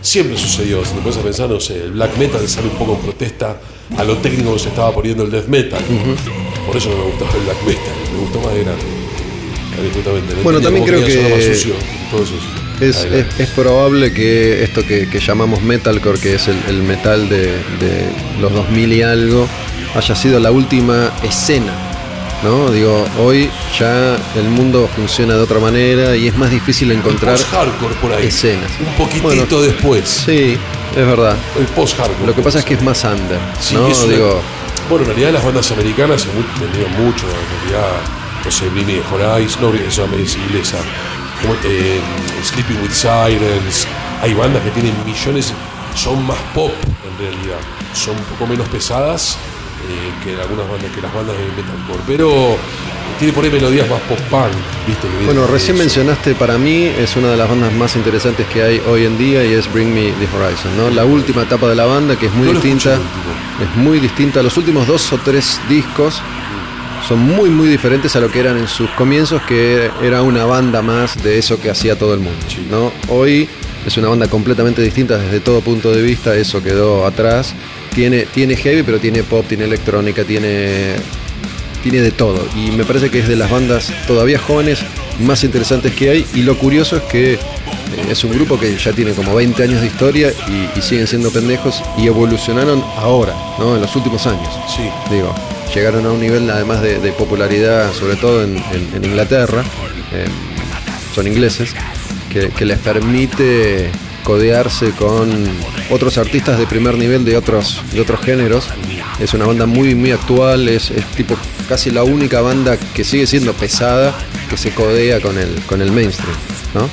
Siempre 0.00 0.38
sucedió, 0.38 0.84
si 0.84 0.92
te 0.92 1.00
pones 1.00 1.16
a 1.18 1.22
pensar, 1.22 1.48
no 1.50 1.58
sé, 1.58 1.74
el 1.82 1.90
black 1.92 2.16
metal 2.18 2.46
sale 2.48 2.68
un 2.68 2.76
poco 2.76 2.92
en 2.94 3.00
protesta 3.00 3.56
a 3.96 4.04
lo 4.04 4.16
técnico 4.18 4.52
que 4.52 4.60
se 4.60 4.68
estaba 4.68 4.92
poniendo 4.92 5.24
el 5.24 5.30
death 5.30 5.48
metal. 5.48 5.80
Por 6.66 6.76
eso 6.76 6.88
no 6.90 6.96
me 6.98 7.02
gustaba 7.10 7.32
el 7.32 7.40
black 7.44 7.62
metal, 7.66 7.94
me 8.12 8.18
gustó 8.20 8.40
más 8.40 8.54
de 8.54 8.62
grande. 8.62 8.84
Bueno, 10.42 10.60
también 10.60 10.84
creo 10.84 11.04
que 11.04 11.30
más 11.30 11.44
sucio. 11.44 11.74
Es, 12.80 13.04
es- 13.04 13.40
es 13.40 13.48
probable 13.50 14.12
que 14.12 14.62
esto 14.62 14.86
que, 14.86 15.08
que 15.08 15.18
llamamos 15.18 15.62
metalcore, 15.62 16.18
que 16.20 16.34
es 16.36 16.48
el, 16.48 16.56
el 16.68 16.82
metal 16.82 17.28
de, 17.28 17.46
de 17.80 18.08
los 18.40 18.52
2000 18.52 18.92
y 18.92 19.02
algo, 19.02 19.48
haya 19.94 20.14
sido 20.14 20.38
la 20.38 20.50
última 20.50 21.12
escena. 21.22 21.72
¿no? 22.44 22.70
Digo, 22.70 23.04
hoy 23.18 23.50
ya 23.76 24.16
el 24.36 24.44
mundo 24.48 24.88
funciona 24.94 25.34
de 25.34 25.40
otra 25.40 25.58
manera 25.58 26.14
y 26.16 26.28
es 26.28 26.36
más 26.38 26.52
difícil 26.52 26.92
encontrar 26.92 27.34
post-hardcore 27.36 27.94
por 27.96 28.12
ahí. 28.12 28.26
escenas. 28.28 28.70
Un 28.78 28.94
poquitito 28.94 29.26
Bueno, 29.26 29.60
después. 29.62 30.08
Sí, 30.08 30.56
es 30.96 31.06
verdad. 31.06 31.36
El 31.58 31.66
post-hardcore. 31.66 32.26
Lo 32.28 32.34
que 32.36 32.42
pasa 32.42 32.60
es 32.60 32.64
que 32.64 32.74
es 32.74 32.82
más 32.82 33.02
under, 33.02 33.40
Sí, 33.60 33.74
¿no? 33.74 33.88
Digo, 34.06 34.40
Bueno, 34.88 35.02
en 35.04 35.08
realidad 35.10 35.32
las 35.32 35.44
bandas 35.44 35.68
americanas 35.72 36.20
se 36.22 36.28
vendieron 36.64 36.92
mucho. 37.04 37.26
En 37.26 37.70
realidad, 37.72 37.90
Bring 38.72 38.74
Me 38.74 38.84
the 38.84 39.02
Horizon, 39.14 39.62
no, 39.62 40.16
es 40.16 40.36
inglesa. 40.36 40.78
Eh, 41.64 42.00
Sleeping 42.42 42.80
with 42.82 42.90
Sirens. 42.92 43.86
Hay 44.22 44.34
bandas 44.34 44.62
que 44.62 44.70
tienen 44.70 44.94
millones, 45.04 45.52
son 45.94 46.26
más 46.26 46.38
pop 46.54 46.72
en 47.06 47.18
realidad. 47.24 47.58
Son 47.94 48.16
un 48.16 48.24
poco 48.24 48.46
menos 48.46 48.66
pesadas 48.68 49.36
eh, 49.88 50.24
que 50.24 50.40
algunas 50.40 50.68
bandas, 50.68 50.90
que 50.92 51.00
las 51.00 51.14
bandas 51.14 51.36
de 51.36 51.44
metalcore. 51.62 52.00
Pero 52.06 52.56
tiene 53.18 53.32
por 53.32 53.44
ahí 53.44 53.50
melodías 53.50 53.88
más 53.88 54.00
pop-punk, 54.02 54.52
¿viste? 54.86 55.02
Que 55.02 55.08
vienen 55.08 55.26
Bueno, 55.26 55.46
recién 55.46 55.76
eso. 55.76 55.84
mencionaste 55.84 56.34
para 56.34 56.58
mí 56.58 56.84
es 56.98 57.14
una 57.16 57.28
de 57.28 57.36
las 57.36 57.48
bandas 57.48 57.72
más 57.74 57.94
interesantes 57.96 58.46
que 58.48 58.62
hay 58.62 58.82
hoy 58.88 59.04
en 59.06 59.16
día 59.18 59.44
y 59.44 59.52
es 59.54 59.72
Bring 59.72 59.94
Me 59.94 60.12
the 60.12 60.28
Horizon, 60.36 60.76
¿no? 60.76 60.90
La 60.90 61.04
última 61.04 61.42
etapa 61.42 61.68
de 61.68 61.76
la 61.76 61.84
banda 61.84 62.16
que 62.16 62.26
es 62.26 62.32
muy 62.32 62.48
No 62.48 62.54
distinta, 62.54 62.94
es 62.94 63.76
muy 63.76 64.00
distinta. 64.00 64.42
Los 64.42 64.56
últimos 64.56 64.86
dos 64.86 65.12
o 65.12 65.18
tres 65.18 65.60
discos 65.68 66.20
son 67.08 67.20
muy 67.20 67.48
muy 67.48 67.68
diferentes 67.68 68.14
a 68.16 68.20
lo 68.20 68.30
que 68.30 68.40
eran 68.40 68.58
en 68.58 68.68
sus 68.68 68.90
comienzos, 68.90 69.40
que 69.42 69.90
era 70.02 70.20
una 70.20 70.44
banda 70.44 70.82
más 70.82 71.22
de 71.22 71.38
eso 71.38 71.58
que 71.58 71.70
hacía 71.70 71.98
todo 71.98 72.12
el 72.12 72.20
mundo, 72.20 72.38
¿no? 72.70 72.92
Hoy 73.08 73.48
es 73.86 73.96
una 73.96 74.08
banda 74.08 74.28
completamente 74.28 74.82
distinta 74.82 75.16
desde 75.16 75.40
todo 75.40 75.62
punto 75.62 75.90
de 75.90 76.02
vista, 76.02 76.36
eso 76.36 76.62
quedó 76.62 77.06
atrás. 77.06 77.54
Tiene, 77.94 78.26
tiene 78.26 78.56
heavy, 78.56 78.82
pero 78.82 78.98
tiene 78.98 79.22
pop, 79.22 79.46
tiene 79.48 79.64
electrónica, 79.64 80.22
tiene 80.24 80.96
tiene 81.82 82.00
de 82.00 82.10
todo 82.10 82.44
y 82.56 82.72
me 82.72 82.84
parece 82.84 83.08
que 83.08 83.20
es 83.20 83.28
de 83.28 83.36
las 83.36 83.50
bandas 83.50 83.92
todavía 84.06 84.38
jóvenes 84.38 84.80
más 85.20 85.44
interesantes 85.44 85.94
que 85.94 86.10
hay 86.10 86.26
y 86.34 86.42
lo 86.42 86.58
curioso 86.58 86.96
es 86.96 87.04
que 87.04 87.34
eh, 87.34 87.38
es 88.10 88.24
un 88.24 88.32
grupo 88.32 88.58
que 88.58 88.76
ya 88.76 88.92
tiene 88.92 89.12
como 89.12 89.34
20 89.34 89.62
años 89.62 89.80
de 89.80 89.86
historia 89.86 90.32
y, 90.48 90.78
y 90.78 90.82
siguen 90.82 91.06
siendo 91.06 91.30
pendejos 91.30 91.80
y 91.96 92.08
evolucionaron 92.08 92.84
ahora, 92.96 93.34
¿no? 93.58 93.76
En 93.76 93.80
los 93.80 93.94
últimos 93.96 94.26
años. 94.26 94.48
Sí. 94.76 94.82
Digo, 95.10 95.32
llegaron 95.74 96.04
a 96.06 96.10
un 96.12 96.20
nivel 96.20 96.48
además 96.50 96.82
de, 96.82 96.98
de 96.98 97.12
popularidad, 97.12 97.92
sobre 97.92 98.16
todo 98.16 98.42
en, 98.42 98.56
en- 98.56 98.90
en 98.94 99.04
Inglaterra, 99.04 99.62
eh, 100.12 100.26
son 101.14 101.26
ingleses, 101.26 101.70
que, 102.32 102.48
que 102.50 102.64
les 102.64 102.78
permite 102.78 103.90
codearse 104.24 104.90
con 104.90 105.30
otros 105.90 106.18
artistas 106.18 106.58
de 106.58 106.66
primer 106.66 106.96
nivel 106.98 107.24
de 107.24 107.36
otros, 107.36 107.80
de 107.92 108.00
otros 108.00 108.20
géneros. 108.20 108.66
Es 109.18 109.32
una 109.34 109.46
banda 109.46 109.66
muy, 109.66 109.94
muy 109.94 110.12
actual, 110.12 110.68
es, 110.68 110.90
es 110.90 111.04
tipo 111.16 111.34
casi 111.68 111.90
la 111.90 112.02
única 112.04 112.40
banda 112.40 112.76
que 112.94 113.04
sigue 113.04 113.26
siendo 113.26 113.52
pesada, 113.54 114.14
que 114.50 114.56
se 114.56 114.70
codea 114.72 115.20
con 115.20 115.38
el, 115.38 115.48
con 115.66 115.80
el 115.82 115.90
mainstream, 115.92 116.36
¿no? 116.74 116.88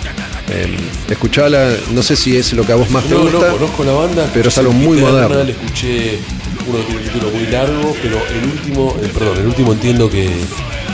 Eh, 0.49 0.75
escuchala, 1.09 1.69
no 1.91 2.03
sé 2.03 2.15
si 2.15 2.37
es 2.37 2.53
lo 2.53 2.65
que 2.65 2.71
a 2.71 2.75
vos 2.75 2.89
más 2.91 3.03
te 3.03 3.09
No, 3.15 3.23
no, 3.25 3.31
gusta. 3.31 3.49
conozco 3.51 3.83
la 3.83 3.91
banda. 3.93 4.29
pero 4.33 4.49
es 4.49 4.57
algo 4.57 4.71
muy 4.73 4.97
moderno. 4.99 5.41
Escuché 5.41 6.19
uno 6.67 6.79
tiene 6.79 7.01
un 7.01 7.07
título 7.07 7.31
muy 7.31 7.45
largo, 7.47 7.95
pero 8.01 8.17
el 8.27 8.43
último, 8.49 8.95
eh, 9.01 9.09
perdón, 9.13 9.37
el 9.39 9.45
último 9.47 9.73
entiendo 9.73 10.09
que, 10.09 10.29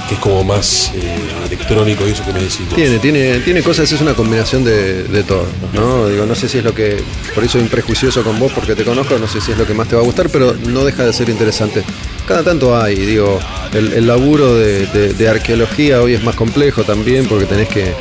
que 0.07 0.13
es 0.15 0.19
como 0.19 0.43
más 0.43 0.91
eh, 0.95 1.17
electrónico 1.47 2.07
y 2.07 2.11
eso 2.11 2.25
que 2.25 2.33
me 2.33 2.39
decís. 2.41 2.61
vos. 2.67 2.75
Tiene, 2.75 2.99
tiene, 2.99 3.39
tiene 3.39 3.61
cosas, 3.63 3.91
es 3.91 4.01
una 4.01 4.13
combinación 4.13 4.63
de, 4.63 5.03
de 5.03 5.23
todo, 5.23 5.45
¿no? 5.73 6.07
Digo, 6.09 6.25
no 6.25 6.35
sé 6.35 6.47
si 6.49 6.57
es 6.59 6.63
lo 6.63 6.73
que, 6.73 7.01
por 7.33 7.43
eso 7.43 7.53
soy 7.53 7.61
un 7.61 7.69
prejuicioso 7.69 8.23
con 8.23 8.37
vos 8.39 8.51
porque 8.53 8.75
te 8.75 8.83
conozco, 8.83 9.17
no 9.17 9.27
sé 9.27 9.39
si 9.41 9.51
es 9.51 9.57
lo 9.57 9.65
que 9.65 9.73
más 9.73 9.87
te 9.87 9.95
va 9.95 10.01
a 10.01 10.05
gustar, 10.05 10.29
pero 10.29 10.53
no 10.67 10.83
deja 10.83 11.05
de 11.05 11.13
ser 11.13 11.29
interesante. 11.29 11.83
Cada 12.27 12.43
tanto 12.43 12.79
hay, 12.79 12.95
digo, 12.95 13.39
el, 13.73 13.93
el 13.93 14.07
laburo 14.07 14.55
de, 14.55 14.85
de- 14.87 15.13
de 15.13 15.29
arqueología 15.29 16.01
hoy 16.01 16.13
es 16.13 16.23
más 16.23 16.35
complejo 16.35 16.83
también 16.83 17.27
porque 17.27 17.45
tenés 17.45 17.67
que... 17.69 17.83
eh, 17.89 17.93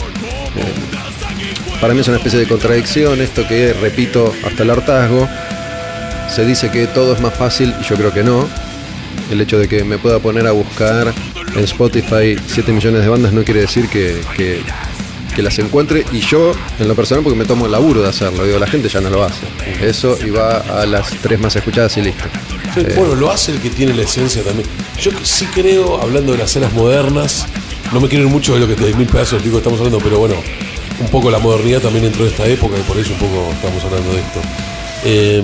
para 1.80 1.94
mí 1.94 2.00
es 2.00 2.08
una 2.08 2.18
especie 2.18 2.38
de 2.38 2.46
contradicción 2.46 3.20
esto 3.22 3.46
que, 3.48 3.72
repito, 3.72 4.34
hasta 4.46 4.62
el 4.64 4.70
hartazgo, 4.70 5.26
se 6.34 6.44
dice 6.44 6.70
que 6.70 6.86
todo 6.86 7.14
es 7.14 7.20
más 7.20 7.34
fácil 7.34 7.74
y 7.80 7.84
yo 7.84 7.96
creo 7.96 8.12
que 8.12 8.22
no. 8.22 8.46
El 9.30 9.40
hecho 9.40 9.58
de 9.58 9.68
que 9.68 9.84
me 9.84 9.98
pueda 9.98 10.18
poner 10.18 10.46
a 10.46 10.52
buscar 10.52 11.12
en 11.56 11.64
Spotify 11.64 12.36
7 12.46 12.72
millones 12.72 13.02
de 13.02 13.08
bandas 13.08 13.32
no 13.32 13.42
quiere 13.44 13.60
decir 13.60 13.88
que, 13.88 14.20
que- 14.36 14.60
que 15.34 15.42
las 15.42 15.56
encuentre 15.60 16.04
y 16.10 16.18
yo 16.20 16.52
en 16.80 16.88
lo 16.88 16.96
personal 16.96 17.22
porque 17.22 17.38
me 17.38 17.44
tomo 17.44 17.66
el 17.66 17.70
laburo 17.72 18.02
de 18.02 18.08
hacerlo. 18.08 18.44
Digo, 18.44 18.58
la 18.58 18.66
gente 18.66 18.88
ya 18.88 19.00
no 19.00 19.10
lo 19.10 19.22
hace. 19.22 19.46
Eso 19.80 20.18
y 20.26 20.30
va 20.30 20.56
a 20.58 20.84
las 20.86 21.08
tres 21.22 21.38
más 21.38 21.54
escuchadas 21.54 21.96
y 21.98 22.02
listo. 22.02 22.24
Sí, 22.74 22.80
Eh, 22.80 22.94
Bueno, 22.96 23.14
lo 23.14 23.30
hace 23.30 23.52
el 23.52 23.60
que 23.60 23.70
tiene 23.70 23.94
la 23.94 24.02
esencia 24.02 24.42
también. 24.42 24.68
Yo 25.00 25.12
sí 25.22 25.46
creo, 25.54 26.02
hablando 26.02 26.32
de 26.32 26.38
las 26.38 26.50
escenas 26.50 26.72
modernas, 26.72 27.46
no 27.92 28.00
me 28.00 28.08
quiero 28.08 28.24
ir 28.24 28.30
mucho 28.30 28.54
de 28.54 28.60
lo 28.60 28.66
que 28.66 28.74
de 28.74 28.92
mil 28.94 29.06
pedazos 29.06 29.38
de 29.40 29.44
pico 29.44 29.58
estamos 29.58 29.78
hablando, 29.78 29.98
pero 30.00 30.18
bueno, 30.18 30.34
un 31.00 31.08
poco 31.10 31.30
la 31.30 31.38
modernidad 31.38 31.80
también 31.80 32.06
entró 32.06 32.24
en 32.24 32.30
esta 32.32 32.46
época 32.46 32.76
y 32.76 32.82
por 32.82 32.98
eso 32.98 33.12
un 33.12 33.18
poco 33.20 33.50
estamos 33.52 33.84
hablando 33.84 34.12
de 34.12 34.18
esto. 34.18 34.40
Eh, 35.04 35.42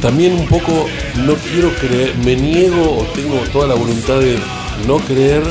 también 0.00 0.34
un 0.34 0.46
poco 0.46 0.86
no 1.24 1.34
quiero 1.34 1.72
creer, 1.74 2.14
me 2.24 2.36
niego 2.36 2.98
o 2.98 3.04
tengo 3.14 3.38
toda 3.52 3.66
la 3.66 3.74
voluntad 3.74 4.20
de 4.20 4.38
no 4.86 4.98
creer 4.98 5.42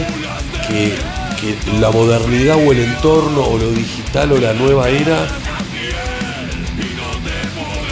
que, 0.67 1.15
la 1.79 1.91
modernidad 1.91 2.55
o 2.55 2.71
el 2.71 2.79
entorno 2.79 3.41
o 3.41 3.59
lo 3.59 3.69
digital 3.69 4.31
o 4.31 4.37
la 4.39 4.53
nueva 4.53 4.89
era 4.89 5.27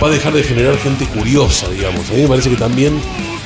va 0.01 0.07
a 0.07 0.09
dejar 0.09 0.33
de 0.33 0.41
generar 0.41 0.75
gente 0.79 1.05
curiosa, 1.05 1.69
digamos. 1.69 2.09
A 2.09 2.13
mí 2.13 2.23
me 2.23 2.29
parece 2.29 2.49
que 2.49 2.55
también 2.55 2.99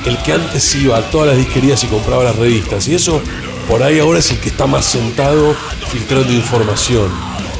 el 0.06 0.16
que 0.22 0.32
antes 0.32 0.74
iba 0.76 0.96
a 0.96 1.02
todas 1.10 1.28
las 1.28 1.36
disquerías 1.36 1.84
y 1.84 1.88
compraba 1.88 2.24
las 2.24 2.36
revistas, 2.36 2.88
y 2.88 2.94
eso 2.94 3.20
por 3.68 3.82
ahí 3.82 3.98
ahora 3.98 4.20
es 4.20 4.30
el 4.30 4.38
que 4.38 4.48
está 4.48 4.66
más 4.66 4.86
sentado 4.86 5.54
filtrando 5.92 6.32
información. 6.32 7.10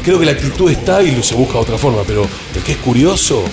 Creo 0.03 0.19
que 0.19 0.25
la 0.25 0.33
actitud 0.33 0.71
está 0.71 1.03
y 1.03 1.23
se 1.23 1.35
busca 1.35 1.59
otra 1.59 1.77
forma, 1.77 2.03
pero 2.07 2.27
el 2.55 2.63
que 2.63 2.73
es 2.73 2.79
curioso 2.79 3.45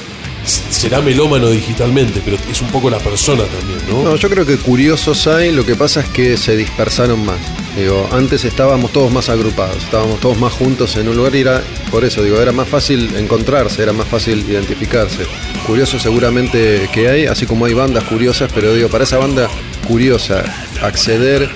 será 0.46 1.02
melómano 1.02 1.50
digitalmente, 1.50 2.22
pero 2.24 2.38
es 2.50 2.62
un 2.62 2.70
poco 2.70 2.90
la 2.90 3.00
persona 3.00 3.44
también, 3.44 3.80
¿no? 3.90 4.04
No, 4.04 4.16
yo 4.16 4.30
creo 4.30 4.46
que 4.46 4.58
curiosos 4.58 5.28
hay, 5.28 5.52
lo 5.52 5.66
que 5.66 5.76
pasa 5.76 6.02
es 6.02 6.10
que 6.10 6.38
se 6.38 6.56
dispersaron 6.56 7.26
más. 7.26 7.38
Digo, 7.76 8.08
antes 8.12 8.46
estábamos 8.46 8.94
todos 8.94 9.12
más 9.12 9.28
agrupados, 9.28 9.84
estábamos 9.84 10.20
todos 10.20 10.38
más 10.38 10.54
juntos 10.54 10.96
en 10.96 11.10
un 11.10 11.18
lugar 11.18 11.36
y 11.36 11.42
era, 11.42 11.62
por 11.92 12.06
eso 12.06 12.24
digo, 12.24 12.40
era 12.42 12.52
más 12.52 12.70
fácil 12.70 13.14
encontrarse, 13.18 13.84
era 13.84 13.92
más 13.92 14.08
fácil 14.08 14.46
identificarse. 14.48 15.26
Curiosos 15.68 16.02
seguramente 16.02 16.90
que 16.94 17.10
hay, 17.10 17.26
así 17.26 17.46
como 17.46 17.66
hay 17.66 17.74
bandas 17.74 18.06
curiosas, 18.06 18.50
pero 18.54 18.74
digo, 18.74 18.88
para 18.88 19.04
esa 19.04 19.18
banda 19.18 19.50
curiosa, 19.88 20.44
acceder 20.82 21.50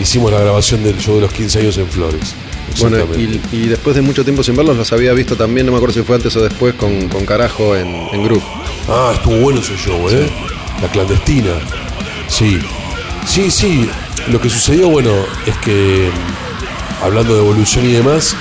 hicimos 0.00 0.30
la 0.32 0.40
grabación 0.40 0.82
del 0.82 0.98
show 0.98 1.16
de 1.16 1.22
los 1.22 1.32
15 1.32 1.60
años 1.60 1.78
en 1.78 1.88
Flores. 1.88 2.34
Bueno, 2.80 2.98
y, 3.16 3.40
y 3.56 3.66
después 3.66 3.96
de 3.96 4.02
mucho 4.02 4.22
tiempo 4.24 4.42
sin 4.44 4.54
verlos, 4.54 4.76
los 4.76 4.92
había 4.92 5.12
visto 5.14 5.36
también, 5.36 5.66
no 5.66 5.72
me 5.72 5.78
acuerdo 5.78 5.94
si 5.94 6.02
fue 6.02 6.16
antes 6.16 6.36
o 6.36 6.42
después, 6.42 6.74
con, 6.74 7.08
con 7.08 7.24
Carajo 7.24 7.74
en, 7.74 7.88
en 8.12 8.22
Group. 8.24 8.42
Ah, 8.88 9.12
estuvo 9.14 9.36
bueno 9.38 9.60
ese 9.60 9.76
show, 9.76 10.08
¿eh? 10.10 10.28
La 10.82 10.88
clandestina. 10.88 11.52
Sí. 12.28 12.58
Sí, 13.26 13.50
sí. 13.50 13.88
Lo 14.30 14.40
que 14.40 14.50
sucedió, 14.50 14.90
bueno, 14.90 15.10
es 15.46 15.56
que 15.58 16.10
mm, 16.12 17.04
hablando 17.04 17.34
de 17.34 17.40
evolución 17.40 17.86
y 17.86 17.92
demás, 17.92 18.36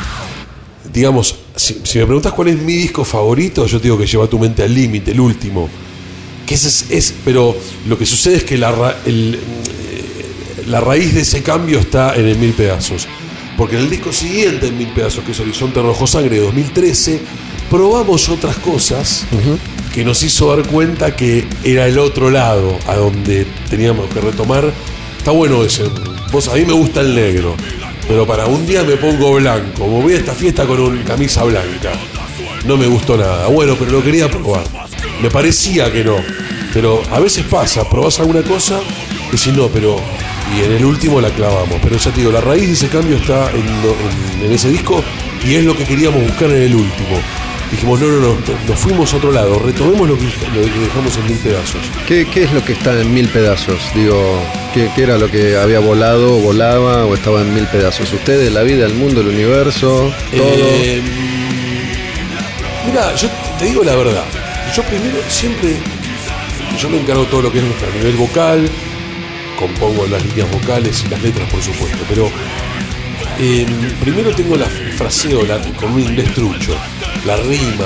digamos, 0.94 1.36
si, 1.56 1.82
si 1.84 1.98
me 2.00 2.06
preguntas 2.06 2.34
cuál 2.34 2.50
es 2.50 2.58
mi 2.60 2.74
disco 2.74 3.04
favorito, 3.06 3.66
yo 3.66 3.78
te 3.80 3.86
digo 3.86 3.98
que 3.98 4.06
lleva 4.06 4.28
tu 4.28 4.38
mente 4.38 4.64
al 4.64 4.74
límite, 4.74 5.12
el 5.12 5.20
último. 5.20 5.70
Que 6.46 6.56
ese 6.56 6.68
es, 6.68 6.86
es- 6.92 7.14
pero 7.26 7.56
lo 7.88 7.98
que 7.98 8.06
sucede 8.06 8.36
es 8.38 8.44
que 8.44 8.58
la, 8.58 8.98
el, 9.06 9.40
la 10.68 10.82
raíz 10.82 11.14
de 11.14 11.22
ese 11.22 11.42
cambio 11.42 11.80
está 11.80 12.16
en 12.16 12.28
el 12.28 12.38
Mil 12.38 12.54
Pedazos. 12.54 13.08
Porque 13.58 13.76
en 13.76 13.84
el 13.84 13.90
disco 13.90 14.14
siguiente, 14.14 14.68
en 14.68 14.78
Mil 14.78 14.90
Pedazos, 14.90 15.24
que 15.24 15.32
es 15.32 15.40
Horizonte 15.40 15.82
Rojo 15.82 16.06
Sangre 16.06 16.36
de 16.36 16.42
2013, 16.42 17.20
probamos 17.70 18.30
otras 18.30 18.58
cosas 18.58 19.26
que 19.94 20.06
nos 20.06 20.22
hizo 20.24 20.56
dar 20.56 20.68
cuenta 20.68 21.16
que 21.16 21.48
era 21.64 21.88
el 21.88 21.98
otro 21.98 22.30
lado 22.30 22.78
a 22.88 22.96
donde 22.96 23.48
teníamos 23.70 24.08
que 24.14 24.22
retomar. 24.22 24.72
Está 25.18 25.32
bueno 25.32 25.64
ese. 25.64 25.86
Vos, 26.32 26.48
a 26.50 26.56
mí 26.56 26.66
me 26.66 26.74
gusta 26.74 27.02
el 27.02 27.16
negro, 27.16 27.56
pero 28.08 28.28
para 28.28 28.46
un 28.46 28.66
día 28.68 28.84
me 28.84 28.98
pongo 28.98 29.34
blanco. 29.34 29.88
Me 29.88 30.02
voy 30.04 30.14
a 30.14 30.18
esta 30.18 30.34
fiesta 30.34 30.66
con 30.66 30.80
una 30.80 31.04
camisa 31.04 31.44
blanca. 31.44 31.94
No 32.66 32.78
me 32.78 32.86
gustó 32.86 33.18
nada. 33.18 33.48
Bueno, 33.48 33.76
pero 33.80 33.92
lo 33.92 34.04
quería 34.04 34.30
probar. 34.30 34.64
Me 35.22 35.32
parecía 35.32 35.92
que 35.92 36.04
no. 36.04 36.18
Pero 36.74 37.02
a 37.12 37.20
veces 37.20 37.46
pasa, 37.46 37.90
probás 37.90 38.20
alguna 38.20 38.44
cosa 38.44 38.80
y 39.32 39.38
si 39.38 39.52
no, 39.52 39.68
pero. 39.68 39.96
Y 40.56 40.64
en 40.64 40.72
el 40.74 40.86
último 40.86 41.20
la 41.22 41.30
clavamos. 41.30 41.80
Pero 41.84 41.98
ya 41.98 42.12
te 42.12 42.20
digo, 42.22 42.32
la 42.32 42.42
raíz 42.42 42.68
de 42.68 42.74
ese 42.74 42.88
cambio 42.88 43.18
está 43.18 43.52
en, 43.52 43.66
lo- 43.82 43.96
en- 44.40 44.46
en 44.46 44.52
ese 44.52 44.70
disco 44.70 45.04
y 45.46 45.56
es 45.56 45.64
lo 45.66 45.76
que 45.76 45.84
queríamos 45.86 46.22
buscar 46.24 46.50
en 46.50 46.62
el 46.64 46.76
último. 46.76 47.20
Dijimos, 47.70 48.00
no, 48.00 48.08
no, 48.08 48.20
no, 48.22 48.38
nos 48.66 48.80
fuimos 48.80 49.14
a 49.14 49.18
otro 49.18 49.30
lado, 49.34 49.60
retomemos 49.60 50.08
lo 50.08 50.18
que, 50.18 50.24
lo 50.24 50.62
que 50.74 50.80
dejamos 50.80 51.18
en 51.18 51.26
mil 51.26 51.38
pedazos. 51.38 51.82
¿Qué, 52.08 52.26
qué 52.34 52.44
es 52.44 52.54
lo 52.54 52.64
que 52.64 52.72
está 52.72 52.98
en 53.02 53.14
mil 53.14 53.28
pedazos? 53.28 53.78
Digo, 53.94 54.40
¿qué, 54.74 54.90
qué 54.96 55.04
era 55.04 55.18
lo 55.18 55.30
que 55.30 55.58
había 55.58 55.80
volado, 55.80 56.38
volaba 56.40 57.06
o 57.06 57.14
estaba 57.14 57.42
en 57.42 57.54
mil 57.54 57.66
pedazos? 57.68 58.14
¿Ustedes, 58.14 58.54
la 58.54 58.64
vida, 58.64 58.86
el 58.86 58.94
mundo, 58.94 59.20
el 59.20 59.28
universo, 59.28 60.14
todo? 60.32 60.48
Eh, 60.48 61.02
mira, 62.86 63.14
yo 63.16 63.28
te 63.60 63.66
digo 63.66 63.84
la 63.84 63.96
verdad. 63.96 64.24
Yo 64.74 64.84
primero 64.84 65.18
siempre, 65.30 65.76
yo 66.80 66.90
me 66.90 67.00
encargo 67.00 67.24
todo 67.26 67.42
lo 67.44 67.52
que 67.52 67.60
es 67.60 67.64
nuestro 67.66 67.92
nivel 67.92 68.16
vocal, 68.16 68.70
compongo 69.58 70.06
las 70.08 70.24
líneas 70.26 70.50
vocales 70.52 71.04
y 71.06 71.10
las 71.10 71.22
letras, 71.22 71.50
por 71.50 71.62
supuesto, 71.62 71.98
pero 72.10 72.30
eh, 73.40 73.66
primero 74.02 74.32
tengo 74.36 74.56
la 74.56 74.68
fraseo 74.98 75.44
la- 75.46 75.60
con 75.76 75.92
un 75.94 76.00
inglés 76.02 76.34
trucho, 76.34 76.76
la 77.26 77.36
rima. 77.38 77.86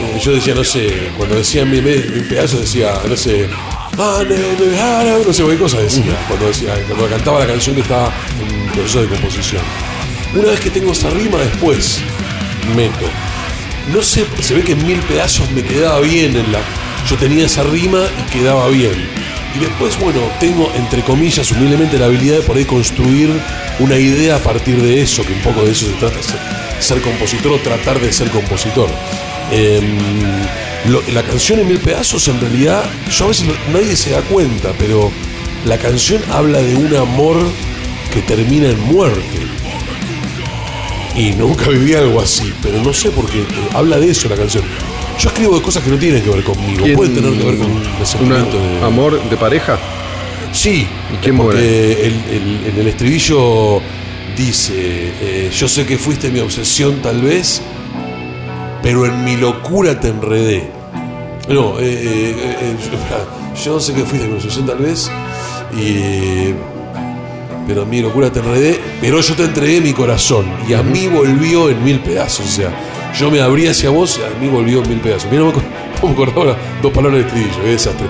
Eh, 0.00 0.20
yo 0.22 0.32
decía, 0.32 0.54
no 0.54 0.64
sé, 0.64 1.08
cuando 1.16 1.36
decía 1.36 1.64
mi, 1.64 1.80
mi 1.80 2.20
pedazo 2.28 2.58
decía, 2.60 2.92
no 3.08 3.16
sé, 3.16 3.48
"Ah, 3.98 4.20
ah, 4.20 5.04
no", 5.06 5.24
no 5.26 5.32
sé 5.32 5.44
qué 5.46 5.56
cosa 5.56 5.78
decía, 5.80 6.14
cuando 6.28 6.46
decía, 6.48 6.74
cuando 6.86 7.08
cantaba 7.08 7.40
la 7.40 7.46
canción 7.46 7.74
que 7.74 7.80
estaba 7.82 8.12
en 8.40 8.72
proceso 8.72 9.02
de 9.02 9.08
composición. 9.08 9.62
Una 10.34 10.48
vez 10.50 10.60
que 10.60 10.70
tengo 10.70 10.92
esa 10.92 11.08
rima, 11.10 11.38
después 11.38 12.00
meto. 12.76 13.06
No 13.94 14.02
sé, 14.02 14.26
se 14.40 14.54
ve 14.54 14.62
que 14.62 14.72
en 14.72 14.86
mil 14.86 14.98
pedazos 15.00 15.50
me 15.52 15.62
quedaba 15.62 16.00
bien 16.00 16.36
en 16.36 16.52
la. 16.52 16.58
Yo 17.08 17.16
tenía 17.16 17.46
esa 17.46 17.62
rima 17.62 18.00
y 18.20 18.30
quedaba 18.32 18.68
bien. 18.68 19.08
Y 19.56 19.58
después, 19.58 19.98
bueno, 19.98 20.20
tengo, 20.38 20.70
entre 20.74 21.02
comillas, 21.02 21.50
humildemente 21.50 21.98
la 21.98 22.06
habilidad 22.06 22.36
de 22.36 22.42
poder 22.42 22.66
construir 22.66 23.30
una 23.78 23.96
idea 23.96 24.36
a 24.36 24.38
partir 24.38 24.82
de 24.82 25.00
eso, 25.00 25.24
que 25.24 25.32
un 25.32 25.40
poco 25.40 25.62
de 25.64 25.72
eso 25.72 25.86
se 25.86 25.92
trata, 25.92 26.18
ser, 26.78 27.00
compositor 27.00 27.52
o 27.52 27.58
tratar 27.60 27.98
de 27.98 28.12
ser 28.12 28.28
compositor. 28.30 28.90
Em, 29.50 29.96
la 31.14 31.22
canción 31.22 31.60
en 31.60 31.68
mil 31.68 31.78
pedazos, 31.78 32.28
en 32.28 32.38
realidad, 32.38 32.84
yo 33.10 33.24
a 33.24 33.28
veces 33.28 33.46
nadie 33.72 33.96
se 33.96 34.10
da 34.10 34.20
cuenta, 34.22 34.72
pero 34.78 35.10
la 35.64 35.78
canción 35.78 36.22
habla 36.32 36.60
de 36.60 36.76
un 36.76 36.94
amor 36.94 37.38
que 38.12 38.20
termina 38.20 38.68
en 38.68 38.80
muerte. 38.80 39.46
Y 41.14 41.30
nunca 41.32 41.70
viví 41.70 41.94
algo 41.94 42.20
así, 42.20 42.52
pero 42.60 42.82
no 42.82 42.92
sé 42.92 43.10
por 43.10 43.24
qué. 43.30 43.38
eh, 43.38 43.68
habla 43.72 43.98
de 43.98 44.10
eso 44.10 44.28
la 44.28 44.36
canción. 44.36 44.64
Yo 45.18 45.28
escribo 45.30 45.56
de 45.56 45.62
cosas 45.62 45.82
que 45.82 45.90
no 45.90 45.96
tienen 45.96 46.22
que 46.22 46.30
ver 46.30 46.44
conmigo. 46.44 46.84
¿Quién- 46.84 46.96
Pueden 46.96 47.14
tener 47.14 47.32
que 47.32 47.44
ver 47.44 47.56
con 47.58 47.70
un 47.70 47.82
de. 48.32 48.84
amor 48.84 49.20
de 49.30 49.36
pareja? 49.36 49.78
Sí. 50.52 50.86
¿Y 51.12 51.16
quién 51.22 51.36
porque 51.36 51.58
el- 51.58 52.34
el- 52.34 52.66
en 52.74 52.80
el 52.80 52.86
estribillo 52.88 53.80
dice: 54.36 54.74
eh, 54.76 55.50
Yo 55.56 55.68
sé 55.68 55.86
que 55.86 55.96
fuiste 55.98 56.30
mi 56.30 56.40
obsesión, 56.40 56.96
tal 57.02 57.20
vez, 57.22 57.62
pero 58.82 59.06
en 59.06 59.24
mi 59.24 59.36
locura 59.36 59.98
te 59.98 60.08
enredé. 60.08 60.70
No, 61.48 61.78
eh, 61.78 61.84
eh, 61.84 62.56
eh, 62.60 62.76
yo, 63.56 63.64
yo 63.72 63.80
sé 63.80 63.94
que 63.94 64.04
fuiste 64.04 64.26
mi 64.28 64.34
obsesión, 64.34 64.66
tal 64.66 64.78
vez, 64.78 65.10
y. 65.76 66.54
Pero 67.66 67.82
en 67.82 67.90
mi 67.90 68.00
locura 68.00 68.30
te 68.30 68.38
enredé, 68.38 68.78
pero 69.00 69.20
yo 69.20 69.34
te 69.34 69.42
entregué 69.44 69.80
mi 69.80 69.92
corazón 69.92 70.46
y 70.68 70.74
a 70.74 70.84
mí 70.84 71.08
volvió 71.08 71.68
en 71.68 71.82
mil 71.82 71.98
pedazos. 71.98 72.46
O 72.46 72.48
sea, 72.48 72.70
yo 73.18 73.30
me 73.30 73.40
abrí 73.40 73.66
hacia 73.66 73.90
vos 73.90 74.18
y 74.20 74.22
a 74.24 74.40
mí 74.40 74.48
volvió 74.48 74.82
mil 74.82 74.98
pedazos. 75.00 75.30
Mira, 75.30 75.44
no 75.44 75.52
me 76.02 76.12
acordaba 76.12 76.56
dos 76.82 76.92
palabras 76.92 77.20
de 77.22 77.26
estribillo, 77.28 77.62
qué 77.62 77.70
desastre. 77.70 78.06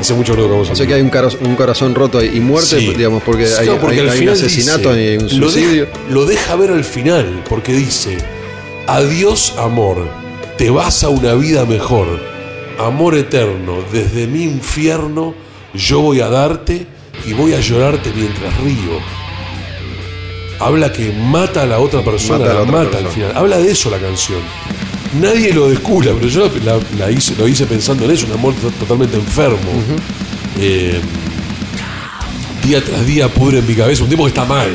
Hace 0.00 0.14
mucho 0.14 0.32
que 0.34 0.38
no 0.40 0.46
tocamos 0.46 0.70
O 0.70 0.74
sea 0.74 0.86
que 0.86 0.94
hay 0.94 1.00
un, 1.02 1.10
caro- 1.10 1.28
un 1.42 1.54
corazón 1.54 1.94
roto 1.94 2.24
y 2.24 2.40
muerte, 2.40 2.80
Sí. 2.80 2.92
digamos, 2.94 3.22
porque 3.22 3.46
Sí, 3.46 3.54
hay, 3.60 3.66
no, 3.66 3.76
porque 3.78 4.00
hay- 4.00 4.08
al 4.08 4.10
hay 4.10 4.22
un 4.22 4.28
asesinato 4.30 4.94
dice- 4.94 5.14
y 5.14 5.16
un 5.34 5.40
lo 5.40 5.48
suicidio. 5.50 5.84
deja- 5.86 5.98
Lo 6.10 6.24
deja, 6.26 6.56
ver 6.56 6.70
al 6.70 6.84
final, 6.84 7.42
porque 7.48 7.72
dice: 7.72 8.16
Adiós, 8.86 9.54
amor, 9.58 10.08
te 10.58 10.70
vas 10.70 11.04
a 11.04 11.08
una 11.08 11.34
vida 11.34 11.64
mejor. 11.64 12.06
Amor 12.80 13.14
eterno, 13.16 13.76
desde 13.92 14.26
mi 14.26 14.42
infierno 14.44 15.34
yo 15.74 16.00
voy 16.00 16.20
a 16.20 16.28
darte 16.28 16.86
y 17.26 17.32
voy 17.34 17.52
a 17.54 17.60
llorarte 17.60 18.10
mientras 18.14 18.56
río. 18.60 18.98
Habla 20.66 20.92
que 20.92 21.12
mata 21.12 21.62
a 21.62 21.66
la 21.66 21.78
otra 21.80 22.02
persona, 22.02 22.38
Mata 22.38 22.48
la 22.48 22.54
la 22.54 22.60
otra 22.62 22.72
mata 22.72 22.90
persona. 22.90 23.08
al 23.08 23.14
final. 23.14 23.32
Habla 23.36 23.58
de 23.58 23.70
eso 23.72 23.90
la 23.90 23.98
canción. 23.98 24.38
Nadie 25.20 25.52
lo 25.52 25.68
descubre, 25.68 26.10
pero 26.14 26.26
yo 26.28 26.50
la, 26.64 26.78
la 26.98 27.10
hice, 27.10 27.34
lo 27.36 27.46
hice 27.46 27.66
pensando 27.66 28.04
en 28.06 28.12
eso, 28.12 28.26
un 28.26 28.32
amor 28.32 28.54
to- 28.54 28.70
totalmente 28.70 29.16
enfermo. 29.16 29.58
Eh, 30.58 31.00
día 32.64 32.82
tras 32.84 33.04
día 33.06 33.28
pudre 33.28 33.58
en 33.58 33.66
mi 33.66 33.74
cabeza, 33.74 34.04
un 34.04 34.08
tipo 34.10 34.22
que 34.24 34.28
está 34.28 34.44
mal, 34.44 34.70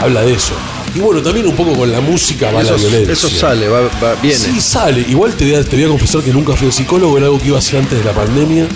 habla 0.00 0.22
de 0.22 0.34
eso. 0.34 0.52
Y 0.94 1.00
bueno, 1.00 1.22
también 1.22 1.46
un 1.46 1.54
poco 1.54 1.74
con 1.74 1.90
la 1.92 2.00
música 2.00 2.50
va 2.50 2.62
Eso, 2.62 2.72
la 2.72 2.76
violencia. 2.78 3.12
eso 3.12 3.28
sale, 3.30 3.68
va, 3.68 3.80
va- 4.02 4.14
viene. 4.22 4.36
Sí, 4.38 4.60
sale. 4.60 5.02
Igual 5.08 5.34
te 5.34 5.44
voy, 5.44 5.54
a, 5.54 5.64
te 5.64 5.76
voy 5.76 5.84
a 5.84 5.88
confesar 5.88 6.22
que 6.22 6.32
nunca 6.32 6.54
fui 6.56 6.72
psicólogo, 6.72 7.16
era 7.16 7.26
algo 7.26 7.38
que 7.38 7.46
iba 7.48 7.56
a 7.56 7.60
hacer 7.60 7.78
antes 7.80 7.98
de 7.98 8.04
la 8.04 8.12
pandemia. 8.12 8.66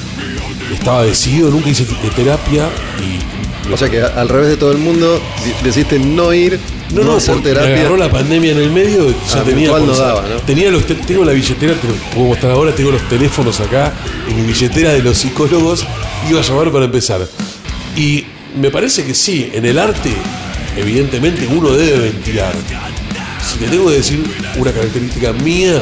Estaba 0.72 1.05
decidido, 1.05 1.51
nunca 1.51 1.68
hice 1.70 1.84
terapia 2.14 2.68
y. 3.01 3.31
O 3.72 3.76
sea 3.76 3.89
que 3.89 4.02
al 4.02 4.28
revés 4.28 4.48
de 4.48 4.56
todo 4.56 4.72
el 4.72 4.78
mundo, 4.78 5.20
di- 5.44 5.52
decidiste 5.64 5.98
no 5.98 6.32
ir, 6.32 6.59
no, 6.93 7.02
No, 7.02 7.12
no, 7.12 7.16
hacer 7.18 7.36
me 7.36 7.43
terapia. 7.43 7.74
agarró 7.76 7.97
la 7.97 8.10
pandemia 8.10 8.52
en 8.52 8.59
el 8.59 8.70
medio, 8.70 9.09
ya 9.10 9.40
Ah, 9.40 9.43
tenía 9.44 9.68
no 9.68 9.86
daba, 9.94 10.22
¿no? 10.22 10.36
tenía 10.44 10.70
los 10.70 10.84
te- 10.86 10.94
tengo 10.97 11.24
la 11.24 11.32
billetera, 11.32 11.74
puedo 12.14 12.26
mostrar 12.28 12.52
ahora, 12.52 12.74
tengo 12.74 12.90
los 12.90 13.09
teléfonos 13.09 13.60
acá 13.60 13.93
en 14.28 14.36
mi 14.36 14.43
billetera 14.52 14.93
de 14.93 15.02
los 15.02 15.16
psicólogos, 15.18 15.86
iba 16.28 16.40
a 16.40 16.43
llamar 16.43 16.70
para 16.72 16.84
empezar. 16.86 17.26
Y 17.97 18.24
me 18.60 18.70
parece 18.70 19.05
que 19.05 19.14
sí, 19.14 19.51
en 19.55 19.64
el 19.64 19.78
arte, 19.78 20.10
evidentemente 20.76 21.47
uno 21.47 21.70
debe 21.70 21.98
ventilar. 22.10 22.52
Si 23.47 23.59
te 23.59 23.66
tengo 23.68 23.89
que 23.89 23.94
decir 23.97 24.22
una 24.56 24.72
característica 24.72 25.32
mía, 25.32 25.80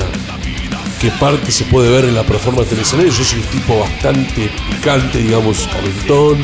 qué 1.00 1.10
parte 1.18 1.50
se 1.50 1.64
puede 1.64 1.90
ver 1.90 2.04
en 2.04 2.14
la 2.14 2.22
performance 2.24 2.70
del 2.70 2.80
escenario. 2.80 3.10
Yo 3.10 3.24
soy 3.24 3.38
un 3.38 3.44
tipo 3.46 3.80
bastante 3.80 4.50
picante, 4.70 5.18
digamos, 5.18 5.66
calentón. 5.72 6.38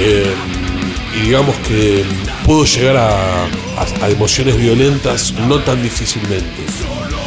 Eh, 0.00 0.32
y 1.16 1.26
digamos 1.26 1.54
que 1.68 2.04
puedo 2.44 2.64
llegar 2.64 2.96
a, 2.96 3.44
a- 3.44 4.04
a 4.04 4.08
emociones 4.08 4.56
violentas 4.56 5.32
no 5.32 5.58
tan 5.60 5.82
difícilmente. 5.82 6.46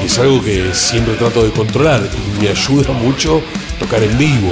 Y 0.01 0.07
es 0.07 0.17
algo 0.19 0.43
que 0.43 0.73
siempre 0.73 1.13
trato 1.15 1.43
de 1.43 1.51
controlar 1.51 2.01
y 2.11 2.41
me 2.43 2.49
ayuda 2.49 2.91
mucho 2.93 3.41
tocar 3.79 4.01
en 4.03 4.17
vivo, 4.17 4.51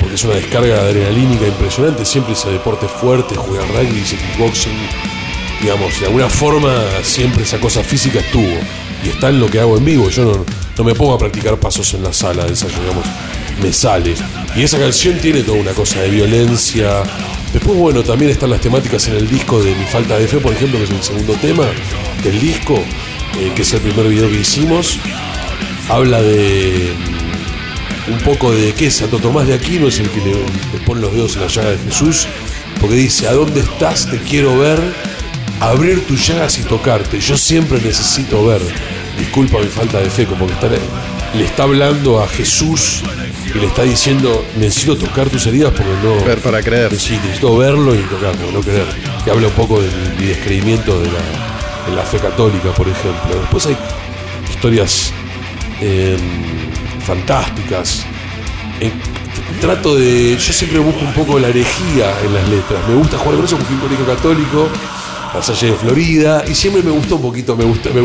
porque 0.00 0.14
es 0.14 0.24
una 0.24 0.34
descarga 0.34 0.76
adrenalínica 0.80 1.46
impresionante. 1.46 2.04
Siempre 2.04 2.32
hice 2.34 2.50
deporte 2.50 2.86
fuerte, 2.88 3.34
jugué 3.36 3.58
al 3.60 3.68
rugby, 3.68 4.00
hice 4.00 4.16
kickboxing. 4.16 4.72
Digamos, 5.60 5.98
de 6.00 6.06
alguna 6.06 6.28
forma 6.28 6.72
siempre 7.02 7.42
esa 7.42 7.58
cosa 7.58 7.82
física 7.82 8.20
estuvo 8.20 8.58
y 9.04 9.08
está 9.08 9.28
en 9.30 9.40
lo 9.40 9.50
que 9.50 9.58
hago 9.60 9.76
en 9.76 9.84
vivo. 9.84 10.08
Yo 10.10 10.24
no, 10.24 10.44
no 10.78 10.84
me 10.84 10.94
pongo 10.94 11.14
a 11.14 11.18
practicar 11.18 11.56
pasos 11.58 11.92
en 11.94 12.02
la 12.02 12.12
sala 12.12 12.44
de 12.44 12.50
ensayo, 12.50 12.78
digamos, 12.80 13.04
me 13.62 13.72
sale. 13.72 14.14
Y 14.56 14.62
esa 14.62 14.78
canción 14.78 15.18
tiene 15.18 15.42
toda 15.42 15.58
una 15.58 15.72
cosa 15.72 16.00
de 16.00 16.08
violencia. 16.08 17.02
Después, 17.52 17.76
bueno, 17.76 18.02
también 18.02 18.30
están 18.30 18.48
las 18.48 18.60
temáticas 18.62 19.06
en 19.08 19.16
el 19.16 19.28
disco 19.28 19.62
de 19.62 19.74
Mi 19.74 19.84
Falta 19.84 20.18
de 20.18 20.26
Fe, 20.26 20.38
por 20.38 20.54
ejemplo, 20.54 20.78
que 20.78 20.84
es 20.84 20.90
el 20.90 21.02
segundo 21.02 21.34
tema 21.34 21.64
del 22.24 22.40
disco, 22.40 22.74
eh, 23.38 23.52
que 23.54 23.60
es 23.60 23.72
el 23.74 23.80
primer 23.80 24.08
video 24.08 24.30
que 24.30 24.40
hicimos. 24.40 24.98
Habla 25.90 26.22
de 26.22 26.90
mm, 28.08 28.12
un 28.14 28.18
poco 28.20 28.50
de 28.50 28.72
que 28.72 28.90
Santo 28.90 29.18
Tomás 29.18 29.46
de 29.46 29.52
Aquino 29.52 29.88
es 29.88 30.00
el 30.00 30.08
que 30.08 30.20
le, 30.20 30.32
le 30.32 30.80
pone 30.86 31.02
los 31.02 31.12
dedos 31.12 31.36
en 31.36 31.42
la 31.42 31.48
llaga 31.48 31.70
de 31.72 31.78
Jesús, 31.78 32.26
porque 32.80 32.96
dice, 32.96 33.28
¿a 33.28 33.34
dónde 33.34 33.60
estás? 33.60 34.10
Te 34.10 34.18
quiero 34.20 34.56
ver, 34.58 34.80
abrir 35.60 36.06
tus 36.06 36.26
llagas 36.26 36.58
y 36.58 36.62
tocarte. 36.62 37.20
Yo 37.20 37.36
siempre 37.36 37.78
necesito 37.78 38.46
ver. 38.46 38.62
Disculpa 39.18 39.58
mi 39.58 39.66
falta 39.66 40.00
de 40.00 40.08
fe, 40.08 40.24
como 40.24 40.46
que 40.46 40.54
está, 40.54 40.68
le 40.70 41.44
está 41.44 41.64
hablando 41.64 42.22
a 42.22 42.26
Jesús 42.26 43.02
y 43.56 43.60
le 43.60 43.66
está 43.66 43.82
diciendo, 43.82 44.44
necesito 44.56 44.96
tocar 44.96 45.28
tus 45.28 45.46
heridas 45.46 45.72
porque 45.72 45.92
no... 46.02 46.24
Ver 46.24 46.38
para 46.40 46.62
creer. 46.62 46.94
Sí, 46.96 47.14
necesito 47.14 47.56
verlo 47.56 47.94
y 47.94 47.98
tocarlo, 47.98 48.52
no 48.52 48.60
creer. 48.60 48.86
Que 49.24 49.30
habla 49.30 49.48
un 49.48 49.54
poco 49.54 49.80
del 49.80 49.92
mi 50.18 50.26
descreimiento 50.26 51.00
de 51.00 51.06
la, 51.06 51.88
de 51.88 51.96
la 51.96 52.02
fe 52.02 52.18
católica, 52.18 52.70
por 52.72 52.88
ejemplo. 52.88 53.40
Después 53.40 53.66
hay 53.66 53.76
historias 54.50 55.12
eh, 55.80 56.18
fantásticas. 57.00 58.04
Eh, 58.80 58.92
trato 59.60 59.96
de. 59.96 60.36
Yo 60.36 60.52
siempre 60.52 60.78
busco 60.78 61.00
un 61.00 61.14
poco 61.14 61.38
la 61.38 61.48
herejía 61.48 62.14
en 62.24 62.34
las 62.34 62.48
letras. 62.48 62.86
Me 62.88 62.94
gusta 62.94 63.18
jugar 63.18 63.36
con 63.36 63.44
eso 63.44 63.56
porque 63.56 63.74
fui 63.74 63.76
un 63.76 63.82
colegio 63.82 64.06
católico, 64.06 64.68
la 65.34 65.42
Salle 65.42 65.70
de 65.70 65.76
Florida, 65.76 66.44
y 66.46 66.54
siempre 66.54 66.82
me 66.82 66.90
gustó 66.90 67.16
un 67.16 67.22
poquito. 67.22 67.56
Me, 67.56 67.64
gusta, 67.64 67.90
me, 67.90 68.02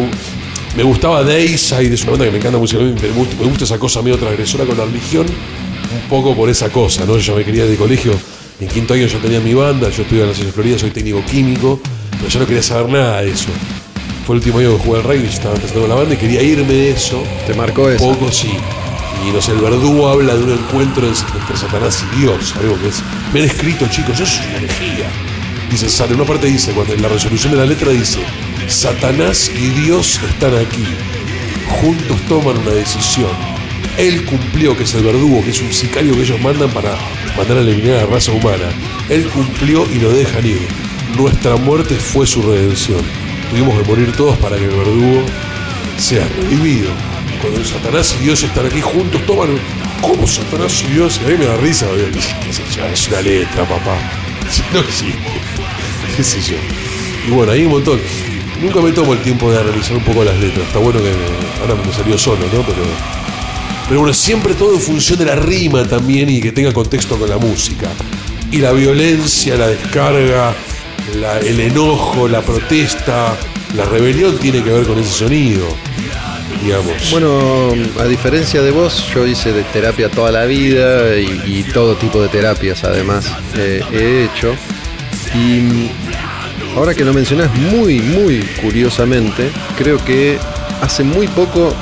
me 0.76 0.84
gustaba 0.84 1.23
Dayside, 1.23 1.93
es 1.93 2.03
una 2.03 2.11
banda 2.11 2.26
que 2.26 2.31
me 2.31 2.38
encanta 2.38 2.57
musicalmente, 2.57 3.02
pero 3.02 3.14
me 3.14 3.19
gusta, 3.19 3.35
me 3.41 3.48
gusta 3.48 3.64
esa 3.65 3.77
cosa 3.77 4.02
medio 4.02 4.18
transgresora 4.18 4.65
con 4.65 4.77
la 4.77 4.85
religión, 4.85 5.26
un 5.27 6.10
poco 6.10 6.35
por 6.35 6.49
esa 6.49 6.69
cosa, 6.69 7.06
¿no? 7.06 7.18
Yo 7.18 7.35
me 7.35 7.43
quería 7.43 7.65
de 7.65 7.76
colegio. 7.76 8.14
En 8.60 8.68
quinto 8.68 8.93
año 8.93 9.07
yo 9.07 9.18
tenía 9.18 9.39
mi 9.39 9.53
banda, 9.53 9.89
yo 9.89 10.03
estudié 10.03 10.22
en 10.22 10.30
la 10.30 10.38
de 10.38 10.52
Florida, 10.52 10.77
soy 10.77 10.91
técnico 10.91 11.23
químico, 11.26 11.80
pero 12.11 12.30
yo 12.30 12.39
no 12.39 12.45
quería 12.45 12.64
saber 12.64 12.89
nada 12.91 13.22
de 13.22 13.31
eso. 13.31 13.49
Fue 14.26 14.35
el 14.35 14.39
último 14.39 14.60
año 14.60 14.77
que 14.77 14.84
jugué 14.84 14.99
al 14.99 15.03
rugby, 15.03 15.23
yo 15.23 15.30
estaba 15.30 15.56
empezando 15.56 15.88
la 15.88 15.95
banda 15.95 16.14
y 16.14 16.18
quería 16.18 16.43
irme 16.43 16.72
de 16.72 16.91
eso. 16.91 17.23
Te 17.48 17.53
marcó 17.56 17.89
eso. 17.89 18.06
Poco 18.06 18.31
sí. 18.31 18.52
Y 19.27 19.31
no 19.31 19.41
sé, 19.41 19.52
el 19.52 19.60
verdugo 19.60 20.07
habla 20.07 20.35
de 20.35 20.43
un 20.43 20.52
encuentro 20.52 21.07
entre 21.07 21.57
Satanás 21.57 22.03
y 22.14 22.22
Dios, 22.22 22.53
algo 22.60 22.80
que 22.80 22.88
es. 22.88 23.02
Me 23.34 23.41
han 23.41 23.48
escrito, 23.48 23.88
chicos, 23.89 24.14
eso 24.14 24.23
es 24.23 24.39
una 24.48 24.57
herejía. 24.57 25.10
Dice, 25.69 26.03
en 26.03 26.15
una 26.15 26.26
parte 26.26 26.48
dice, 26.48 26.72
cuando 26.72 26.93
en 26.93 27.02
la 27.02 27.07
resolución 27.07 27.53
de 27.53 27.60
la 27.60 27.65
letra 27.65 27.91
dice, 27.91 28.19
Satanás 28.68 29.52
y 29.54 29.70
Dios 29.70 30.20
están 30.30 30.56
aquí. 30.56 30.86
Juntos 31.82 32.18
toman 32.28 32.58
una 32.58 32.72
decisión. 32.72 33.32
Él 33.98 34.24
cumplió, 34.26 34.76
que 34.78 34.84
es 34.84 34.94
el 34.96 35.04
verdugo, 35.04 35.44
que 35.44 35.52
es 35.52 35.62
un 35.62 35.74
sicario 35.74 36.14
que 36.16 36.22
ellos 36.22 36.40
mandan 36.42 36.70
para 36.72 36.96
mandar 37.38 37.58
a 37.58 37.62
eliminar 37.62 37.98
a 37.98 38.02
la 38.02 38.06
raza 38.08 38.32
humana. 38.32 38.70
Él 39.10 39.28
cumplió 39.28 39.86
y 39.92 40.00
lo 40.00 40.12
dejan 40.12 40.46
ir. 40.46 40.62
Nuestra 41.18 41.56
muerte 41.58 41.96
fue 41.96 42.26
su 42.26 42.42
redención. 42.42 43.02
Tuvimos 43.50 43.78
que 43.82 43.88
morir 43.88 44.12
todos 44.14 44.38
para 44.38 44.58
que 44.58 44.66
el 44.66 44.72
verdugo 44.72 45.24
sea 45.98 46.26
revivido. 46.28 46.92
Cuando 47.42 47.64
Satanás 47.66 48.16
y 48.20 48.24
Dios 48.24 48.44
están 48.44 48.66
aquí 48.66 48.82
juntos, 48.82 49.26
toman. 49.26 49.58
¿Cómo 50.02 50.26
Satanás 50.26 50.84
y 50.88 50.94
Dios? 50.94 51.20
A 51.24 51.28
mí 51.28 51.38
me 51.38 51.46
da 51.46 51.58
risa. 51.58 51.86
Es 52.94 53.08
una 53.08 53.22
letra, 53.22 53.68
papá. 53.68 53.98
No 54.74 54.80
existe. 54.80 55.18
¿Qué 56.16 56.24
sé 56.24 56.42
yo? 56.42 56.58
Y 57.28 57.32
bueno, 57.32 57.52
hay 57.52 57.66
un 57.66 57.72
montón. 57.72 58.00
Nunca 58.62 58.80
me 58.80 58.92
tomo 58.92 59.14
el 59.14 59.20
tiempo 59.22 59.52
de 59.52 59.60
analizar 59.60 59.98
un 59.98 60.04
poco 60.04 60.24
las 60.24 60.38
letras. 60.40 60.68
Está 60.68 60.80
bueno 60.80 61.00
que 61.00 61.12
ahora 61.62 61.76
me 61.84 61.92
salió 61.92 62.18
solo, 62.18 62.42
¿no? 62.54 62.62
Pero, 62.62 62.84
pero 63.88 64.00
bueno, 64.02 64.14
siempre 64.14 64.54
todo 64.54 64.76
en 64.76 64.82
función 64.82 65.18
de 65.18 65.26
la 65.26 65.36
rima 65.36 65.84
también 65.88 66.30
y 66.30 66.40
que 66.40 66.52
tenga 66.52 66.72
contexto 66.72 67.18
con 67.18 67.30
la 67.30 67.38
música. 67.38 67.90
Y 68.52 68.58
la 68.58 68.72
violencia, 68.72 69.56
la 69.56 69.68
descarga, 69.68 70.54
el 71.44 71.60
enojo, 71.60 72.28
la 72.28 72.42
protesta, 72.42 73.36
la 73.76 73.86
rebelión 73.86 74.38
tiene 74.38 74.64
que 74.64 74.70
ver 74.70 74.86
con 74.86 75.00
ese 75.00 75.12
sonido, 75.12 75.66
digamos. 76.64 77.10
Bueno, 77.12 77.74
a 78.00 78.06
diferencia 78.06 78.62
de 78.62 78.72
vos, 78.72 79.08
yo 79.14 79.26
hice 79.26 79.54
de 79.54 79.64
terapia 79.64 80.10
toda 80.10 80.32
la 80.32 80.46
vida 80.46 81.18
y, 81.18 81.42
y 81.46 81.64
todo 81.74 81.96
tipo 81.96 82.22
de 82.22 82.28
terapias 82.28 82.84
además 82.84 83.32
eh, 83.56 83.82
he 83.92 84.26
hecho. 84.26 84.54
Y 85.34 85.90
ahora 86.76 86.93
que 86.93 87.03
lo 87.03 87.14
mencionás 87.14 87.53
muy, 87.56 87.99
muy 87.99 88.39
curiosamente, 88.61 89.52
creo 89.77 90.03
que 90.03 90.38
hace 90.81 91.03
muy 91.03 91.27
poco 91.27 91.73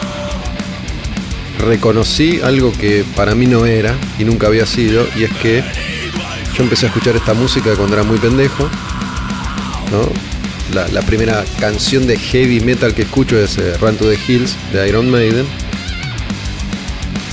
reconocí 1.59 2.39
algo 2.41 2.71
que 2.71 3.03
para 3.15 3.35
mí 3.35 3.45
no 3.45 3.65
era 3.65 3.95
y 4.17 4.23
nunca 4.23 4.47
había 4.47 4.65
sido, 4.65 5.05
y 5.15 5.23
es 5.23 5.31
que 5.33 5.63
yo 6.55 6.63
empecé 6.63 6.85
a 6.85 6.89
escuchar 6.89 7.15
esta 7.15 7.33
música 7.33 7.75
cuando 7.75 7.95
era 7.95 8.03
muy 8.03 8.17
pendejo, 8.17 8.63
¿no? 9.91 10.09
La, 10.73 10.87
la 10.89 11.01
primera 11.01 11.43
canción 11.59 12.05
de 12.05 12.17
heavy 12.17 12.59
metal 12.59 12.93
que 12.93 13.01
escucho 13.01 13.39
es 13.39 13.57
eh, 13.57 13.75
Run 13.81 13.97
to 13.97 14.05
the 14.05 14.17
Hills 14.27 14.55
de 14.71 14.87
Iron 14.87 15.09
Maiden. 15.09 15.45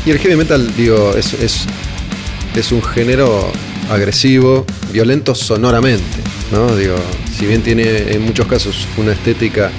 Y 0.07 0.11
el 0.11 0.19
heavy 0.19 0.37
metal, 0.37 0.75
digo, 0.75 1.15
es, 1.17 1.35
es, 1.35 1.67
es 2.55 2.73
un 2.73 2.83
género 2.83 3.53
agresivo, 3.91 4.65
violento 4.93 5.35
sonoramente, 5.35 6.03
¿no? 6.51 6.75
Digo, 6.77 6.97
si 7.37 7.47
bien 7.47 7.63
tiene 7.63 8.13
en 8.13 8.23
muchos 8.23 8.47
casos 8.47 8.89
una 8.97 9.13
estética 9.13 9.71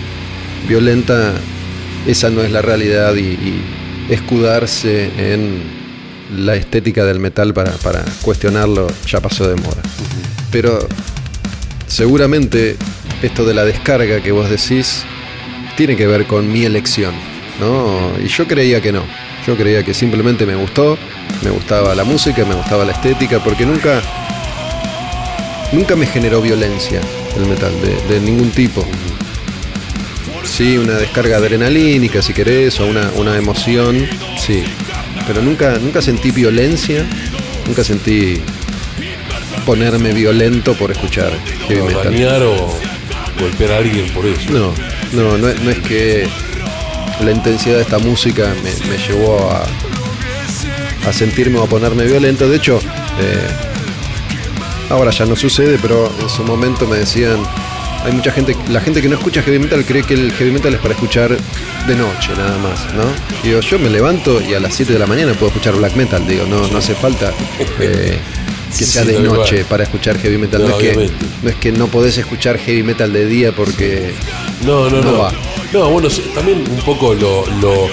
violenta, 0.67 1.34
esa 2.05 2.29
no 2.29 2.41
es 2.43 2.51
la 2.51 2.61
realidad 2.61 3.15
y, 3.15 3.21
y 3.21 3.63
escudarse 4.09 5.09
en 5.17 5.63
la 6.38 6.55
estética 6.55 7.03
del 7.03 7.19
metal 7.19 7.53
para, 7.55 7.71
para 7.71 8.03
cuestionarlo 8.21 8.88
ya 9.07 9.21
pasó 9.21 9.47
de 9.47 9.55
moda. 9.55 9.81
Pero 10.51 10.77
seguramente 11.88 12.75
esto 13.23 13.43
de 13.43 13.55
la 13.55 13.65
descarga 13.65 14.21
que 14.21 14.31
vos 14.31 14.49
decís 14.49 15.03
tiene 15.75 15.95
que 15.95 16.05
ver 16.05 16.25
con 16.25 16.51
mi 16.51 16.63
elección, 16.63 17.13
¿no? 17.59 18.11
Y 18.23 18.27
yo 18.27 18.47
creía 18.47 18.81
que 18.81 18.91
no. 18.91 19.03
Yo 19.47 19.55
creía 19.55 19.84
que 19.84 19.93
simplemente 19.93 20.45
me 20.45 20.55
gustó, 20.55 20.97
me 21.43 21.49
gustaba 21.49 21.95
la 21.95 22.03
música, 22.03 22.45
me 22.45 22.53
gustaba 22.53 22.85
la 22.85 22.91
estética, 22.91 23.39
porque 23.43 23.65
nunca, 23.65 24.01
nunca 25.71 25.95
me 25.95 26.05
generó 26.05 26.41
violencia 26.41 27.01
el 27.38 27.45
metal, 27.47 27.72
de, 27.81 28.14
de 28.15 28.19
ningún 28.22 28.51
tipo. 28.51 28.85
Sí, 30.43 30.77
una 30.77 30.93
descarga 30.93 31.38
adrenalínica, 31.38 32.22
si 32.22 32.34
querés, 32.34 32.80
o 32.80 32.85
una, 32.88 33.09
una 33.15 33.35
emoción, 33.38 34.07
sí. 34.39 34.64
Pero 35.27 35.41
nunca, 35.41 35.77
nunca 35.80 36.01
sentí 36.01 36.31
violencia, 36.31 37.05
nunca 37.68 37.84
sentí 37.84 38.39
ponerme 39.65 40.14
violento 40.14 40.73
por 40.76 40.91
escuchar 40.91 41.31
heavy 41.68 41.81
o 41.81 41.85
metal. 41.85 42.03
dañar 42.05 42.41
o 42.43 42.73
golpear 43.39 43.72
a 43.73 43.77
alguien 43.77 44.09
por 44.11 44.26
eso. 44.26 44.49
No, 44.49 44.73
no, 45.11 45.38
no, 45.38 45.49
es- 45.49 45.61
no 45.61 45.69
es 45.69 45.80
que 45.80 46.27
la 47.23 47.31
intensidad 47.31 47.76
de 47.76 47.81
esta 47.81 47.99
música 47.99 48.53
me, 48.64 48.72
me 48.89 48.97
llevó 48.97 49.51
a, 49.51 49.68
a 51.09 51.14
sentirme 51.14 51.59
o 51.59 51.64
a 51.64 51.68
ponerme 51.68 52.05
violento. 52.05 52.47
De 52.49 52.55
hecho, 52.57 52.80
eh, 53.19 53.47
ahora 54.89 55.11
ya 55.11 55.26
no 55.26 55.35
sucede, 55.35 55.77
pero 55.81 56.11
en 56.22 56.30
su 56.30 56.43
momento 56.43 56.88
me 56.88 56.97
decían, 56.97 57.38
hay 58.03 58.11
mucha 58.14 58.31
gente, 58.31 58.55
la 58.69 58.80
gente 58.80 59.01
que 59.01 59.09
no 59.09 59.15
escucha 59.15 59.41
heavy 59.41 59.59
metal 59.59 59.84
cree 59.85 60.03
que 60.03 60.14
el 60.14 60.31
heavy 60.34 60.51
metal 60.51 60.73
es 60.73 60.80
para 60.80 60.93
escuchar 60.93 61.35
de 61.88 61.95
noche 61.95 62.30
nada 62.38 62.57
más, 62.59 62.93
¿no? 62.93 63.03
Digo, 63.43 63.59
yo 63.61 63.80
me 63.80 63.89
levanto 63.89 64.41
y 64.41 64.53
a 64.53 64.59
las 64.59 64.73
7 64.76 64.93
de 64.93 64.99
la 64.99 65.07
mañana 65.07 65.34
puedo 65.34 65.47
escuchar 65.47 65.76
black 65.76 65.95
metal, 65.95 66.26
digo, 66.27 66.45
no, 66.45 66.68
no 66.68 66.77
hace 66.77 66.93
falta 66.95 67.34
eh, 67.80 68.18
que 68.77 68.85
sea 68.85 69.03
de 69.03 69.19
noche 69.19 69.65
para 69.65 69.84
escuchar 69.84 70.18
heavy 70.19 70.38
metal. 70.38 70.61
No, 70.61 70.69
No, 70.69 70.77
es 70.77 70.81
que, 70.81 71.09
no 71.43 71.49
es 71.49 71.55
que 71.55 71.72
no 71.72 71.88
podés 71.88 72.18
escuchar 72.18 72.57
heavy 72.57 72.84
metal 72.84 73.11
de 73.11 73.26
día 73.26 73.51
porque 73.51 74.14
No, 74.65 74.89
no, 74.89 75.01
No 75.01 75.11
no. 75.11 75.18
va. 75.19 75.31
No, 75.73 75.89
bueno, 75.89 76.07
también 76.34 76.64
un 76.69 76.81
poco 76.85 77.14
lo, 77.14 77.45
lo, 77.61 77.88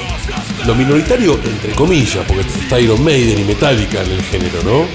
lo 0.66 0.74
minoritario, 0.74 1.40
entre 1.44 1.72
comillas, 1.72 2.24
porque 2.26 2.42
está 2.42 2.78
Iron 2.78 3.02
Maiden 3.02 3.40
y 3.40 3.44
Metallica 3.44 4.02
en 4.02 4.12
el 4.12 4.22
género, 4.22 4.62
¿no? 4.64 4.86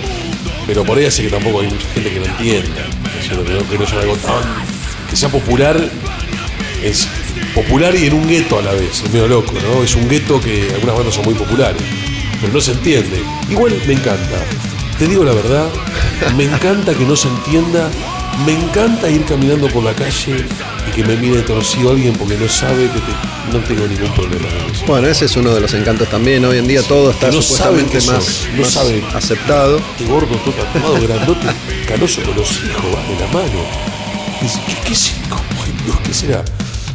Pero 0.70 0.86
por 0.86 1.04
hace 1.04 1.24
que 1.24 1.30
tampoco 1.30 1.62
hay 1.62 1.68
mucha 1.68 1.88
gente 1.96 2.12
que 2.12 2.20
lo 2.20 2.26
entienda. 2.28 2.86
Decir, 3.16 3.44
que 3.44 3.54
no, 3.54 3.68
que 3.68 3.78
no 3.80 3.88
sea 3.88 4.02
que 5.10 5.16
sea 5.16 5.30
popular. 5.30 5.76
Es, 6.84 7.08
popular 7.56 7.96
y 7.96 8.06
en 8.06 8.14
un 8.14 8.28
gueto 8.28 8.60
a 8.60 8.62
la 8.62 8.74
vez, 8.74 9.02
es 9.04 9.12
medio 9.12 9.28
loco, 9.28 9.52
¿no? 9.54 9.84
Es 9.84 9.96
un 9.96 10.08
gueto 10.08 10.40
que 10.40 10.70
algunas 10.76 10.96
bandas 10.96 11.16
son 11.16 11.26
muy 11.26 11.34
populares, 11.34 11.82
pero 12.40 12.54
no 12.54 12.62
se 12.62 12.74
entiende. 12.74 13.20
Igual 13.50 13.74
me 13.88 13.94
encanta, 13.94 14.46
te 15.00 15.08
digo 15.08 15.24
la 15.24 15.34
verdad, 15.34 15.68
me 16.38 16.44
encanta 16.44 16.94
que 16.94 17.04
no 17.04 17.16
se 17.16 17.30
entienda, 17.30 17.90
me 18.46 18.54
encanta 18.54 19.10
ir 19.10 19.26
caminando 19.26 19.68
por 19.70 19.84
la 19.84 19.94
calle 19.94 20.46
y 20.90 20.96
que 20.96 21.04
me 21.04 21.16
mire 21.18 21.42
torcido 21.44 21.92
alguien 21.92 22.14
porque 22.16 22.36
no 22.38 22.48
sabe 22.50 22.84
que 22.90 23.00
te- 23.00 23.52
no 23.58 23.60
tengo 23.66 23.88
ningún 23.88 24.12
problema 24.14 24.48
con 24.48 24.76
eso. 24.76 24.86
Bueno, 24.88 25.08
ese 25.08 25.26
es 25.26 25.36
uno 25.36 25.54
de 25.54 25.62
los 25.62 25.74
encantos 25.74 26.08
también. 26.10 26.44
Hoy 26.46 26.58
en 26.58 26.68
día 26.68 26.82
todo 26.84 27.12
está 27.12 27.28
no 27.32 27.42
supuestamente 27.42 28.00
saben 28.02 28.20
que 28.20 28.26
más, 28.26 28.48
no 28.56 28.62
más 28.64 28.72
saben. 28.72 29.04
aceptado. 29.16 29.78
Este 29.78 30.06
gordo, 30.06 30.36
todo 30.38 30.54
tatuado, 30.54 31.02
grandote, 31.02 31.48
canoso 31.88 32.22
con 32.24 32.36
los 32.36 32.50
hijos, 32.52 32.84
de 33.10 33.20
la 33.26 33.28
mano. 33.34 33.60
Dice, 34.42 34.60
¿qué, 34.68 34.74
qué 34.88 34.94
es? 34.94 35.12
¿qué 36.06 36.14
será? 36.14 36.44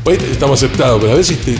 Pues 0.02 0.22
estamos 0.22 0.58
aceptados, 0.62 1.00
pero 1.00 1.12
a 1.12 1.16
veces 1.16 1.38
te, 1.40 1.56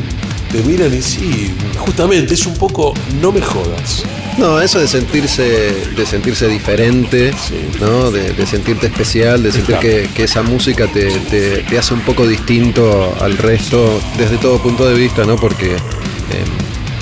te 0.53 0.63
miran 0.63 0.93
y 0.95 1.03
sí, 1.03 1.53
justamente 1.79 2.35
es 2.35 2.47
un 2.47 2.55
poco, 2.55 2.95
no 3.21 3.33
me 3.33 3.41
jodas. 3.41 4.05
No, 4.39 4.61
eso 4.61 4.81
de 4.81 4.89
sentirse, 4.89 5.73
de 5.97 6.07
sentirse 6.07 6.49
diferente, 6.49 7.33
¿no? 7.81 8.11
De, 8.11 8.33
de 8.33 8.47
sentirte 8.47 8.87
especial, 8.89 9.43
de 9.43 9.53
sentir 9.53 9.77
que, 9.77 10.09
que 10.15 10.25
esa 10.25 10.43
música 10.43 10.87
te, 10.89 11.09
te- 11.31 11.59
te 11.63 11.79
hace 11.79 11.95
un 11.95 12.01
poco 12.01 12.27
distinto 12.27 13.17
al 13.21 13.39
resto 13.39 14.01
desde 14.19 14.37
todo 14.39 14.59
punto 14.59 14.87
de 14.89 14.95
vista, 14.95 15.25
¿no? 15.25 15.37
Porque 15.37 15.75
eh, 15.77 15.79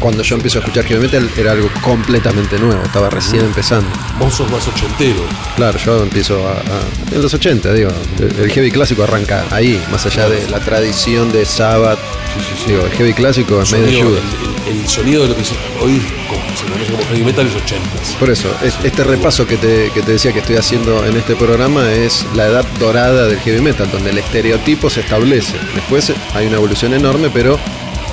cuando 0.03 0.23
yo 0.25 0.35
empiezo 0.35 0.59
a 0.59 0.61
escuchar 0.63 0.85
heavy 0.85 1.01
metal 1.01 1.31
era 1.39 1.53
algo 1.53 1.71
completamente 1.81 2.59
nuevo, 2.59 2.83
estaba 2.85 3.09
recién 3.09 3.45
empezando. 3.45 3.89
Vos 4.19 4.35
sos 4.35 4.51
más 4.51 4.67
ochentero. 4.69 5.21
Claro, 5.57 5.79
yo 5.79 6.03
empiezo 6.03 6.47
a, 6.47 6.53
a- 6.55 7.15
en 7.15 7.23
los 7.23 7.33
80, 7.33 7.73
digo, 7.73 7.91
el, 8.19 8.45
el 8.45 8.51
heavy 8.51 8.71
clásico 8.73 9.05
arranca 9.05 9.45
ahí, 9.51 9.81
más 9.91 10.05
allá 10.05 10.29
de 10.29 10.49
la 10.51 10.59
tradición 10.61 11.31
de 11.33 11.45
Sabbath, 11.47 11.99
digo, 12.67 12.85
el 12.85 12.91
heavy 12.93 13.15
clásico 13.15 13.63
es 13.63 13.71
medio 13.73 14.01
Sonido- 14.01 14.19
el, 14.69 14.79
el 14.81 14.89
sonido 14.89 15.23
de 15.23 15.29
lo 15.29 15.37
que 15.37 15.45
se, 15.45 15.55
hoy 15.81 16.01
como 16.29 16.43
se 16.57 16.65
conoce 16.65 16.91
como 16.93 17.05
heavy 17.05 17.23
metal 17.25 17.47
es 17.47 17.55
80. 17.55 17.89
Por 18.19 18.31
eso, 18.31 18.49
es- 18.65 18.75
este 18.85 19.05
repaso 19.05 19.47
que 19.47 19.57
te, 19.57 19.91
que 19.95 20.03
te 20.03 20.13
decía 20.13 20.33
que 20.33 20.41
estoy 20.41 20.57
haciendo 20.57 21.07
en 21.07 21.17
este 21.17 21.37
programa 21.37 21.91
es 21.93 22.27
la 22.35 22.47
edad 22.47 22.65
dorada 22.81 23.29
del 23.29 23.39
heavy 23.39 23.61
metal, 23.61 23.89
donde 23.93 24.11
el 24.11 24.19
estereotipo 24.19 24.91
se 24.91 25.01
establece. 25.01 25.55
Después 25.75 26.13
hay 26.35 26.47
una 26.49 26.57
evolución 26.57 26.93
enorme, 26.93 27.31
pero 27.33 27.59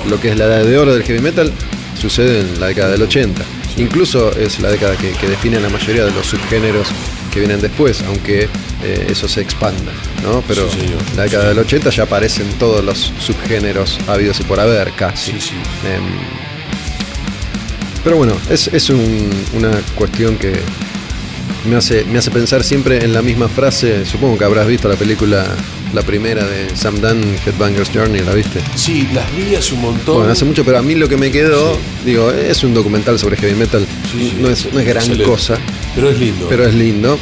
lo 0.08 0.18
que 0.20 0.30
es 0.30 0.36
la 0.38 0.44
edad 0.46 0.64
de 0.64 0.78
oro 0.78 0.94
del 0.94 1.02
heavy 1.04 1.20
metal 1.20 1.52
sucede 1.98 2.40
en 2.40 2.60
la 2.60 2.66
década 2.68 2.90
del 2.90 3.02
80. 3.02 3.42
Incluso 3.78 4.32
es 4.36 4.60
la 4.60 4.68
década 4.70 4.96
que, 4.96 5.10
que 5.12 5.28
define 5.28 5.60
la 5.60 5.68
mayoría 5.68 6.04
de 6.04 6.10
los 6.10 6.26
subgéneros 6.26 6.88
que 7.32 7.38
vienen 7.40 7.60
después, 7.60 8.02
aunque 8.08 8.48
eh, 8.82 9.06
eso 9.08 9.28
se 9.28 9.40
expanda, 9.40 9.92
¿no? 10.24 10.42
Pero 10.48 10.68
Sí, 10.70 10.80
señor. 10.80 10.98
la 11.16 11.22
década 11.24 11.48
del 11.50 11.58
80 11.60 11.90
ya 11.90 12.02
aparecen 12.02 12.46
todos 12.58 12.84
los 12.84 13.12
subgéneros 13.20 13.98
habidos 14.08 14.40
y 14.40 14.42
por 14.44 14.58
haber, 14.58 14.90
casi. 14.92 15.32
Sí. 15.40 15.54
Em, 15.86 16.02
pero 18.02 18.16
bueno, 18.16 18.32
es, 18.48 18.68
es 18.68 18.90
un- 18.90 19.30
una 19.54 19.70
cuestión 19.94 20.36
que 20.36 20.52
me 21.68 21.76
hace, 21.76 22.04
me 22.04 22.18
hace 22.18 22.30
pensar 22.30 22.64
siempre 22.64 23.04
en 23.04 23.12
la 23.12 23.22
misma 23.22 23.48
frase. 23.48 24.04
Supongo 24.06 24.38
que 24.38 24.44
habrás 24.44 24.66
visto 24.66 24.88
la 24.88 24.96
película, 24.96 25.46
la 25.92 26.02
primera 26.02 26.44
de 26.46 26.74
Sam 26.74 27.00
Dunn, 27.00 27.22
Headbangers 27.46 27.90
Journey, 27.92 28.22
¿la 28.22 28.32
viste? 28.34 28.60
Sí, 28.76 29.08
las 29.12 29.24
vi 29.36 29.54
hace 29.54 29.74
un 29.74 29.82
montón. 29.82 30.16
Bueno, 30.16 30.32
hace 30.32 30.44
mucho, 30.44 30.64
pero 30.64 30.78
a 30.78 30.82
mí 30.82 30.94
lo 30.94 31.08
que 31.08 31.16
me 31.16 31.30
quedó, 31.30 31.76
digo, 32.04 32.30
es 32.30 32.64
un 32.64 32.72
documental 32.74 33.18
sobre 33.18 33.36
heavy 33.36 33.54
metal. 33.54 33.86
Sí, 34.10 34.30
sí. 34.30 34.36
No, 34.40 34.48
es, 34.48 34.72
no 34.72 34.80
es 34.80 34.86
gran 34.86 35.02
Excelente. 35.02 35.24
cosa, 35.24 35.58
Pero 35.94 36.10
es 36.10 36.18
lindo. 36.18 36.46
pero 36.48 36.64
es 36.66 36.74
lindo. 36.74 37.18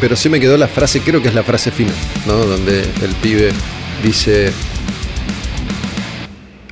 Pero 0.00 0.16
sí 0.16 0.28
me 0.28 0.40
quedó 0.40 0.56
la 0.56 0.66
frase, 0.68 1.00
creo 1.00 1.20
que 1.22 1.28
es 1.28 1.34
la 1.34 1.42
frase 1.44 1.70
final, 1.70 1.94
¿no? 2.26 2.34
Donde 2.46 2.80
el 2.80 3.14
pibe 3.22 3.52
dice 4.02 4.50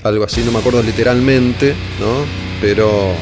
algo 0.03 0.25
así, 0.25 0.41
no 0.45 0.51
me 0.53 0.59
acuerdo 0.61 0.83
literalmente, 0.83 1.75
¿no? 2.01 2.25
Pero 2.61 3.13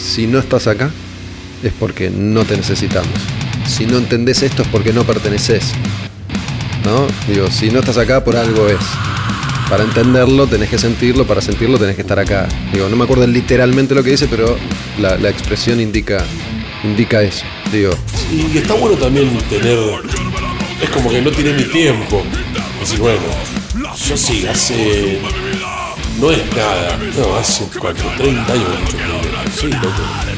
si 0.00 0.26
no 0.26 0.38
estás 0.40 0.66
acá 0.66 0.90
es 1.62 1.72
porque 1.78 2.10
no 2.10 2.44
te 2.44 2.56
necesitamos. 2.56 3.12
Si 3.66 3.86
no 3.86 3.98
entendés 3.98 4.42
esto 4.42 4.62
es 4.62 4.68
porque 4.68 4.92
no 4.92 5.04
perteneces. 5.04 5.72
¿No? 6.84 7.06
Digo, 7.32 7.50
si 7.50 7.70
no 7.70 7.80
estás 7.80 7.98
acá 7.98 8.24
por 8.24 8.36
algo 8.36 8.68
es. 8.68 8.80
Para 9.70 9.84
entenderlo 9.84 10.46
tenés 10.46 10.68
que 10.68 10.78
sentirlo, 10.78 11.26
para 11.26 11.40
sentirlo 11.40 11.78
tenés 11.78 11.94
que 11.94 12.02
estar 12.02 12.18
acá. 12.18 12.48
Digo, 12.72 12.88
no 12.88 12.96
me 12.96 13.04
acuerdo 13.04 13.26
literalmente 13.26 13.94
lo 13.94 14.02
que 14.02 14.10
dice, 14.10 14.26
pero 14.28 14.58
la, 15.00 15.16
expresión 15.30 15.80
indica, 15.80 16.24
indica 16.84 17.22
eso. 17.22 17.44
Digo, 17.72 17.92
Y 18.30 18.58
está 18.58 18.74
bueno 18.74 18.96
también 18.96 19.30
tener. 19.48 19.78
Es 20.82 20.90
como 20.90 21.08
que 21.08 21.22
no 21.22 21.30
tiene 21.30 21.52
mi 21.52 21.64
tiempo. 21.64 22.22
Decir, 22.80 22.98
bueno, 22.98 23.22
yo 23.96 24.16
sí, 24.16 24.46
hace. 24.46 25.20
No 26.20 26.30
es 26.30 26.38
nada. 26.54 26.98
No, 27.16 27.36
hace 27.36 27.64
cuatro, 27.78 28.04
30 28.18 28.52
años 28.52 28.68
Sí, 29.58 29.68
loco. 29.68 30.31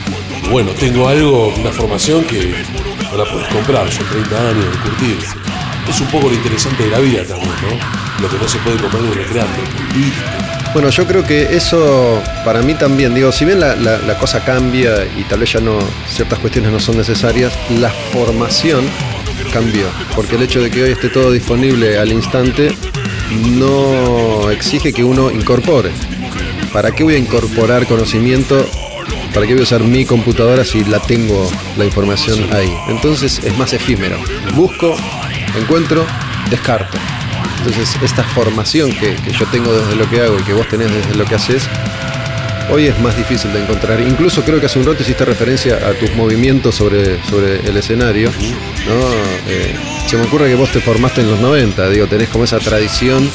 Bueno, 0.50 0.70
tengo 0.72 1.08
algo, 1.08 1.48
una 1.58 1.70
formación 1.72 2.24
que 2.24 2.54
no 3.10 3.16
la 3.16 3.24
puedes 3.30 3.48
comprar. 3.48 3.90
Son 3.90 4.06
30 4.06 4.48
años 4.50 4.64
de 4.64 4.78
curtirse. 4.88 5.36
Es 5.88 6.00
un 6.00 6.06
poco 6.08 6.28
lo 6.28 6.34
interesante 6.34 6.84
de 6.84 6.90
la 6.90 6.98
vida 6.98 7.24
también, 7.24 7.50
¿no? 7.62 8.22
Lo 8.22 8.28
que 8.30 8.38
no 8.38 8.48
se 8.48 8.58
puede 8.58 8.76
comer 8.76 9.02
de 9.02 9.10
recreando. 9.24 9.52
Bueno, 10.72 10.88
yo 10.90 11.06
creo 11.06 11.24
que 11.24 11.54
eso 11.56 12.20
para 12.44 12.60
mí 12.62 12.74
también, 12.74 13.14
digo, 13.14 13.30
si 13.32 13.44
bien 13.44 13.60
la- 13.60 13.76
la 13.76 14.18
cosa 14.18 14.44
cambia 14.44 15.06
y 15.16 15.22
tal 15.24 15.40
vez 15.40 15.52
ya 15.52 15.60
no, 15.60 15.78
ciertas 16.08 16.38
cuestiones 16.40 16.72
no 16.72 16.80
son 16.80 16.96
necesarias, 16.96 17.52
la 17.78 17.90
formación 17.90 18.84
cambió. 19.52 19.86
Porque 20.16 20.36
el 20.36 20.42
hecho 20.42 20.60
de 20.60 20.70
que 20.70 20.82
hoy 20.82 20.90
esté 20.92 21.08
todo 21.10 21.30
disponible 21.30 21.98
al 21.98 22.10
instante 22.12 22.72
no 23.50 24.50
exige 24.50 24.92
que 24.92 25.04
uno 25.04 25.30
incorpore. 25.30 25.90
¿Para 26.72 26.90
qué 26.90 27.04
voy 27.04 27.14
a 27.14 27.18
incorporar 27.18 27.86
conocimiento? 27.86 28.66
¿Para 29.34 29.48
qué 29.48 29.54
voy 29.54 29.62
a 29.62 29.64
usar 29.64 29.82
mi 29.82 30.04
computadora 30.04 30.64
si 30.64 30.84
la 30.84 31.00
tengo 31.00 31.50
la 31.76 31.84
información 31.84 32.38
ahí? 32.52 32.72
Entonces 32.86 33.40
es 33.42 33.58
más 33.58 33.72
efímero. 33.72 34.16
Busco, 34.54 34.94
encuentro, 35.58 36.06
descarto. 36.48 36.96
Entonces, 37.58 37.96
esta 38.02 38.22
formación 38.22 38.92
que, 38.92 39.16
yo 39.32 39.46
tengo 39.46 39.72
desde 39.72 39.96
lo 39.96 40.08
que 40.08 40.20
hago 40.20 40.38
y 40.38 40.42
que 40.44 40.52
vos 40.52 40.68
tenés 40.68 40.92
desde 40.92 41.16
lo 41.16 41.24
que 41.24 41.34
haces, 41.34 41.64
hoy 42.70 42.86
es 42.86 43.00
más 43.00 43.16
difícil 43.16 43.52
de 43.52 43.62
encontrar. 43.62 44.00
Incluso 44.02 44.44
creo 44.44 44.60
que 44.60 44.66
hace 44.66 44.78
un 44.78 44.86
rato 44.86 45.02
hiciste 45.02 45.24
referencia 45.24 45.76
a 45.76 45.94
tus 45.94 46.14
movimientos 46.14 46.76
sobre, 46.76 47.20
sobre 47.24 47.56
el 47.66 47.76
escenario. 47.76 48.30
¿no? 48.86 49.50
Eh, 49.50 49.74
se 50.06 50.16
me 50.16 50.24
ocurre 50.24 50.48
que 50.48 50.54
vos 50.54 50.70
te 50.70 50.80
formaste 50.80 51.22
en 51.22 51.30
los 51.30 51.40
90, 51.40 51.88
digo, 51.88 52.06
tenés 52.06 52.28
como 52.28 52.44
esa 52.44 52.60
tradición 52.60 53.28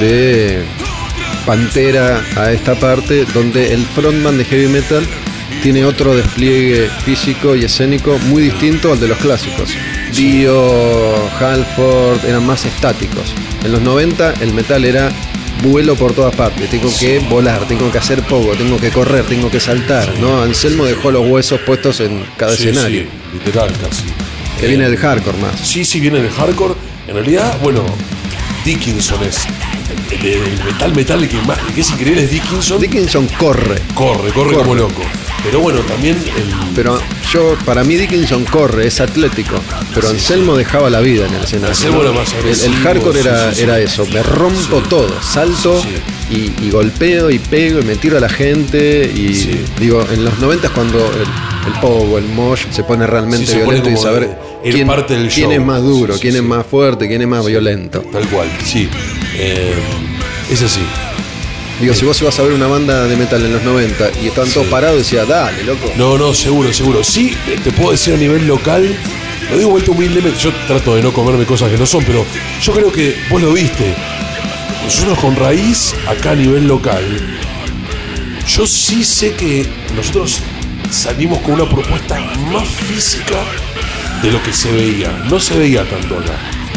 de 0.00 0.64
pantera 1.44 2.24
a 2.36 2.52
esta 2.52 2.74
parte, 2.76 3.26
donde 3.34 3.74
el 3.74 3.84
frontman 3.84 4.38
de 4.38 4.44
heavy 4.44 4.68
metal 4.68 5.06
tiene 5.62 5.84
otro 5.84 6.14
despliegue 6.16 6.88
físico 7.04 7.54
y 7.56 7.64
escénico 7.64 8.18
muy 8.26 8.42
distinto 8.42 8.92
al 8.92 9.00
de 9.00 9.08
los 9.08 9.18
clásicos. 9.18 9.70
Dio, 10.14 11.14
Halford 11.40 12.24
eran 12.26 12.44
más 12.46 12.64
estáticos. 12.64 13.32
En 13.64 13.72
los 13.72 13.80
90 13.82 14.34
el 14.40 14.52
metal 14.52 14.84
era 14.84 15.10
vuelo 15.62 15.94
por 15.94 16.12
todas 16.12 16.34
partes, 16.34 16.68
tengo 16.70 16.90
que 16.98 17.20
volar, 17.20 17.66
tengo 17.68 17.90
que 17.92 17.98
hacer 17.98 18.22
poco, 18.22 18.52
tengo 18.54 18.78
que 18.78 18.90
correr, 18.90 19.24
tengo 19.24 19.48
que 19.50 19.60
saltar, 19.60 20.12
¿no? 20.18 20.42
Anselmo 20.42 20.84
dejó 20.84 21.10
los 21.12 21.26
huesos 21.26 21.60
puestos 21.60 22.00
en 22.00 22.24
cada 22.36 22.56
Sí, 22.56 22.68
escenario, 22.68 23.02
sí, 23.02 23.38
literal 23.44 23.70
casi. 23.80 24.02
que 24.58 24.66
Eh, 24.66 24.68
viene 24.70 24.84
del 24.88 24.96
hardcore 24.98 25.38
más. 25.38 25.60
Sí, 25.62 25.84
sí, 25.84 26.00
viene 26.00 26.20
del 26.20 26.30
hardcore. 26.32 26.74
En 27.06 27.14
realidad, 27.14 27.56
bueno, 27.62 27.84
Dickinson 28.64 29.22
es. 29.22 29.38
El, 30.10 30.18
el- 30.26 30.42
el 30.42 30.64
metal 30.64 30.94
metal 30.94 31.22
el 31.22 31.28
que 31.28 31.36
más 31.42 31.58
el 31.68 31.74
que 31.74 31.80
es 31.82 31.90
increíble 31.90 32.24
es 32.24 32.30
Dickinson. 32.30 32.80
Dickinson 32.80 33.26
corre, 33.38 33.76
corre, 33.94 34.30
corre, 34.32 34.54
como 34.56 34.74
loco. 34.74 35.02
Pero 35.44 35.60
bueno, 35.60 35.80
también 35.80 36.16
el. 36.16 36.52
pero 36.74 37.00
yo, 37.32 37.56
para 37.64 37.82
mí 37.82 37.96
Dickinson 37.96 38.44
corre, 38.44 38.86
es 38.86 39.00
atlético, 39.00 39.56
pero 39.94 40.08
Anselmo 40.08 40.56
dejaba 40.56 40.88
la 40.88 41.00
vida 41.00 41.26
en 41.26 41.34
el 41.34 41.42
escenario. 41.42 41.70
Anselmo 41.74 42.02
era 42.02 42.12
más 42.12 42.32
El- 42.32 42.38
el, 42.38 42.46
agresivo, 42.52 42.74
hardcore 42.84 43.20
era, 43.20 43.52
era 43.52 43.80
eso, 43.80 44.06
me 44.06 44.22
rompo 44.22 44.80
todo, 44.88 45.10
salto 45.20 45.82
Y, 46.30 46.52
y 46.64 46.70
golpeo 46.70 47.28
y 47.30 47.38
pego 47.40 47.80
y 47.80 47.82
me 47.84 47.96
tiro 47.96 48.16
a 48.16 48.20
la 48.20 48.28
gente 48.28 49.04
y 49.14 49.64
digo, 49.80 50.06
en 50.12 50.24
los 50.24 50.38
90 50.38 50.66
es 50.68 50.72
cuando 50.72 50.98
el, 50.98 51.72
el 51.72 51.80
pogo, 51.80 52.18
el 52.18 52.24
mosh 52.26 52.66
se 52.70 52.84
pone 52.84 53.06
realmente 53.06 53.52
pone 53.52 53.64
violento 53.64 53.90
y 53.90 53.96
saber 53.96 54.38
el 54.64 54.72
quién, 54.72 54.86
parte 54.86 55.14
del 55.14 55.28
quién 55.28 55.50
show. 55.50 55.52
es 55.60 55.66
más 55.66 55.82
duro, 55.82 56.14
quién 56.20 56.36
es 56.36 56.42
más 56.42 56.64
fuerte, 56.64 57.08
quién 57.08 57.20
es 57.20 57.28
más 57.28 57.44
violento. 57.44 58.00
Tal 58.12 58.26
cual, 58.28 58.48
sí. 58.64 58.88
Eh, 59.34 59.74
es 60.50 60.62
así. 60.62 60.80
Digo, 61.80 61.94
si 61.94 62.04
vos 62.04 62.20
ibas 62.20 62.38
a 62.38 62.42
ver 62.42 62.52
una 62.52 62.66
banda 62.66 63.06
de 63.06 63.16
metal 63.16 63.44
en 63.44 63.52
los 63.52 63.62
90 63.62 64.10
y 64.22 64.28
estaban 64.28 64.50
todos 64.50 64.66
parados, 64.68 64.98
decía, 64.98 65.24
dale, 65.24 65.64
loco. 65.64 65.90
No, 65.96 66.16
no, 66.16 66.32
seguro, 66.32 66.72
seguro. 66.72 67.02
Sí, 67.02 67.36
te 67.64 67.72
puedo 67.72 67.92
decir 67.92 68.14
a 68.14 68.16
nivel 68.16 68.46
local, 68.46 68.96
lo 69.50 69.58
digo 69.58 69.70
vuelto 69.70 69.92
humildemente, 69.92 70.38
yo 70.38 70.52
trato 70.66 70.94
de 70.94 71.02
no 71.02 71.12
comerme 71.12 71.44
cosas 71.44 71.70
que 71.70 71.78
no 71.78 71.86
son, 71.86 72.04
pero 72.04 72.24
yo 72.62 72.72
creo 72.72 72.92
que 72.92 73.16
vos 73.30 73.42
lo 73.42 73.52
viste. 73.52 73.94
Nosotros 74.84 75.18
con 75.18 75.36
raíz, 75.36 75.94
acá 76.06 76.32
a 76.32 76.34
nivel 76.34 76.66
local, 76.66 77.04
yo 78.46 78.66
sí 78.66 79.04
sé 79.04 79.34
que 79.34 79.66
nosotros 79.96 80.40
salimos 80.90 81.38
con 81.40 81.54
una 81.54 81.68
propuesta 81.68 82.18
más 82.52 82.66
física 82.68 83.40
de 84.22 84.30
lo 84.30 84.42
que 84.42 84.52
se 84.52 84.70
veía. 84.72 85.10
No 85.28 85.40
se 85.40 85.56
veía 85.58 85.88
tanto 85.88 86.18
acá. 86.18 86.34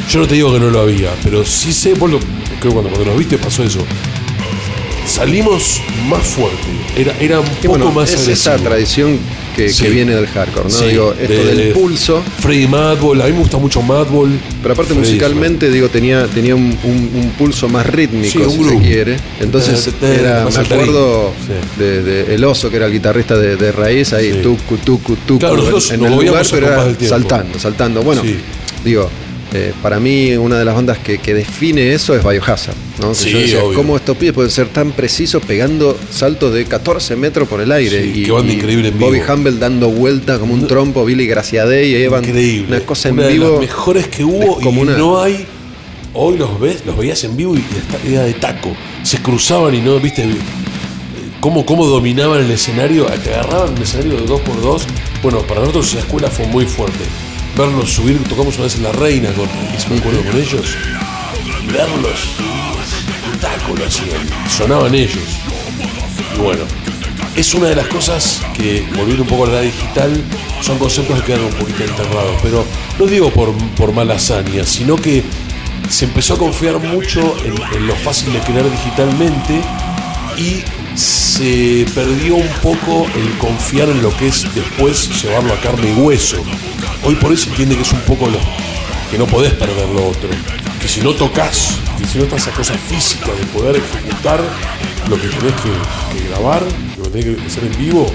Yo 0.09 0.19
no 0.19 0.27
te 0.27 0.35
digo 0.35 0.53
que 0.53 0.59
no 0.59 0.69
lo 0.69 0.81
había, 0.81 1.11
pero 1.23 1.43
sí 1.45 1.73
sé, 1.73 1.93
vos 1.95 2.09
lo, 2.09 2.19
creo 2.19 2.59
que 2.61 2.69
cuando, 2.69 2.89
cuando 2.89 3.05
nos 3.05 3.17
viste 3.17 3.37
pasó 3.37 3.63
eso. 3.63 3.85
Salimos 5.05 5.81
más 6.09 6.23
fuerte, 6.25 6.57
era, 6.97 7.15
era 7.19 7.39
un 7.39 7.45
poco 7.47 7.67
bueno, 7.69 7.91
más 7.91 8.09
es 8.09 8.21
agresivo. 8.21 8.33
esa 8.55 8.63
tradición 8.63 9.19
que, 9.55 9.69
Sí. 9.69 9.83
que 9.83 9.89
viene 9.91 10.13
del 10.15 10.27
hardcore, 10.27 10.65
¿no? 10.65 10.69
Sí, 10.69 10.85
Digo, 10.87 11.13
esto 11.13 11.33
de- 11.33 11.45
del 11.45 11.57
de- 11.57 11.71
pulso. 11.71 12.21
Freddy 12.39 12.67
Madball, 12.67 13.21
a 13.21 13.25
mí 13.25 13.31
me 13.33 13.39
gusta 13.39 13.57
mucho 13.57 13.81
Madball. 13.81 14.31
Pero 14.61 14.73
aparte 14.73 14.93
Freddy 14.93 15.07
musicalmente, 15.07 15.69
digo, 15.69 15.87
tenía, 15.89 16.25
tenía 16.27 16.55
un, 16.55 16.75
un- 16.83 17.11
un 17.15 17.29
pulso 17.37 17.69
más 17.69 17.85
rítmico, 17.85 18.49
Sí, 18.49 18.57
si 18.57 18.63
se 18.69 18.77
quiere. 18.79 19.17
Entonces, 19.39 19.89
era, 20.01 20.45
me 20.51 20.57
acuerdo 20.59 21.31
de, 21.77 22.01
de 22.03 22.35
El 22.35 22.43
Oso, 22.43 22.69
que 22.69 22.77
era 22.77 22.87
el 22.87 22.91
guitarrista 22.91 23.37
de, 23.37 23.55
de 23.55 23.71
Raíz, 23.71 24.11
ahí 24.11 24.41
tucu, 24.41 24.77
tucu, 24.77 25.15
tucu, 25.17 25.39
Claro, 25.39 25.55
en, 25.91 26.03
el 26.03 26.11
lugar, 26.25 26.45
pero 26.51 26.67
era 26.67 26.95
saltando, 27.07 27.59
saltando. 27.59 28.01
Bueno, 28.01 28.23
digo, 28.83 29.09
eh, 29.53 29.73
para 29.81 29.99
mí 29.99 30.33
una 30.33 30.57
de 30.59 30.65
las 30.65 30.75
bandas 30.75 30.97
que, 30.97 31.17
que 31.19 31.33
define 31.33 31.93
eso 31.93 32.15
es 32.15 32.23
Biohazard, 32.23 32.75
¿no? 32.99 33.09
Que 33.09 33.15
Sí, 33.15 33.29
yo 33.31 33.39
decía, 33.39 33.63
obvio. 33.63 33.77
¿cómo 33.77 33.95
estos 33.95 34.17
pibes 34.17 34.33
pueden 34.33 34.51
ser 34.51 34.67
tan 34.67 34.91
precisos 34.91 35.43
pegando 35.45 35.97
saltos 36.09 36.53
de 36.53 36.65
14 36.65 37.15
metros 37.15 37.47
por 37.47 37.61
el 37.61 37.71
aire? 37.71 38.01
Sí, 38.03 38.11
y 38.21 38.23
qué 38.23 38.31
banda 38.31 38.51
y 38.51 38.55
increíble 38.55 38.87
en 38.89 38.99
Bobby 38.99 39.19
vivo. 39.19 39.33
Humble 39.33 39.51
dando 39.53 39.89
vuelta 39.89 40.39
como 40.39 40.53
un 40.53 40.67
trompo, 40.67 41.05
Billy 41.05 41.27
Graciadey, 41.27 41.91
y 41.91 41.95
ahí 41.95 42.07
van 42.07 42.25
Increíble. 42.25 42.77
una 42.77 42.85
cosa 42.85 43.09
en 43.09 43.15
Una 43.19 43.27
de 43.27 43.33
vivo. 43.33 43.51
las 43.51 43.59
mejores 43.61 44.07
que 44.07 44.23
hubo 44.25 44.59
y 44.61 44.85
no 44.97 45.21
hay. 45.21 45.45
Hoy 46.13 46.37
los 46.37 46.59
ves, 46.59 46.85
los 46.85 46.97
veías 46.97 47.23
en 47.25 47.35
vivo 47.37 47.55
y 47.55 47.63
era 48.11 48.23
de 48.23 48.33
taco. 48.33 48.73
Se 49.03 49.17
cruzaban 49.19 49.75
y 49.75 49.81
no, 49.81 49.99
viste, 49.99 50.25
cómo, 51.39 51.65
cómo 51.65 51.85
dominaban 51.85 52.41
el 52.43 52.51
escenario, 52.51 53.05
te 53.23 53.33
agarraban 53.33 53.75
el 53.75 53.83
escenario 53.83 54.13
de 54.17 54.25
2x2. 54.25 54.81
Bueno, 55.21 55.39
para 55.41 55.59
nosotros 55.61 55.89
esa 55.89 55.99
escuela 55.99 56.29
fue 56.29 56.47
muy 56.47 56.65
fuerte. 56.65 57.03
Verlos 57.57 57.89
subir, 57.89 58.21
tocamos 58.27 58.55
una 58.55 58.65
vez 58.65 58.75
en 58.75 58.83
La 58.83 58.91
Reina 58.91 59.31
con, 59.31 59.45
y 59.45 59.89
me 59.89 59.97
acuerdo 59.97 60.23
con 60.23 60.35
ellos, 60.35 60.75
verlos, 61.71 62.19
un 63.31 63.39
taco 63.39 63.75
lo 63.77 63.85
hacían, 63.85 64.27
sonaban 64.49 64.93
ellos. 64.93 65.23
Y 66.35 66.41
bueno, 66.41 66.63
es 67.35 67.53
una 67.53 67.67
de 67.67 67.75
las 67.75 67.87
cosas 67.87 68.41
que, 68.57 68.85
volviendo 68.95 69.23
un 69.23 69.29
poco 69.29 69.45
a 69.45 69.47
la 69.47 69.53
edad 69.53 69.61
digital, 69.63 70.21
son 70.61 70.77
conceptos 70.77 71.21
que 71.21 71.27
quedan 71.27 71.45
un 71.45 71.53
poquito 71.53 71.83
enterrados. 71.83 72.35
Pero 72.43 72.65
no 72.99 73.05
digo 73.05 73.29
por, 73.29 73.53
por 73.77 73.93
mala 73.93 74.15
hazaña, 74.15 74.65
sino 74.65 74.97
que 74.97 75.23
se 75.89 76.05
empezó 76.05 76.33
a 76.33 76.37
confiar 76.37 76.79
mucho 76.79 77.37
en, 77.45 77.55
en 77.73 77.87
lo 77.87 77.95
fácil 77.95 78.33
de 78.33 78.39
crear 78.39 78.69
digitalmente 78.69 79.61
y 80.37 80.63
se 80.97 81.85
perdió 81.95 82.35
un 82.35 82.49
poco 82.61 83.05
el 83.15 83.37
confiar 83.37 83.89
en 83.89 84.01
lo 84.01 84.15
que 84.17 84.27
es 84.27 84.45
después 84.53 85.21
llevarlo 85.21 85.53
a 85.53 85.57
carne 85.61 85.91
y 85.91 85.93
hueso. 85.93 86.43
Hoy 87.03 87.15
por 87.15 87.31
hoy 87.31 87.37
se 87.37 87.49
entiende 87.49 87.75
que 87.75 87.83
es 87.83 87.93
un 87.93 88.01
poco 88.01 88.27
lo 88.27 88.39
que 89.11 89.17
no 89.17 89.25
podés 89.27 89.53
perder 89.53 89.87
lo 89.89 90.07
otro. 90.09 90.29
Que 90.81 90.87
si 90.87 91.01
no 91.01 91.13
tocas, 91.13 91.77
que 91.97 92.05
si 92.05 92.17
no 92.17 92.23
estás 92.25 92.41
esa 92.43 92.51
cosa 92.51 92.73
física 92.73 93.27
de 93.27 93.45
poder 93.57 93.75
ejecutar 93.77 94.41
lo 95.09 95.15
que 95.15 95.27
tenés 95.27 95.53
que, 95.61 96.17
que 96.17 96.27
grabar, 96.29 96.63
lo 96.97 97.03
que 97.03 97.09
tenés 97.09 97.37
que 97.37 97.45
hacer 97.47 97.63
en 97.63 97.77
vivo, 97.77 98.11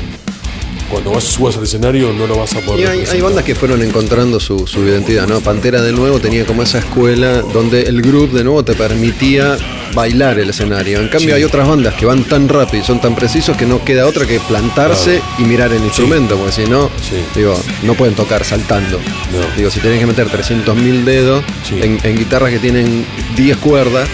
cuando 0.90 1.12
vas 1.12 1.24
subas 1.24 1.56
al 1.56 1.64
escenario 1.64 2.12
no 2.12 2.26
lo 2.26 2.36
vas 2.38 2.54
a 2.54 2.60
poder 2.60 2.96
Y 2.96 3.08
hay, 3.08 3.20
bandas 3.20 3.44
que 3.44 3.54
fueron 3.54 3.82
encontrando 3.82 4.40
su, 4.40 4.66
su 4.66 4.80
identidad, 4.80 5.26
¿no? 5.28 5.40
Pantera 5.40 5.80
de 5.82 5.92
nuevo 5.92 6.18
tenía 6.18 6.44
como 6.44 6.62
esa 6.62 6.78
escuela 6.78 7.42
donde 7.42 7.82
el 7.82 8.02
groove 8.02 8.32
de 8.32 8.44
nuevo 8.44 8.62
te 8.64 8.74
permitía 8.74 9.56
bailar 9.94 10.38
el 10.38 10.50
escenario. 10.50 11.00
En 11.00 11.08
cambio 11.08 11.30
Sí. 11.30 11.34
hay 11.36 11.44
otras 11.44 11.66
bandas 11.68 11.94
que 11.94 12.06
van 12.06 12.24
tan 12.24 12.48
rápido 12.48 12.82
y 12.82 12.86
son 12.86 13.00
tan 13.00 13.14
precisos 13.14 13.56
que 13.56 13.66
no 13.66 13.84
queda 13.84 14.06
otra 14.06 14.26
que 14.26 14.38
plantarse 14.40 15.20
y 15.38 15.42
mirar 15.42 15.72
el 15.72 15.82
instrumento, 15.84 16.36
porque 16.36 16.52
si 16.52 16.64
no, 16.70 16.90
Sí. 17.08 17.16
digo, 17.34 17.58
no 17.82 17.94
pueden 17.94 18.14
tocar 18.14 18.44
saltando. 18.44 18.98
No. 18.98 19.56
Digo, 19.56 19.70
si 19.70 19.80
tenés 19.80 19.98
que 20.00 20.06
meter 20.06 20.28
300.000 20.28 21.04
dedos 21.04 21.44
Sí. 21.68 21.76
en, 21.82 21.98
en 22.02 22.16
guitarras 22.16 22.50
que 22.50 22.58
tienen 22.58 23.04
10 23.36 23.56
cuerdas, 23.58 24.08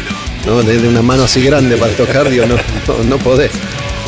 ¿no? 0.46 0.62
De, 0.62 0.78
de 0.78 0.88
una 0.88 1.02
mano 1.02 1.24
así 1.24 1.42
grande 1.42 1.76
para 1.76 1.92
tocar, 1.92 2.28
digo, 2.30 2.46
no, 2.46 2.54
no, 2.88 3.04
no 3.04 3.18
podés. 3.18 3.50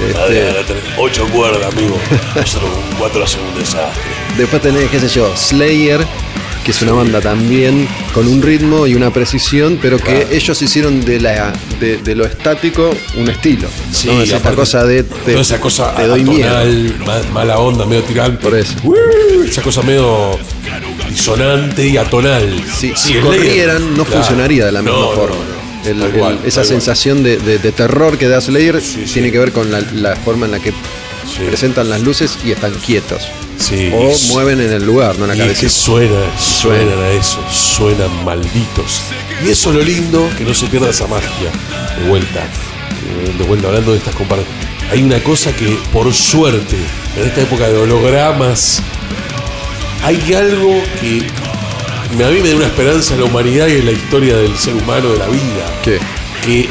Este, 0.01 0.75
Ocho 0.97 1.27
cuerdas, 1.29 1.73
amigo. 1.75 1.99
Hacer 2.41 2.63
un 2.63 2.99
cuatro 2.99 3.25
hace 3.25 3.39
un 3.41 3.59
desastre. 3.59 4.03
Después 4.37 4.63
tenés, 4.63 4.89
qué 4.91 5.01
sé 5.01 5.09
yo, 5.09 5.31
Slayer, 5.37 6.01
que 6.65 6.71
es 6.71 6.83
una 6.83 6.93
banda 6.93 7.21
también 7.21 7.89
con 8.15 8.27
un 8.29 8.41
ritmo 8.43 8.87
y 8.87 8.95
una 8.95 9.11
precisión, 9.13 9.79
pero 9.81 9.97
que 9.99 10.05
Claro. 10.05 10.29
ellos 10.31 10.63
hicieron 10.63 11.05
de 11.05 11.21
la 11.21 11.53
de, 11.81 11.97
de 11.99 12.15
lo 12.15 12.25
estático 12.27 12.95
un 13.17 13.29
estilo. 13.29 13.69
Sí, 13.93 14.09
¿no? 14.09 14.15
Es 14.23 14.25
esta 14.29 14.37
aparte, 14.39 14.57
cosa 14.57 14.85
de 14.85 15.03
te, 15.03 15.41
esa 15.41 15.61
cosa 15.61 15.95
te 15.95 16.07
doy 16.07 16.23
miedo. 16.25 16.49
atonal, 16.49 16.95
ma- 17.07 17.23
mala 17.33 17.59
onda, 17.59 17.85
medio 17.87 18.03
tirante. 18.03 18.43
Por 18.43 18.57
eso. 18.57 18.75
Esa 19.49 19.63
cosa 19.63 19.83
medio 19.83 20.39
disonante 21.09 21.87
y 21.89 21.97
atonal. 21.97 22.63
Si, 22.73 22.89
si 22.91 22.95
Slayer, 23.15 23.23
corrieran, 23.23 23.97
no 23.97 24.05
claro. 24.05 24.23
funcionaría 24.23 24.67
de 24.67 24.73
la 24.73 24.83
misma 24.83 24.99
no, 24.99 25.11
forma. 25.13 25.37
No. 25.95 26.05
El- 26.07 26.11
Tal 26.13 26.15
el- 26.15 26.19
cual, 26.21 26.41
esa 26.45 26.65
sensación 26.65 27.23
de, 27.23 27.37
de- 27.39 27.59
de 27.59 27.73
terror 27.73 28.19
que 28.19 28.29
da 28.29 28.41
Slayer 28.41 28.81
Sí, 28.81 29.05
sí. 29.07 29.13
tiene 29.15 29.31
que 29.33 29.39
ver 29.39 29.53
con 29.53 29.71
la, 29.71 29.81
la 29.81 30.17
forma 30.17 30.47
en 30.47 30.53
la 30.53 30.61
que 30.61 30.71
Sí. 30.71 31.45
presentan 31.47 31.89
las 31.91 32.01
luces 32.03 32.39
y 32.45 32.53
están 32.53 32.73
quietos. 32.75 33.23
Sí, 33.59 33.91
O 33.93 34.17
mueven 34.29 34.61
en 34.61 34.73
el 34.73 34.85
lugar, 34.87 35.19
no 35.19 35.25
en 35.25 35.31
la 35.31 35.37
Y 35.37 35.41
es 35.41 35.47
que 35.59 35.67
cabecita. 35.67 35.71
suena, 35.83 36.21
Suena. 36.39 36.85
suenan 36.85 36.99
a 37.05 37.09
eso, 37.11 37.39
suenan 37.53 38.25
malditos. 38.25 39.01
Y 39.45 39.49
eso 39.51 39.71
es 39.71 39.77
lo 39.77 39.83
lindo, 39.83 40.31
que 40.39 40.45
no 40.45 40.55
se 40.55 40.67
pierda 40.69 40.91
esa 40.91 41.07
magia. 41.09 41.51
De 42.01 42.09
vuelta, 42.09 42.41
eh, 42.45 43.33
de 43.37 43.45
vuelta 43.45 43.67
hablando 43.69 43.93
de 43.93 43.99
estas 43.99 44.15
comparaciones. 44.15 44.57
Hay 44.91 45.03
una 45.03 45.23
cosa 45.23 45.53
que, 45.53 45.77
por 45.93 46.13
suerte, 46.15 46.77
en 47.17 47.27
esta 47.27 47.43
época 47.43 47.69
de 47.69 47.77
hologramas, 47.77 48.81
hay 50.05 50.33
algo 50.35 50.81
que 51.01 51.27
me- 52.17 52.25
a 52.25 52.29
mí 52.29 52.41
me 52.41 52.51
da 52.51 52.57
una 52.57 52.67
esperanza 52.67 53.15
en 53.15 53.21
la 53.21 53.27
humanidad 53.27 53.67
y 53.69 53.73
en 53.79 53.87
la 53.87 53.93
historia 53.93 54.37
del 54.37 54.57
ser 54.57 54.75
humano, 54.75 55.09
de 55.11 55.19
la 55.19 55.27
vida. 55.27 55.81
¿Qué? 55.85 55.99
Que 56.45 56.69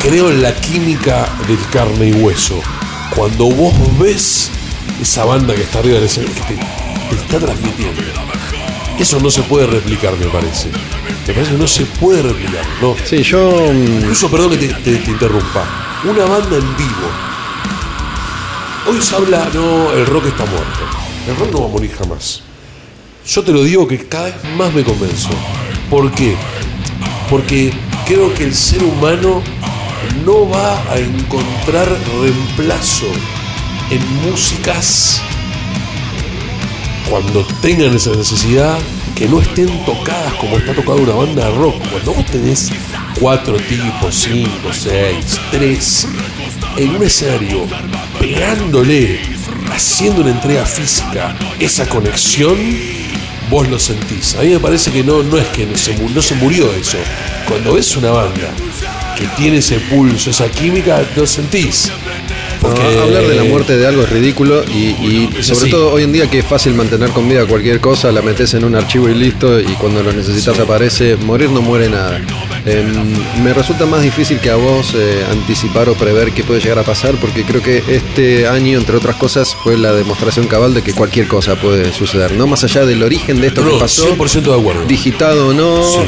creo 0.00 0.30
en 0.30 0.42
la 0.42 0.54
química 0.54 1.28
del 1.46 1.58
carne 1.70 2.08
y 2.08 2.12
hueso. 2.12 2.60
Cuando 3.14 3.46
vos 3.50 3.74
ves 3.98 4.50
esa 5.00 5.24
banda 5.24 5.54
que 5.54 5.62
está 5.62 5.78
arriba 5.80 5.96
del 5.96 6.04
escenario, 6.04 6.34
que 6.34 6.54
te, 6.54 6.60
te 7.10 7.16
está 7.22 7.38
transmitiendo. 7.38 8.02
Eso 8.98 9.18
no 9.20 9.30
se 9.30 9.42
puede 9.42 9.66
replicar, 9.66 10.16
me 10.16 10.26
parece. 10.26 10.68
Me 11.26 11.32
parece 11.32 11.52
que 11.52 11.58
no 11.58 11.66
se 11.68 11.84
puede 11.86 12.22
replicar. 12.22 12.64
No. 12.80 12.94
Sí, 13.04 13.22
yo. 13.22 13.50
mm, 13.72 13.96
Incluso, 14.02 14.30
perdón 14.30 14.50
que 14.50 14.56
te, 14.58 14.68
te- 14.68 14.96
te 14.98 15.10
interrumpa. 15.10 15.64
Una 16.04 16.24
banda 16.26 16.56
en 16.56 16.76
vivo. 16.76 17.08
Hoy 18.86 19.00
se 19.00 19.14
habla, 19.16 19.48
no, 19.54 19.92
el 19.92 20.06
rock 20.06 20.26
está 20.26 20.44
muerto. 20.44 20.80
El 21.26 21.36
rock 21.36 21.52
no 21.52 21.60
va 21.62 21.66
a 21.66 21.70
morir 21.70 21.90
jamás. 21.98 22.42
Yo 23.26 23.42
te 23.42 23.52
lo 23.52 23.62
digo 23.64 23.88
que 23.88 24.06
cada 24.06 24.26
vez 24.26 24.34
más 24.56 24.72
me 24.74 24.84
convenzo. 24.84 25.30
¿Por 25.88 26.12
qué? 26.12 26.34
Porque 27.30 27.72
creo 28.06 28.34
que 28.34 28.44
el 28.44 28.54
ser 28.54 28.82
humano 28.82 29.42
no 30.26 30.48
va 30.48 30.78
a 30.92 30.98
encontrar 30.98 31.88
reemplazo 32.20 33.06
en 33.90 34.30
músicas 34.30 35.22
cuando 37.08 37.44
tengan 37.62 37.94
esa 37.94 38.10
necesidad 38.10 38.78
que 39.14 39.26
no 39.26 39.40
estén 39.40 39.68
tocadas 39.84 40.34
como 40.34 40.58
está 40.58 40.74
tocada 40.74 40.96
una 40.96 41.14
banda 41.14 41.48
de 41.48 41.54
rock. 41.56 41.76
Cuando 41.90 42.12
vos 42.12 42.26
tenés 42.26 42.70
cuatro 43.18 43.56
tipos, 43.56 44.14
cinco, 44.14 44.70
seis, 44.72 45.38
tres, 45.50 46.06
en 46.76 46.90
un 46.90 47.02
escenario, 47.02 47.66
pegándole, 48.20 49.20
haciendo 49.72 50.20
una 50.20 50.30
entrega 50.30 50.66
física, 50.66 51.36
esa 51.58 51.88
conexión, 51.88 52.56
vos 53.54 53.68
lo 53.68 53.78
sentís. 53.78 54.34
A 54.34 54.42
mí 54.42 54.48
me 54.48 54.58
parece 54.58 54.90
que 54.90 55.04
no, 55.04 55.22
no 55.22 55.38
es 55.38 55.46
que 55.50 55.64
no 55.64 55.78
se, 55.78 55.94
no 55.96 56.20
se 56.20 56.34
murió 56.34 56.72
eso. 56.74 56.98
Cuando 57.46 57.74
ves 57.74 57.96
una 57.96 58.10
banda 58.10 58.52
que 59.16 59.28
tiene 59.36 59.58
ese 59.58 59.78
pulso, 59.78 60.30
esa 60.30 60.48
química, 60.50 61.00
lo 61.14 61.24
sentís. 61.24 61.88
Porque 62.64 62.80
No, 62.82 63.02
hablar 63.02 63.26
de 63.28 63.34
la 63.34 63.44
muerte 63.44 63.76
de 63.76 63.86
algo 63.86 64.02
es 64.04 64.08
ridículo 64.10 64.64
y, 64.64 65.28
sobre 65.42 65.70
todo 65.70 65.92
hoy 65.92 66.02
en 66.04 66.12
día 66.12 66.30
que 66.30 66.38
es 66.38 66.46
fácil 66.46 66.72
mantener 66.74 67.10
con 67.10 67.28
vida 67.28 67.44
cualquier 67.46 67.78
cosa, 67.78 68.10
la 68.10 68.22
metes 68.22 68.54
en 68.54 68.64
un 68.64 68.74
archivo 68.74 69.06
y 69.10 69.14
listo 69.14 69.60
y 69.60 69.64
cuando 69.74 70.02
lo 70.02 70.12
necesitas 70.14 70.58
aparece, 70.58 71.16
morir 71.16 71.50
no 71.50 71.60
muere 71.60 71.90
nada. 71.90 72.20
Em, 72.64 73.44
me 73.44 73.52
resulta 73.52 73.84
más 73.84 74.02
difícil 74.02 74.38
que 74.40 74.48
a 74.48 74.56
vos 74.56 74.94
eh, 74.94 75.22
anticipar 75.30 75.90
o 75.90 75.94
prever 75.94 76.32
qué 76.32 76.42
puede 76.42 76.60
llegar 76.60 76.78
a 76.78 76.82
pasar 76.84 77.14
porque 77.16 77.42
creo 77.44 77.62
que 77.62 77.82
este 77.88 78.46
año, 78.48 78.78
entre 78.78 78.96
otras 78.96 79.16
cosas, 79.16 79.54
fue 79.62 79.76
la 79.76 79.92
demostración 79.92 80.46
cabal 80.46 80.72
de 80.72 80.80
que 80.80 80.94
cualquier 80.94 81.28
cosa 81.28 81.56
puede 81.56 81.92
suceder, 81.92 82.32
no 82.32 82.46
más 82.46 82.64
allá 82.64 82.86
del 82.86 83.02
origen 83.02 83.42
de 83.42 83.48
esto 83.48 83.62
No, 83.62 83.72
que 83.72 83.78
pasó, 83.78 84.06
100% 84.16 84.42
de 84.54 84.58
acuerdo. 84.58 84.86
digitado 84.86 85.48
o 85.48 85.52
no, 85.52 85.82
Sí. 85.84 85.98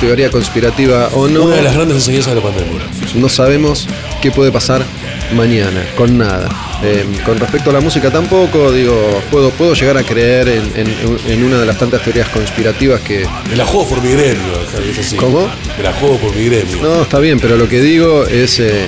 teoría 0.00 0.30
conspirativa 0.30 1.10
o 1.12 1.28
no. 1.28 1.42
Una 1.44 1.56
de 1.56 1.62
las 1.62 1.74
grandes 1.74 1.96
enseñanzas 1.98 2.34
de 2.34 2.40
la 2.40 2.46
pandemia. 2.46 2.80
No 3.16 3.28
sabemos 3.28 3.86
qué 4.22 4.30
puede 4.30 4.50
pasar 4.50 4.82
mañana, 5.34 5.82
con 5.96 6.16
nada. 6.18 6.48
Eh, 6.82 7.04
con 7.24 7.38
respecto 7.38 7.70
a 7.70 7.72
la 7.74 7.80
música 7.80 8.10
tampoco, 8.10 8.72
digo, 8.72 9.22
puedo, 9.30 9.50
puedo 9.50 9.74
llegar 9.74 9.96
a 9.98 10.02
creer 10.02 10.48
en, 10.48 10.62
en- 10.76 11.18
en 11.32 11.44
una 11.44 11.58
de 11.58 11.66
las 11.66 11.78
tantas 11.78 12.02
teorías 12.02 12.28
conspirativas 12.30 13.00
que... 13.02 13.26
Me 13.50 13.56
la 13.56 13.64
juego 13.66 13.88
por 13.88 14.02
mi 14.02 14.10
gremio, 14.12 14.52
es 14.90 14.98
así. 14.98 15.16
¿Cómo? 15.16 15.48
Me 15.76 15.82
la 15.84 15.92
juego 15.92 16.16
por 16.18 16.34
mi 16.34 16.46
gremio. 16.46 16.78
No, 16.82 17.02
está 17.02 17.18
bien, 17.18 17.38
pero 17.40 17.56
lo 17.56 17.68
que 17.68 17.80
digo 17.80 18.24
es... 18.26 18.58
eh, 18.60 18.86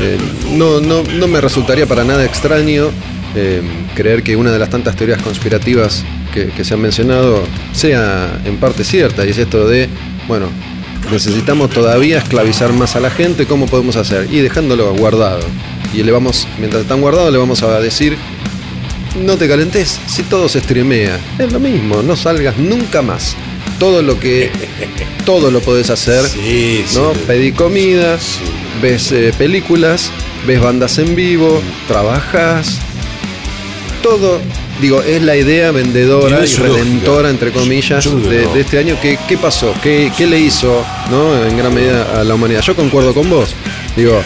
eh, 0.00 0.18
no, 0.52 0.80
no, 0.80 1.02
no 1.04 1.26
me 1.28 1.40
resultaría 1.40 1.86
para 1.86 2.02
nada 2.02 2.24
extraño 2.24 2.90
eh, 3.36 3.62
creer 3.94 4.22
que 4.24 4.34
una 4.36 4.50
de 4.50 4.58
las 4.58 4.70
tantas 4.70 4.96
teorías 4.96 5.22
conspirativas 5.22 6.02
que, 6.32 6.46
que 6.48 6.64
se 6.64 6.74
han 6.74 6.80
mencionado 6.80 7.44
sea 7.72 8.40
en 8.44 8.56
parte 8.56 8.82
cierta, 8.84 9.24
y 9.24 9.30
es 9.30 9.38
esto 9.38 9.68
de, 9.68 9.88
bueno, 10.26 10.48
necesitamos 11.12 11.70
todavía 11.70 12.18
esclavizar 12.18 12.72
más 12.72 12.96
a 12.96 13.00
la 13.00 13.10
gente, 13.10 13.46
¿cómo 13.46 13.66
podemos 13.66 13.94
hacer? 13.96 14.26
Y 14.32 14.40
dejándolo 14.40 14.92
guardado. 14.94 15.40
Y 15.94 16.02
le 16.02 16.12
vamos, 16.12 16.46
mientras 16.58 16.82
están 16.82 17.00
guardados, 17.00 17.32
le 17.32 17.38
vamos 17.38 17.62
a 17.62 17.78
decir, 17.80 18.16
no 19.24 19.36
te 19.36 19.46
calentes, 19.48 20.00
si 20.06 20.22
todo 20.24 20.48
se 20.48 20.60
streamea, 20.60 21.18
es 21.38 21.52
lo 21.52 21.60
mismo, 21.60 22.02
no 22.02 22.16
salgas 22.16 22.56
nunca 22.58 23.00
más. 23.02 23.36
Todo 23.78 24.02
lo 24.02 24.18
que, 24.18 24.50
todo 25.24 25.50
lo 25.50 25.60
podés 25.60 25.90
hacer, 25.90 26.24
Sí, 26.26 26.84
sí. 26.86 26.96
¿no? 26.98 27.12
Pedí 27.26 27.52
comida, 27.52 28.18
Sí. 28.18 28.40
ves 28.82 29.12
eh, 29.12 29.32
películas, 29.38 30.10
ves 30.46 30.60
bandas 30.60 30.98
en 30.98 31.14
vivo, 31.14 31.60
trabajas, 31.88 32.78
todo, 34.02 34.38
digo, 34.80 35.00
es 35.02 35.22
la 35.22 35.36
idea 35.36 35.70
vendedora 35.70 36.44
y 36.44 36.54
redentora, 36.56 37.28
lógica. 37.28 37.30
entre 37.30 37.52
comillas, 37.52 38.04
Yo 38.04 38.16
de, 38.18 38.42
no. 38.44 38.54
de 38.54 38.60
este 38.60 38.78
año. 38.78 38.96
¿Qué, 39.00 39.18
qué 39.26 39.38
pasó? 39.38 39.72
¿Qué, 39.82 40.12
qué 40.16 40.26
le 40.26 40.38
hizo, 40.40 40.84
no? 41.10 41.42
En 41.46 41.56
gran 41.56 41.72
medida 41.74 42.20
a 42.20 42.24
la 42.24 42.34
humanidad. 42.34 42.60
Yo 42.60 42.76
concuerdo 42.76 43.14
con 43.14 43.30
vos. 43.30 43.54
Digo, 43.96 44.20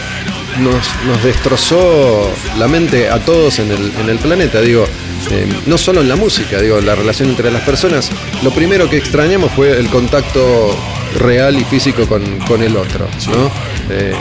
nos, 0.59 0.85
nos 1.05 1.23
destrozó 1.23 2.29
la 2.57 2.67
mente 2.67 3.09
a 3.09 3.19
todos 3.19 3.59
en 3.59 3.71
el, 3.71 3.91
en 3.99 4.09
el 4.09 4.17
planeta. 4.17 4.61
Digo, 4.61 4.85
eh, 5.31 5.47
no 5.65 5.77
solo 5.77 6.01
en 6.01 6.09
la 6.09 6.15
música, 6.15 6.59
digo, 6.59 6.79
la 6.81 6.95
relación 6.95 7.29
entre 7.29 7.51
las 7.51 7.61
personas. 7.63 8.09
Lo 8.43 8.51
primero 8.51 8.89
que 8.89 8.97
extrañamos 8.97 9.51
fue 9.51 9.77
el 9.79 9.87
contacto 9.89 10.75
real 11.19 11.57
y 11.57 11.63
físico 11.63 12.07
con, 12.07 12.23
con 12.47 12.61
el 12.61 12.75
otro, 12.77 13.07
¿no? 13.27 13.51
Eh, 13.89 14.13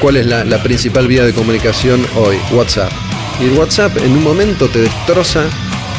¿Cuál 0.00 0.18
es 0.18 0.26
la, 0.26 0.44
la 0.44 0.62
principal 0.62 1.06
vía 1.08 1.24
de 1.24 1.32
comunicación 1.32 2.06
hoy? 2.16 2.36
WhatsApp. 2.52 2.92
Y 3.40 3.44
el 3.44 3.52
WhatsApp 3.52 3.96
en 3.98 4.12
un 4.12 4.22
momento 4.22 4.68
te 4.68 4.80
destroza 4.80 5.44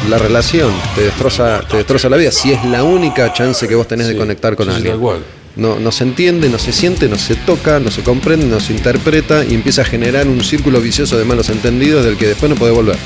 la 0.08 0.18
relación, 0.18 0.72
te 0.94 1.02
destroza, 1.02 1.60
te 1.68 1.78
destroza 1.78 2.08
la 2.08 2.16
vida, 2.16 2.30
si 2.30 2.52
es 2.52 2.64
la 2.64 2.84
única 2.84 3.32
chance 3.32 3.66
que 3.66 3.74
vos 3.74 3.88
tenés 3.88 4.06
de 4.06 4.16
conectar 4.16 4.54
con 4.54 4.68
sí, 4.68 4.76
alguien. 4.76 4.98
cual. 4.98 5.18
No, 5.58 5.78
no 5.80 5.90
se 5.92 6.04
entiende, 6.04 6.48
no 6.48 6.58
se 6.58 6.72
siente, 6.72 7.08
no 7.08 7.18
se 7.18 7.34
toca, 7.34 7.80
no 7.80 7.90
se 7.90 8.02
comprende, 8.02 8.46
no 8.46 8.60
se 8.60 8.72
interpreta 8.72 9.44
y 9.44 9.54
empieza 9.54 9.82
a 9.82 9.84
generar 9.84 10.28
un 10.28 10.42
círculo 10.44 10.80
vicioso 10.80 11.18
de 11.18 11.24
malos 11.24 11.48
entendidos 11.50 12.04
del 12.04 12.16
que 12.16 12.28
después 12.28 12.48
no 12.48 12.54
puede 12.56 12.72
volver. 12.72 12.96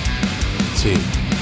Sí. 0.80 0.90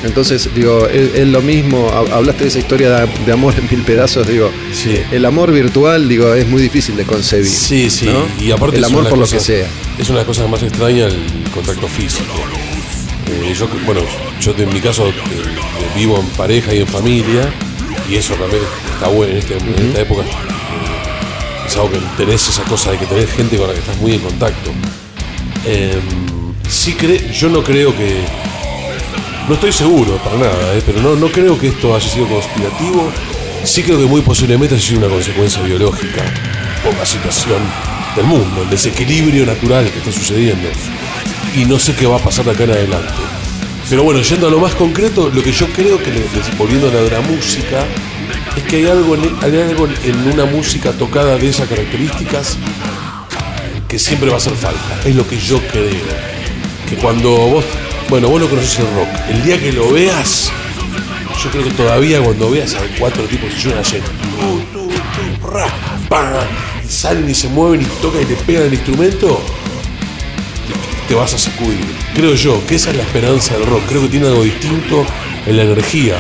Entonces, 0.05 0.49
digo, 0.55 0.87
es, 0.87 1.15
es 1.15 1.29
lo 1.29 1.43
mismo, 1.43 1.91
hab- 1.91 2.11
hablaste 2.13 2.45
de 2.45 2.49
esa 2.49 2.59
historia 2.61 2.91
de, 3.01 3.09
de 3.27 3.33
amor 3.33 3.55
en 3.59 3.69
mil 3.71 3.85
pedazos, 3.85 4.27
digo, 4.27 4.51
Sí. 4.73 4.99
el 5.11 5.25
amor 5.27 5.53
virtual, 5.53 6.09
digo, 6.09 6.33
es 6.33 6.47
muy 6.47 6.63
difícil 6.63 6.97
de 6.97 7.05
concebir. 7.05 7.47
Sí, 7.51 7.91
sí. 7.91 8.07
¿no? 8.07 8.25
Y 8.43 8.51
aparte 8.53 8.79
el 8.79 8.85
amor 8.85 9.09
por 9.09 9.19
lo 9.19 9.27
que 9.27 9.41
sea. 9.41 9.67
Es 9.99 10.09
una 10.09 10.21
de 10.21 10.25
las 10.25 10.27
cosas 10.27 10.49
más 10.49 10.63
extrañas 10.63 11.13
el 11.13 11.51
contacto 11.51 11.87
físico. 11.89 12.33
Eh, 13.27 13.53
yo, 13.59 13.69
bueno, 13.85 14.01
yo 14.41 14.55
en 14.57 14.73
mi 14.73 14.81
caso 14.81 15.09
eh, 15.09 15.13
vivo 15.97 16.19
en 16.21 16.27
pareja 16.31 16.73
y 16.73 16.79
en 16.79 16.87
familia, 16.87 17.53
y 18.09 18.15
eso 18.15 18.35
también 18.35 18.63
está 18.95 19.09
bueno 19.09 19.33
en, 19.33 19.39
este- 19.39 19.59
en 19.59 19.87
esta 19.89 20.01
época. 20.01 20.23
Algo 21.77 21.91
que 21.91 21.99
tenés 22.17 22.49
esa 22.49 22.63
cosa 22.65 22.91
de 22.93 22.99
que 22.99 23.07
tenés 23.07 23.31
gente 23.31 23.57
con 23.57 23.67
la 23.69 23.73
que 23.75 23.81
estás 23.81 23.97
muy 23.99 24.13
en 24.15 24.21
contacto. 24.21 24.71
Eh, 25.67 25.99
sí 26.69 26.95
cre- 26.99 27.31
yo 27.33 27.49
no 27.49 27.63
creo 27.63 27.97
que. 27.97 28.21
No 29.49 29.55
estoy 29.55 29.73
seguro 29.73 30.17
para 30.19 30.37
nada, 30.37 30.75
eh, 30.75 30.83
pero 30.87 31.01
no, 31.01 31.17
no 31.17 31.29
creo 31.29 31.59
que 31.59 31.69
esto 31.69 31.95
haya 31.95 32.09
sido 32.09 32.27
conspirativo. 32.29 33.11
Sí 33.65 33.83
creo 33.83 33.99
que 33.99 34.05
muy 34.07 34.21
posiblemente 34.23 34.75
haya 34.75 34.85
sido 34.85 35.01
una 35.01 35.09
consecuencia 35.09 35.61
biológica 35.63 36.23
por 36.85 36.95
la 36.97 37.05
situación 37.05 37.59
del 38.17 38.25
mundo, 38.27 38.63
el 38.63 38.71
desequilibrio 38.71 39.45
natural 39.45 39.91
que 39.91 39.99
está 39.99 40.13
sucediendo. 40.13 40.69
Y 41.57 41.65
no 41.65 41.79
sé 41.79 41.95
qué 41.95 42.07
va 42.07 42.17
a 42.17 42.21
pasar 42.21 42.45
de 42.45 42.53
acá 42.53 42.65
en 42.65 42.71
adelante. 42.71 43.13
Pero 43.89 44.05
bueno, 44.05 44.23
yendo 44.23 44.47
a 44.47 44.51
lo 44.51 44.61
más 44.61 44.75
concreto, 44.75 45.31
lo 45.35 45.43
que 45.43 45.51
yo 45.53 45.67
creo 45.73 45.99
que, 45.99 46.13
volviendo 46.57 46.89
a 46.89 46.93
la 46.93 47.01
de 47.01 47.21
música, 47.21 47.85
es 48.57 48.63
que 48.65 48.77
hay 48.77 48.87
algo, 48.87 49.15
en, 49.15 49.23
hay 49.43 49.61
algo 49.61 49.89
en 50.05 50.33
una 50.33 50.45
música 50.45 50.93
tocada 50.93 51.37
de 51.37 51.49
esas 51.49 51.69
características 51.69 52.57
que 53.89 53.99
siempre 53.99 54.29
va 54.29 54.37
a 54.37 54.39
hacer 54.39 54.55
falta. 54.55 55.01
Es 55.05 55.15
lo 55.15 55.27
que 55.27 55.39
yo 55.39 55.61
creo. 55.71 56.31
Que 56.89 56.97
cuando 56.97 57.31
vos, 57.31 57.65
bueno, 58.09 58.29
vos 58.29 58.41
no 58.41 58.49
conoces 58.49 58.79
el 58.81 58.87
rock, 58.95 59.09
el 59.29 59.43
día 59.43 59.61
que 59.61 59.73
lo 59.73 59.93
veas, 59.93 60.51
yo 61.43 61.51
creo 61.51 61.65
que 61.65 61.71
todavía 61.71 62.21
cuando 62.21 62.51
veas 62.51 62.75
a 62.75 62.81
cuatro 62.99 63.25
tipos 63.25 63.53
que 63.53 63.61
suenan 63.61 63.83
y 66.85 66.89
salen 66.89 67.31
y 67.31 67.35
se 67.35 67.49
mueven 67.49 67.83
y 67.83 67.85
tocan 68.03 68.23
y 68.23 68.25
te 68.27 68.35
pegan 68.35 68.65
el 68.65 68.75
instrumento, 68.75 69.41
te 71.09 71.15
vas 71.15 71.35
a 71.35 71.39
sacudir. 71.39 71.79
Creo 72.15 72.35
yo 72.35 72.61
que 72.67 72.75
esa 72.77 72.91
es 72.91 72.97
la 72.97 73.03
esperanza 73.03 73.55
del 73.55 73.67
rock. 73.67 73.83
Creo 73.89 74.03
que 74.03 74.09
tiene 74.09 74.27
algo 74.27 74.43
distinto 74.43 75.05
en 75.47 75.57
la 75.57 75.63
energía. 75.63 76.17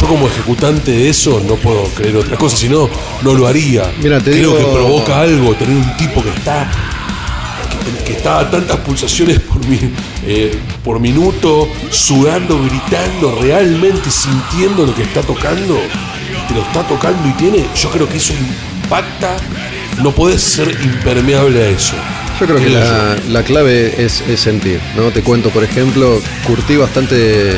Yo 0.00 0.06
como 0.08 0.26
ejecutante 0.26 0.90
de 0.90 1.08
eso 1.08 1.40
no 1.46 1.54
puedo 1.56 1.84
creer 1.94 2.16
otra 2.16 2.36
cosa, 2.36 2.56
si 2.56 2.68
no, 2.68 2.88
no 3.22 3.34
lo 3.34 3.46
haría. 3.46 3.90
Mira, 4.02 4.18
te 4.18 4.32
Creo 4.32 4.50
digo- 4.50 4.58
que 4.58 4.64
provoca 4.74 5.20
algo 5.20 5.54
tener 5.54 5.76
un 5.76 5.96
tipo 5.96 6.22
que 6.22 6.30
está 6.30 6.70
que, 7.98 8.04
que 8.04 8.12
está 8.14 8.40
a 8.40 8.50
tantas 8.50 8.78
pulsaciones 8.78 9.40
por, 9.40 9.64
mi- 9.66 9.78
eh, 10.26 10.58
por 10.82 10.98
minuto, 11.00 11.68
sudando, 11.90 12.60
gritando, 12.62 13.38
realmente 13.40 14.10
sintiendo 14.10 14.84
lo 14.86 14.94
que 14.94 15.02
está 15.02 15.20
tocando, 15.22 15.78
te 16.48 16.54
lo 16.54 16.62
está 16.62 16.82
tocando 16.88 17.28
y 17.28 17.32
tiene, 17.32 17.64
yo 17.80 17.90
creo 17.90 18.08
que 18.08 18.16
eso 18.16 18.32
impacta, 18.82 19.36
no 20.02 20.10
puedes 20.12 20.42
ser 20.42 20.68
impermeable 20.82 21.62
a 21.62 21.68
eso. 21.68 21.94
Yo 22.40 22.46
creo 22.46 22.58
que 22.58 22.70
la, 22.70 23.16
la 23.28 23.42
clave 23.44 23.94
es, 24.04 24.22
es 24.28 24.40
sentir, 24.40 24.80
¿no? 24.96 25.10
Te 25.12 25.22
cuento, 25.22 25.50
por 25.50 25.62
ejemplo, 25.62 26.20
curtí 26.46 26.76
bastante 26.76 27.52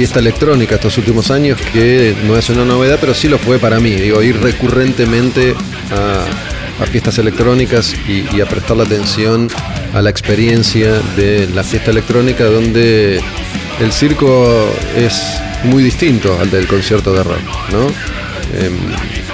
fiesta 0.00 0.18
electrónica 0.18 0.76
estos 0.76 0.96
últimos 0.96 1.30
años, 1.30 1.60
que 1.74 2.16
no 2.24 2.34
es 2.34 2.48
una 2.48 2.64
novedad, 2.64 2.96
pero 2.98 3.12
sí 3.12 3.28
lo 3.28 3.36
fue 3.36 3.58
para 3.58 3.80
mí. 3.80 3.90
Digo, 3.90 4.22
ir 4.22 4.40
recurrentemente 4.40 5.54
a, 5.90 6.86
fiestas 6.86 7.18
electrónicas 7.18 7.94
y, 8.08 8.40
a 8.40 8.46
prestarle 8.46 8.84
atención 8.84 9.50
a 9.92 10.00
la 10.00 10.08
experiencia 10.08 10.98
de 11.18 11.50
la 11.54 11.62
fiesta 11.62 11.90
electrónica, 11.90 12.44
donde 12.44 13.20
el 13.78 13.92
circo 13.92 14.72
es 14.96 15.20
muy 15.64 15.82
distinto 15.82 16.34
al 16.40 16.50
del 16.50 16.66
concierto 16.66 17.12
de 17.12 17.22
rock, 17.22 17.44
¿no? 17.70 17.84
Em, 18.58 18.78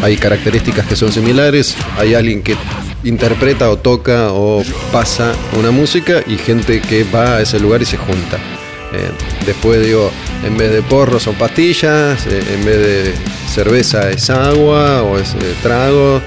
hay 0.03 0.17
características 0.17 0.85
que 0.85 0.97
son 0.97 1.13
similares, 1.13 1.77
hay 1.97 2.15
alguien 2.15 2.43
que 2.43 2.57
interpreta 3.05 3.71
o 3.71 3.77
toca 3.77 4.33
o 4.33 4.65
pasa 4.91 5.33
una 5.57 5.71
música 5.71 6.25
y 6.27 6.37
gente 6.37 6.81
que 6.81 7.05
va 7.05 7.37
a 7.37 7.43
ese 7.43 7.61
lugar 7.61 7.83
y 7.83 7.85
se 7.85 7.99
junta. 7.99 8.41
Eh, 8.93 9.11
después 9.45 9.85
digo, 9.85 10.11
en 10.45 10.57
vez 10.57 10.71
de 10.73 10.83
porro 10.83 11.19
son 11.19 11.35
pastillas, 11.35 12.27
eh, 12.27 12.43
en 12.55 12.65
vez 12.65 12.77
de 12.79 13.15
cerveza 13.53 14.11
es 14.11 14.31
agua 14.31 15.03
o 15.03 15.19
es 15.19 15.35
eh, 15.35 15.55
trago, 15.63 16.21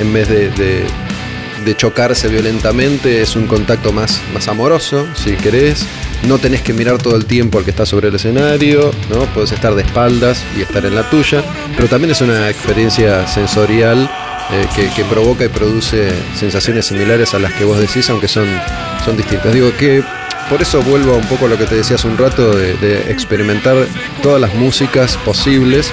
en 0.00 0.12
vez 0.12 0.28
de, 0.28 0.50
de- 0.50 0.84
chocarse 1.76 2.28
violentamente 2.28 3.20
es 3.20 3.36
un 3.36 3.46
contacto 3.46 3.92
más, 3.92 4.22
más 4.32 4.48
amoroso, 4.48 5.06
si 5.14 5.32
querés. 5.32 5.84
No 6.26 6.38
tenés 6.38 6.62
que 6.62 6.72
mirar 6.72 6.96
todo 6.96 7.14
el 7.14 7.26
tiempo 7.26 7.58
al 7.58 7.64
que 7.64 7.70
está 7.72 7.84
sobre 7.84 8.08
el 8.08 8.14
escenario, 8.14 8.90
¿no? 9.10 9.26
Podés 9.34 9.52
estar 9.52 9.74
de 9.74 9.82
espaldas 9.82 10.42
y 10.56 10.62
estar 10.62 10.86
en 10.86 10.94
la 10.94 11.08
tuya, 11.10 11.42
pero 11.76 11.86
también 11.86 12.12
es 12.12 12.22
una 12.22 12.48
experiencia 12.48 13.26
sensorial 13.26 14.08
que, 14.74 14.88
que 14.96 15.04
provoca 15.04 15.44
y 15.44 15.48
produce 15.48 16.08
sensaciones 16.34 16.86
similares 16.86 17.34
a 17.34 17.38
las 17.38 17.52
que 17.52 17.64
vos 17.64 17.78
decís, 17.78 18.08
aunque 18.08 18.28
son, 18.28 18.46
son 19.04 19.14
distintas. 19.18 19.52
Digo 19.52 19.70
que 19.76 20.02
por 20.48 20.62
eso 20.62 20.82
vuelvo 20.82 21.16
un 21.16 21.26
poco 21.26 21.46
a 21.46 21.48
lo 21.48 21.58
que 21.58 21.64
te 21.66 21.74
decía 21.76 21.96
hace 21.96 22.06
un 22.08 22.16
rato 22.18 22.54
de, 22.56 22.74
de 22.76 23.10
experimentar 23.12 23.76
todas 24.22 24.40
las 24.40 24.54
músicas 24.54 25.16
posibles, 25.24 25.90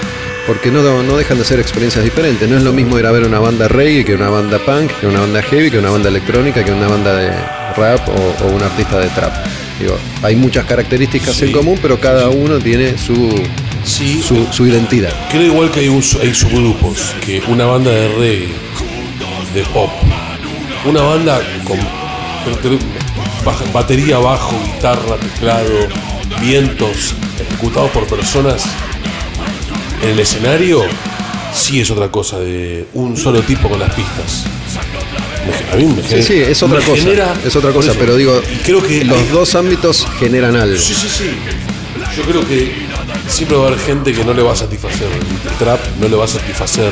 porque 0.48 0.72
no, 0.72 0.82
no 1.04 1.18
dejan 1.18 1.38
de 1.38 1.44
ser 1.46 1.60
experiencias 1.60 2.04
diferentes. 2.04 2.48
No 2.50 2.58
es 2.58 2.64
lo 2.64 2.72
mismo 2.74 2.98
ir 3.00 3.06
a 3.06 3.12
ver 3.12 3.24
una 3.24 3.40
banda 3.40 3.68
reggae 3.68 4.06
que 4.06 4.14
una 4.16 4.30
banda 4.30 4.60
punk, 4.60 4.92
que 5.00 5.08
una 5.08 5.22
banda 5.22 5.42
heavy, 5.42 5.72
que 5.72 5.80
una 5.80 5.90
banda 5.90 6.10
electrónica, 6.10 6.64
que 6.64 6.72
una 6.72 6.88
banda 6.88 7.16
de 7.16 7.32
rap 7.76 8.08
o, 8.08 8.46
o 8.46 8.48
un 8.48 8.62
artista 8.62 9.00
de 9.00 9.08
trap. 9.10 9.34
Digo, 9.80 9.98
hay 10.24 10.36
muchas 10.38 10.66
características 10.66 11.36
Sí. 11.36 11.46
en 11.46 11.52
común, 11.52 11.78
pero 11.82 12.00
cada 12.00 12.30
uno 12.30 12.60
tiene 12.60 12.98
su, 12.98 13.44
Sí, 13.84 14.24
su, 14.26 14.48
su 14.52 14.66
identidad. 14.66 15.12
Creo 15.30 15.44
igual 15.44 15.70
que 15.70 15.82
hay, 15.82 15.90
un- 15.90 16.04
hay 16.22 16.34
subgrupos, 16.34 17.14
que 17.24 17.42
una 17.48 17.66
banda 17.66 17.92
de 17.92 18.08
reggae, 18.16 18.54
de 19.54 19.64
pop, 19.74 19.90
una 20.86 21.02
banda 21.02 21.40
con 21.66 21.78
batería, 23.74 24.18
bajo, 24.18 24.54
guitarra, 24.74 25.16
teclado, 25.18 25.70
vientos, 26.42 27.14
ejecutados 27.40 27.92
por 27.92 28.06
personas 28.08 28.64
en 30.04 30.10
el 30.10 30.20
escenario, 30.20 30.84
sí 31.54 31.80
es 31.80 31.90
otra 31.92 32.10
cosa 32.10 32.40
de 32.40 32.88
un 32.94 33.16
solo 33.18 33.42
tipo 33.42 33.70
con 33.70 33.80
las 33.80 33.94
pistas. 33.94 34.44
A 35.72 35.76
mí 35.76 35.86
me 35.86 36.02
genera- 36.02 36.26
sí, 36.28 36.34
es 36.36 36.64
otra 36.64 36.80
cosa. 36.80 36.96
genera- 36.96 37.34
es 37.46 37.56
otra 37.56 37.72
cosa, 37.72 37.94
pero 38.00 38.16
digo, 38.16 38.42
creo 38.66 38.82
que 38.82 39.06
los 39.06 39.18
hay- 39.20 39.28
dos 39.28 39.54
ámbitos 39.56 40.06
generan 40.20 40.56
algo. 40.56 40.78
Sí, 40.78 40.94
sí, 40.96 41.08
sí. 41.08 41.32
Yo 42.18 42.24
creo 42.24 42.48
que 42.48 42.72
siempre 43.28 43.58
va 43.58 43.66
a 43.66 43.68
haber 43.68 43.80
gente 43.80 44.14
que 44.14 44.24
no 44.24 44.34
le 44.34 44.42
va 44.42 44.54
a 44.54 44.56
satisfacer 44.56 45.08
el 45.12 45.58
trap, 45.58 45.80
no 46.00 46.08
le 46.08 46.16
va 46.16 46.26
a 46.26 46.28
satisfacer 46.28 46.92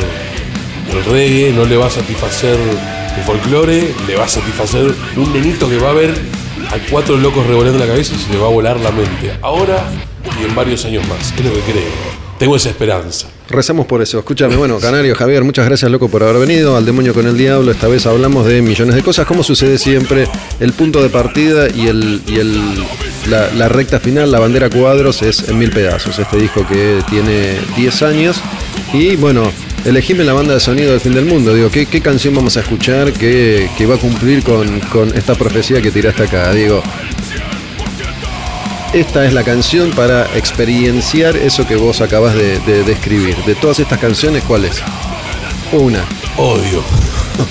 el 0.91 1.05
reggae, 1.05 1.51
no 1.53 1.65
le 1.65 1.77
va 1.77 1.87
a 1.87 1.89
satisfacer 1.89 2.57
el 3.17 3.23
folclore, 3.23 3.93
le 4.07 4.15
va 4.15 4.25
a 4.25 4.29
satisfacer 4.29 4.93
un 5.15 5.33
nenito 5.33 5.67
que 5.69 5.77
va 5.77 5.89
a 5.89 5.93
ver 5.93 6.13
a 6.71 6.77
cuatro 6.89 7.17
locos 7.17 7.45
revolviendo 7.45 7.79
la 7.79 7.87
cabeza 7.87 8.13
y 8.15 8.17
se 8.17 8.31
le 8.31 8.39
va 8.39 8.47
a 8.47 8.51
volar 8.51 8.79
la 8.79 8.91
mente. 8.91 9.37
Ahora, 9.41 9.83
y 10.39 10.45
en 10.45 10.55
varios 10.55 10.85
años 10.85 11.07
más. 11.07 11.31
Es 11.37 11.43
lo 11.43 11.53
que 11.53 11.59
creo. 11.61 11.91
Tengo 12.39 12.55
esa 12.55 12.69
esperanza. 12.69 13.27
Rezamos 13.49 13.85
por 13.85 14.01
eso. 14.01 14.19
Escúchame, 14.19 14.55
bueno, 14.55 14.79
Canario, 14.79 15.15
Javier, 15.15 15.43
muchas 15.43 15.65
gracias, 15.65 15.91
loco, 15.91 16.09
por 16.09 16.23
haber 16.23 16.39
venido. 16.39 16.77
Al 16.77 16.85
demonio 16.85 17.13
con 17.13 17.27
el 17.27 17.37
diablo. 17.37 17.71
Esta 17.71 17.87
vez 17.87 18.05
hablamos 18.05 18.45
de 18.45 18.61
millones 18.61 18.95
de 18.95 19.03
cosas. 19.03 19.27
Como 19.27 19.43
sucede 19.43 19.77
siempre, 19.77 20.27
el 20.59 20.73
punto 20.73 21.03
de 21.03 21.09
partida 21.09 21.67
y, 21.69 21.87
el, 21.87 22.21
y 22.25 22.37
el, 22.37 22.61
la, 23.29 23.67
recta 23.69 23.99
final, 23.99 24.31
la 24.31 24.39
bandera 24.39 24.69
cuadros, 24.69 25.21
es 25.21 25.49
en 25.49 25.59
mil 25.59 25.71
pedazos. 25.71 26.17
Este 26.17 26.37
disco 26.37 26.65
que 26.67 27.01
tiene 27.09 27.57
10 27.75 28.01
años. 28.03 28.41
Y 28.93 29.17
bueno, 29.17 29.51
elegime 29.85 30.23
la 30.23 30.33
banda 30.33 30.53
de 30.53 30.59
sonido 30.59 30.91
del 30.91 31.01
fin 31.01 31.13
del 31.13 31.25
mundo. 31.25 31.53
Digo, 31.53 31.69
¿qué, 31.69 31.85
qué 31.85 32.01
canción 32.01 32.33
vamos 32.33 32.55
a 32.57 32.61
escuchar 32.61 33.11
que, 33.11 33.69
que 33.77 33.85
va 33.85 33.95
a 33.95 33.99
cumplir 33.99 34.43
con, 34.43 34.79
con 34.81 35.15
esta 35.15 35.35
profecía 35.35 35.81
que 35.81 35.91
tiraste 35.91 36.23
acá? 36.23 36.53
Digo, 36.53 36.81
esta 38.93 39.25
es 39.25 39.33
la 39.33 39.43
canción 39.43 39.91
para 39.91 40.25
experienciar 40.37 41.35
eso 41.35 41.65
que 41.67 41.75
vos 41.75 42.01
acabas 42.01 42.35
de, 42.35 42.59
de 42.59 42.83
describir. 42.83 43.35
De 43.45 43.55
todas 43.55 43.79
estas 43.79 43.99
canciones, 43.99 44.43
¿cuál 44.43 44.65
es? 44.65 44.81
Una. 45.71 46.03
Odio. 46.37 46.83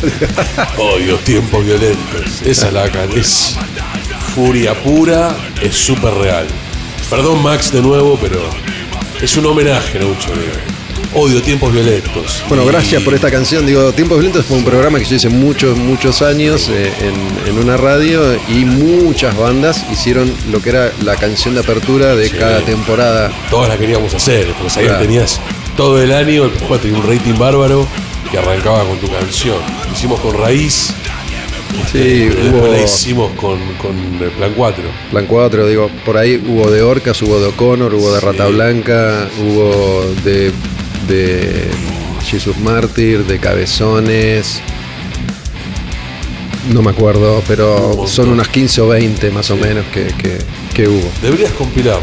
Odio 0.79 1.17
tiempos 1.19 1.65
violentos. 1.65 2.43
Esa 2.45 2.69
es 2.69 2.73
la 2.73 2.89
can- 2.91 3.11
es 3.17 3.57
furia 4.35 4.75
pura, 4.83 5.35
es 5.61 5.75
súper 5.77 6.15
real. 6.15 6.47
Perdón 7.11 7.43
Max 7.43 7.73
de 7.73 7.83
nuevo, 7.83 8.19
pero 8.21 8.41
es 9.21 9.37
un 9.37 9.47
homenaje, 9.47 9.99
¿no? 9.99 10.07
Odio 11.15 11.43
tiempos 11.43 11.71
violentos. 11.73 12.43
Bueno, 12.49 12.65
gracias 12.65 13.03
por 13.03 13.13
esta 13.13 13.31
canción. 13.31 13.67
Digo, 13.67 13.93
Tiempos 13.93 14.17
Violentos 14.19 14.47
fue 14.47 14.57
un 14.57 14.65
programa 14.65 14.99
que 14.99 15.05
yo 15.05 15.17
hice 15.17 15.29
muchos, 15.29 15.77
muchos 15.77 16.23
años 16.23 16.71
eh, 16.71 16.91
en, 17.01 17.49
en 17.51 17.59
una 17.63 17.77
radio 17.77 18.23
y 18.49 18.65
muchas 18.65 19.37
bandas 19.37 19.85
hicieron 19.93 20.33
lo 20.51 20.63
que 20.63 20.71
era 20.71 20.91
la 21.05 21.17
canción 21.17 21.53
de 21.55 21.61
apertura 21.61 22.17
de 22.17 22.29
Sí. 22.31 22.37
cada 22.39 22.61
temporada. 22.61 23.31
Todas 23.51 23.69
la 23.69 23.77
queríamos 23.77 24.15
hacer, 24.15 24.47
porque 24.55 24.71
sabías 24.71 24.93
Claro. 24.93 25.07
tenías 25.07 25.39
todo 25.77 26.01
el 26.03 26.13
año, 26.13 26.45
el 26.45 26.51
tenía 26.81 26.97
un 26.99 27.07
rating 27.07 27.39
bárbaro 27.39 27.87
que 28.31 28.39
arrancaba 28.39 28.83
con 28.85 28.97
tu 28.99 29.09
canción. 29.09 29.57
Lo 29.87 29.93
hicimos 29.93 30.19
con 30.21 30.39
Raíz, 30.39 30.95
Sí, 31.91 31.99
después 31.99 32.53
hubo 32.53 32.67
la 32.69 32.83
hicimos 32.83 33.33
con, 33.33 33.59
con 33.81 33.95
el 34.23 34.31
Plan 34.31 34.53
4. 34.57 34.85
Plan 35.11 35.27
4, 35.27 35.67
digo, 35.67 35.91
por 36.07 36.17
ahí 36.17 36.43
hubo 36.47 36.71
de 36.71 36.83
Orcas, 36.83 37.21
hubo 37.23 37.39
de 37.41 37.47
O'Connor, 37.49 37.95
hubo 37.95 38.13
de 38.15 38.21
Rata. 38.21 38.47
Blanca, 38.47 39.27
hubo 39.43 40.05
de, 40.23 40.53
de 41.09 41.65
Jesus 42.27 42.57
Mártir, 42.59 43.25
de 43.25 43.39
Cabezones. 43.39 44.61
No 46.73 46.81
me 46.83 46.91
acuerdo, 46.91 47.43
pero 47.49 48.07
son 48.07 48.29
unas 48.31 48.49
15 48.49 48.81
o 48.83 48.89
20 48.89 49.31
más 49.31 49.51
o 49.51 49.57
menos 49.57 49.85
que, 49.93 50.05
que- 50.07 50.39
que 50.75 50.89
hubo. 50.89 51.11
Deberías 51.21 51.53
compilarlas. 51.53 52.03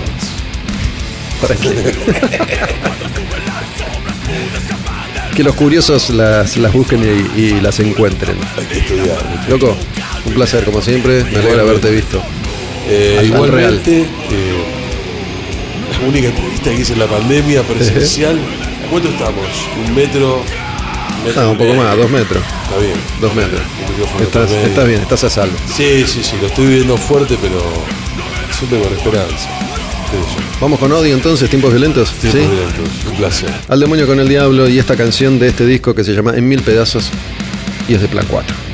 ¿Para 1.41 1.55
qué? 1.55 1.69
que 5.35 5.43
los 5.43 5.55
curiosos 5.55 6.09
las, 6.09 6.57
las 6.57 6.73
busquen 6.73 7.01
y, 7.37 7.39
y 7.39 7.61
las 7.61 7.79
encuentren. 7.79 8.35
Hay 8.57 8.65
que 8.65 8.79
estudiar. 8.79 9.17
Loco, 9.47 9.75
un 10.25 10.33
placer 10.33 10.65
como 10.65 10.81
siempre, 10.81 11.23
me 11.23 11.37
alegra 11.37 11.61
haberte 11.61 11.89
visto. 11.91 12.21
Eh, 12.89 13.13
Al- 13.13 13.19
al 13.19 13.25
igualmente, 13.27 14.01
eh, 14.01 14.05
la 16.01 16.07
única 16.07 16.27
entrevista 16.27 16.71
que 16.71 16.81
hice 16.81 16.93
en 16.93 16.99
la 16.99 17.07
pandemia 17.07 17.63
presencial. 17.63 18.37
¿A 18.89 18.91
cuánto 18.91 19.09
estamos? 19.09 19.45
¿Un 19.85 19.93
metro? 19.93 20.41
metro 21.23 21.51
un 21.51 21.57
poco 21.59 21.75
más, 21.75 21.95
dos 21.95 22.09
metros. 22.09 22.43
Está 22.63 22.77
bien. 22.79 22.95
Dos 23.21 23.35
metros. 23.35 23.61
Estás, 24.19 24.87
bien, 24.87 24.99
estás 24.99 25.23
a 25.25 25.29
salvo. 25.29 25.55
Sí, 25.67 26.05
sí, 26.07 26.23
sí, 26.23 26.37
lo 26.41 26.47
estoy 26.47 26.65
viviendo 26.65 26.97
fuerte, 26.97 27.37
pero 27.39 27.61
siempre 28.51 28.81
con 28.81 28.97
esperanza. 28.97 29.47
Vamos 30.59 30.79
con 30.79 30.91
odio 30.91 31.13
entonces, 31.13 31.51
tiempos 31.51 31.69
violentos. 31.69 32.13
Tiempos 32.13 32.41
¿Sí? 32.41 32.47
violentos, 32.47 32.89
un 33.11 33.17
placer. 33.17 33.53
Al 33.67 33.79
demonio 33.79 34.07
con 34.07 34.19
el 34.19 34.27
diablo 34.27 34.67
y 34.67 34.79
esta 34.79 34.95
canción 34.95 35.37
de 35.37 35.49
este 35.49 35.67
disco 35.67 35.93
que 35.93 36.03
se 36.03 36.13
llama 36.13 36.33
En 36.35 36.47
mil 36.47 36.63
pedazos 36.63 37.11
y 37.87 37.93
es 37.93 38.01
de 38.01 38.07
Plan 38.07 38.25
4. 38.27 38.68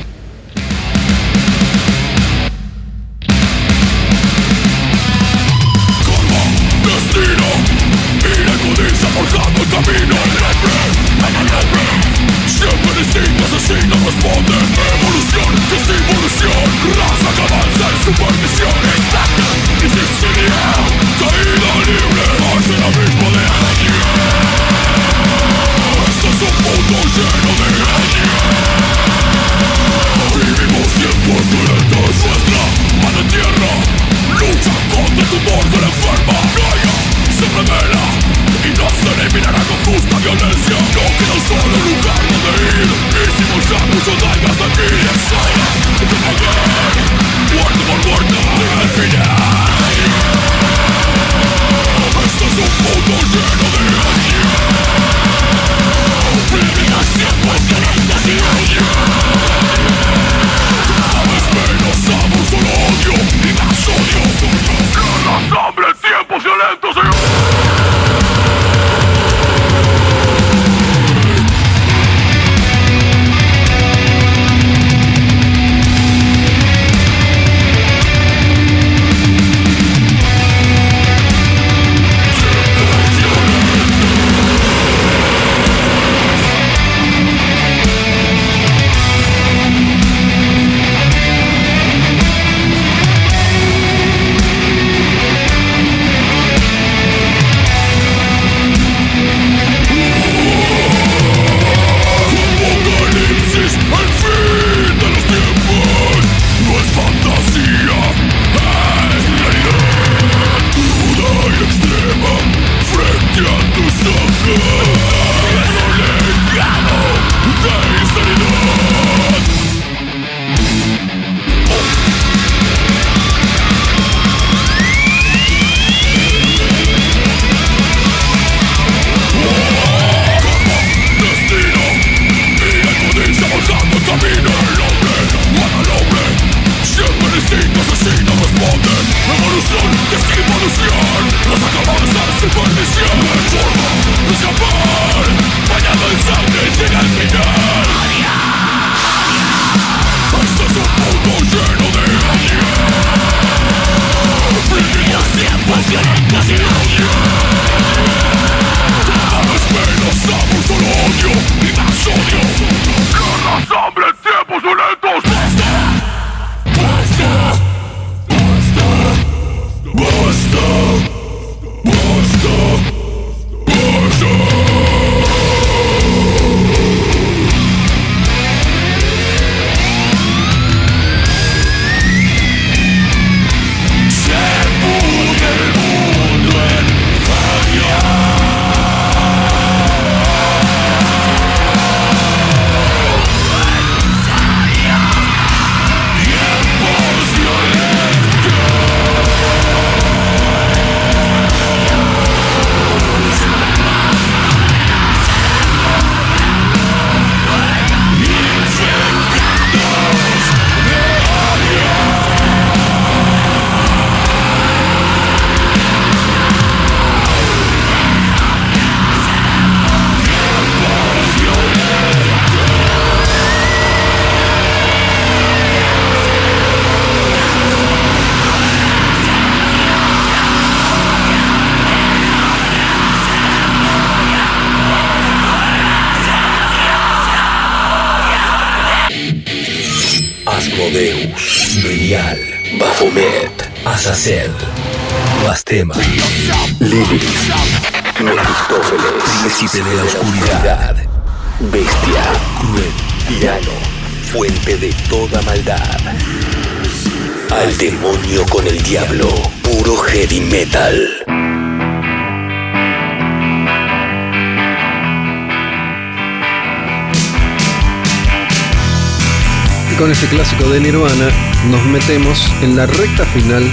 De 270.75 270.81
Nirvana 270.81 271.29
nos 271.69 271.85
metemos 271.85 272.51
en 272.61 272.75
la 272.75 272.85
recta 272.85 273.25
final 273.27 273.63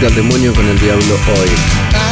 de 0.00 0.06
Al 0.06 0.14
demonio 0.14 0.52
con 0.52 0.66
el 0.68 0.78
diablo 0.78 1.14
hoy. 1.40 2.11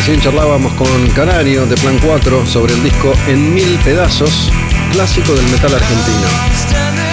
Recién 0.00 0.18
charlábamos 0.18 0.72
con 0.76 1.10
Canario 1.10 1.66
de 1.66 1.74
Plan 1.74 1.98
4 2.02 2.46
sobre 2.46 2.72
el 2.72 2.82
disco 2.82 3.12
En 3.28 3.52
Mil 3.52 3.78
Pedazos, 3.84 4.50
clásico 4.92 5.34
del 5.34 5.44
metal 5.50 5.74
argentino. 5.74 7.09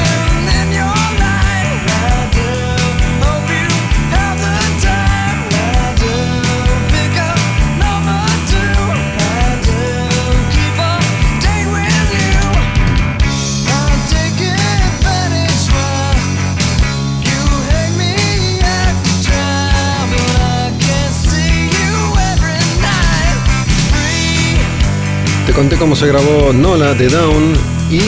Conté 25.57 25.75
cómo 25.75 25.95
se 25.95 26.05
grabó 26.05 26.53
Nola 26.53 26.93
de 26.93 27.07
Down 27.07 27.53
y 27.89 27.99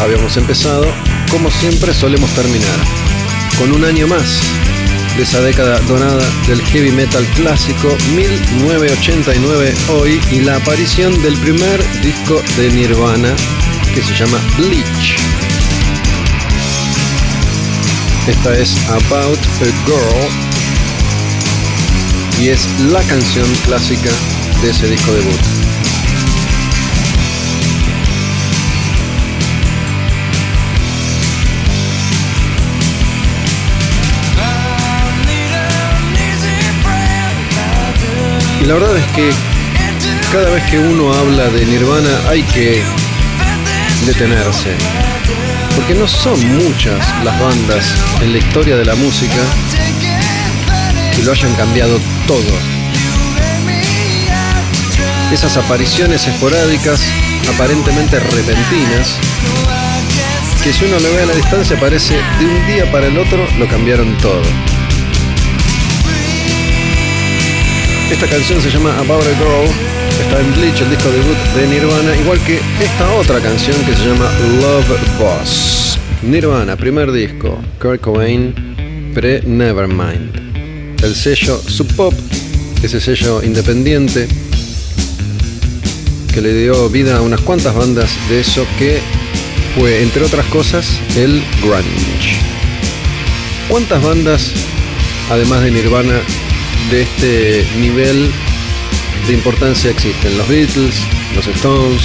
habíamos 0.00 0.36
empezado, 0.36 0.86
como 1.28 1.50
siempre 1.50 1.92
solemos 1.92 2.30
terminar, 2.36 2.78
con 3.58 3.72
un 3.72 3.84
año 3.84 4.06
más 4.06 4.40
de 5.16 5.24
esa 5.24 5.40
década 5.40 5.80
dorada 5.88 6.22
del 6.46 6.62
heavy 6.62 6.92
metal 6.92 7.26
clásico 7.34 7.88
1989 8.14 9.74
hoy 9.88 10.20
y 10.30 10.42
la 10.42 10.54
aparición 10.54 11.20
del 11.24 11.36
primer 11.38 11.82
disco 12.00 12.40
de 12.56 12.70
Nirvana 12.70 13.34
que 13.92 14.00
se 14.00 14.14
llama 14.14 14.38
Bleach. 14.56 15.16
Esta 18.28 18.56
es 18.56 18.76
About 18.88 19.38
a 19.38 19.64
Girl 19.84 20.30
y 22.40 22.50
es 22.50 22.68
la 22.92 23.02
canción 23.02 23.52
clásica 23.64 24.10
de 24.62 24.70
ese 24.70 24.86
disco 24.86 25.12
debut. 25.12 25.61
Y 38.62 38.64
la 38.64 38.74
verdad 38.74 38.96
es 38.96 39.06
que 39.08 39.28
cada 40.32 40.48
vez 40.50 40.62
que 40.70 40.78
uno 40.78 41.12
habla 41.12 41.48
de 41.48 41.66
Nirvana 41.66 42.10
hay 42.28 42.44
que 42.44 42.80
detenerse. 44.06 44.76
Porque 45.74 45.94
no 45.94 46.06
son 46.06 46.38
muchas 46.58 46.96
las 47.24 47.40
bandas 47.40 47.96
en 48.20 48.32
la 48.32 48.38
historia 48.38 48.76
de 48.76 48.84
la 48.84 48.94
música 48.94 49.42
que 51.16 51.24
lo 51.24 51.32
hayan 51.32 51.52
cambiado 51.54 51.98
todo. 52.28 52.52
Esas 55.32 55.56
apariciones 55.56 56.28
esporádicas, 56.28 57.02
aparentemente 57.52 58.20
repentinas, 58.20 59.18
que 60.62 60.72
si 60.72 60.84
uno 60.84 61.00
lo 61.00 61.12
ve 61.12 61.22
a 61.22 61.26
la 61.26 61.34
distancia 61.34 61.80
parece 61.80 62.14
de 62.38 62.46
un 62.46 62.66
día 62.68 62.92
para 62.92 63.08
el 63.08 63.18
otro 63.18 63.44
lo 63.58 63.66
cambiaron 63.66 64.16
todo. 64.18 64.42
Esta 68.12 68.28
canción 68.28 68.60
se 68.60 68.70
llama 68.70 68.94
About 68.98 69.26
a 69.26 69.34
Girl, 69.38 69.70
está 70.20 70.38
en 70.38 70.54
Bleach, 70.54 70.82
el 70.82 70.90
disco 70.90 71.10
debut 71.10 71.36
de 71.56 71.66
Nirvana, 71.66 72.14
igual 72.14 72.38
que 72.44 72.60
esta 72.78 73.10
otra 73.14 73.40
canción 73.40 73.74
que 73.86 73.96
se 73.96 74.06
llama 74.06 74.30
Love 74.60 75.18
Boss. 75.18 75.98
Nirvana, 76.22 76.76
primer 76.76 77.10
disco, 77.10 77.58
Kurt 77.80 78.02
Cobain, 78.02 78.54
pre-Nevermind. 79.14 81.02
El 81.02 81.14
sello 81.14 81.56
Sub 81.56 81.86
Pop, 81.96 82.12
ese 82.82 83.00
sello 83.00 83.42
independiente 83.42 84.28
que 86.34 86.42
le 86.42 86.52
dio 86.52 86.90
vida 86.90 87.16
a 87.16 87.22
unas 87.22 87.40
cuantas 87.40 87.74
bandas 87.74 88.14
de 88.28 88.40
eso 88.40 88.66
que 88.78 89.00
fue, 89.74 90.02
entre 90.02 90.22
otras 90.22 90.44
cosas, 90.46 91.00
el 91.16 91.42
grunge. 91.62 92.36
¿Cuántas 93.70 94.02
bandas, 94.02 94.52
además 95.30 95.62
de 95.62 95.70
Nirvana, 95.70 96.20
de 96.92 97.02
este 97.02 97.66
nivel 97.78 98.30
de 99.26 99.32
importancia 99.32 99.90
existen? 99.90 100.36
Los 100.36 100.46
Beatles, 100.46 100.94
los 101.34 101.46
Stones, 101.46 102.02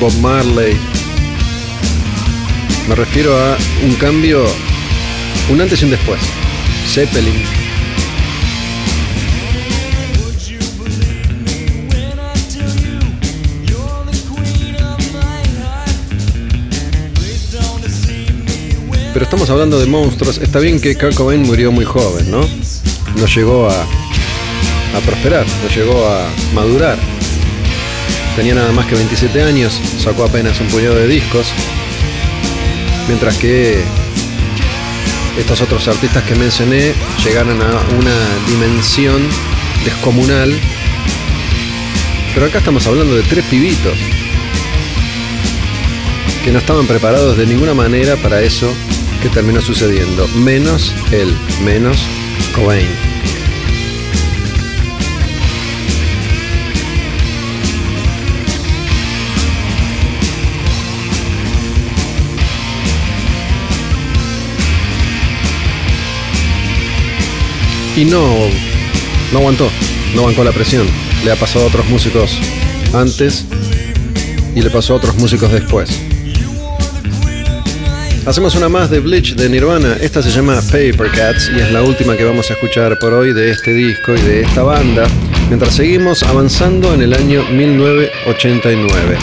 Bob 0.00 0.12
Marley. 0.20 0.76
Me 2.88 2.96
refiero 2.96 3.38
a 3.38 3.56
un 3.84 3.94
cambio, 3.94 4.44
un 5.48 5.60
antes 5.60 5.80
y 5.80 5.84
un 5.84 5.92
después. 5.92 6.20
Zeppelin. 6.88 7.55
Pero 19.16 19.24
estamos 19.24 19.48
hablando 19.48 19.80
de 19.80 19.86
monstruos. 19.86 20.36
Está 20.36 20.58
bien 20.58 20.78
que 20.78 20.94
Kurt 20.94 21.18
murió 21.38 21.72
muy 21.72 21.86
joven, 21.86 22.30
¿no? 22.30 22.46
No 23.16 23.24
llegó 23.24 23.66
a, 23.66 23.72
a 23.72 25.00
prosperar, 25.06 25.46
no 25.62 25.74
llegó 25.74 26.06
a 26.06 26.28
madurar. 26.52 26.98
Tenía 28.36 28.54
nada 28.54 28.70
más 28.72 28.84
que 28.84 28.94
27 28.94 29.42
años, 29.42 29.80
sacó 29.98 30.24
apenas 30.24 30.60
un 30.60 30.66
puñado 30.66 30.96
de 30.96 31.08
discos. 31.08 31.46
Mientras 33.08 33.38
que 33.38 33.80
estos 35.38 35.62
otros 35.62 35.88
artistas 35.88 36.22
que 36.24 36.34
mencioné 36.34 36.92
llegaron 37.24 37.62
a 37.62 37.70
una 37.98 38.14
dimensión 38.50 39.26
descomunal. 39.82 40.52
Pero 42.34 42.44
acá 42.44 42.58
estamos 42.58 42.86
hablando 42.86 43.16
de 43.16 43.22
tres 43.22 43.46
pibitos 43.46 43.98
que 46.44 46.52
no 46.52 46.58
estaban 46.58 46.86
preparados 46.86 47.38
de 47.38 47.46
ninguna 47.46 47.72
manera 47.72 48.16
para 48.16 48.42
eso 48.42 48.70
que 49.28 49.34
terminó 49.34 49.60
sucediendo. 49.60 50.28
Menos 50.36 50.94
él, 51.10 51.34
menos 51.64 51.98
Cobain. 52.54 52.86
Y 67.96 68.04
no, 68.04 68.20
no 69.32 69.38
aguantó, 69.38 69.68
no 70.14 70.20
aguantó 70.20 70.44
la 70.44 70.52
presión. 70.52 70.86
Le 71.24 71.32
ha 71.32 71.36
pasado 71.36 71.64
a 71.64 71.68
otros 71.68 71.88
músicos 71.88 72.38
antes 72.92 73.44
y 74.54 74.62
le 74.62 74.70
pasó 74.70 74.92
a 74.92 74.96
otros 74.98 75.16
músicos 75.16 75.50
después. 75.50 76.05
Hacemos 78.26 78.56
una 78.56 78.68
más 78.68 78.90
de 78.90 78.98
Bleach 78.98 79.36
de 79.36 79.48
Nirvana. 79.48 79.98
Esta 80.00 80.20
se 80.20 80.32
llama 80.32 80.60
Paper 80.60 81.12
Cats 81.12 81.48
y 81.56 81.60
es 81.60 81.70
la 81.70 81.84
última 81.84 82.16
que 82.16 82.24
vamos 82.24 82.50
a 82.50 82.54
escuchar 82.54 82.98
por 82.98 83.14
hoy 83.14 83.32
de 83.32 83.52
este 83.52 83.72
disco 83.72 84.16
y 84.16 84.20
de 84.20 84.40
esta 84.40 84.64
banda, 84.64 85.06
mientras 85.46 85.72
seguimos 85.72 86.24
avanzando 86.24 86.92
en 86.92 87.02
el 87.02 87.14
año 87.14 87.44
1989. 87.44 89.16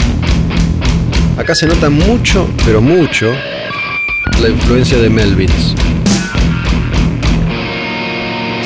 Acá 1.36 1.54
se 1.54 1.66
nota 1.66 1.90
mucho, 1.90 2.48
pero 2.64 2.80
mucho, 2.80 3.30
la 4.40 4.48
influencia 4.48 4.96
de 4.96 5.10
Melvins. 5.10 5.74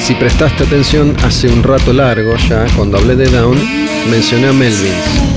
Si 0.01 0.15
prestaste 0.15 0.63
atención 0.63 1.17
hace 1.25 1.49
un 1.49 1.65
rato 1.65 1.93
largo 1.93 2.37
ya, 2.49 2.65
cuando 2.77 2.97
hablé 2.97 3.17
de 3.17 3.27
Down, 3.27 3.59
mencioné 4.09 4.47
a 4.47 4.53
Melvins. 4.53 5.28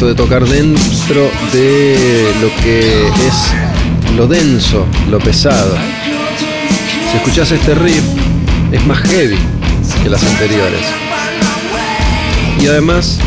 De 0.00 0.14
tocar 0.14 0.46
dentro 0.46 1.30
de 1.52 2.32
lo 2.40 2.62
que 2.62 3.08
es 3.26 3.52
lo 4.16 4.26
denso, 4.26 4.86
lo 5.10 5.18
pesado. 5.18 5.76
Si 7.10 7.16
escuchás 7.18 7.50
este 7.50 7.74
riff, 7.74 8.04
es 8.72 8.86
más 8.86 8.98
heavy 9.00 9.36
que 10.02 10.08
las 10.08 10.24
anteriores. 10.24 10.80
Y 12.62 12.68
además, 12.68 13.18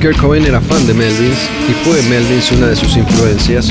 Kurt 0.00 0.16
Cobain 0.16 0.44
era 0.44 0.60
fan 0.60 0.86
de 0.88 0.94
Melvins 0.94 1.38
y 1.68 1.84
fue 1.84 2.02
Melvins 2.02 2.50
una 2.52 2.66
de 2.66 2.74
sus 2.74 2.96
influencias. 2.96 3.68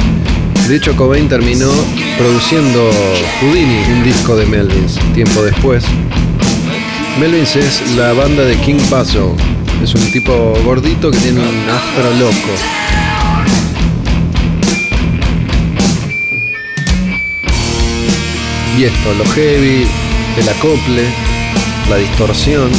De 0.70 0.76
hecho, 0.76 0.96
Cobain 0.96 1.28
terminó 1.28 1.70
produciendo 2.18 2.92
Houdini, 3.42 3.80
un 3.92 4.04
disco 4.04 4.38
de 4.38 4.46
Melvins, 4.46 5.00
tiempo 5.14 5.44
después. 5.44 5.84
Melvins 7.20 7.56
es 7.58 7.82
la 7.98 8.14
banda 8.14 8.44
de 8.44 8.56
King 8.58 8.80
Basil. 8.90 9.55
Es 9.82 9.94
un 9.94 10.12
tipo 10.12 10.54
gordito 10.64 11.12
que 11.12 11.18
tiene 11.20 11.40
un 11.40 11.70
afro 11.70 12.12
loco. 12.20 12.52
Y 18.78 18.84
esto, 18.84 19.14
lo 19.14 19.26
heavy, 19.32 19.88
el 20.38 20.50
acople, 20.50 21.04
la 21.90 21.98
distorsión. 21.98 22.72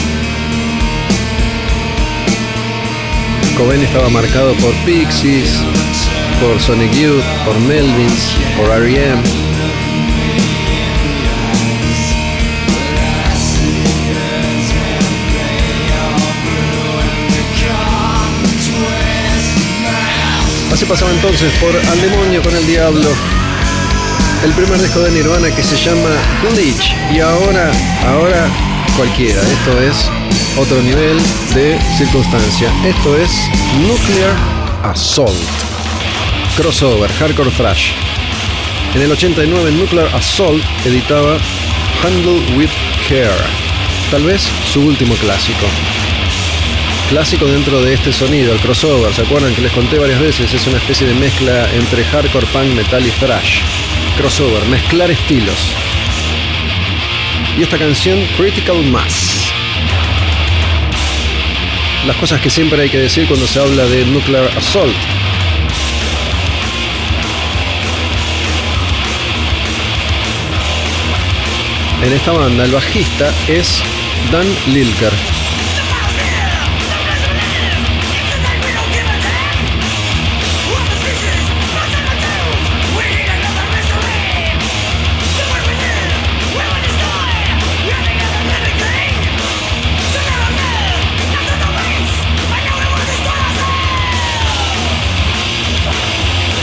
Cobain 3.57 3.83
estaba 3.83 4.11
marcado 4.11 4.53
por 4.55 4.75
Pixies, 4.85 5.63
por 6.41 6.61
Sonic 6.61 6.93
Youth, 6.93 7.25
por 7.47 7.59
Melvins, 7.61 8.37
por 8.59 8.71
R.E.M. 8.71 9.46
Así 20.77 20.85
pasaba 20.85 21.11
entonces 21.11 21.51
por 21.55 21.75
Al 21.75 22.03
demonio 22.03 22.43
con 22.43 22.55
el 22.55 22.67
diablo. 22.67 23.09
El 24.45 24.53
primer 24.53 24.79
disco 24.79 25.01
de 25.01 25.11
Nirvana 25.11 25.51
que 25.51 25.63
se 25.63 25.75
llama 25.75 26.11
Bleach. 26.43 26.95
Y 27.15 27.19
ahora, 27.19 27.73
ahora 28.07 28.47
cualquiera. 28.95 29.41
Esto 29.41 29.81
es 29.81 30.11
otro 30.59 30.83
nivel 30.83 31.17
de 31.55 31.79
circunstancia. 31.97 32.71
Esto 32.85 33.17
es 33.17 33.31
Nuclear 33.89 34.37
Assault. 34.83 35.33
Crossover, 36.59 37.11
Hardcore 37.11 37.53
Thrash. 37.53 37.93
En 38.95 39.01
el 39.01 39.11
89 39.11 39.73
Nuclear 39.73 40.15
Assault 40.15 40.63
editaba 40.85 41.39
Handle 42.05 42.59
with 42.59 42.69
Care. 43.09 43.33
Tal 44.11 44.25
vez 44.25 44.47
su 44.71 44.83
último 44.83 45.15
clásico. 45.15 45.67
Clásico 47.09 47.47
dentro 47.47 47.81
de 47.83 47.95
este 47.95 48.13
sonido, 48.13 48.53
el 48.53 48.59
crossover, 48.59 49.15
¿se 49.15 49.23
acuerdan 49.23 49.55
que 49.55 49.63
les 49.63 49.71
conté 49.71 49.97
varias 49.97 50.21
veces? 50.21 50.53
Es 50.53 50.67
una 50.67 50.79
especie 50.79 51.07
de 51.07 51.15
mezcla 51.15 51.73
entre 51.73 52.05
hardcore, 52.05 52.47
punk, 52.47 52.75
metal 52.75 53.07
y 53.07 53.11
thrash. 53.11 53.61
Crossover, 54.19 54.65
mezclar 54.67 55.09
estilos. 55.13 55.73
Y 57.57 57.63
esta 57.63 57.79
canción, 57.79 58.27
Critical 58.37 58.83
Mass. 58.87 59.53
Las 62.09 62.17
cosas 62.17 62.41
que 62.41 62.51
siempre 62.51 62.83
hay 62.83 62.91
que 62.91 62.99
decir 62.99 63.29
cuando 63.29 63.47
se 63.47 63.61
habla 63.61 63.85
de 63.85 64.05
Nuclear 64.07 64.51
Assault. 64.59 64.97
En 72.03 72.13
esta 72.13 72.33
banda 72.33 72.65
el 72.65 72.73
bajista 72.73 73.33
es 73.47 73.81
Dan 74.33 74.47
Lilker. 74.67 75.36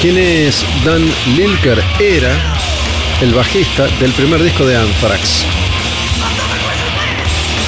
¿Quién 0.03 0.17
es 0.17 0.65
Dan 0.83 1.09
Lilker? 1.37 1.81
Era 1.97 2.35
el 3.21 3.33
bajista 3.33 3.87
del 4.01 4.11
primer 4.11 4.43
disco 4.43 4.65
de 4.65 4.75
Anthrax. 4.75 5.45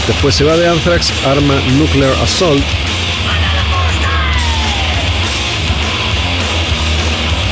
Después 0.06 0.36
se 0.36 0.44
va 0.44 0.58
de 0.58 0.68
Anthrax, 0.68 1.14
arma 1.26 1.56
Nuclear 1.78 2.12
Assault. 2.22 2.62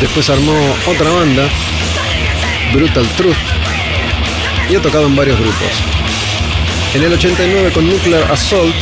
Después 0.01 0.29
armó 0.29 0.75
otra 0.85 1.09
banda, 1.11 1.47
Brutal 2.73 3.07
Truth, 3.15 3.37
y 4.69 4.75
ha 4.75 4.81
tocado 4.81 5.05
en 5.05 5.15
varios 5.15 5.39
grupos. 5.39 5.81
En 6.93 7.03
el 7.03 7.13
89 7.13 7.71
con 7.71 7.89
Nuclear 7.89 8.29
Assault 8.29 8.75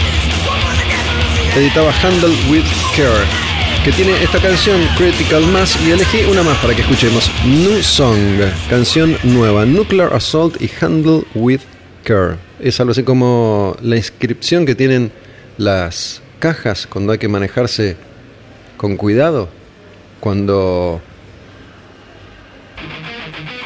editaba 1.55 1.93
Handle 2.01 2.35
with 2.49 2.65
Care, 2.95 3.40
que 3.83 3.91
tiene 3.91 4.11
esta 4.21 4.39
canción 4.39 4.79
Critical 4.95 5.45
Mass 5.47 5.75
y 5.83 5.91
elegí 5.91 6.23
una 6.29 6.43
más 6.43 6.57
para 6.59 6.75
que 6.75 6.81
escuchemos. 6.81 7.31
New 7.45 7.81
Song, 7.81 8.17
canción 8.69 9.17
nueva, 9.23 9.65
Nuclear 9.65 10.13
Assault 10.13 10.61
y 10.61 10.69
Handle 10.79 11.23
with 11.33 11.61
Care. 12.03 12.35
Es 12.59 12.79
algo 12.79 12.91
así 12.91 13.01
como 13.01 13.75
la 13.81 13.95
inscripción 13.95 14.67
que 14.67 14.75
tienen 14.75 15.11
las 15.57 16.21
cajas 16.37 16.85
cuando 16.85 17.11
hay 17.11 17.17
que 17.17 17.27
manejarse 17.27 17.97
con 18.77 18.97
cuidado, 18.97 19.49
cuando 20.19 21.01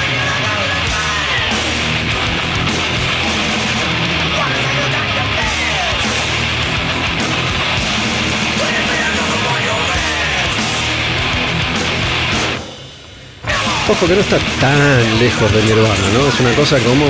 Ojo 13.87 14.07
que 14.07 14.15
no 14.15 14.21
está 14.21 14.39
tan 14.59 15.19
lejos 15.19 15.51
de 15.53 15.61
Nirvana, 15.61 16.09
¿no? 16.13 16.27
Es 16.27 16.39
una 16.39 16.51
cosa 16.53 16.79
como 16.79 17.05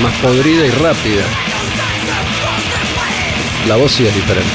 más 0.00 0.14
podrida 0.22 0.64
y 0.64 0.70
rápida. 0.70 1.24
La 3.66 3.74
voz 3.74 3.90
sí 3.90 4.06
es 4.06 4.14
diferente. 4.14 4.50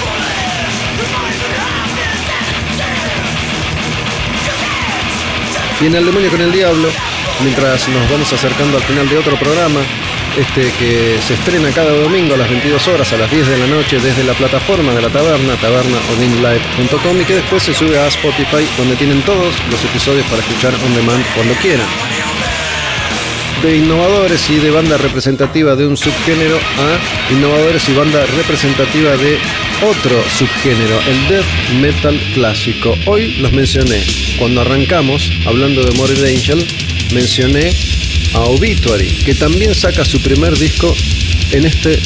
Y 5.81 5.87
en 5.87 5.95
El 5.95 6.05
Demonio 6.05 6.31
con 6.31 6.39
el 6.39 6.53
Diablo, 6.53 6.87
mientras 7.43 7.89
nos 7.89 8.09
vamos 8.09 8.31
acercando 8.31 8.77
al 8.77 8.83
final 8.83 9.09
de 9.09 9.17
otro 9.17 9.35
programa, 9.37 9.81
este 10.37 10.71
que 10.77 11.17
se 11.21 11.33
estrena 11.33 11.71
cada 11.71 11.91
domingo 11.91 12.33
a 12.33 12.37
las 12.37 12.49
22 12.49 12.87
horas, 12.89 13.11
a 13.13 13.17
las 13.17 13.31
10 13.31 13.47
de 13.47 13.57
la 13.57 13.67
noche, 13.67 13.99
desde 13.99 14.23
la 14.23 14.33
plataforma 14.33 14.93
de 14.93 15.01
la 15.01 15.09
taberna, 15.09 15.55
tabernaodinlive.com 15.55 17.21
y 17.21 17.25
que 17.25 17.35
después 17.35 17.63
se 17.63 17.73
sube 17.73 17.97
a 17.97 18.07
Spotify, 18.07 18.67
donde 18.77 18.95
tienen 18.95 19.21
todos 19.21 19.55
los 19.71 19.83
episodios 19.85 20.25
para 20.27 20.41
escuchar 20.41 20.73
on 20.85 20.95
demand 20.95 21.23
cuando 21.35 21.53
quieran. 21.55 21.87
De 23.63 23.77
innovadores 23.77 24.49
y 24.49 24.57
de 24.57 24.69
banda 24.69 24.97
representativa 24.97 25.75
de 25.75 25.87
un 25.87 25.95
subgénero 25.95 26.57
a 26.57 27.33
innovadores 27.33 27.87
y 27.87 27.93
banda 27.93 28.25
representativa 28.25 29.15
de 29.17 29.39
otro 29.81 30.21
subgénero, 30.37 30.99
el 31.07 31.27
death 31.29 31.69
metal 31.79 32.19
clásico. 32.33 32.93
Hoy 33.05 33.37
los 33.37 33.53
mencioné. 33.53 34.03
Cuando 34.37 34.61
arrancamos, 34.61 35.31
hablando 35.45 35.83
de 35.83 35.91
Morbid 35.93 36.23
Angel, 36.23 36.67
mencioné 37.13 37.71
a 38.35 38.43
Obituary, 38.49 39.07
que 39.23 39.33
también 39.33 39.73
saca 39.73 40.03
su 40.03 40.19
primer 40.19 40.57
disco 40.57 40.93
en 41.51 41.65
este 41.65 41.97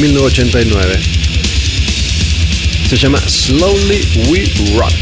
1989. 0.00 1.00
Se 2.88 2.96
llama 2.96 3.20
Slowly 3.20 4.00
We 4.28 4.44
Rot. 4.76 4.94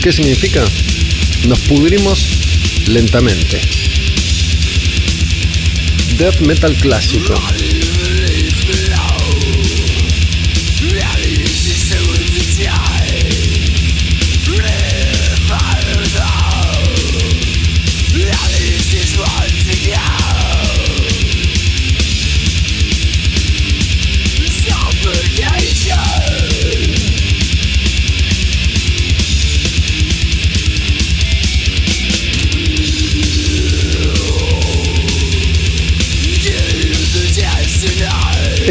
¿Qué 0.00 0.12
significa? 0.12 0.64
Nos 1.48 1.58
pudrimos 1.60 2.24
lentamente. 2.86 3.60
Death 6.18 6.40
metal 6.40 6.76
clásico. 6.76 7.34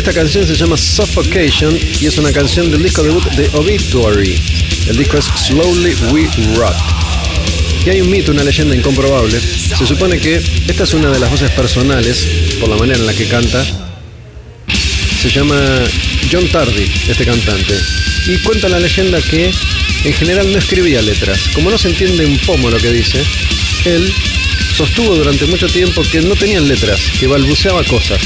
Esta 0.02 0.14
canción 0.14 0.48
se 0.48 0.56
llama 0.56 0.78
Suffocation 0.78 1.78
y 2.02 2.08
es 2.08 2.18
una 2.18 2.32
canción 2.34 2.72
del 2.72 2.82
disco 2.82 3.04
debut 3.04 3.24
de 3.34 3.48
Obituary. 3.54 4.36
El 4.88 4.98
disco 4.98 5.20
es 5.20 5.26
Slowly 5.26 5.94
We 6.12 6.28
Rot. 6.56 6.74
Y 7.86 7.90
hay 7.92 8.02
un 8.02 8.10
mito, 8.10 8.32
una 8.32 8.44
leyenda 8.44 8.76
incomprobable. 8.76 9.40
Se 9.40 9.86
supone 9.86 10.18
que 10.18 10.42
esta 10.68 10.86
es 10.86 10.94
una 10.96 11.12
de 11.12 11.20
las 11.20 11.30
voces 11.30 11.52
personales, 11.52 12.26
por 12.60 12.70
la 12.70 12.78
manera 12.78 12.98
en 12.98 13.06
la 13.06 13.14
que 13.14 13.28
canta. 13.28 13.64
Se 15.22 15.30
llama 15.30 15.56
John 16.32 16.48
Tardy, 16.48 16.92
este 17.08 17.24
cantante. 17.24 17.78
Y 18.26 18.40
cuenta 18.40 18.70
la 18.70 18.80
leyenda 18.80 19.22
que 19.22 19.52
en 20.04 20.14
general 20.14 20.52
no 20.52 20.58
escribía 20.58 21.04
letras. 21.04 21.42
Como 21.54 21.70
no 21.70 21.78
se 21.78 21.90
entiende 21.90 22.26
un 22.26 22.40
pomo 22.40 22.72
lo 22.72 22.80
que 22.80 22.92
dice, 22.92 23.24
él 23.86 24.12
sostuvo 24.76 25.16
durante 25.16 25.46
mucho 25.46 25.68
tiempo 25.68 26.02
que 26.12 26.22
no 26.22 26.36
tenían 26.36 26.68
letras, 26.68 27.02
que 27.20 27.28
balbuceaba 27.28 27.84
cosas. 27.84 28.20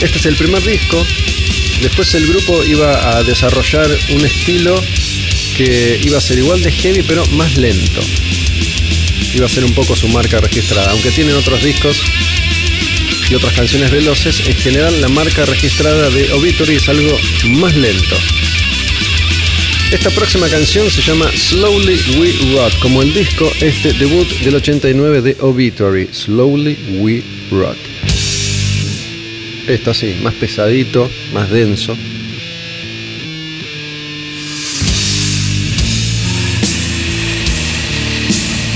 Este 0.00 0.18
es 0.18 0.26
el 0.26 0.36
primer 0.36 0.62
disco. 0.62 1.04
Después 1.80 2.14
el 2.14 2.26
grupo 2.26 2.62
iba 2.64 3.16
a 3.16 3.22
desarrollar 3.22 3.88
un 4.10 4.24
estilo 4.24 4.82
que 5.56 6.00
iba 6.04 6.18
a 6.18 6.20
ser 6.20 6.38
igual 6.38 6.62
de 6.62 6.70
heavy 6.70 7.02
pero 7.02 7.24
más 7.28 7.56
lento. 7.56 8.02
Iba 9.34 9.46
a 9.46 9.48
ser 9.48 9.64
un 9.64 9.72
poco 9.72 9.96
su 9.96 10.08
marca 10.08 10.38
registrada. 10.38 10.90
Aunque 10.90 11.10
tienen 11.10 11.34
otros 11.34 11.62
discos 11.62 12.02
y 13.30 13.34
otras 13.34 13.54
canciones 13.54 13.90
veloces, 13.90 14.46
en 14.46 14.54
general 14.56 15.00
la 15.00 15.08
marca 15.08 15.46
registrada 15.46 16.10
de 16.10 16.30
Obituary 16.32 16.76
es 16.76 16.88
algo 16.88 17.18
más 17.44 17.74
lento. 17.74 18.16
Esta 19.92 20.10
próxima 20.10 20.48
canción 20.48 20.90
se 20.90 21.00
llama 21.00 21.30
Slowly 21.34 22.18
We 22.18 22.54
Rot, 22.54 22.78
como 22.80 23.02
el 23.02 23.14
disco 23.14 23.50
este 23.60 23.92
debut 23.94 24.28
del 24.40 24.56
89 24.56 25.22
de 25.22 25.36
Obituary, 25.40 26.08
Slowly 26.12 26.76
We 26.98 27.22
Rot. 27.50 27.95
Esto 29.66 29.90
así, 29.90 30.14
más 30.22 30.34
pesadito, 30.34 31.10
más 31.32 31.50
denso. 31.50 31.96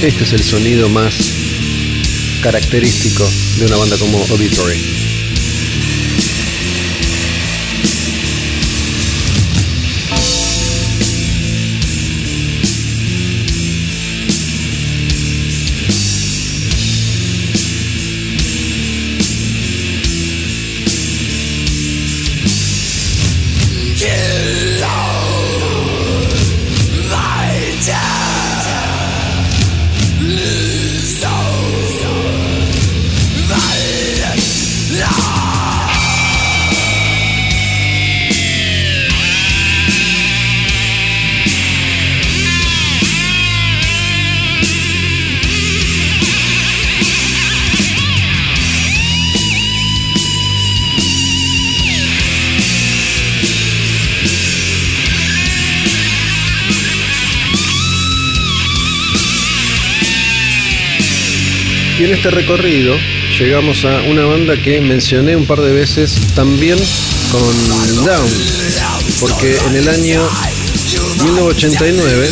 Este 0.02 0.24
es 0.24 0.32
el 0.32 0.42
sonido 0.42 0.88
más 0.88 1.14
característico 2.42 3.28
de 3.58 3.66
una 3.66 3.76
banda 3.76 3.96
como 3.98 4.18
Obituary. 4.18 4.99
Este 62.31 62.43
recorrido 62.43 62.94
llegamos 63.39 63.85
a 63.85 64.02
una 64.02 64.24
banda 64.24 64.57
que 64.57 64.81
mencioné 64.81 65.35
un 65.35 65.47
par 65.47 65.61
de 65.61 65.73
veces 65.73 66.16
también 66.35 66.78
con 67.32 68.05
Down, 68.05 68.31
porque 69.20 69.57
en 69.66 69.77
el 69.77 69.89
año 69.89 70.23
1989 71.23 72.28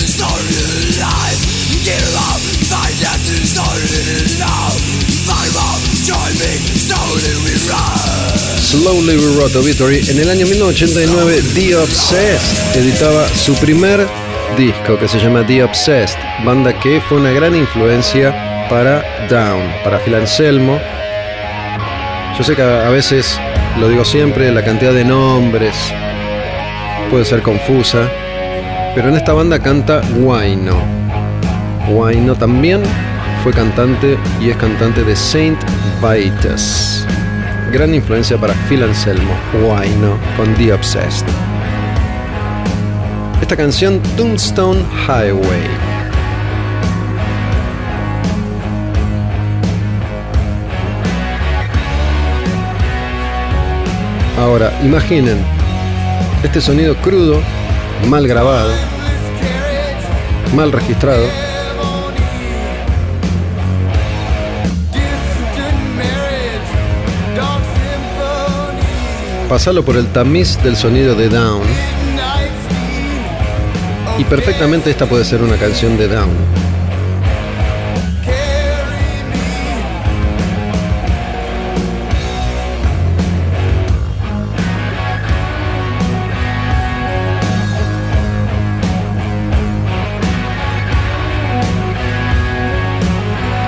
Slowly 8.61 9.17
We 9.17 9.37
Wrote 9.37 9.59
Obituary, 9.59 10.11
en 10.11 10.21
el 10.21 10.31
año 10.31 10.47
1989 10.47 11.43
The 11.55 11.77
Obsessed 11.77 12.77
editaba 12.77 13.29
su 13.35 13.55
primer 13.55 14.07
disco 14.57 14.99
que 14.99 15.09
se 15.09 15.19
llama 15.19 15.45
The 15.47 15.65
Obsessed, 15.65 16.19
banda 16.45 16.79
que 16.79 17.01
fue 17.01 17.19
una 17.19 17.33
gran 17.33 17.57
influencia 17.57 18.49
para 18.69 19.18
Para 19.29 19.99
Phil 19.99 20.15
Anselmo. 20.15 20.79
Yo 22.39 22.43
sé 22.45 22.57
que 22.57 22.63
a 22.63 22.89
veces, 22.89 23.39
lo 23.79 23.87
digo 23.87 24.03
siempre, 24.03 24.51
la 24.51 24.65
cantidad 24.65 24.95
de 24.95 25.05
nombres 25.05 25.75
puede 27.11 27.27
ser 27.27 27.43
confusa, 27.43 28.09
pero 28.95 29.11
en 29.11 29.17
esta 29.17 29.35
banda 29.35 29.59
canta 29.59 30.01
Wino. 30.17 30.79
Wino 31.91 32.37
también 32.37 32.81
fue 33.45 33.53
cantante 33.53 34.17
y 34.41 34.49
es 34.49 34.57
cantante 34.57 35.05
de 35.05 35.15
Saint 35.15 35.59
Vitus. 36.01 37.05
Gran 37.71 37.95
influencia 37.95 38.39
para 38.39 38.55
Phil 38.67 38.83
Anselmo, 38.83 39.35
Wino, 39.53 40.17
con 40.39 40.55
The 40.55 40.73
Obsessed. 40.73 41.27
Esta 43.43 43.57
canción, 43.57 44.01
Tombstone 44.17 44.83
Highway. 45.07 45.78
Ahora, 54.39 54.73
imaginen 54.85 55.37
este 56.45 56.61
sonido 56.61 56.95
crudo, 56.99 57.43
mal 58.07 58.27
grabado, 58.29 58.71
mal 60.55 60.71
registrado. 60.71 61.25
Pasarlo 69.49 69.85
por 69.85 69.97
el 69.97 70.07
tamiz 70.07 70.63
del 70.63 70.77
sonido 70.77 71.17
de 71.17 71.29
Down. 71.29 71.63
Y 74.19 74.25
perfectamente 74.25 74.91
esta 74.91 75.07
puede 75.07 75.25
ser 75.25 75.43
una 75.43 75.57
canción 75.57 75.97
de 75.97 76.07
Down. 76.07 76.68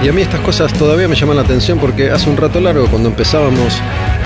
Y 0.02 0.08
a 0.08 0.12
mí 0.14 0.22
estas 0.22 0.40
cosas 0.40 0.72
todavía 0.72 1.08
me 1.08 1.14
llaman 1.14 1.36
la 1.36 1.42
atención 1.42 1.78
porque 1.78 2.10
hace 2.10 2.30
un 2.30 2.38
rato 2.38 2.58
largo, 2.58 2.86
cuando 2.86 3.10
empezábamos 3.10 3.74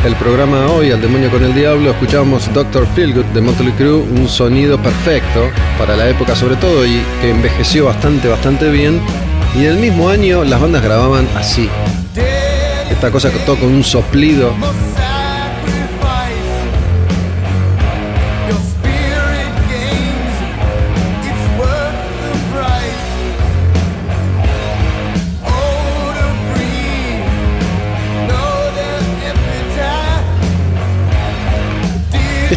el 0.05 0.15
programa 0.15 0.67
hoy, 0.67 0.93
Al 0.93 1.01
Demonio 1.01 1.31
con 1.31 1.43
el 1.43 1.53
Diablo, 1.53 1.91
escuchábamos 1.91 2.53
Doctor 2.55 2.87
Feelgood 2.95 3.25
de 3.27 3.41
Motley 3.41 3.73
Crue, 3.73 3.95
un 3.95 4.29
sonido 4.29 4.81
perfecto 4.81 5.51
para 5.77 5.97
la 5.97 6.09
época 6.09 6.37
sobre 6.37 6.55
todo 6.57 6.87
y 6.87 7.03
que 7.21 7.31
envejeció 7.31 7.87
bastante, 7.87 8.29
bastante 8.29 8.71
bien. 8.71 9.01
Y 9.57 9.65
en 9.65 9.73
el 9.73 9.79
mismo 9.79 10.09
año 10.09 10.45
las 10.45 10.61
bandas 10.61 10.81
grababan 10.81 11.27
así. 11.35 11.69
Esta 12.89 13.11
cosa 13.11 13.33
que 13.33 13.39
toca 13.41 13.65
un 13.65 13.83
soplido. 13.83 14.53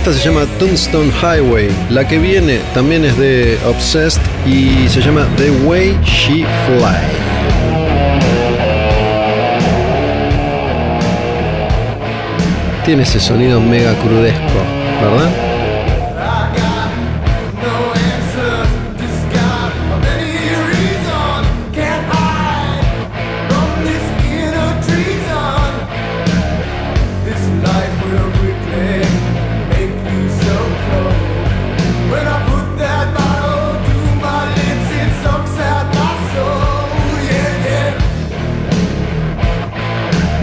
Esta 0.07 0.21
se 0.21 0.29
llama 0.29 0.45
Tombstone 0.57 1.11
Highway. 1.21 1.69
La 1.89 2.07
que 2.07 2.17
viene 2.17 2.61
también 2.73 3.03
es 3.03 3.17
de 3.17 3.59
Obsessed 3.67 4.21
y 4.45 4.87
se 4.87 5.01
llama 5.01 5.27
The 5.35 5.51
Way 5.67 5.99
She 6.01 6.45
Fly. 6.65 7.07
Tiene 12.85 13.03
ese 13.03 13.19
sonido 13.19 13.59
mega 13.59 13.93
crudesco, 13.95 14.61
¿verdad? 15.01 15.46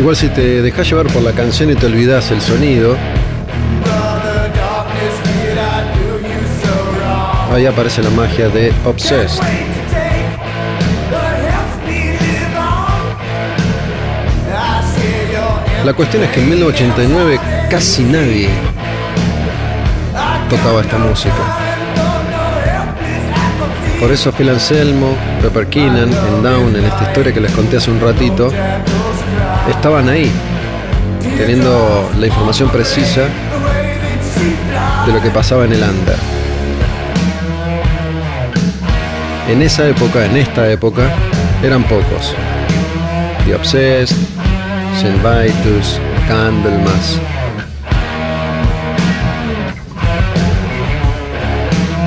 Igual 0.05 0.17
si 0.17 0.29
te 0.29 0.61
dejas 0.61 0.87
llevar 0.87 1.07
por 1.07 1.23
la 1.23 1.33
canción 1.33 1.71
y 1.71 1.77
te 1.77 1.87
olvidas 1.87 2.31
el 2.31 2.39
sonido, 2.43 2.95
ahí 7.51 7.65
aparece 7.65 8.03
la 8.03 8.11
magia 8.11 8.51
de 8.51 8.71
Obsessed. 8.85 9.43
La 15.87 15.95
cuestión 15.95 16.23
es 16.25 16.31
que 16.33 16.41
en 16.41 16.51
1989 16.51 17.41
casi 17.71 18.03
nadie 18.03 18.51
tocaba 20.51 20.83
esta 20.83 20.99
música. 20.99 21.33
Por 23.99 24.13
eso 24.13 24.31
Phil 24.33 24.51
Anselmo, 24.51 25.17
Pepper 25.41 25.67
Keenan, 25.69 26.13
en 26.13 26.43
Down, 26.43 26.77
en 26.77 26.85
esta 26.85 27.05
historia 27.05 27.33
que 27.33 27.41
les 27.41 27.53
conté 27.53 27.79
hace 27.79 27.91
un 27.91 28.03
ratito, 28.03 28.53
estaban 29.69 30.09
ahí, 30.09 30.31
teniendo 31.37 32.11
la 32.19 32.27
información 32.27 32.71
precisa 32.71 33.23
de 35.07 35.13
lo 35.13 35.23
que 35.23 35.31
pasaba 35.31 35.65
en 35.65 35.73
el 35.73 35.83
under. 35.83 36.17
En 39.49 39.63
esa 39.63 39.87
época, 39.87 40.25
en 40.25 40.37
esta 40.37 40.71
época, 40.71 41.03
eran 41.63 41.83
pocos. 41.85 42.35
The 43.45 43.55
Obsessed, 43.55 44.17
St. 44.97 45.19
Vitus, 45.23 46.01
Candlemas. 46.27 47.21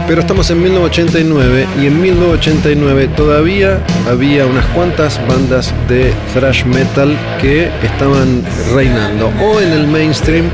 Pero 0.07 0.21
estamos 0.21 0.49
en 0.51 0.63
1989 0.63 1.67
y 1.81 1.87
en 1.87 2.01
1989 2.01 3.09
todavía 3.09 3.85
había 4.09 4.45
unas 4.45 4.65
cuantas 4.67 5.19
bandas 5.27 5.73
de 5.89 6.13
thrash 6.33 6.63
metal 6.63 7.17
que 7.41 7.69
estaban 7.83 8.41
reinando 8.73 9.27
o 9.41 9.59
en 9.59 9.73
el 9.73 9.85
mainstream 9.85 10.49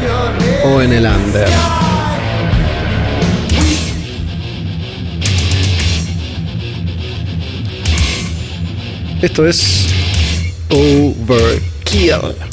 o 0.66 0.82
en 0.82 0.94
el 0.94 1.06
under. 1.06 1.48
Esto 9.22 9.48
es 9.48 9.88
Overkill. 10.70 12.53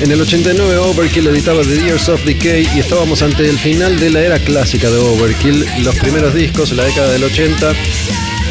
En 0.00 0.10
el 0.10 0.20
89 0.22 0.78
Overkill 0.78 1.26
editaba 1.26 1.60
The 1.62 1.78
Years 1.78 2.08
of 2.08 2.24
Decay 2.24 2.66
y 2.74 2.78
estábamos 2.78 3.20
ante 3.20 3.46
el 3.46 3.58
final 3.58 4.00
de 4.00 4.08
la 4.08 4.22
era 4.22 4.38
clásica 4.38 4.90
de 4.90 4.96
Overkill, 4.96 5.66
los 5.82 5.94
primeros 5.96 6.32
discos, 6.32 6.72
la 6.72 6.84
década 6.84 7.12
del 7.12 7.22
80, 7.24 7.74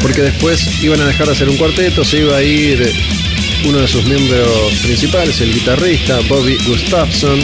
porque 0.00 0.22
después 0.22 0.80
iban 0.80 1.00
a 1.00 1.06
dejar 1.06 1.26
de 1.26 1.32
hacer 1.32 1.48
un 1.48 1.56
cuarteto, 1.56 2.04
se 2.04 2.20
iba 2.20 2.36
a 2.36 2.42
ir 2.42 2.92
uno 3.66 3.78
de 3.78 3.88
sus 3.88 4.04
miembros 4.04 4.74
principales, 4.84 5.40
el 5.40 5.52
guitarrista 5.52 6.20
Bobby 6.28 6.56
Gustafson, 6.66 7.40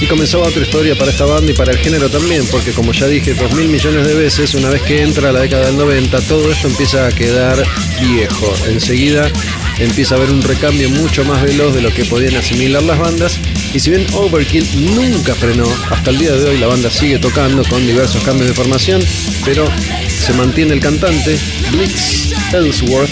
y 0.00 0.06
comenzaba 0.06 0.48
otra 0.48 0.62
historia 0.62 0.94
para 0.96 1.10
esta 1.10 1.24
banda 1.24 1.52
y 1.52 1.54
para 1.54 1.72
el 1.72 1.78
género 1.78 2.10
también, 2.10 2.44
porque 2.50 2.72
como 2.72 2.92
ya 2.92 3.06
dije 3.06 3.32
dos 3.34 3.52
mil 3.54 3.68
millones 3.68 4.06
de 4.06 4.14
veces, 4.14 4.54
una 4.54 4.68
vez 4.68 4.82
que 4.82 5.02
entra 5.02 5.32
la 5.32 5.40
década 5.40 5.66
del 5.66 5.76
90, 5.76 6.20
todo 6.22 6.50
esto 6.50 6.66
empieza 6.66 7.06
a 7.06 7.12
quedar 7.12 7.64
viejo. 8.00 8.52
Enseguida 8.68 9.30
empieza 9.78 10.14
a 10.14 10.18
haber 10.18 10.30
un 10.30 10.42
recambio 10.42 10.88
mucho 10.90 11.24
más 11.24 11.42
veloz 11.42 11.74
de 11.74 11.82
lo 11.82 11.92
que 11.92 12.04
podían 12.04 12.36
asimilar 12.36 12.82
las 12.82 12.98
bandas. 12.98 13.38
Y 13.74 13.80
si 13.80 13.90
bien 13.90 14.06
Overkill 14.12 14.94
nunca 14.94 15.34
frenó, 15.34 15.66
hasta 15.90 16.10
el 16.10 16.18
día 16.18 16.32
de 16.32 16.50
hoy 16.50 16.58
la 16.58 16.66
banda 16.66 16.90
sigue 16.90 17.18
tocando 17.18 17.62
con 17.64 17.86
diversos 17.86 18.22
cambios 18.22 18.48
de 18.48 18.54
formación, 18.54 19.02
pero 19.44 19.66
se 20.08 20.32
mantiene 20.32 20.74
el 20.74 20.80
cantante 20.80 21.38
Blitz 21.72 22.32
Ellsworth 22.52 23.10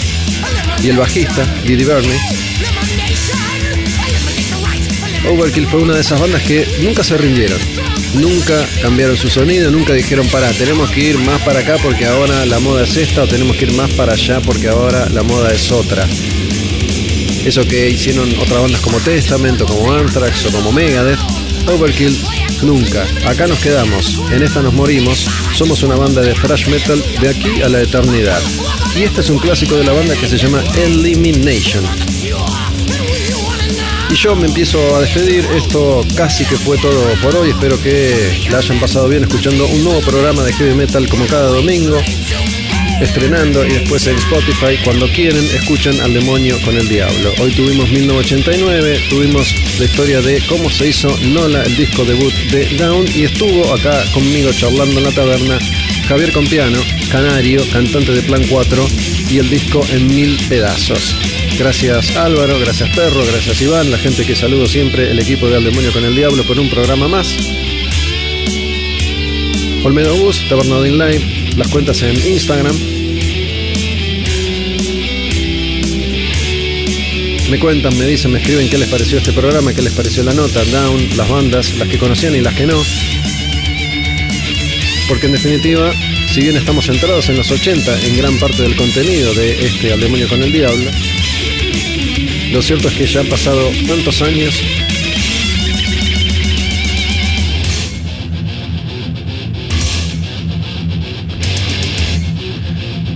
y 0.83 0.89
el 0.89 0.97
bajista 0.97 1.45
Didi 1.65 1.83
Burney. 1.83 2.17
Overkill 5.27 5.67
fue 5.67 5.81
una 5.81 5.95
de 5.95 6.01
esas 6.01 6.19
bandas 6.19 6.41
que 6.43 6.67
nunca 6.81 7.03
se 7.03 7.17
rindieron. 7.17 7.59
Nunca 8.15 8.65
cambiaron 8.81 9.17
su 9.17 9.29
sonido, 9.29 9.71
nunca 9.71 9.93
dijeron, 9.93 10.27
para, 10.27 10.51
tenemos 10.51 10.89
que 10.91 11.01
ir 11.01 11.17
más 11.19 11.41
para 11.41 11.59
acá 11.59 11.77
porque 11.81 12.05
ahora 12.05 12.45
la 12.45 12.59
moda 12.59 12.83
es 12.83 12.95
esta 12.95 13.23
o 13.23 13.27
tenemos 13.27 13.57
que 13.57 13.65
ir 13.65 13.73
más 13.73 13.91
para 13.91 14.13
allá 14.13 14.39
porque 14.39 14.69
ahora 14.69 15.09
la 15.09 15.23
moda 15.23 15.51
es 15.51 15.71
otra. 15.71 16.07
Eso 17.45 17.65
que 17.65 17.89
hicieron 17.89 18.29
otras 18.39 18.61
bandas 18.61 18.81
como 18.81 18.99
Testament 18.99 19.61
o 19.61 19.65
como 19.65 19.93
Anthrax 19.93 20.47
o 20.47 20.51
como 20.51 20.71
Megadeth, 20.71 21.19
Overkill 21.67 22.19
nunca. 22.63 23.05
Acá 23.25 23.45
nos 23.45 23.59
quedamos, 23.59 24.19
en 24.31 24.41
esta 24.41 24.61
nos 24.61 24.73
morimos, 24.73 25.27
somos 25.53 25.83
una 25.83 25.95
banda 25.95 26.21
de 26.21 26.33
thrash 26.33 26.67
metal 26.67 27.01
de 27.21 27.29
aquí 27.29 27.61
a 27.61 27.69
la 27.69 27.81
eternidad. 27.81 28.41
Y 28.95 29.03
este 29.03 29.21
es 29.21 29.29
un 29.29 29.37
clásico 29.37 29.75
de 29.75 29.83
la 29.83 29.93
banda 29.93 30.15
que 30.15 30.27
se 30.27 30.37
llama 30.37 30.63
Elimination. 30.75 31.83
Y 34.09 34.15
yo 34.15 34.35
me 34.35 34.47
empiezo 34.47 34.95
a 34.95 35.01
despedir. 35.01 35.45
Esto 35.55 36.05
casi 36.15 36.45
que 36.45 36.55
fue 36.55 36.77
todo 36.77 37.01
por 37.21 37.35
hoy. 37.35 37.49
Espero 37.49 37.81
que 37.81 38.47
la 38.49 38.59
hayan 38.59 38.79
pasado 38.79 39.07
bien 39.07 39.23
escuchando 39.23 39.65
un 39.67 39.83
nuevo 39.83 39.99
programa 40.01 40.43
de 40.43 40.53
heavy 40.53 40.75
metal 40.75 41.07
como 41.09 41.25
cada 41.25 41.47
domingo. 41.47 41.97
Estrenando 43.01 43.65
y 43.65 43.71
después 43.71 44.07
en 44.07 44.15
Spotify, 44.15 44.77
cuando 44.83 45.07
quieren, 45.09 45.43
escuchan 45.53 45.99
al 45.99 46.13
demonio 46.13 46.57
con 46.61 46.77
el 46.77 46.87
diablo. 46.87 47.33
Hoy 47.41 47.51
tuvimos 47.51 47.89
1989, 47.89 48.99
tuvimos 49.09 49.53
la 49.77 49.85
historia 49.85 50.21
de 50.21 50.41
cómo 50.47 50.69
se 50.69 50.87
hizo 50.87 51.15
Nola, 51.33 51.63
el 51.63 51.75
disco 51.75 52.05
debut 52.05 52.33
de 52.51 52.65
Down, 52.77 53.05
y 53.13 53.23
estuvo 53.23 53.73
acá 53.73 54.01
conmigo 54.13 54.51
charlando 54.53 54.99
en 54.99 55.03
la 55.03 55.11
taberna 55.11 55.59
Javier 56.07 56.31
Compiano, 56.31 56.79
canario, 57.11 57.61
cantante 57.71 58.13
de 58.13 58.21
Plan 58.21 58.43
4, 58.49 58.87
y 59.29 59.39
el 59.39 59.49
disco 59.49 59.85
en 59.91 60.07
mil 60.07 60.37
pedazos. 60.47 61.17
Gracias 61.59 62.15
Álvaro, 62.15 62.57
gracias 62.59 62.89
Perro, 62.95 63.25
gracias 63.25 63.61
Iván, 63.61 63.91
la 63.91 63.97
gente 63.97 64.25
que 64.25 64.35
saludo 64.35 64.67
siempre, 64.67 65.11
el 65.11 65.19
equipo 65.19 65.49
de 65.49 65.57
Al 65.57 65.65
Demonio 65.65 65.91
con 65.91 66.05
el 66.05 66.15
Diablo 66.15 66.43
por 66.45 66.57
un 66.57 66.69
programa 66.69 67.09
más. 67.09 67.35
Olmedo 69.83 70.15
Bus, 70.15 70.47
Tabernadín 70.49 70.97
Live, 70.97 71.44
las 71.55 71.67
cuentas 71.69 72.01
en 72.01 72.15
Instagram. 72.15 72.75
Me 77.49 77.59
cuentan, 77.59 77.97
me 77.97 78.05
dicen, 78.05 78.31
me 78.31 78.39
escriben 78.39 78.69
qué 78.69 78.77
les 78.77 78.89
pareció 78.89 79.17
este 79.17 79.31
programa, 79.31 79.73
qué 79.73 79.81
les 79.81 79.93
pareció 79.93 80.23
la 80.23 80.33
nota, 80.33 80.63
Down, 80.65 81.15
las 81.15 81.29
bandas, 81.29 81.77
las 81.77 81.87
que 81.87 81.97
conocían 81.97 82.35
y 82.35 82.41
las 82.41 82.53
que 82.55 82.65
no. 82.65 82.81
Porque 85.07 85.27
en 85.27 85.33
definitiva, 85.33 85.93
si 86.33 86.41
bien 86.41 86.57
estamos 86.57 86.87
centrados 86.87 87.29
en 87.29 87.37
los 87.37 87.49
80 87.51 88.01
en 88.07 88.17
gran 88.17 88.37
parte 88.39 88.63
del 88.63 88.75
contenido 88.75 89.33
de 89.35 89.65
este 89.65 89.93
Al 89.93 89.99
Demonio 90.01 90.27
con 90.27 90.41
el 90.41 90.51
Diablo, 90.51 90.89
lo 92.51 92.61
cierto 92.61 92.87
es 92.87 92.95
que 92.95 93.05
ya 93.05 93.21
han 93.21 93.27
pasado 93.27 93.69
tantos 93.87 94.21
años 94.21 94.55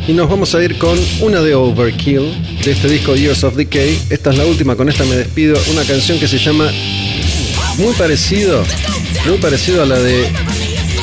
Y 0.10 0.14
nos 0.14 0.28
vamos 0.28 0.56
a 0.56 0.64
ir 0.64 0.80
con 0.80 0.98
una 1.22 1.40
de 1.40 1.54
Overkill, 1.54 2.34
de 2.66 2.72
este 2.72 2.88
disco 2.88 3.16
Years 3.16 3.44
of 3.44 3.54
Decay. 3.54 3.96
Esta 4.10 4.32
es 4.32 4.40
la 4.40 4.46
última, 4.48 4.76
con 4.76 4.90
esta 4.90 5.04
me 5.06 5.16
despido. 5.16 5.56
Una 5.70 5.84
canción 5.84 6.18
que 6.18 6.28
se 6.28 6.40
llama 6.40 6.68
muy 7.78 7.94
parecido, 7.94 8.64
muy 9.28 9.38
parecido 9.38 9.84
a 9.84 9.86
la 9.86 10.00
de 10.00 10.26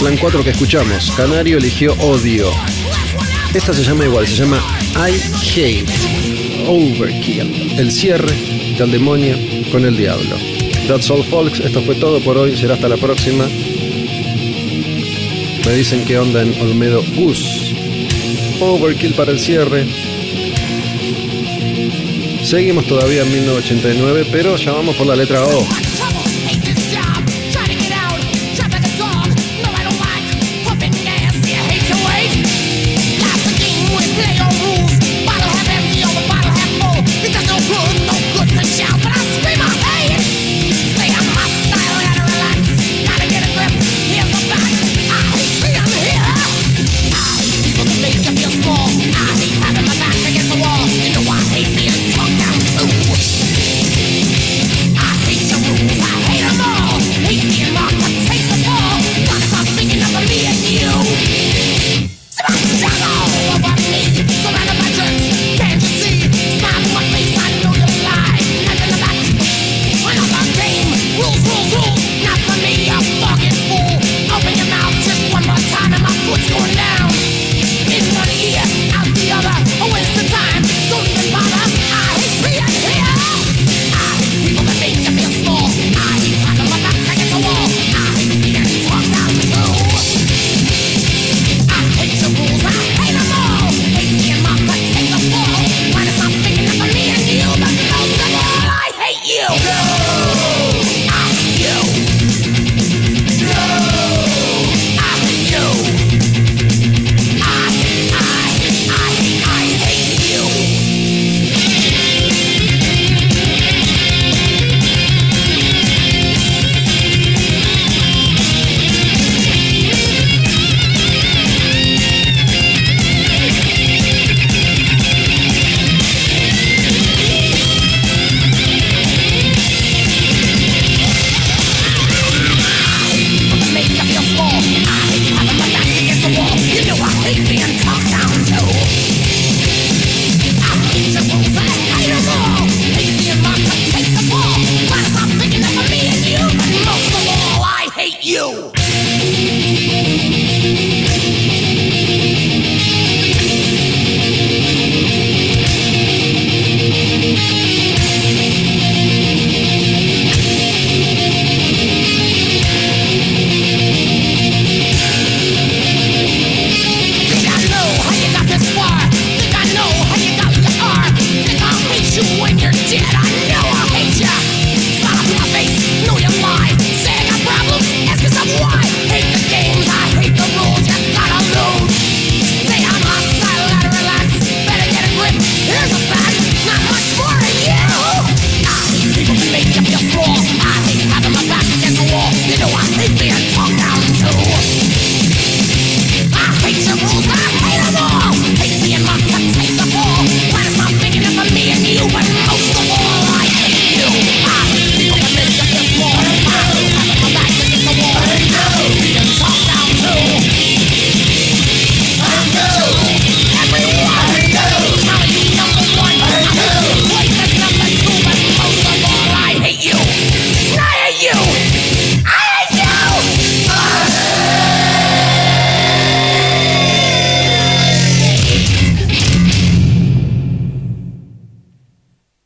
Plan 0.00 0.16
4 0.16 0.42
que 0.42 0.50
escuchamos. 0.50 1.12
Canario 1.16 1.58
eligió 1.58 1.92
Odio. 2.00 2.50
Esta 3.54 3.72
se 3.72 3.84
llama 3.84 4.06
igual, 4.06 4.26
se 4.26 4.38
llama 4.38 4.60
I 4.96 5.14
Hate 5.52 5.86
Overkill. 6.66 7.78
El 7.78 7.92
cierre 7.92 8.34
del 8.76 8.90
demonio 8.90 9.36
con 9.70 9.84
el 9.84 9.96
diablo. 9.96 10.36
That's 10.88 11.08
all 11.12 11.22
folks, 11.22 11.60
esto 11.60 11.80
fue 11.82 11.94
todo 11.94 12.18
por 12.24 12.36
hoy, 12.36 12.56
será 12.56 12.74
hasta 12.74 12.88
la 12.88 12.96
próxima. 12.96 13.46
Me 15.64 15.74
dicen 15.74 16.04
que 16.04 16.18
onda 16.18 16.42
en 16.42 16.60
Olmedo 16.60 17.04
Bus 17.14 17.55
overkill 18.60 19.14
para 19.14 19.32
el 19.32 19.40
cierre. 19.40 19.86
Seguimos 22.42 22.86
todavía 22.86 23.22
en 23.22 23.32
1989, 23.32 24.26
pero 24.30 24.56
ya 24.56 24.72
vamos 24.72 24.94
por 24.96 25.06
la 25.06 25.16
letra 25.16 25.44
O. 25.44 25.85